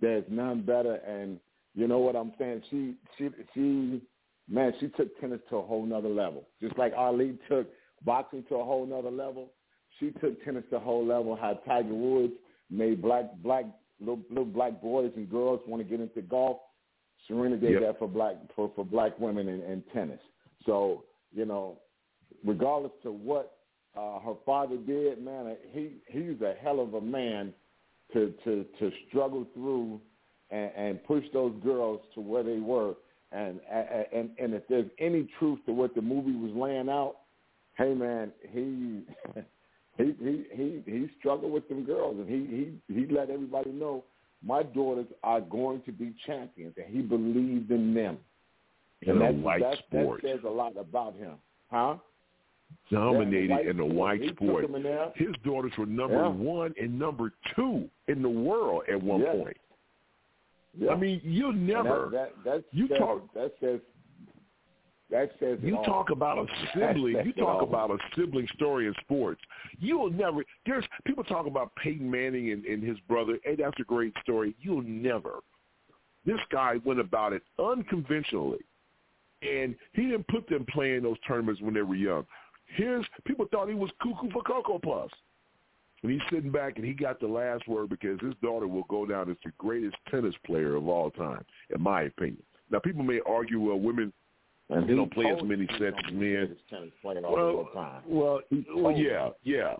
There's 0.00 0.24
none 0.30 0.62
better, 0.62 0.94
and 1.06 1.38
you 1.74 1.86
know 1.88 1.98
what 1.98 2.16
I'm 2.16 2.32
saying? 2.38 2.62
She, 2.70 2.94
she, 3.16 3.28
she, 3.54 4.02
man, 4.48 4.72
she 4.80 4.88
took 4.88 5.18
tennis 5.20 5.40
to 5.50 5.56
a 5.56 5.62
whole 5.62 5.84
nother 5.86 6.08
level. 6.08 6.46
Just 6.60 6.76
like 6.78 6.92
Ali 6.96 7.38
took 7.48 7.68
boxing 8.04 8.44
to 8.48 8.56
a 8.56 8.64
whole 8.64 8.86
nother 8.86 9.10
level, 9.10 9.52
she 9.98 10.10
took 10.20 10.42
tennis 10.44 10.64
to 10.70 10.76
a 10.76 10.80
whole 10.80 11.06
level. 11.06 11.36
How 11.36 11.54
Tiger 11.66 11.94
Woods 11.94 12.32
made 12.70 13.02
black, 13.02 13.24
black, 13.42 13.64
little, 14.00 14.20
little 14.28 14.44
black 14.44 14.80
boys 14.80 15.12
and 15.16 15.28
girls 15.30 15.60
want 15.66 15.82
to 15.82 15.88
get 15.88 16.00
into 16.00 16.22
golf. 16.22 16.58
Serena 17.28 17.56
did 17.56 17.72
Yep. 17.74 17.82
that 17.82 17.98
for 17.98 18.08
black 18.08 18.36
for, 18.56 18.72
for 18.74 18.84
black 18.84 19.18
women 19.20 19.48
in, 19.48 19.60
in 19.62 19.82
tennis. 19.92 20.20
So 20.64 21.04
you 21.32 21.44
know, 21.44 21.78
regardless 22.44 22.92
to 23.02 23.12
what 23.12 23.58
uh, 23.96 24.20
her 24.20 24.34
father 24.46 24.76
did, 24.76 25.22
man, 25.22 25.56
he 25.70 25.96
he's 26.08 26.40
a 26.40 26.54
hell 26.62 26.80
of 26.80 26.94
a 26.94 27.00
man 27.00 27.52
to 28.14 28.32
to 28.44 28.64
to 28.78 28.90
struggle 29.08 29.46
through 29.54 30.00
and, 30.50 30.70
and 30.76 31.04
push 31.04 31.24
those 31.32 31.54
girls 31.62 32.00
to 32.14 32.20
where 32.20 32.42
they 32.42 32.58
were. 32.58 32.94
And 33.32 33.60
and 34.12 34.30
and 34.38 34.54
if 34.54 34.66
there's 34.68 34.90
any 34.98 35.28
truth 35.38 35.60
to 35.66 35.72
what 35.72 35.94
the 35.94 36.02
movie 36.02 36.34
was 36.34 36.52
laying 36.54 36.88
out, 36.88 37.16
hey 37.78 37.94
man, 37.94 38.32
he 38.50 39.02
he 39.98 40.14
he 40.20 40.44
he 40.52 40.82
he 40.84 41.08
struggled 41.18 41.52
with 41.52 41.68
them 41.68 41.84
girls, 41.84 42.16
and 42.18 42.28
he 42.28 42.72
he 42.88 42.94
he 42.94 43.06
let 43.06 43.30
everybody 43.30 43.70
know 43.70 44.02
my 44.44 44.62
daughters 44.62 45.06
are 45.22 45.40
going 45.40 45.82
to 45.82 45.92
be 45.92 46.14
champions, 46.26 46.74
and 46.76 46.86
he 46.92 47.02
believed 47.02 47.70
in 47.70 47.94
them. 47.94 48.18
In 49.02 49.22
and 49.22 49.22
a 49.22 49.32
white 49.32 49.60
that, 49.62 49.78
sport. 49.78 50.22
that 50.22 50.28
says 50.28 50.40
a 50.44 50.50
lot 50.50 50.76
about 50.76 51.14
him, 51.14 51.34
huh? 51.70 51.96
Dominated 52.90 53.66
in 53.68 53.76
the 53.76 53.84
white 53.84 54.20
sport. 54.30 54.62
them 54.62 54.74
in 54.74 54.82
there. 54.82 55.12
His 55.14 55.34
daughters 55.44 55.72
were 55.78 55.86
number 55.86 56.16
Yeah. 56.16 56.28
one 56.28 56.74
and 56.80 56.98
number 56.98 57.32
two 57.54 57.88
in 58.08 58.22
the 58.22 58.28
world 58.28 58.82
at 58.88 59.00
one 59.02 59.20
Yeah. 59.20 59.32
point. 59.32 59.56
Yeah. 60.78 60.90
I 60.90 60.96
mean, 60.96 61.20
you 61.24 61.50
And 61.50 61.66
never. 61.66 62.08
That, 62.12 62.32
that, 62.44 62.64
you 62.70 62.86
says, 62.88 62.98
talk- 62.98 63.34
That 63.34 63.52
says. 63.60 63.80
That 65.10 65.30
says. 65.40 65.58
You 65.62 65.76
all. 65.76 65.84
talk 65.84 66.10
about 66.10 66.38
a 66.38 66.46
sibling. 66.78 67.16
You 67.26 67.32
talk 67.32 67.62
all. 67.62 67.68
about 67.68 67.90
a 67.90 67.98
sibling 68.16 68.46
story 68.54 68.86
in 68.86 68.94
sports. 69.00 69.40
You 69.80 69.98
will 69.98 70.10
never. 70.10 70.44
There's 70.66 70.84
people 71.04 71.24
talk 71.24 71.46
about 71.46 71.74
Peyton 71.76 72.08
Manning 72.08 72.52
and, 72.52 72.64
and 72.64 72.82
his 72.82 72.96
brother. 73.08 73.38
Hey, 73.44 73.56
that's 73.56 73.78
a 73.80 73.84
great 73.84 74.12
story. 74.22 74.54
You'll 74.60 74.82
never. 74.82 75.40
This 76.24 76.38
guy 76.52 76.74
went 76.84 77.00
about 77.00 77.32
it 77.32 77.42
unconventionally, 77.58 78.60
and 79.42 79.74
he 79.94 80.02
didn't 80.02 80.28
put 80.28 80.48
them 80.48 80.64
playing 80.72 81.02
those 81.02 81.16
tournaments 81.26 81.60
when 81.60 81.74
they 81.74 81.82
were 81.82 81.96
young. 81.96 82.24
Here's 82.76 83.04
people 83.26 83.46
thought 83.50 83.68
he 83.68 83.74
was 83.74 83.90
cuckoo 84.00 84.30
for 84.30 84.42
cocoa 84.42 84.78
puffs. 84.78 85.14
And 86.02 86.10
he's 86.12 86.20
sitting 86.30 86.50
back 86.50 86.76
and 86.76 86.84
he 86.84 86.92
got 86.92 87.20
the 87.20 87.26
last 87.26 87.68
word 87.68 87.90
because 87.90 88.18
his 88.20 88.34
daughter 88.42 88.66
will 88.66 88.84
go 88.88 89.04
down 89.04 89.30
as 89.30 89.36
the 89.44 89.52
greatest 89.58 89.96
tennis 90.10 90.34
player 90.46 90.76
of 90.76 90.88
all 90.88 91.10
time, 91.10 91.44
in 91.74 91.80
my 91.80 92.02
opinion. 92.02 92.42
Now, 92.70 92.78
people 92.78 93.02
may 93.02 93.20
argue, 93.26 93.60
well, 93.60 93.78
women 93.78 94.12
And 94.70 94.88
they 94.88 94.94
don't 94.94 95.12
play 95.12 95.26
as 95.26 95.42
many 95.42 95.66
sets 95.78 95.96
as 96.06 96.12
men. 96.12 96.46
greatest 96.46 96.68
tennis 96.70 96.90
player 97.02 97.24
all 97.26 97.34
Well, 97.34 98.00
well, 98.06 98.40
well, 98.74 98.96
yeah, 98.96 99.30
yeah. 99.42 99.74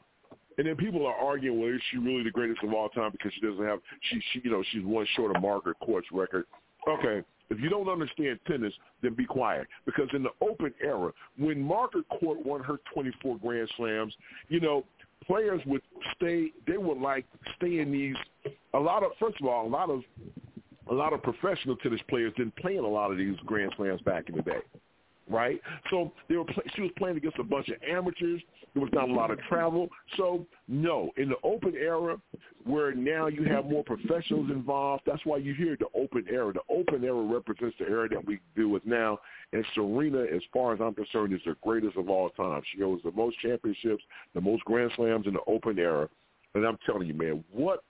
And 0.59 0.67
then 0.67 0.77
people 0.77 1.07
are 1.07 1.15
arguing, 1.15 1.59
well, 1.59 1.71
is 1.71 1.81
she 1.91 1.97
really 1.97 2.23
the 2.23 2.31
greatest 2.31 2.63
of 2.63 2.75
all 2.75 2.91
time 2.91 3.13
because 3.13 3.33
she 3.33 3.41
doesn't 3.41 3.65
have 3.65 3.79
she 4.11 4.21
she 4.33 4.43
you 4.45 4.51
know 4.51 4.63
she's 4.73 4.85
one 4.85 5.07
short 5.17 5.35
of 5.35 5.41
Margaret 5.41 5.79
Court's 5.81 6.09
record. 6.13 6.45
Okay, 6.87 7.25
if 7.51 7.59
you 7.61 7.71
don't 7.71 7.89
understand 7.89 8.39
tennis, 8.47 8.73
then 9.03 9.15
be 9.15 9.25
quiet 9.25 9.67
because 9.87 10.09
in 10.13 10.23
the 10.23 10.31
Open 10.43 10.75
era, 10.83 11.13
when 11.39 11.63
Margaret 11.63 12.07
Court 12.21 12.45
won 12.45 12.63
her 12.63 12.77
24 12.93 13.39
Grand 13.39 13.71
Slams, 13.77 14.15
you 14.49 14.61
know 14.61 14.85
players 15.27 15.61
would 15.67 15.83
stay. 16.17 16.53
They 16.67 16.77
would 16.77 16.99
like 16.99 17.25
stay 17.57 17.81
in 17.81 17.93
these. 17.93 18.17
A 18.75 18.79
lot 18.79 19.03
of 19.03 19.13
first 19.19 19.41
of 19.41 19.47
all, 19.47 19.67
a 19.67 19.69
lot 19.69 19.91
of 19.91 20.03
a 20.91 20.95
lot 20.95 21.13
of 21.13 21.23
professional 21.23 21.77
tennis 21.77 22.01
players 22.09 22.33
didn't 22.37 22.57
play 22.57 22.77
in 22.77 22.85
a 22.85 22.89
lot 22.89 23.11
of 23.11 23.19
these 23.19 23.37
Grand 23.47 23.73
Slams 23.77 24.01
back 24.03 24.29
in 24.29 24.37
the 24.37 24.43
day 24.43 24.61
right? 25.31 25.61
So 25.91 26.13
they 26.29 26.37
were 26.37 26.45
play, 26.45 26.65
she 26.75 26.83
was 26.83 26.91
playing 26.99 27.17
against 27.17 27.39
a 27.39 27.45
bunch 27.45 27.69
of 27.69 27.77
amateurs. 27.89 28.43
There 28.75 28.83
was 28.83 28.91
not 28.93 29.09
a 29.09 29.13
lot 29.13 29.31
of 29.31 29.39
travel. 29.41 29.89
So 30.17 30.47
no, 30.69 31.11
in 31.17 31.29
the 31.29 31.37
open 31.43 31.75
era, 31.75 32.21
where 32.65 32.95
now 32.95 33.27
you 33.27 33.45
have 33.45 33.67
more 33.67 33.83
professionals 33.83 34.51
involved, 34.51 35.03
that's 35.07 35.25
why 35.25 35.39
you 35.39 35.55
hear 35.55 35.77
the 35.77 35.87
open 35.99 36.25
era. 36.31 36.53
The 36.53 36.61
open 36.73 37.03
era 37.05 37.21
represents 37.21 37.77
the 37.79 37.87
era 37.87 38.09
that 38.11 38.25
we 38.25 38.39
deal 38.55 38.69
with 38.69 38.87
now. 38.87 39.19
And 39.53 39.65
Serena, 39.75 40.23
as 40.23 40.43
far 40.53 40.73
as 40.73 40.81
I'm 40.81 40.95
concerned, 40.95 41.33
is 41.33 41.41
the 41.45 41.57
greatest 41.63 41.97
of 41.97 42.09
all 42.09 42.31
time. 42.31 42.63
She 42.73 42.83
holds 42.83 43.03
the 43.03 43.13
most 43.13 43.39
championships, 43.41 44.05
the 44.35 44.41
most 44.41 44.65
Grand 44.65 44.93
Slams 44.95 45.27
in 45.27 45.33
the 45.33 45.41
open 45.47 45.79
era. 45.79 46.09
And 46.55 46.65
I'm 46.65 46.79
telling 46.87 47.09
you, 47.09 47.15
man, 47.15 47.45
what 47.53 47.83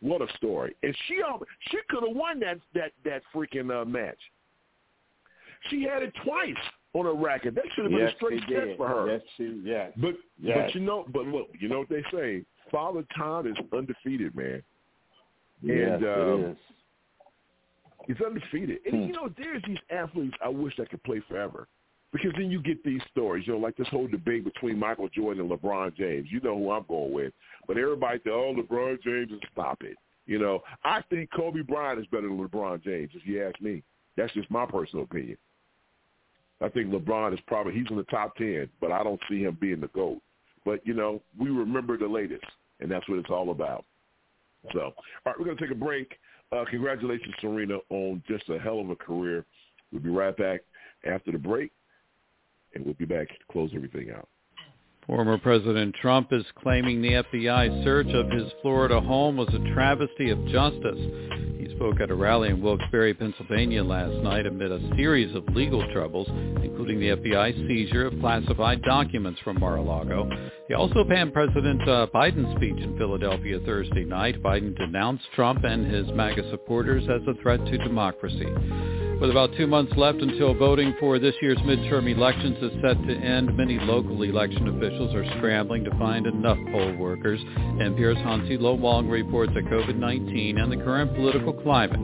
what 0.00 0.22
a 0.22 0.32
story! 0.36 0.76
And 0.84 0.96
she 1.06 1.20
al- 1.26 1.42
she 1.70 1.78
could 1.88 2.04
have 2.06 2.16
won 2.16 2.38
that 2.40 2.58
that 2.74 2.92
that 3.04 3.22
freaking 3.34 3.70
uh, 3.70 3.84
match. 3.84 4.18
She 5.70 5.82
had 5.82 6.02
it 6.02 6.12
twice 6.24 6.54
on 6.94 7.04
her 7.04 7.14
racket. 7.14 7.54
That 7.54 7.64
should 7.74 7.84
have 7.84 7.92
been 7.92 8.00
Yes, 8.00 8.12
a 8.12 8.16
straight 8.16 8.46
did. 8.46 8.76
for 8.76 8.88
her. 8.88 9.10
Yes, 9.12 9.22
she. 9.36 9.60
Yes. 9.64 9.92
But 9.96 10.16
Yes. 10.38 10.70
but 10.70 10.74
you 10.74 10.80
know 10.80 11.04
but 11.12 11.26
look, 11.26 11.48
you 11.58 11.68
know 11.68 11.80
what 11.80 11.88
they 11.88 12.02
say? 12.12 12.44
Father 12.70 13.04
Time 13.16 13.46
is 13.46 13.56
undefeated, 13.72 14.34
man. 14.34 14.62
Yes, 15.62 15.94
and 15.94 16.02
it 16.02 16.08
um, 16.08 16.44
is. 16.44 16.56
He's 18.06 18.20
undefeated. 18.24 18.78
And 18.86 18.94
Hmm. 18.94 19.06
you 19.08 19.12
know, 19.12 19.28
there's 19.36 19.62
these 19.66 19.78
athletes 19.90 20.36
I 20.42 20.48
wish 20.48 20.76
that 20.76 20.90
could 20.90 21.02
play 21.02 21.20
forever. 21.20 21.68
Because 22.10 22.32
then 22.38 22.50
you 22.50 22.62
get 22.62 22.82
these 22.84 23.02
stories, 23.10 23.46
you 23.46 23.52
know, 23.52 23.58
like 23.58 23.76
this 23.76 23.88
whole 23.88 24.06
debate 24.06 24.42
between 24.42 24.78
Michael 24.78 25.10
Jordan 25.10 25.42
and 25.42 25.50
LeBron 25.50 25.94
James. 25.94 26.32
You 26.32 26.40
know 26.40 26.56
who 26.56 26.70
I'm 26.70 26.84
going 26.88 27.12
with. 27.12 27.34
But 27.66 27.76
everybody 27.76 28.18
say, 28.24 28.30
oh, 28.30 28.54
LeBron 28.56 29.02
James, 29.02 29.30
and 29.30 29.42
stop 29.52 29.82
it. 29.82 29.96
You 30.24 30.38
know, 30.38 30.62
I 30.84 31.02
think 31.10 31.30
Kobe 31.36 31.60
Bryant 31.60 32.00
is 32.00 32.06
better 32.06 32.28
than 32.28 32.38
LeBron 32.38 32.82
James, 32.82 33.10
if 33.14 33.26
you 33.26 33.44
ask 33.44 33.60
me. 33.60 33.82
That's 34.16 34.32
just 34.32 34.50
my 34.50 34.64
personal 34.64 35.04
opinion. 35.04 35.36
I 36.60 36.68
think 36.68 36.90
LeBron 36.90 37.32
is 37.32 37.40
probably 37.46 37.74
he's 37.74 37.86
in 37.90 37.96
the 37.96 38.02
top 38.04 38.36
ten, 38.36 38.68
but 38.80 38.92
I 38.92 39.02
don't 39.02 39.20
see 39.30 39.42
him 39.42 39.56
being 39.60 39.80
the 39.80 39.88
GOAT. 39.88 40.20
But 40.64 40.86
you 40.86 40.94
know, 40.94 41.22
we 41.38 41.50
remember 41.50 41.96
the 41.96 42.08
latest, 42.08 42.44
and 42.80 42.90
that's 42.90 43.08
what 43.08 43.18
it's 43.18 43.30
all 43.30 43.50
about. 43.50 43.84
So, 44.72 44.80
all 44.80 44.94
right, 45.26 45.38
we're 45.38 45.46
gonna 45.46 45.60
take 45.60 45.70
a 45.70 45.74
break. 45.74 46.18
Uh, 46.50 46.64
congratulations, 46.70 47.34
Serena, 47.40 47.78
on 47.90 48.22
just 48.26 48.48
a 48.48 48.58
hell 48.58 48.80
of 48.80 48.90
a 48.90 48.96
career. 48.96 49.44
We'll 49.92 50.02
be 50.02 50.10
right 50.10 50.36
back 50.36 50.62
after 51.06 51.30
the 51.32 51.38
break, 51.38 51.70
and 52.74 52.84
we'll 52.84 52.94
be 52.94 53.04
back 53.04 53.28
to 53.28 53.34
close 53.50 53.70
everything 53.74 54.10
out. 54.10 54.28
Former 55.06 55.38
President 55.38 55.94
Trump 56.02 56.32
is 56.32 56.44
claiming 56.58 57.00
the 57.00 57.24
FBI 57.32 57.82
search 57.82 58.08
of 58.08 58.30
his 58.30 58.52
Florida 58.60 59.00
home 59.00 59.38
was 59.38 59.48
a 59.54 59.72
travesty 59.72 60.28
of 60.28 60.38
justice. 60.48 60.98
Spoke 61.78 62.00
at 62.00 62.10
a 62.10 62.14
rally 62.16 62.48
in 62.48 62.60
Wilkes-Barre, 62.60 63.14
Pennsylvania 63.14 63.84
last 63.84 64.12
night 64.24 64.46
amid 64.46 64.72
a 64.72 64.80
series 64.96 65.32
of 65.36 65.46
legal 65.54 65.80
troubles, 65.92 66.26
including 66.60 66.98
the 66.98 67.10
FBI 67.10 67.68
seizure 67.68 68.06
of 68.08 68.18
classified 68.18 68.82
documents 68.82 69.38
from 69.44 69.60
Mar-a-Lago. 69.60 70.28
He 70.66 70.74
also 70.74 71.04
panned 71.08 71.32
President 71.32 71.80
uh, 71.88 72.08
Biden's 72.12 72.52
speech 72.56 72.82
in 72.82 72.98
Philadelphia 72.98 73.60
Thursday 73.64 74.02
night. 74.02 74.42
Biden 74.42 74.76
denounced 74.76 75.22
Trump 75.36 75.62
and 75.62 75.86
his 75.86 76.08
MAGA 76.08 76.50
supporters 76.50 77.04
as 77.04 77.20
a 77.28 77.40
threat 77.40 77.64
to 77.64 77.78
democracy. 77.78 78.48
With 79.20 79.30
about 79.30 79.50
two 79.56 79.66
months 79.66 79.92
left 79.96 80.22
until 80.22 80.54
voting 80.54 80.94
for 81.00 81.18
this 81.18 81.34
year's 81.42 81.58
midterm 81.58 82.08
elections 82.08 82.56
is 82.62 82.70
set 82.80 83.04
to 83.04 83.16
end, 83.16 83.56
many 83.56 83.76
local 83.80 84.22
election 84.22 84.68
officials 84.68 85.12
are 85.12 85.24
scrambling 85.38 85.82
to 85.84 85.90
find 85.98 86.24
enough 86.24 86.56
poll 86.70 86.94
workers. 86.96 87.40
NPR's 87.40 88.18
Hansi 88.18 88.56
Lo 88.56 88.74
Wang 88.74 89.08
reports 89.08 89.52
that 89.54 89.64
COVID-19 89.64 90.62
and 90.62 90.70
the 90.70 90.76
current 90.76 91.16
political 91.16 91.52
climate 91.52 91.98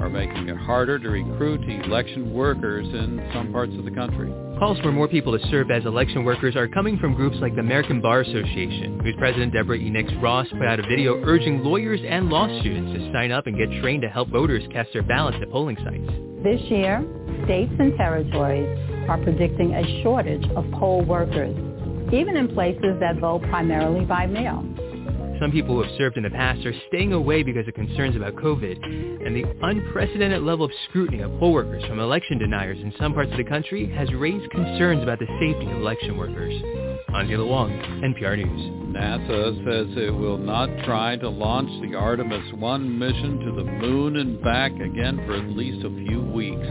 are 0.00 0.08
making 0.08 0.48
it 0.48 0.56
harder 0.58 0.96
to 1.00 1.10
recruit 1.10 1.60
election 1.84 2.32
workers 2.32 2.86
in 2.86 3.28
some 3.34 3.50
parts 3.50 3.72
of 3.76 3.84
the 3.84 3.90
country. 3.90 4.32
Calls 4.60 4.78
for 4.80 4.92
more 4.92 5.08
people 5.08 5.38
to 5.38 5.48
serve 5.48 5.70
as 5.70 5.86
election 5.86 6.22
workers 6.22 6.54
are 6.54 6.68
coming 6.68 6.98
from 6.98 7.14
groups 7.14 7.38
like 7.40 7.54
the 7.54 7.60
American 7.60 8.02
Bar 8.02 8.20
Association, 8.20 9.00
whose 9.00 9.14
president 9.16 9.54
Deborah 9.54 9.78
Enix 9.78 10.20
Ross 10.22 10.46
put 10.50 10.66
out 10.66 10.78
a 10.78 10.82
video 10.82 11.14
urging 11.24 11.64
lawyers 11.64 11.98
and 12.06 12.28
law 12.28 12.46
students 12.60 12.92
to 12.92 13.10
sign 13.10 13.32
up 13.32 13.46
and 13.46 13.56
get 13.56 13.70
trained 13.80 14.02
to 14.02 14.10
help 14.10 14.28
voters 14.28 14.62
cast 14.70 14.92
their 14.92 15.02
ballots 15.02 15.38
at 15.40 15.50
polling 15.50 15.78
sites. 15.78 16.04
This 16.44 16.60
year, 16.70 17.02
states 17.46 17.72
and 17.78 17.96
territories 17.96 18.68
are 19.08 19.16
predicting 19.22 19.72
a 19.72 20.02
shortage 20.02 20.44
of 20.54 20.70
poll 20.72 21.06
workers, 21.06 21.56
even 22.12 22.36
in 22.36 22.48
places 22.52 23.00
that 23.00 23.16
vote 23.18 23.40
primarily 23.44 24.04
by 24.04 24.26
mail. 24.26 24.62
Some 25.40 25.52
people 25.52 25.74
who 25.74 25.82
have 25.82 25.96
served 25.96 26.18
in 26.18 26.24
the 26.24 26.30
past 26.30 26.66
are 26.66 26.74
staying 26.88 27.14
away 27.14 27.42
because 27.42 27.66
of 27.66 27.72
concerns 27.72 28.14
about 28.14 28.34
COVID, 28.34 29.26
and 29.26 29.34
the 29.34 29.44
unprecedented 29.62 30.42
level 30.42 30.66
of 30.66 30.70
scrutiny 30.88 31.22
of 31.22 31.30
poll 31.38 31.54
workers 31.54 31.82
from 31.86 31.98
election 31.98 32.38
deniers 32.38 32.78
in 32.78 32.92
some 32.98 33.14
parts 33.14 33.30
of 33.30 33.38
the 33.38 33.44
country 33.44 33.88
has 33.90 34.12
raised 34.12 34.50
concerns 34.50 35.02
about 35.02 35.18
the 35.18 35.26
safety 35.40 35.64
of 35.64 35.78
election 35.80 36.18
workers. 36.18 36.52
Angela 37.14 37.46
Wong, 37.46 37.70
NPR 38.04 38.36
News. 38.36 38.80
NASA 38.90 39.64
says 39.64 39.96
it 39.96 40.14
will 40.14 40.36
not 40.36 40.68
try 40.84 41.16
to 41.16 41.28
launch 41.28 41.70
the 41.80 41.96
Artemis 41.96 42.52
1 42.54 42.98
mission 42.98 43.38
to 43.40 43.52
the 43.52 43.64
moon 43.64 44.16
and 44.16 44.42
back 44.42 44.72
again 44.72 45.16
for 45.26 45.34
at 45.34 45.56
least 45.56 45.84
a 45.84 46.06
few 46.06 46.20
weeks. 46.20 46.66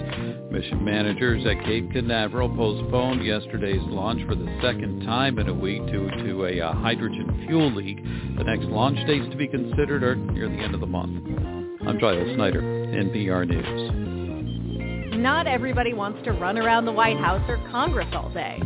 Mission 0.52 0.84
managers 0.84 1.46
at 1.46 1.64
Cape 1.64 1.90
Canaveral 1.92 2.50
postponed 2.50 3.24
yesterday's 3.26 3.82
launch 3.84 4.26
for 4.28 4.36
the 4.36 4.60
second 4.62 5.06
time 5.06 5.40
in 5.40 5.48
a 5.48 5.54
week 5.54 5.86
due 5.88 6.10
to 6.10 6.46
a 6.46 6.60
uh, 6.60 6.74
hydrogen 6.74 7.46
fuel 7.48 7.72
leak. 7.74 7.98
The 8.38 8.44
next 8.44 8.59
launch 8.68 9.00
dates 9.08 9.30
to 9.32 9.38
be 9.38 9.48
considered 9.48 10.04
are 10.04 10.16
near 10.16 10.50
the 10.50 10.56
end 10.56 10.74
of 10.74 10.82
the 10.82 10.88
month. 10.88 11.26
I'm 11.88 12.00
Giles 12.00 12.36
Snyder, 12.36 12.62
NPR 12.62 13.48
News. 13.48 15.18
Not 15.18 15.48
everybody 15.48 15.94
wants 15.94 16.24
to 16.26 16.32
run 16.32 16.58
around 16.58 16.86
the 16.86 16.92
White 16.92 17.18
House 17.18 17.44
or 17.50 17.58
Congress 17.72 18.08
all 18.14 18.30
day. 18.30 18.62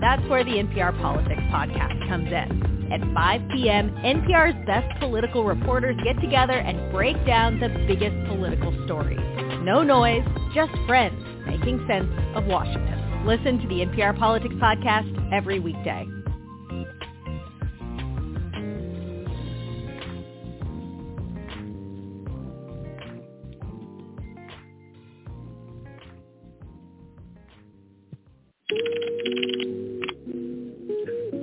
That's 0.00 0.22
where 0.28 0.44
the 0.44 0.52
NPR 0.52 0.98
Politics 1.00 1.42
podcast 1.50 2.08
comes 2.08 2.28
in. 2.28 2.90
At 2.92 3.00
5 3.14 3.40
p.m., 3.52 3.90
NPR's 4.04 4.66
best 4.66 4.98
political 5.00 5.44
reporters 5.44 5.96
get 6.04 6.20
together 6.20 6.54
and 6.54 6.90
break 6.92 7.16
down 7.26 7.60
the 7.60 7.68
biggest 7.86 8.16
political 8.28 8.72
stories. 8.86 9.20
No 9.62 9.82
noise, 9.82 10.24
just 10.54 10.72
friends 10.86 11.22
making 11.46 11.84
sense 11.88 12.08
of 12.34 12.46
Washington. 12.46 13.26
Listen 13.26 13.58
to 13.58 13.68
the 13.68 13.84
NPR 13.84 14.18
Politics 14.18 14.54
podcast 14.54 15.32
every 15.32 15.58
weekday. 15.58 16.06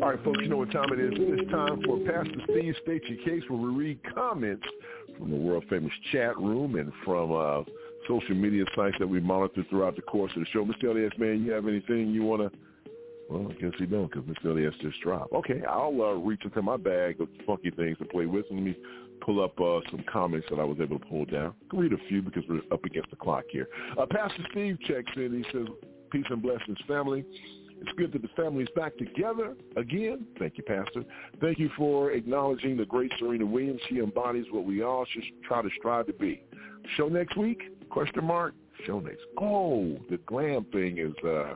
All 0.02 0.12
right, 0.12 0.24
folks, 0.24 0.40
you 0.42 0.50
know 0.50 0.58
what 0.58 0.72
time 0.72 0.92
it 0.94 1.00
is. 1.00 1.14
It 1.16 1.40
is 1.40 1.52
time 1.52 1.82
for 1.84 1.98
Pastor 2.00 2.40
Steve 2.50 2.76
State 2.84 3.04
Your 3.06 3.24
Case 3.26 3.44
where 3.50 3.60
we 3.60 3.70
read 3.70 4.00
comments 4.14 4.66
from 5.18 5.32
the 5.32 5.38
world 5.38 5.64
famous 5.70 5.92
chat 6.12 6.38
room 6.38 6.76
and 6.76 6.92
from 7.04 7.32
uh, 7.32 7.64
social 8.08 8.36
media 8.36 8.66
sites 8.76 8.96
that 9.00 9.08
we 9.08 9.20
monitor 9.20 9.64
throughout 9.70 9.96
the 9.96 10.02
course 10.02 10.32
of 10.36 10.42
the 10.42 10.48
show. 10.52 10.66
Mr. 10.66 10.92
Elias, 10.92 11.12
man, 11.18 11.44
you 11.44 11.52
have 11.52 11.68
anything 11.68 12.10
you 12.10 12.24
want 12.24 12.42
to? 12.42 12.58
Well, 13.30 13.52
I 13.52 13.54
guess 13.60 13.72
he 13.80 13.86
don't 13.86 14.12
because 14.12 14.24
Mr. 14.28 14.52
Elias 14.52 14.76
just 14.82 15.00
dropped. 15.02 15.34
Okay, 15.34 15.64
I'll 15.68 16.00
uh, 16.02 16.14
reach 16.14 16.42
into 16.44 16.62
my 16.62 16.78
bag 16.78 17.20
of 17.22 17.28
funky 17.46 17.72
things 17.72 17.98
to 17.98 18.06
play 18.06 18.28
with. 18.28 18.46
Let 18.52 18.62
me 18.62 18.76
pull 19.22 19.44
up 19.44 19.60
uh, 19.60 19.80
some 19.90 20.04
comments 20.12 20.48
that 20.52 20.60
I 20.60 20.64
was 20.64 20.78
able 20.80 21.00
to 21.00 21.06
pull 21.06 21.26
down. 21.26 21.54
I'll 21.74 21.80
read 21.80 21.94
a 21.94 22.08
few 22.08 22.22
because 22.22 22.44
we're 22.48 22.62
up 22.72 22.86
against 22.86 23.10
the 23.10 23.16
clock 23.16 23.46
here. 23.50 23.68
Uh, 23.98 24.06
Pastor 24.06 24.44
Steve 24.52 24.78
checks 24.88 25.12
in. 25.16 25.44
He 25.44 25.52
says, 25.52 25.68
peace 26.12 26.26
and 26.30 26.42
blessings, 26.42 26.78
family. 26.88 27.26
It's 27.82 27.92
good 27.98 28.12
that 28.14 28.22
the 28.22 28.30
family 28.30 28.64
is 28.64 28.70
back 28.76 28.98
together 28.98 29.56
again. 29.76 30.26
Thank 30.40 30.58
you, 30.58 30.64
Pastor. 30.64 31.04
Thank 31.42 31.60
you 31.60 31.70
for 31.78 32.12
acknowledging 32.12 32.78
the 32.78 32.86
great 32.86 33.12
Serena 33.20 33.46
Williams. 33.46 33.82
She 33.90 34.00
embodies 34.00 34.46
what 34.52 34.66
we 34.66 34.82
all 34.82 35.06
should 35.12 35.24
try 35.44 35.62
to 35.62 35.70
strive 35.78 36.08
to 36.08 36.14
be. 36.14 36.42
Show 36.96 37.10
next 37.10 37.38
week? 37.38 37.62
Question 37.90 38.24
mark. 38.26 38.54
Show 38.86 39.00
next. 39.00 39.22
Oh, 39.40 39.98
the 40.10 40.18
glam 40.26 40.66
thing 40.72 40.98
is 40.98 41.14
uh, 41.28 41.56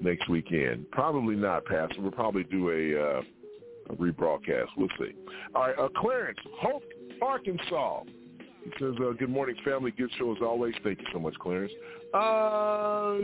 next 0.00 0.28
weekend. 0.28 0.90
Probably 0.90 1.36
not, 1.36 1.64
Pastor. 1.64 2.00
We'll 2.00 2.10
probably 2.10 2.44
do 2.44 2.70
a, 2.70 3.18
uh, 3.18 3.22
a 3.90 3.96
rebroadcast. 3.96 4.68
We'll 4.76 4.88
see. 4.98 5.12
All 5.54 5.62
right, 5.62 5.78
uh, 5.78 5.88
Clarence, 5.96 6.38
Hope, 6.58 6.82
Arkansas. 7.22 8.02
He 8.64 8.70
says, 8.78 8.94
uh, 9.00 9.12
good 9.18 9.28
morning, 9.28 9.56
family. 9.64 9.90
Good 9.90 10.10
show 10.18 10.32
as 10.34 10.38
always. 10.42 10.74
Thank 10.82 11.00
you 11.00 11.06
so 11.12 11.18
much, 11.18 11.34
Clarence. 11.38 11.72
Uh, 12.14 13.18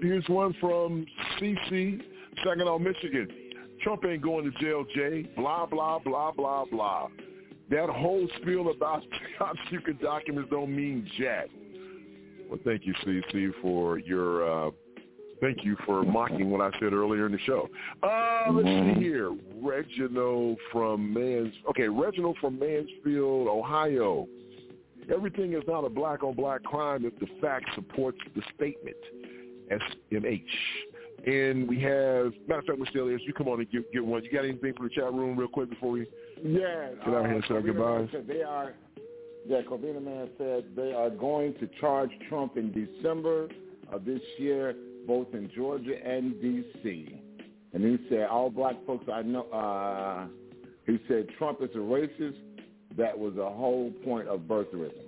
here's 0.00 0.28
one 0.28 0.54
from 0.60 1.06
CC, 1.40 2.00
Saginaw, 2.44 2.78
Michigan. 2.78 3.28
Trump 3.82 4.04
ain't 4.04 4.22
going 4.22 4.50
to 4.50 4.58
jail, 4.58 4.84
Jay. 4.94 5.28
Blah, 5.36 5.66
blah, 5.66 5.98
blah, 5.98 6.32
blah, 6.32 6.64
blah. 6.64 7.08
That 7.70 7.88
whole 7.88 8.26
spiel 8.40 8.70
about 8.70 9.02
top 9.38 9.56
secret 9.70 10.00
documents 10.00 10.50
don't 10.50 10.74
mean 10.74 11.08
jack. 11.18 11.48
Well, 12.48 12.60
thank 12.64 12.86
you, 12.86 12.94
CC, 13.04 13.50
for 13.60 13.98
your, 13.98 14.68
uh, 14.68 14.70
thank 15.40 15.64
you 15.64 15.76
for 15.84 16.04
mocking 16.04 16.50
what 16.50 16.60
I 16.60 16.70
said 16.78 16.92
earlier 16.92 17.26
in 17.26 17.32
the 17.32 17.38
show. 17.40 17.68
Uh, 18.02 18.52
let's 18.52 18.68
see 18.68 19.02
here. 19.02 19.36
Reginald 19.60 20.58
from 20.70 21.12
Mans, 21.12 21.52
okay, 21.68 21.88
Reginald 21.88 22.36
from 22.40 22.58
Mansfield, 22.58 23.48
Ohio. 23.48 24.28
Everything 25.12 25.52
is 25.54 25.62
not 25.68 25.84
a 25.84 25.88
black 25.88 26.22
on 26.22 26.34
black 26.34 26.62
crime 26.62 27.04
if 27.04 27.18
the 27.18 27.26
fact 27.40 27.66
supports 27.74 28.18
the 28.34 28.42
statement. 28.56 28.96
SMH. 29.70 30.42
And 31.26 31.68
we 31.68 31.80
have, 31.80 32.32
matter 32.46 32.60
of 32.60 32.66
fact, 32.66 32.78
we're 32.78 32.86
Mr. 32.86 33.00
Elias, 33.00 33.22
you 33.26 33.32
come 33.32 33.48
on 33.48 33.58
and 33.58 33.70
get, 33.70 33.90
get 33.92 34.04
one. 34.04 34.22
You 34.22 34.30
got 34.30 34.44
anything 34.44 34.74
for 34.76 34.84
the 34.84 34.90
chat 34.94 35.12
room 35.12 35.36
real 35.36 35.48
quick 35.48 35.70
before 35.70 35.90
we 35.90 36.06
yeah, 36.42 36.90
get 37.04 37.08
out 37.08 37.14
uh, 37.14 37.22
here 37.22 37.32
and 37.32 37.44
say 37.48 37.54
our 37.54 37.62
goodbyes? 37.62 38.08
said 38.12 38.28
They 38.28 38.42
are, 38.42 38.74
yeah, 39.46 39.62
Covina 39.62 40.02
Man 40.02 40.28
said 40.38 40.66
they 40.76 40.92
are 40.92 41.10
going 41.10 41.54
to 41.54 41.68
charge 41.80 42.10
Trump 42.28 42.56
in 42.56 42.70
December 42.72 43.48
of 43.90 44.04
this 44.04 44.20
year, 44.38 44.74
both 45.06 45.28
in 45.32 45.50
Georgia 45.54 45.94
and 46.04 46.40
D.C. 46.40 47.20
And 47.72 47.84
he 47.84 47.98
said, 48.08 48.28
all 48.28 48.50
black 48.50 48.76
folks 48.86 49.06
I 49.12 49.22
know, 49.22 49.42
uh, 49.50 50.26
he 50.86 50.98
said 51.08 51.26
Trump 51.38 51.60
is 51.60 51.70
a 51.74 51.78
racist. 51.78 52.36
That 52.96 53.18
was 53.18 53.34
the 53.34 53.44
whole 53.44 53.92
point 54.04 54.28
of 54.28 54.40
birtherism. 54.40 55.05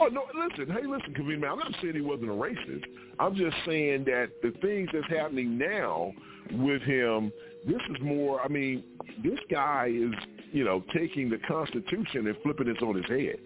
Oh 0.00 0.06
no! 0.06 0.24
Listen, 0.34 0.74
hey, 0.74 0.86
listen, 0.86 1.14
Kavin, 1.14 1.40
man. 1.40 1.50
I'm 1.50 1.58
not 1.58 1.74
saying 1.82 1.94
he 1.94 2.00
wasn't 2.00 2.30
a 2.30 2.32
racist. 2.32 2.84
I'm 3.18 3.34
just 3.34 3.56
saying 3.66 4.04
that 4.04 4.30
the 4.42 4.52
things 4.62 4.88
that's 4.92 5.08
happening 5.08 5.58
now 5.58 6.12
with 6.52 6.80
him, 6.82 7.30
this 7.66 7.80
is 7.90 7.96
more. 8.00 8.40
I 8.40 8.48
mean, 8.48 8.82
this 9.22 9.38
guy 9.50 9.90
is, 9.92 10.12
you 10.52 10.64
know, 10.64 10.82
taking 10.94 11.28
the 11.28 11.38
Constitution 11.46 12.26
and 12.26 12.36
flipping 12.42 12.68
it 12.68 12.82
on 12.82 12.96
his 12.96 13.06
head. 13.06 13.36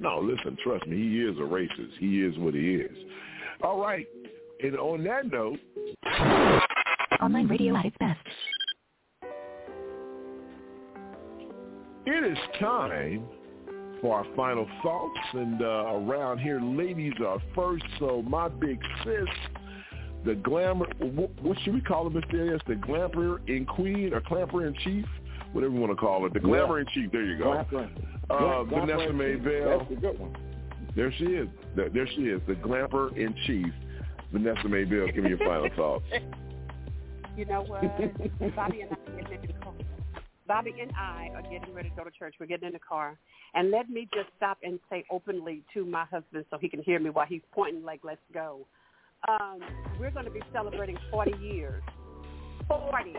No, 0.00 0.18
listen, 0.20 0.56
trust 0.62 0.86
me, 0.86 0.96
he 0.96 1.20
is 1.20 1.36
a 1.38 1.42
racist. 1.42 1.98
He 1.98 2.22
is 2.22 2.38
what 2.38 2.54
he 2.54 2.76
is. 2.76 2.96
All 3.62 3.80
right, 3.80 4.06
and 4.62 4.76
on 4.76 5.04
that 5.04 5.30
note, 5.30 5.58
Online 7.20 7.48
radio 7.48 7.76
at 7.76 7.84
its 7.84 7.96
best. 7.98 8.18
it 12.10 12.32
is 12.32 12.38
time 12.58 13.24
for 14.00 14.16
our 14.18 14.26
final 14.36 14.66
thoughts. 14.82 15.18
And 15.32 15.62
uh, 15.62 15.66
around 15.66 16.38
here, 16.38 16.60
ladies 16.60 17.14
are 17.24 17.38
first. 17.54 17.84
So 17.98 18.22
my 18.22 18.48
big 18.48 18.78
sis, 19.04 19.24
the 20.24 20.34
glamour, 20.34 20.86
what, 21.00 21.30
what 21.42 21.58
should 21.60 21.74
we 21.74 21.80
call 21.80 22.08
her, 22.08 22.20
Mr. 22.20 22.34
Elias? 22.34 22.60
The 22.66 22.74
glamour 22.76 23.40
in 23.46 23.66
queen 23.66 24.12
or 24.12 24.20
clamper 24.20 24.66
in 24.66 24.74
chief? 24.84 25.04
Whatever 25.52 25.74
you 25.74 25.80
want 25.80 25.92
to 25.92 25.96
call 25.96 26.26
it. 26.26 26.34
The 26.34 26.40
glamour 26.40 26.78
Yeah. 26.80 26.86
in 26.86 26.94
chief. 26.94 27.12
There 27.12 27.24
you 27.24 27.38
go. 27.38 27.44
Glamper. 27.44 27.90
Uh, 28.30 28.34
Glamper 28.64 28.86
Vanessa 28.86 29.08
in 29.10 29.16
May 29.16 29.34
chief. 29.34 29.44
That's 29.44 29.90
a 29.90 29.94
good 29.94 30.18
one. 30.18 30.36
There 30.96 31.12
she 31.16 31.24
is. 31.24 31.48
There, 31.76 31.88
there 31.88 32.06
she 32.08 32.22
is. 32.22 32.40
The 32.46 32.54
glamper 32.54 33.16
in 33.16 33.34
chief. 33.46 33.72
Vanessa 34.32 34.68
Mae 34.68 34.84
Bell, 34.84 35.06
give 35.14 35.24
me 35.24 35.30
your 35.30 35.38
final 35.38 35.68
thoughts. 35.76 36.04
You 37.36 37.46
know 37.46 37.62
what? 37.62 37.82
Bobby 38.56 38.80
and 38.82 38.90
I 38.92 38.96
Bobby 40.48 40.74
and 40.80 40.90
I 40.98 41.28
are 41.34 41.42
getting 41.42 41.74
ready 41.74 41.90
to 41.90 41.94
go 41.94 42.04
to 42.04 42.10
church. 42.10 42.36
We're 42.40 42.46
getting 42.46 42.68
in 42.68 42.72
the 42.72 42.80
car. 42.80 43.18
And 43.54 43.70
let 43.70 43.90
me 43.90 44.08
just 44.14 44.30
stop 44.36 44.58
and 44.62 44.80
say 44.90 45.04
openly 45.10 45.62
to 45.74 45.84
my 45.84 46.06
husband 46.06 46.46
so 46.50 46.56
he 46.58 46.68
can 46.68 46.82
hear 46.82 46.98
me 46.98 47.10
while 47.10 47.26
he's 47.26 47.42
pointing 47.52 47.84
like, 47.84 48.00
let's 48.02 48.20
go. 48.32 48.66
Um, 49.28 49.60
we're 50.00 50.10
going 50.10 50.24
to 50.24 50.30
be 50.30 50.42
celebrating 50.52 50.96
40 51.10 51.38
years. 51.38 51.82
40. 52.66 53.14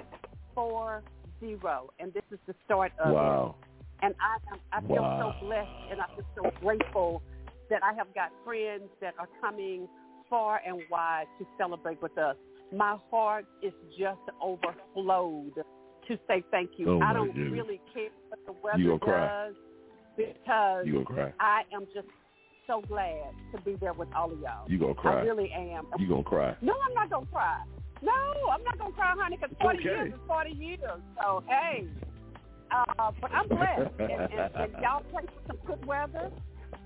Four 0.56 1.04
zero. 1.40 1.90
And 2.00 2.14
this 2.14 2.24
is 2.32 2.40
the 2.48 2.56
start 2.66 2.92
of 3.00 3.12
it. 3.12 3.14
Wow. 3.14 3.56
And 4.02 4.14
I, 4.20 4.78
I 4.78 4.82
feel 4.82 5.02
Wow. 5.02 5.36
so 5.40 5.46
blessed 5.46 5.70
and 5.92 6.02
I 6.02 6.06
feel 6.16 6.26
so 6.36 6.52
grateful 6.62 7.22
that 7.70 7.84
I 7.84 7.94
have 7.94 8.14
got 8.16 8.32
friends 8.44 8.90
that 9.02 9.14
are 9.20 9.30
coming 9.40 9.88
far 10.30 10.62
and 10.66 10.82
wide 10.90 11.26
to 11.38 11.46
celebrate 11.58 12.02
with 12.02 12.18
us. 12.18 12.36
My 12.74 12.98
heart 13.10 13.46
is 13.62 13.74
just 13.98 14.20
overflowed 14.42 15.54
to 16.10 16.20
say 16.28 16.44
thank 16.52 16.72
you. 16.78 16.90
Oh, 16.90 17.02
I 17.02 17.14
don't 17.14 17.28
goodness. 17.28 17.54
really 17.54 17.82
care 17.94 18.10
what 18.28 18.40
the 18.46 18.80
You 18.80 18.92
weather 18.92 19.00
cry. 19.00 19.46
does 19.46 19.56
because 20.18 20.86
You 20.86 21.04
cry. 21.06 21.34
I 21.40 21.62
am 21.74 21.86
just 21.94 22.08
so 22.68 22.82
glad 22.88 23.32
to 23.56 23.62
be 23.62 23.76
there 23.80 23.94
with 23.94 24.10
all 24.16 24.32
of 24.32 24.40
y'all. 24.40 24.70
You 24.70 24.80
gonna 24.80 24.96
cry. 24.96 25.22
I 25.22 25.24
really 25.24 25.52
am. 25.52 25.88
You 25.98 26.10
gonna 26.10 26.24
cry. 26.24 26.56
No, 26.62 26.74
I'm 26.88 26.94
not 26.94 27.10
gonna 27.10 27.26
cry. 27.28 27.64
No, 28.02 28.12
I'm 28.52 28.64
not 28.64 28.78
gonna 28.80 28.94
cry, 28.94 29.14
honey, 29.18 29.38
because 29.40 29.56
40 29.62 29.80
okay. 29.80 29.84
years 29.86 30.14
is 30.14 30.20
40 30.28 30.52
years. 30.52 30.80
So 31.22 31.44
hey, 31.48 31.88
uh, 32.72 33.12
but 33.22 33.32
I'm 33.32 33.48
blessed, 33.48 33.92
and, 34.00 34.12
and, 34.12 34.56
and 34.56 34.74
y'all 34.82 35.04
pray 35.14 35.24
for 35.26 35.48
some 35.48 35.58
good 35.66 35.86
weather. 35.86 36.32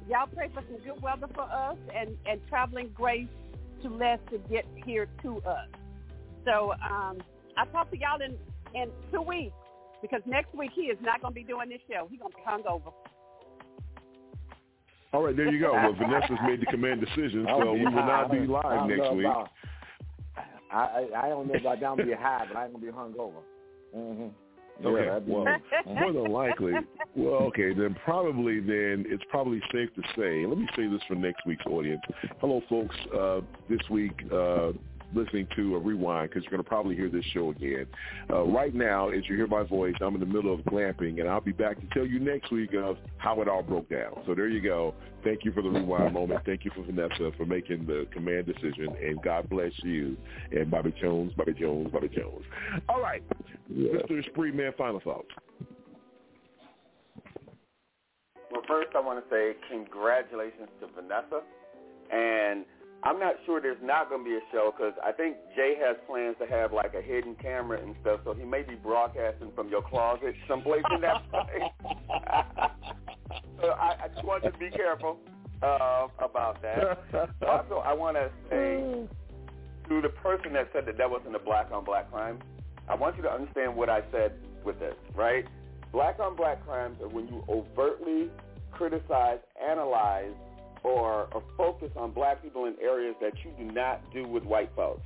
Y'all 0.09 0.27
pray 0.33 0.49
for 0.53 0.63
some 0.67 0.79
good 0.83 1.01
weather 1.01 1.27
for 1.33 1.43
us, 1.43 1.77
and 1.95 2.17
and 2.25 2.41
traveling 2.49 2.89
grace 2.93 3.27
to 3.83 3.89
Les 3.89 4.19
to 4.31 4.37
get 4.49 4.65
here 4.85 5.07
to 5.21 5.37
us. 5.39 5.67
So 6.45 6.73
um, 6.73 7.21
I'll 7.57 7.65
talk 7.67 7.91
to 7.91 7.97
y'all 7.97 8.21
in 8.21 8.37
in 8.73 8.89
two 9.11 9.21
weeks 9.21 9.53
because 10.01 10.21
next 10.25 10.53
week 10.55 10.71
he 10.75 10.83
is 10.83 10.97
not 11.01 11.21
gonna 11.21 11.33
be 11.33 11.43
doing 11.43 11.69
this 11.69 11.81
show. 11.89 12.07
He's 12.09 12.19
gonna 12.19 12.33
be 12.35 12.41
hungover. 12.47 12.91
All 15.13 15.21
right, 15.23 15.35
there 15.35 15.51
you 15.51 15.59
go. 15.59 15.73
Well, 15.73 15.93
Vanessa's 15.93 16.37
made 16.45 16.59
the 16.59 16.65
command 16.65 16.99
decision, 16.99 17.45
so 17.47 17.73
we 17.73 17.83
will 17.85 17.91
not 17.91 18.31
be 18.31 18.39
live 18.47 18.87
next 18.89 19.03
know 19.03 19.13
week. 19.13 19.25
about- 19.27 19.49
I, 20.71 20.77
I 21.13 21.25
I 21.25 21.29
don't 21.29 21.47
know 21.47 21.53
about 21.53 21.79
down 21.79 21.97
to 21.97 22.05
be 22.05 22.13
high, 22.13 22.45
but 22.47 22.57
I'm 22.57 22.71
gonna 22.71 22.83
be 22.83 22.91
hungover. 22.91 23.43
Mm-hmm. 23.95 24.27
Yeah, 24.81 24.89
Okay, 24.89 25.05
that'd 25.05 25.27
well, 25.27 25.45
me. 25.45 25.51
more 25.85 26.11
than 26.13 26.31
likely. 26.31 26.73
Well, 27.15 27.43
okay, 27.43 27.73
then 27.75 27.95
probably 28.03 28.59
then 28.59 29.05
it's 29.07 29.23
probably 29.29 29.61
safe 29.71 29.93
to 29.93 30.01
say. 30.17 30.47
Let 30.47 30.57
me 30.57 30.67
say 30.75 30.87
this 30.87 30.99
for 31.07 31.13
next 31.13 31.45
week's 31.45 31.65
audience. 31.67 32.01
Hello, 32.41 32.59
folks. 32.67 32.95
Uh, 33.15 33.41
this 33.69 33.87
week, 33.91 34.19
uh, 34.33 34.71
listening 35.15 35.47
to 35.55 35.75
a 35.75 35.79
rewind 35.79 36.29
because 36.29 36.43
you're 36.43 36.51
going 36.51 36.63
to 36.63 36.67
probably 36.67 36.95
hear 36.95 37.09
this 37.09 37.25
show 37.33 37.49
again. 37.49 37.85
Uh, 38.29 38.43
right 38.43 38.73
now, 38.73 39.09
as 39.09 39.23
you 39.27 39.35
hear 39.35 39.47
my 39.47 39.63
voice, 39.63 39.95
I'm 40.01 40.13
in 40.13 40.19
the 40.19 40.25
middle 40.25 40.53
of 40.53 40.61
glamping, 40.61 41.19
and 41.19 41.29
I'll 41.29 41.41
be 41.41 41.51
back 41.51 41.79
to 41.79 41.87
tell 41.93 42.05
you 42.05 42.19
next 42.19 42.51
week 42.51 42.73
of 42.73 42.97
how 43.17 43.41
it 43.41 43.47
all 43.47 43.63
broke 43.63 43.89
down. 43.89 44.21
So 44.25 44.35
there 44.35 44.47
you 44.47 44.61
go. 44.61 44.93
Thank 45.23 45.45
you 45.45 45.51
for 45.51 45.61
the 45.61 45.69
rewind 45.69 46.13
moment. 46.13 46.41
Thank 46.45 46.65
you 46.65 46.71
for 46.75 46.83
Vanessa 46.83 47.31
for 47.37 47.45
making 47.45 47.85
the 47.85 48.07
command 48.11 48.45
decision, 48.45 48.95
and 49.01 49.21
God 49.21 49.49
bless 49.49 49.71
you. 49.83 50.17
And 50.51 50.69
Bobby 50.69 50.93
Jones, 51.01 51.33
Bobby 51.37 51.53
Jones, 51.53 51.89
Bobby 51.91 52.09
Jones. 52.09 52.43
All 52.89 53.01
right, 53.01 53.23
Mr. 53.71 54.25
Spree, 54.25 54.51
man, 54.51 54.73
final 54.77 54.99
thoughts. 54.99 55.29
Well, 58.51 58.61
first 58.67 58.89
I 58.95 58.99
want 58.99 59.23
to 59.23 59.35
say 59.35 59.53
congratulations 59.69 60.69
to 60.79 60.87
Vanessa, 60.95 61.41
and 62.11 62.65
I'm 63.05 63.19
not 63.19 63.35
sure 63.45 63.59
there's 63.59 63.81
not 63.83 64.09
going 64.09 64.23
to 64.23 64.29
be 64.29 64.35
a 64.35 64.41
show 64.51 64.73
because 64.75 64.93
I 65.03 65.11
think 65.11 65.35
Jay 65.55 65.75
has 65.85 65.97
plans 66.07 66.37
to 66.39 66.47
have 66.47 66.71
like 66.71 66.93
a 66.93 67.01
hidden 67.01 67.35
camera 67.35 67.81
and 67.81 67.95
stuff, 68.01 68.21
so 68.23 68.33
he 68.33 68.45
may 68.45 68.61
be 68.61 68.75
broadcasting 68.75 69.51
from 69.55 69.67
your 69.69 69.81
closet 69.81 70.33
someplace 70.47 70.83
in 70.93 71.01
that 71.01 71.29
place. 71.29 71.69
so 73.61 73.71
I, 73.71 74.05
I 74.05 74.07
just 74.07 74.23
want 74.25 74.45
you 74.45 74.51
to 74.51 74.57
be 74.57 74.69
careful 74.69 75.19
uh, 75.61 76.07
about 76.19 76.61
that. 76.61 77.03
also, 77.47 77.75
I 77.85 77.93
want 77.93 78.15
to 78.15 78.29
say 78.49 79.07
to 79.89 80.01
the 80.01 80.09
person 80.09 80.53
that 80.53 80.69
said 80.73 80.85
that 80.85 80.97
that 80.97 81.09
wasn't 81.09 81.35
a 81.35 81.39
black-on-black 81.39 82.11
crime, 82.11 82.39
I 82.87 82.95
want 82.95 83.17
you 83.17 83.23
to 83.23 83.31
understand 83.31 83.75
what 83.75 83.89
I 83.89 84.01
said 84.11 84.33
with 84.63 84.79
this, 84.79 84.95
right? 85.15 85.45
Black-on-black 85.91 86.65
crimes 86.65 86.97
are 87.01 87.09
when 87.09 87.27
you 87.27 87.43
overtly 87.49 88.29
criticize, 88.71 89.39
analyze, 89.61 90.33
or, 90.83 91.23
a 91.33 91.39
focus 91.57 91.89
on 91.95 92.11
black 92.11 92.41
people 92.41 92.65
in 92.65 92.75
areas 92.81 93.15
that 93.21 93.33
you 93.43 93.51
do 93.57 93.71
not 93.71 94.01
do 94.13 94.27
with 94.27 94.43
white 94.43 94.69
folks. 94.75 95.01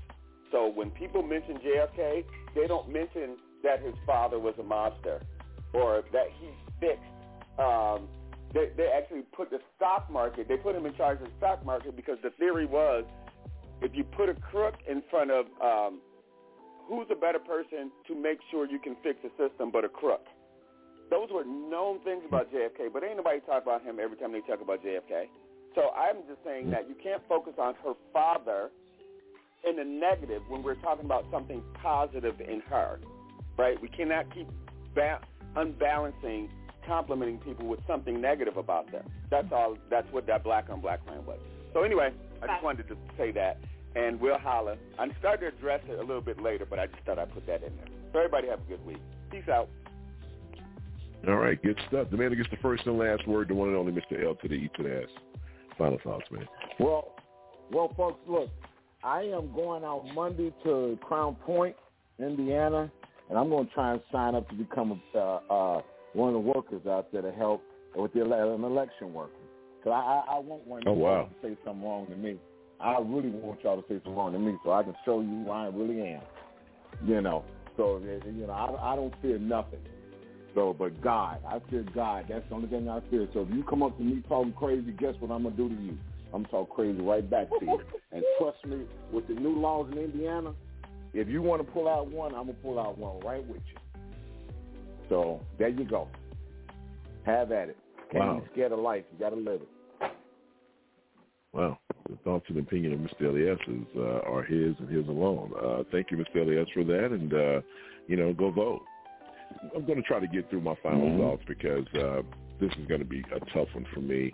So 0.52 0.72
when 0.74 0.90
people 0.92 1.22
mention 1.22 1.58
JFK, 1.58 2.24
they 2.56 2.68
don't 2.68 2.90
mention 2.90 3.38
that 3.64 3.82
his 3.82 3.94
father 4.06 4.40
was 4.40 4.56
a 4.60 4.64
mobster 4.64 5.22
or 5.74 6.04
that 6.14 6.28
he 6.40 6.50
fixed. 6.80 7.04
Um, 7.60 8.08
they, 8.54 8.72
they 8.78 8.88
actually 8.96 9.24
put 9.36 9.50
the 9.50 9.60
stock 9.76 10.10
market, 10.10 10.48
they 10.48 10.58
put 10.58 10.76
him 10.76 10.86
in 10.86 10.96
charge 10.96 11.20
of 11.20 11.26
the 11.26 11.34
stock 11.38 11.66
market 11.66 11.96
because 11.96 12.18
the 12.24 12.30
theory 12.32 12.66
was 12.66 13.04
if 13.82 13.92
you 13.94 14.04
put 14.04 14.30
a 14.30 14.34
crook 14.36 14.76
in 14.90 15.04
front 15.10 15.32
of 15.32 15.46
um, 15.62 16.00
who's 16.88 17.08
a 17.12 17.16
better 17.16 17.40
person 17.40 17.92
to 18.08 18.16
make 18.16 18.40
sure 18.50 18.70
you 18.70 18.80
can 18.80 18.96
fix 19.04 19.20
the 19.22 19.30
system 19.38 19.70
but 19.72 19.84
a 19.84 19.90
crook. 19.90 20.26
Those 21.10 21.30
were 21.32 21.46
known 21.46 22.00
things 22.04 22.24
about 22.28 22.52
JFK, 22.52 22.92
but 22.92 23.04
ain't 23.04 23.18
nobody 23.18 23.40
talk 23.42 23.64
about 23.64 23.84
him 23.84 23.98
every 24.02 24.18
time 24.18 24.32
they 24.32 24.42
talk 24.42 24.62
about 24.62 24.84
JFK. 24.84 25.28
So 25.76 25.90
I'm 25.92 26.18
just 26.28 26.40
saying 26.44 26.72
that 26.72 26.90
you 26.90 26.96
can't 27.02 27.22
focus 27.30 27.54
on 27.60 27.76
her 27.84 27.94
father 28.12 28.70
in 29.68 29.76
the 29.76 29.84
negative 29.84 30.42
when 30.48 30.64
we're 30.64 30.76
talking 30.76 31.06
about 31.06 31.26
something 31.32 31.62
positive 31.82 32.40
in 32.42 32.62
her, 32.70 33.00
right? 33.58 33.80
We 33.82 33.88
cannot 33.88 34.34
keep 34.34 34.48
ba- 34.96 35.22
unbalancing 35.56 36.50
complimenting 36.88 37.38
people 37.40 37.68
with 37.68 37.82
something 37.86 38.20
negative 38.20 38.58
about 38.58 38.92
them. 38.92 39.06
That's 39.30 39.52
all. 39.52 39.78
That's 39.90 40.12
what 40.12 40.26
that 40.28 40.44
black 40.44 40.70
on 40.70 40.80
black 40.80 41.06
crime 41.06 41.26
was. 41.26 41.40
So 41.74 41.84
anyway, 41.84 42.12
I 42.42 42.48
just 42.48 42.64
wanted 42.64 42.88
to 42.88 42.96
say 43.18 43.32
that, 43.34 43.58
and 43.96 44.20
we'll 44.20 44.40
holler. 44.40 44.78
I'm 44.98 45.12
starting 45.20 45.50
to 45.50 45.56
address 45.56 45.82
it 45.90 46.00
a 46.00 46.02
little 46.02 46.22
bit 46.22 46.42
later, 46.42 46.66
but 46.66 46.80
I 46.80 46.88
just 46.88 47.04
thought 47.06 47.20
I'd 47.20 47.34
put 47.34 47.46
that 47.48 47.62
in 47.64 47.76
there. 47.76 47.88
So 48.14 48.20
everybody 48.20 48.48
have 48.48 48.62
a 48.62 48.70
good 48.70 48.86
week. 48.86 49.02
Peace 49.30 49.48
out. 49.52 49.70
All 51.28 51.36
right, 51.36 51.62
good 51.62 51.80
stuff. 51.88 52.08
The 52.10 52.18
man 52.18 52.30
who 52.30 52.38
gets 52.38 52.50
the 52.50 52.58
first 52.58 52.86
and 52.86 52.98
last 52.98 53.28
word, 53.28 53.50
the 53.50 53.56
one 53.56 53.70
and 53.70 53.78
only 53.78 53.92
Mr. 53.92 54.24
L 54.24 54.36
to 54.36 54.48
the 54.48 54.54
E 54.54 54.70
to 54.78 54.84
the 54.84 55.04
S. 55.04 55.10
Final 55.78 56.00
thoughts, 56.04 56.26
man. 56.32 56.48
Well, 56.80 57.14
well, 57.72 57.94
folks, 57.96 58.20
look, 58.28 58.50
I 59.04 59.22
am 59.22 59.54
going 59.54 59.84
out 59.84 60.06
Monday 60.16 60.54
to 60.64 60.98
Crown 61.02 61.36
Point, 61.46 61.76
Indiana, 62.20 62.92
and 63.30 63.38
I'm 63.38 63.50
going 63.50 63.68
to 63.68 63.74
try 63.74 63.92
and 63.94 64.02
sign 64.12 64.36
up 64.36 64.48
to 64.50 64.56
become 64.56 65.02
a, 65.14 65.18
uh, 65.18 65.40
uh, 65.50 65.82
one 66.14 66.30
of 66.30 66.34
the 66.34 66.40
workers 66.40 66.82
out 66.88 67.12
there 67.12 67.22
to 67.22 67.32
help 67.32 67.62
with 67.96 68.14
the 68.14 68.22
an 68.24 68.64
election 68.64 69.14
worker. 69.14 69.32
Because 69.80 69.94
I, 69.94 70.32
I, 70.32 70.36
I 70.36 70.40
want 70.40 70.66
one 70.66 70.82
of 70.82 70.88
Oh, 70.88 70.94
wow. 70.94 71.30
to 71.42 71.48
say 71.48 71.58
something 71.66 71.84
wrong 71.84 72.08
to 72.08 72.16
me. 72.16 72.38
I 72.80 72.98
really 73.00 73.30
want 73.30 73.60
y'all 73.64 73.82
to 73.82 73.88
say 73.88 73.96
something 73.96 74.16
wrong 74.16 74.34
to 74.34 74.40
me 74.40 74.56
so 74.64 74.72
I 74.72 74.84
can 74.84 74.96
show 75.06 75.22
you 75.22 75.44
who 75.46 75.50
I 75.52 75.68
really 75.68 76.02
am. 76.02 76.22
You 77.06 77.22
know, 77.22 77.44
so 77.76 78.00
you 78.00 78.48
know, 78.48 78.54
I, 78.54 78.94
I 78.94 78.96
don't 78.96 79.14
fear 79.22 79.38
nothing. 79.38 79.80
So, 80.58 80.76
but 80.78 81.00
God, 81.04 81.38
I 81.48 81.60
fear 81.70 81.86
God. 81.94 82.26
That's 82.28 82.44
the 82.50 82.56
only 82.56 82.68
thing 82.68 82.90
I 82.90 83.00
fear. 83.12 83.28
So 83.32 83.42
if 83.42 83.56
you 83.56 83.64
come 83.64 83.84
up 83.84 83.96
to 83.96 84.04
me 84.04 84.24
talking 84.28 84.54
crazy, 84.54 84.92
guess 84.92 85.14
what 85.20 85.30
I'm 85.30 85.44
gonna 85.44 85.56
do 85.56 85.70
to 85.70 85.76
you? 85.76 85.96
I'm 86.34 86.42
gonna 86.42 86.48
talk 86.48 86.74
crazy 86.74 87.00
right 87.00 87.30
back 87.30 87.48
to 87.60 87.66
you. 87.66 87.80
And 88.12 88.24
trust 88.40 88.66
me, 88.66 88.86
with 89.12 89.28
the 89.28 89.36
new 89.36 89.60
laws 89.60 89.92
in 89.92 90.00
Indiana, 90.00 90.54
if 91.14 91.28
you 91.28 91.44
want 91.44 91.64
to 91.64 91.72
pull 91.72 91.88
out 91.88 92.10
one, 92.10 92.34
I'm 92.34 92.48
gonna 92.48 92.54
pull 92.64 92.80
out 92.80 92.98
one 92.98 93.20
right 93.20 93.46
with 93.48 93.62
you. 93.68 94.02
So 95.10 95.42
there 95.60 95.68
you 95.68 95.86
go. 95.86 96.08
Have 97.28 97.52
at 97.52 97.70
it. 97.70 97.78
Can't 98.12 98.26
Wow. 98.26 98.40
be 98.40 98.48
scared 98.54 98.72
of 98.72 98.80
life. 98.80 99.04
You 99.12 99.20
gotta 99.20 99.36
live 99.36 99.62
it. 99.62 100.10
Wow. 101.54 101.78
The 102.10 102.16
thoughts 102.24 102.46
and 102.48 102.58
opinion 102.58 102.94
of 102.94 103.00
Mr. 103.00 103.28
Elias 103.30 103.60
is, 103.68 103.96
uh, 103.96 104.22
are 104.32 104.42
his 104.42 104.74
and 104.80 104.90
his 104.90 105.08
alone. 105.08 105.52
Uh, 105.62 105.84
thank 105.92 106.10
you, 106.10 106.18
Mr. 106.18 106.42
Elias, 106.42 106.70
for 106.74 106.84
that, 106.84 107.12
and, 107.12 107.34
uh, 107.34 107.62
you 108.08 108.16
know, 108.16 108.34
go 108.34 108.50
vote. 108.50 108.82
I'm 109.76 109.86
going 109.86 109.98
to 110.02 110.08
try 110.08 110.20
to 110.20 110.28
get 110.28 110.50
through 110.50 110.62
my 110.62 110.76
final 110.84 111.08
Mhm. 111.10 111.18
thoughts 111.18 111.44
because 111.48 111.88
uh, 111.96 112.22
this 112.60 112.72
is 112.78 112.86
going 112.88 113.00
to 113.02 113.06
be 113.06 113.24
a 113.36 113.40
tough 113.52 113.68
one 113.74 113.86
for 113.94 114.02
me. 114.02 114.32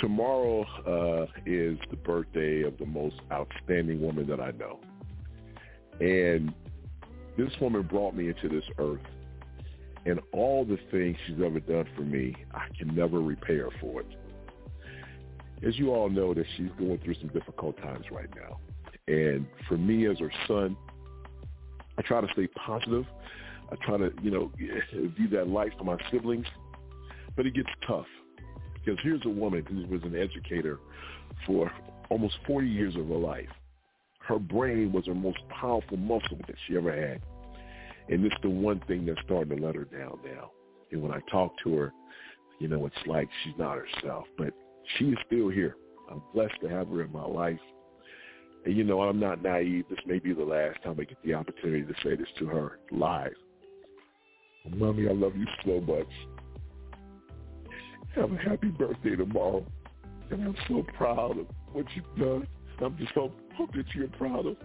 Tomorrow 0.00 0.62
uh, 0.86 1.26
is 1.46 1.78
the 1.90 1.96
birthday 1.96 2.62
of 2.62 2.78
the 2.78 2.86
most 2.86 3.16
outstanding 3.32 4.00
woman 4.00 4.26
that 4.28 4.40
I 4.40 4.52
know. 4.52 4.78
And 6.00 6.54
this 7.36 7.52
woman 7.60 7.82
brought 7.82 8.14
me 8.14 8.28
into 8.28 8.48
this 8.48 8.64
earth. 8.78 9.00
and 10.06 10.20
all 10.32 10.64
the 10.64 10.78
things 10.90 11.16
she's 11.26 11.36
ever 11.44 11.60
done 11.60 11.84
for 11.94 12.02
me, 12.02 12.34
I 12.54 12.68
can 12.78 12.94
never 12.94 13.20
repay 13.20 13.56
her 13.58 13.70
for 13.80 14.00
it. 14.00 14.06
As 15.66 15.76
you 15.78 15.92
all 15.92 16.08
know, 16.08 16.32
that 16.34 16.46
she's 16.56 16.70
going 16.78 16.98
through 16.98 17.14
some 17.14 17.28
difficult 17.28 17.76
times 17.78 18.06
right 18.10 18.28
now. 18.34 18.58
And 19.12 19.46
for 19.68 19.76
me 19.76 20.06
as 20.06 20.18
her 20.20 20.30
son, 20.46 20.76
I 21.98 22.02
try 22.02 22.20
to 22.20 22.28
stay 22.32 22.46
positive. 22.46 23.04
I 23.70 23.76
try 23.84 23.98
to, 23.98 24.10
you 24.22 24.30
know, 24.30 24.50
view 24.58 25.28
that 25.32 25.48
light 25.48 25.72
for 25.78 25.84
my 25.84 25.96
siblings. 26.10 26.46
But 27.36 27.46
it 27.46 27.54
gets 27.54 27.68
tough 27.86 28.06
because 28.74 28.98
here's 29.02 29.24
a 29.24 29.30
woman 29.30 29.64
who 29.66 29.86
was 29.86 30.02
an 30.02 30.16
educator 30.16 30.78
for 31.46 31.70
almost 32.10 32.36
40 32.46 32.66
years 32.66 32.96
of 32.96 33.06
her 33.08 33.14
life. 33.14 33.48
Her 34.20 34.38
brain 34.38 34.92
was 34.92 35.06
her 35.06 35.14
most 35.14 35.38
powerful 35.48 35.96
muscle 35.96 36.38
that 36.46 36.56
she 36.66 36.76
ever 36.76 36.90
had. 36.90 37.22
And 38.08 38.24
it's 38.24 38.36
the 38.42 38.50
one 38.50 38.80
thing 38.88 39.06
that's 39.06 39.20
starting 39.24 39.56
to 39.56 39.64
let 39.64 39.74
her 39.74 39.84
down 39.84 40.18
now. 40.24 40.50
And 40.90 41.02
when 41.02 41.12
I 41.12 41.20
talk 41.30 41.52
to 41.64 41.76
her, 41.76 41.92
you 42.58 42.68
know, 42.68 42.86
it's 42.86 43.06
like 43.06 43.28
she's 43.44 43.54
not 43.58 43.78
herself. 43.78 44.24
But 44.36 44.52
she 44.96 45.06
is 45.06 45.18
still 45.26 45.48
here. 45.48 45.76
I'm 46.10 46.22
blessed 46.34 46.60
to 46.62 46.68
have 46.68 46.88
her 46.88 47.02
in 47.02 47.12
my 47.12 47.24
life. 47.24 47.60
And, 48.64 48.76
you 48.76 48.84
know, 48.84 49.02
I'm 49.02 49.20
not 49.20 49.42
naive. 49.42 49.84
This 49.88 49.98
may 50.06 50.18
be 50.18 50.32
the 50.32 50.44
last 50.44 50.82
time 50.82 50.96
I 50.98 51.04
get 51.04 51.22
the 51.22 51.34
opportunity 51.34 51.82
to 51.82 51.94
say 52.02 52.16
this 52.16 52.28
to 52.38 52.46
her 52.46 52.80
live. 52.90 53.34
Mommy, 54.76 55.08
I 55.08 55.12
love 55.12 55.36
you 55.36 55.46
so 55.64 55.80
much. 55.80 56.08
Have 58.14 58.32
a 58.32 58.36
happy 58.36 58.68
birthday 58.68 59.16
tomorrow. 59.16 59.64
And 60.30 60.42
I'm 60.42 60.56
so 60.68 60.84
proud 60.96 61.38
of 61.38 61.46
what 61.72 61.86
you've 61.94 62.18
done. 62.18 62.46
I'm 62.80 62.96
just 62.98 63.14
so 63.14 63.32
hope 63.56 63.72
that 63.74 63.86
you're 63.94 64.08
proud 64.08 64.46
of 64.46 64.56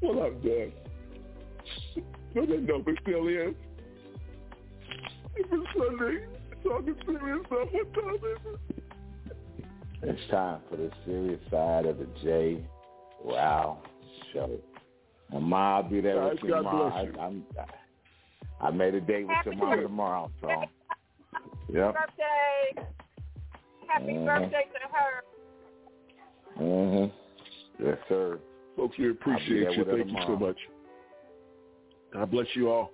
what 0.00 0.24
I've 0.24 0.42
done. 0.42 0.72
No, 2.34 2.46
that 2.46 2.62
number 2.62 2.94
still 3.02 3.28
is. 3.28 3.54
Every 5.38 5.64
Sunday, 5.76 6.24
talking 6.62 6.94
serious 7.06 7.46
stuff. 7.46 7.68
What 7.72 7.94
time 7.94 8.14
is 8.14 8.38
it? 8.46 8.84
It's 10.02 10.30
time 10.30 10.60
for 10.70 10.76
the 10.76 10.90
serious 11.04 11.40
side 11.50 11.86
of 11.86 11.98
the 11.98 12.06
J. 12.22 12.64
Wow 13.22 13.82
show. 14.32 14.50
And 15.30 15.44
Ma, 15.44 15.76
I'll 15.76 15.82
be 15.84 16.00
there 16.00 16.22
with 16.24 16.38
you 16.42 16.50
God 16.50 16.56
tomorrow. 16.58 16.90
bless 16.90 17.04
you. 17.04 17.20
I, 17.20 17.24
I'm, 17.24 17.44
I 17.58 17.64
made 18.68 18.94
a 18.94 19.00
date 19.00 19.26
with 19.26 19.36
your 19.46 19.54
mom 19.54 19.80
tomorrow, 19.80 20.30
so 20.42 20.48
yep. 21.72 21.94
Birthday. 21.94 22.86
Happy 23.86 24.12
Mhm. 24.12 24.26
birthday 24.26 24.68
to 24.74 24.88
her. 24.94 25.24
Mhm. 26.58 27.12
Yes, 27.78 27.98
sir. 28.08 28.38
Folks, 28.76 28.98
we 28.98 29.10
appreciate 29.10 29.72
you. 29.72 29.78
with 29.78 29.88
her 29.88 29.96
Thank 29.96 30.12
you 30.12 30.22
so 30.22 30.36
much. 30.36 30.68
God 32.12 32.30
bless 32.30 32.54
you 32.54 32.70
all. 32.70 32.92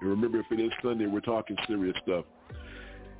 And 0.00 0.10
remember, 0.10 0.40
if 0.40 0.50
it 0.50 0.60
is 0.60 0.72
Sunday, 0.82 1.06
we're 1.06 1.20
talking 1.20 1.56
serious 1.66 1.96
stuff. 1.98 2.24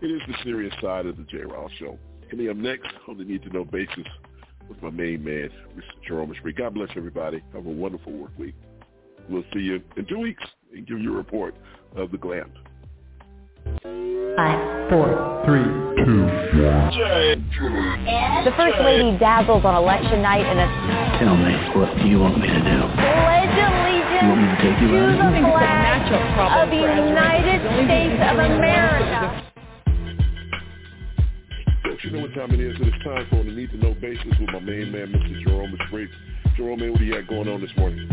It 0.01 0.11
is 0.11 0.21
the 0.27 0.35
serious 0.43 0.75
side 0.81 1.07
of 1.07 1.17
the 1.17 1.25
J. 1.25 1.43
Ross 1.45 1.71
Show. 1.73 1.99
Coming 2.31 2.49
up 2.49 2.57
next 2.57 2.89
on 3.07 3.19
the 3.19 3.25
Need 3.25 3.43
to 3.43 3.51
Know 3.51 3.65
basis 3.65 4.07
with 4.69 4.83
my 4.83 4.91
main 4.91 5.23
man, 5.23 5.51
Mr. 5.77 6.03
Jerome 6.03 6.35
Spree. 6.35 6.53
God 6.53 6.75
bless 6.75 6.91
everybody. 6.97 7.43
Have 7.53 7.67
a 7.67 7.71
wonderful 7.71 8.13
work 8.13 8.37
week. 8.39 8.55
We'll 9.29 9.45
see 9.53 9.61
you 9.61 9.83
in 9.97 10.07
two 10.07 10.19
weeks 10.19 10.43
and 10.73 10.87
give 10.87 10.99
you 10.99 11.13
a 11.13 11.17
report 11.17 11.55
of 11.97 12.11
the 12.11 12.19
glam. 12.19 12.51
Five, 14.37 14.91
four, 14.91 15.43
Three, 15.45 15.63
two, 16.05 16.25
one. 16.25 16.91
The 18.45 18.53
First 18.57 18.79
Lady 18.81 19.19
dazzles 19.19 19.65
on 19.65 19.75
election 19.75 20.23
night 20.23 20.47
in 20.47 20.59
a 20.59 20.67
Tell 21.19 21.37
me, 21.37 21.53
what 21.79 21.97
do 21.99 22.09
you 22.09 22.19
want 22.19 22.41
me 22.41 22.47
to 22.49 22.59
do? 22.59 22.79
pledge 22.97 23.55
You 24.23 24.29
want 24.29 24.41
me 24.41 24.49
allegiance 24.49 24.55
to 24.55 24.57
take 24.63 24.79
you 24.81 24.89
to 24.89 25.29
the 25.31 25.47
flag 25.51 26.03
of 26.63 26.71
the 26.71 26.83
United 26.83 27.61
States 27.85 28.19
of 28.23 28.39
America. 28.39 29.53
Folks, 31.85 32.05
you 32.05 32.11
know 32.13 32.21
what 32.21 32.35
time 32.35 32.51
it 32.53 32.61
is. 32.61 32.75
It 32.81 32.89
is 32.89 32.95
time 33.05 33.27
for 33.31 33.45
the 33.45 33.51
Need 33.51 33.71
to 33.71 33.77
Know 33.77 33.95
basis 33.95 34.25
with 34.41 34.49
my 34.51 34.61
main 34.61 34.91
man, 34.91 35.13
Mr. 35.13 35.43
Jerome 35.45 35.77
Spree. 35.89 36.09
Jerome, 36.57 36.81
man, 36.81 36.91
what 36.93 37.01
do 37.01 37.05
you 37.05 37.15
got 37.15 37.29
going 37.29 37.49
on 37.49 37.61
this 37.61 37.71
morning? 37.77 38.09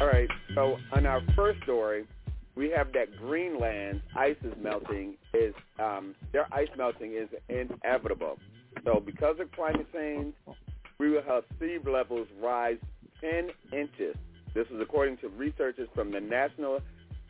All 0.00 0.06
right. 0.06 0.28
So 0.54 0.76
on 0.92 1.06
our 1.06 1.22
first 1.34 1.62
story, 1.62 2.06
we 2.54 2.70
have 2.70 2.92
that 2.92 3.16
Greenland 3.18 4.02
ice 4.14 4.36
is 4.42 4.52
melting. 4.60 5.16
Is 5.32 5.54
um, 5.78 6.14
their 6.32 6.46
ice 6.52 6.68
melting 6.76 7.12
is 7.12 7.28
inevitable. 7.48 8.38
So 8.84 9.00
because 9.04 9.36
of 9.40 9.50
climate 9.52 9.86
change, 9.92 10.34
we 10.98 11.10
will 11.10 11.22
have 11.22 11.44
sea 11.58 11.78
levels 11.84 12.28
rise 12.42 12.78
10 13.20 13.48
inches. 13.72 14.16
This 14.54 14.66
is 14.68 14.80
according 14.80 15.18
to 15.18 15.28
researchers 15.28 15.88
from 15.94 16.12
the 16.12 16.20
National 16.20 16.80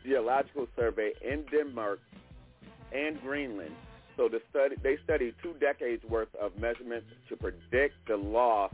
Geological 0.05 0.67
Survey 0.75 1.11
in 1.21 1.45
Denmark 1.51 1.99
and 2.93 3.19
Greenland. 3.21 3.75
So 4.15 4.27
the 4.27 4.41
study, 4.49 4.75
they 4.81 4.97
studied 5.03 5.35
two 5.43 5.53
decades 5.59 6.03
worth 6.05 6.33
of 6.41 6.57
measurements 6.59 7.07
to 7.29 7.35
predict 7.35 7.95
the 8.07 8.17
loss 8.17 8.73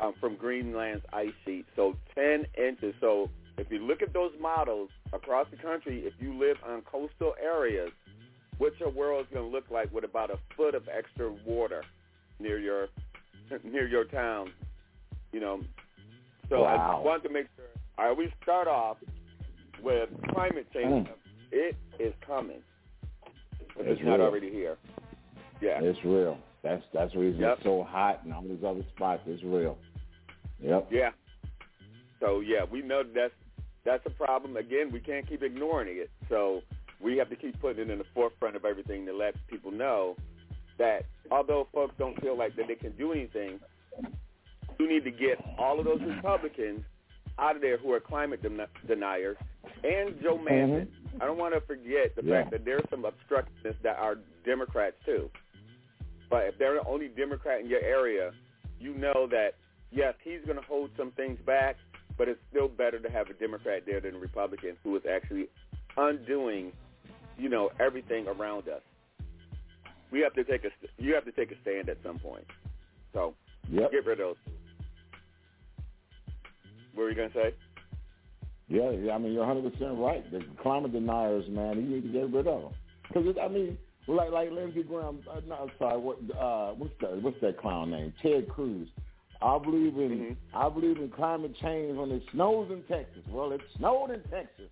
um, 0.00 0.14
from 0.20 0.36
Greenland's 0.36 1.04
ice 1.12 1.32
sheet. 1.44 1.66
So 1.76 1.96
10 2.14 2.46
inches. 2.58 2.94
So 3.00 3.30
if 3.58 3.70
you 3.70 3.78
look 3.78 4.02
at 4.02 4.12
those 4.12 4.32
models 4.40 4.90
across 5.12 5.46
the 5.50 5.56
country, 5.56 6.00
if 6.06 6.14
you 6.18 6.38
live 6.38 6.56
on 6.66 6.82
coastal 6.82 7.34
areas, 7.42 7.90
what 8.58 8.72
your 8.80 8.90
world 8.90 9.26
is 9.26 9.34
going 9.34 9.48
to 9.48 9.52
look 9.56 9.64
like 9.70 9.92
with 9.92 10.04
about 10.04 10.30
a 10.30 10.38
foot 10.56 10.74
of 10.74 10.82
extra 10.88 11.32
water 11.46 11.82
near 12.40 12.58
your 12.58 12.88
near 13.64 13.86
your 13.86 14.04
town. 14.04 14.50
You 15.32 15.40
know. 15.40 15.60
So 16.48 16.64
I 16.64 16.74
Wow. 16.76 16.92
just 16.96 17.04
wanted 17.06 17.22
to 17.28 17.34
make 17.34 17.46
sure. 17.56 17.64
All 17.98 18.08
right, 18.08 18.16
we 18.16 18.32
start 18.42 18.68
off 18.68 18.96
with 19.82 20.08
climate 20.32 20.66
change. 20.72 21.06
Mm. 21.08 21.12
It 21.52 21.76
is 22.00 22.12
coming. 22.26 22.58
If 23.60 23.86
It's 23.86 23.98
it's 23.98 24.02
not 24.06 24.18
real. 24.18 24.26
already 24.26 24.50
here. 24.50 24.76
Yeah. 25.60 25.80
It's 25.80 25.98
real. 26.04 26.38
That's 26.64 26.82
that's 26.94 27.12
the 27.12 27.18
reason 27.20 27.40
Yep. 27.42 27.54
it's 27.58 27.62
so 27.64 27.84
hot 27.84 28.24
and 28.24 28.32
all 28.32 28.42
these 28.42 28.64
other 28.66 28.82
spots. 28.96 29.22
It's 29.26 29.42
real. 29.44 29.76
Yep. 30.60 30.88
Yeah. 30.90 31.10
So 32.20 32.40
yeah, 32.40 32.64
we 32.64 32.80
know 32.82 33.02
that's 33.04 33.34
that's 33.84 34.04
a 34.06 34.10
problem. 34.10 34.56
Again, 34.56 34.90
we 34.90 34.98
can't 34.98 35.28
keep 35.28 35.42
ignoring 35.42 35.88
it. 35.98 36.10
So 36.30 36.62
we 37.00 37.18
have 37.18 37.28
to 37.28 37.36
keep 37.36 37.60
putting 37.60 37.82
it 37.88 37.90
in 37.92 37.98
the 37.98 38.06
forefront 38.14 38.56
of 38.56 38.64
everything 38.64 39.04
to 39.06 39.12
let 39.14 39.34
people 39.46 39.70
know 39.70 40.16
that 40.78 41.04
although 41.30 41.68
folks 41.72 41.94
don't 41.98 42.18
feel 42.22 42.36
like 42.36 42.56
that 42.56 42.66
they 42.66 42.74
can 42.76 42.92
do 42.92 43.12
anything, 43.12 43.60
you 44.78 44.88
need 44.88 45.04
to 45.04 45.10
get 45.10 45.38
all 45.58 45.78
of 45.78 45.84
those 45.84 46.00
Republicans 46.00 46.80
out 47.38 47.56
of 47.56 47.62
there 47.62 47.76
who 47.76 47.92
are 47.92 48.00
climate 48.00 48.40
den- 48.42 48.66
deniers 48.86 49.36
and 49.82 50.14
Joe 50.22 50.38
Manchin. 50.38 50.86
Mm-hmm. 50.86 51.22
I 51.22 51.26
don't 51.26 51.36
want 51.38 51.52
to 51.54 51.60
forget 51.60 52.16
the 52.16 52.22
Yeah. 52.24 52.40
fact 52.42 52.52
that 52.52 52.64
there's 52.64 52.84
some 52.90 53.04
obstructionists 53.04 53.82
that 53.82 53.98
are 53.98 54.16
Democrats 54.46 54.96
too. 55.04 55.28
But 56.34 56.46
if 56.46 56.58
they're 56.58 56.74
the 56.74 56.88
only 56.88 57.06
Democrat 57.06 57.60
in 57.60 57.68
your 57.68 57.80
area, 57.82 58.32
you 58.80 58.92
know 58.92 59.28
that 59.30 59.50
yes, 59.92 60.14
he's 60.24 60.40
going 60.44 60.58
to 60.58 60.64
hold 60.64 60.90
some 60.96 61.12
things 61.12 61.38
back, 61.46 61.76
but 62.18 62.28
it's 62.28 62.40
still 62.50 62.66
better 62.66 62.98
to 62.98 63.08
have 63.08 63.30
a 63.30 63.34
Democrat 63.34 63.84
there 63.86 64.00
than 64.00 64.16
a 64.16 64.18
Republican 64.18 64.76
who 64.82 64.96
is 64.96 65.02
actually 65.08 65.46
undoing, 65.96 66.72
you 67.38 67.48
know, 67.48 67.70
everything 67.78 68.26
around 68.26 68.68
us. 68.68 68.80
We 70.10 70.22
have 70.22 70.34
to 70.34 70.42
take 70.42 70.64
a 70.64 70.70
you 71.00 71.14
have 71.14 71.24
to 71.24 71.30
take 71.30 71.52
a 71.52 71.60
stand 71.62 71.88
at 71.88 71.98
some 72.02 72.18
point. 72.18 72.46
So 73.12 73.34
Yep. 73.70 73.92
get 73.92 74.04
rid 74.04 74.18
of 74.18 74.26
those. 74.26 74.36
What 76.94 77.04
were 77.04 77.10
you 77.10 77.14
going 77.14 77.30
to 77.30 77.34
say? 77.36 77.54
Yeah, 78.66 78.90
yeah, 78.90 79.12
I 79.12 79.18
mean, 79.18 79.34
you're 79.34 79.46
100% 79.46 80.04
right. 80.04 80.28
The 80.32 80.42
climate 80.60 80.92
deniers, 80.92 81.44
man, 81.48 81.76
you 81.76 81.82
need 81.82 82.02
to 82.02 82.08
get 82.08 82.32
rid 82.32 82.48
of 82.48 82.62
them. 82.62 82.72
Because, 83.06 83.36
I 83.40 83.46
mean, 83.46 83.78
like 84.06 84.30
like 84.30 84.50
Lindsey 84.50 84.82
Graham, 84.82 85.20
uh, 85.30 85.40
no, 85.46 85.54
I'm 85.54 85.70
sorry, 85.78 85.98
what, 85.98 86.18
uh, 86.38 86.72
what's, 86.74 86.92
that, 87.00 87.22
what's 87.22 87.40
that 87.40 87.58
clown 87.60 87.90
name? 87.90 88.12
Ted 88.22 88.48
Cruz. 88.48 88.88
I 89.42 89.58
believe 89.58 89.96
in 89.98 90.36
Mm-hmm. 90.52 90.56
I 90.56 90.68
believe 90.68 90.96
in 90.98 91.10
climate 91.10 91.54
change 91.60 91.96
when 91.96 92.10
it 92.12 92.22
snows 92.32 92.70
in 92.70 92.82
Texas. 92.84 93.22
Well, 93.30 93.52
it 93.52 93.60
snowed 93.78 94.10
in 94.10 94.20
Texas. 94.30 94.70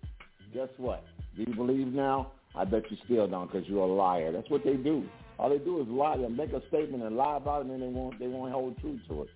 Guess 0.53 0.69
what? 0.77 1.03
Do 1.35 1.43
you 1.47 1.55
believe 1.55 1.87
now? 1.87 2.31
I 2.55 2.63
bet 2.65 2.83
you 2.91 2.97
still 3.05 3.27
don't 3.27 3.51
because 3.51 3.67
you're 3.67 3.83
a 3.83 3.91
liar. 3.91 4.31
That's 4.31 4.49
what 4.49 4.63
they 4.63 4.75
do. 4.75 5.03
All 5.39 5.49
they 5.49 5.57
do 5.57 5.81
is 5.81 5.87
lie. 5.87 6.17
They 6.17 6.27
make 6.27 6.53
a 6.53 6.61
statement 6.67 7.03
and 7.03 7.15
lie 7.17 7.37
about 7.37 7.61
it, 7.65 7.71
and 7.71 7.71
then 7.71 7.79
they 7.81 7.87
won't 7.87 8.19
they 8.19 8.27
won't 8.27 8.51
hold 8.53 8.79
true 8.79 8.99
to 9.09 9.23
it. 9.23 9.29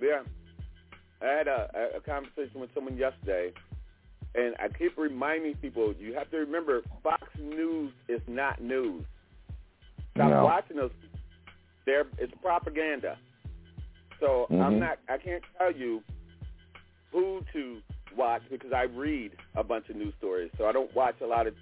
Yeah. 0.00 0.22
I 1.20 1.26
had 1.26 1.48
a, 1.48 1.70
a- 1.74 1.96
a 1.98 2.00
conversation 2.00 2.60
with 2.60 2.70
someone 2.74 2.96
yesterday, 2.96 3.52
and 4.38 4.54
I 4.58 4.68
keep 4.68 4.96
reminding 4.96 5.56
people, 5.56 5.94
you 5.98 6.14
have 6.14 6.30
to 6.30 6.36
remember, 6.38 6.82
Fox 7.02 7.22
News 7.38 7.92
is 8.08 8.20
not 8.28 8.60
news. 8.60 9.04
Stop 10.14 10.30
No. 10.30 10.44
watching 10.44 10.76
those. 10.76 10.92
They're, 11.86 12.06
it's 12.18 12.32
propaganda. 12.40 13.18
So 14.20 14.46
I'm 14.50 14.74
Mhm. 14.74 14.78
not, 14.78 14.98
I 15.08 15.18
can't 15.18 15.42
tell 15.56 15.72
you 15.72 16.02
who 17.10 17.44
to 17.52 17.82
watch 18.16 18.42
because 18.50 18.72
I 18.72 18.82
read 18.82 19.32
a 19.56 19.64
bunch 19.64 19.88
of 19.88 19.96
news 19.96 20.14
stories. 20.18 20.50
So 20.58 20.66
I 20.66 20.72
don't 20.72 20.92
watch 20.94 21.20
a 21.20 21.26
lot 21.26 21.46
of, 21.46 21.54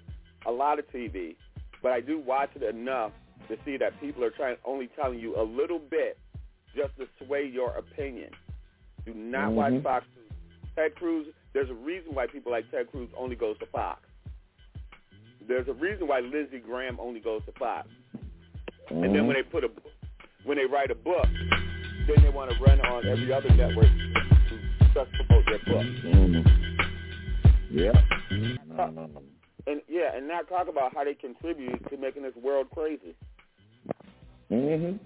a 0.45 0.51
lot 0.51 0.79
of 0.79 0.85
TV, 0.91 1.35
but 1.81 1.91
I 1.91 2.01
do 2.01 2.19
watch 2.19 2.49
it 2.55 2.63
enough 2.63 3.11
to 3.47 3.57
see 3.63 3.77
that 3.77 3.99
people 3.99 4.23
are 4.23 4.31
trying, 4.31 4.57
only 4.65 4.87
telling 4.87 5.19
you 5.19 5.39
a 5.39 5.43
little 5.43 5.79
bit 5.79 6.17
just 6.75 6.95
to 6.97 7.07
sway 7.25 7.45
your 7.45 7.71
opinion. 7.71 8.31
Do 9.05 9.13
not 9.13 9.51
watch 9.53 9.73
Mhm. 9.73 9.83
Fox 9.83 10.05
News. 10.15 10.31
Ted 10.75 10.95
Cruz, 10.95 11.27
There's 11.57 11.71
a 11.71 11.73
reason 11.73 12.13
why 12.13 12.27
people 12.27 12.51
like 12.51 12.69
Ted 12.69 12.85
Cruz 12.91 13.09
only 13.17 13.35
goes 13.35 13.57
to 13.57 13.65
Fox. 13.65 14.01
There's 15.47 15.67
a 15.67 15.73
reason 15.73 16.07
why 16.07 16.19
Lindsey 16.19 16.59
Graham 16.59 16.99
only 16.99 17.19
goes 17.19 17.41
to 17.47 17.51
Fox. 17.53 17.87
Mm-hmm. 18.91 19.03
And 19.03 19.15
then 19.15 19.25
when 19.25 19.37
they 19.37 19.41
put 19.41 19.63
a 19.63 19.69
when 20.43 20.59
they 20.59 20.65
write 20.65 20.91
a 20.91 20.95
book, 20.95 21.25
then 22.05 22.21
they 22.21 22.29
want 22.29 22.51
to 22.51 22.63
run 22.63 22.79
on 22.81 23.07
every 23.07 23.33
other 23.33 23.49
network 23.55 23.87
to 23.87 24.59
just 24.93 25.09
promote 25.13 25.45
their 25.47 25.57
book. 25.65 25.85
Mm-hmm. 26.05 27.75
Yeah. 27.75 27.91
Uh, 28.77 29.07
and 29.65 29.81
yeah, 29.89 30.15
and 30.15 30.27
now 30.27 30.41
talk 30.41 30.67
about 30.67 30.93
how 30.93 31.05
they 31.05 31.15
contribute 31.15 31.89
to 31.89 31.97
making 31.97 32.21
this 32.21 32.35
world 32.35 32.67
crazy. 32.69 33.15
Mhm. 34.51 34.99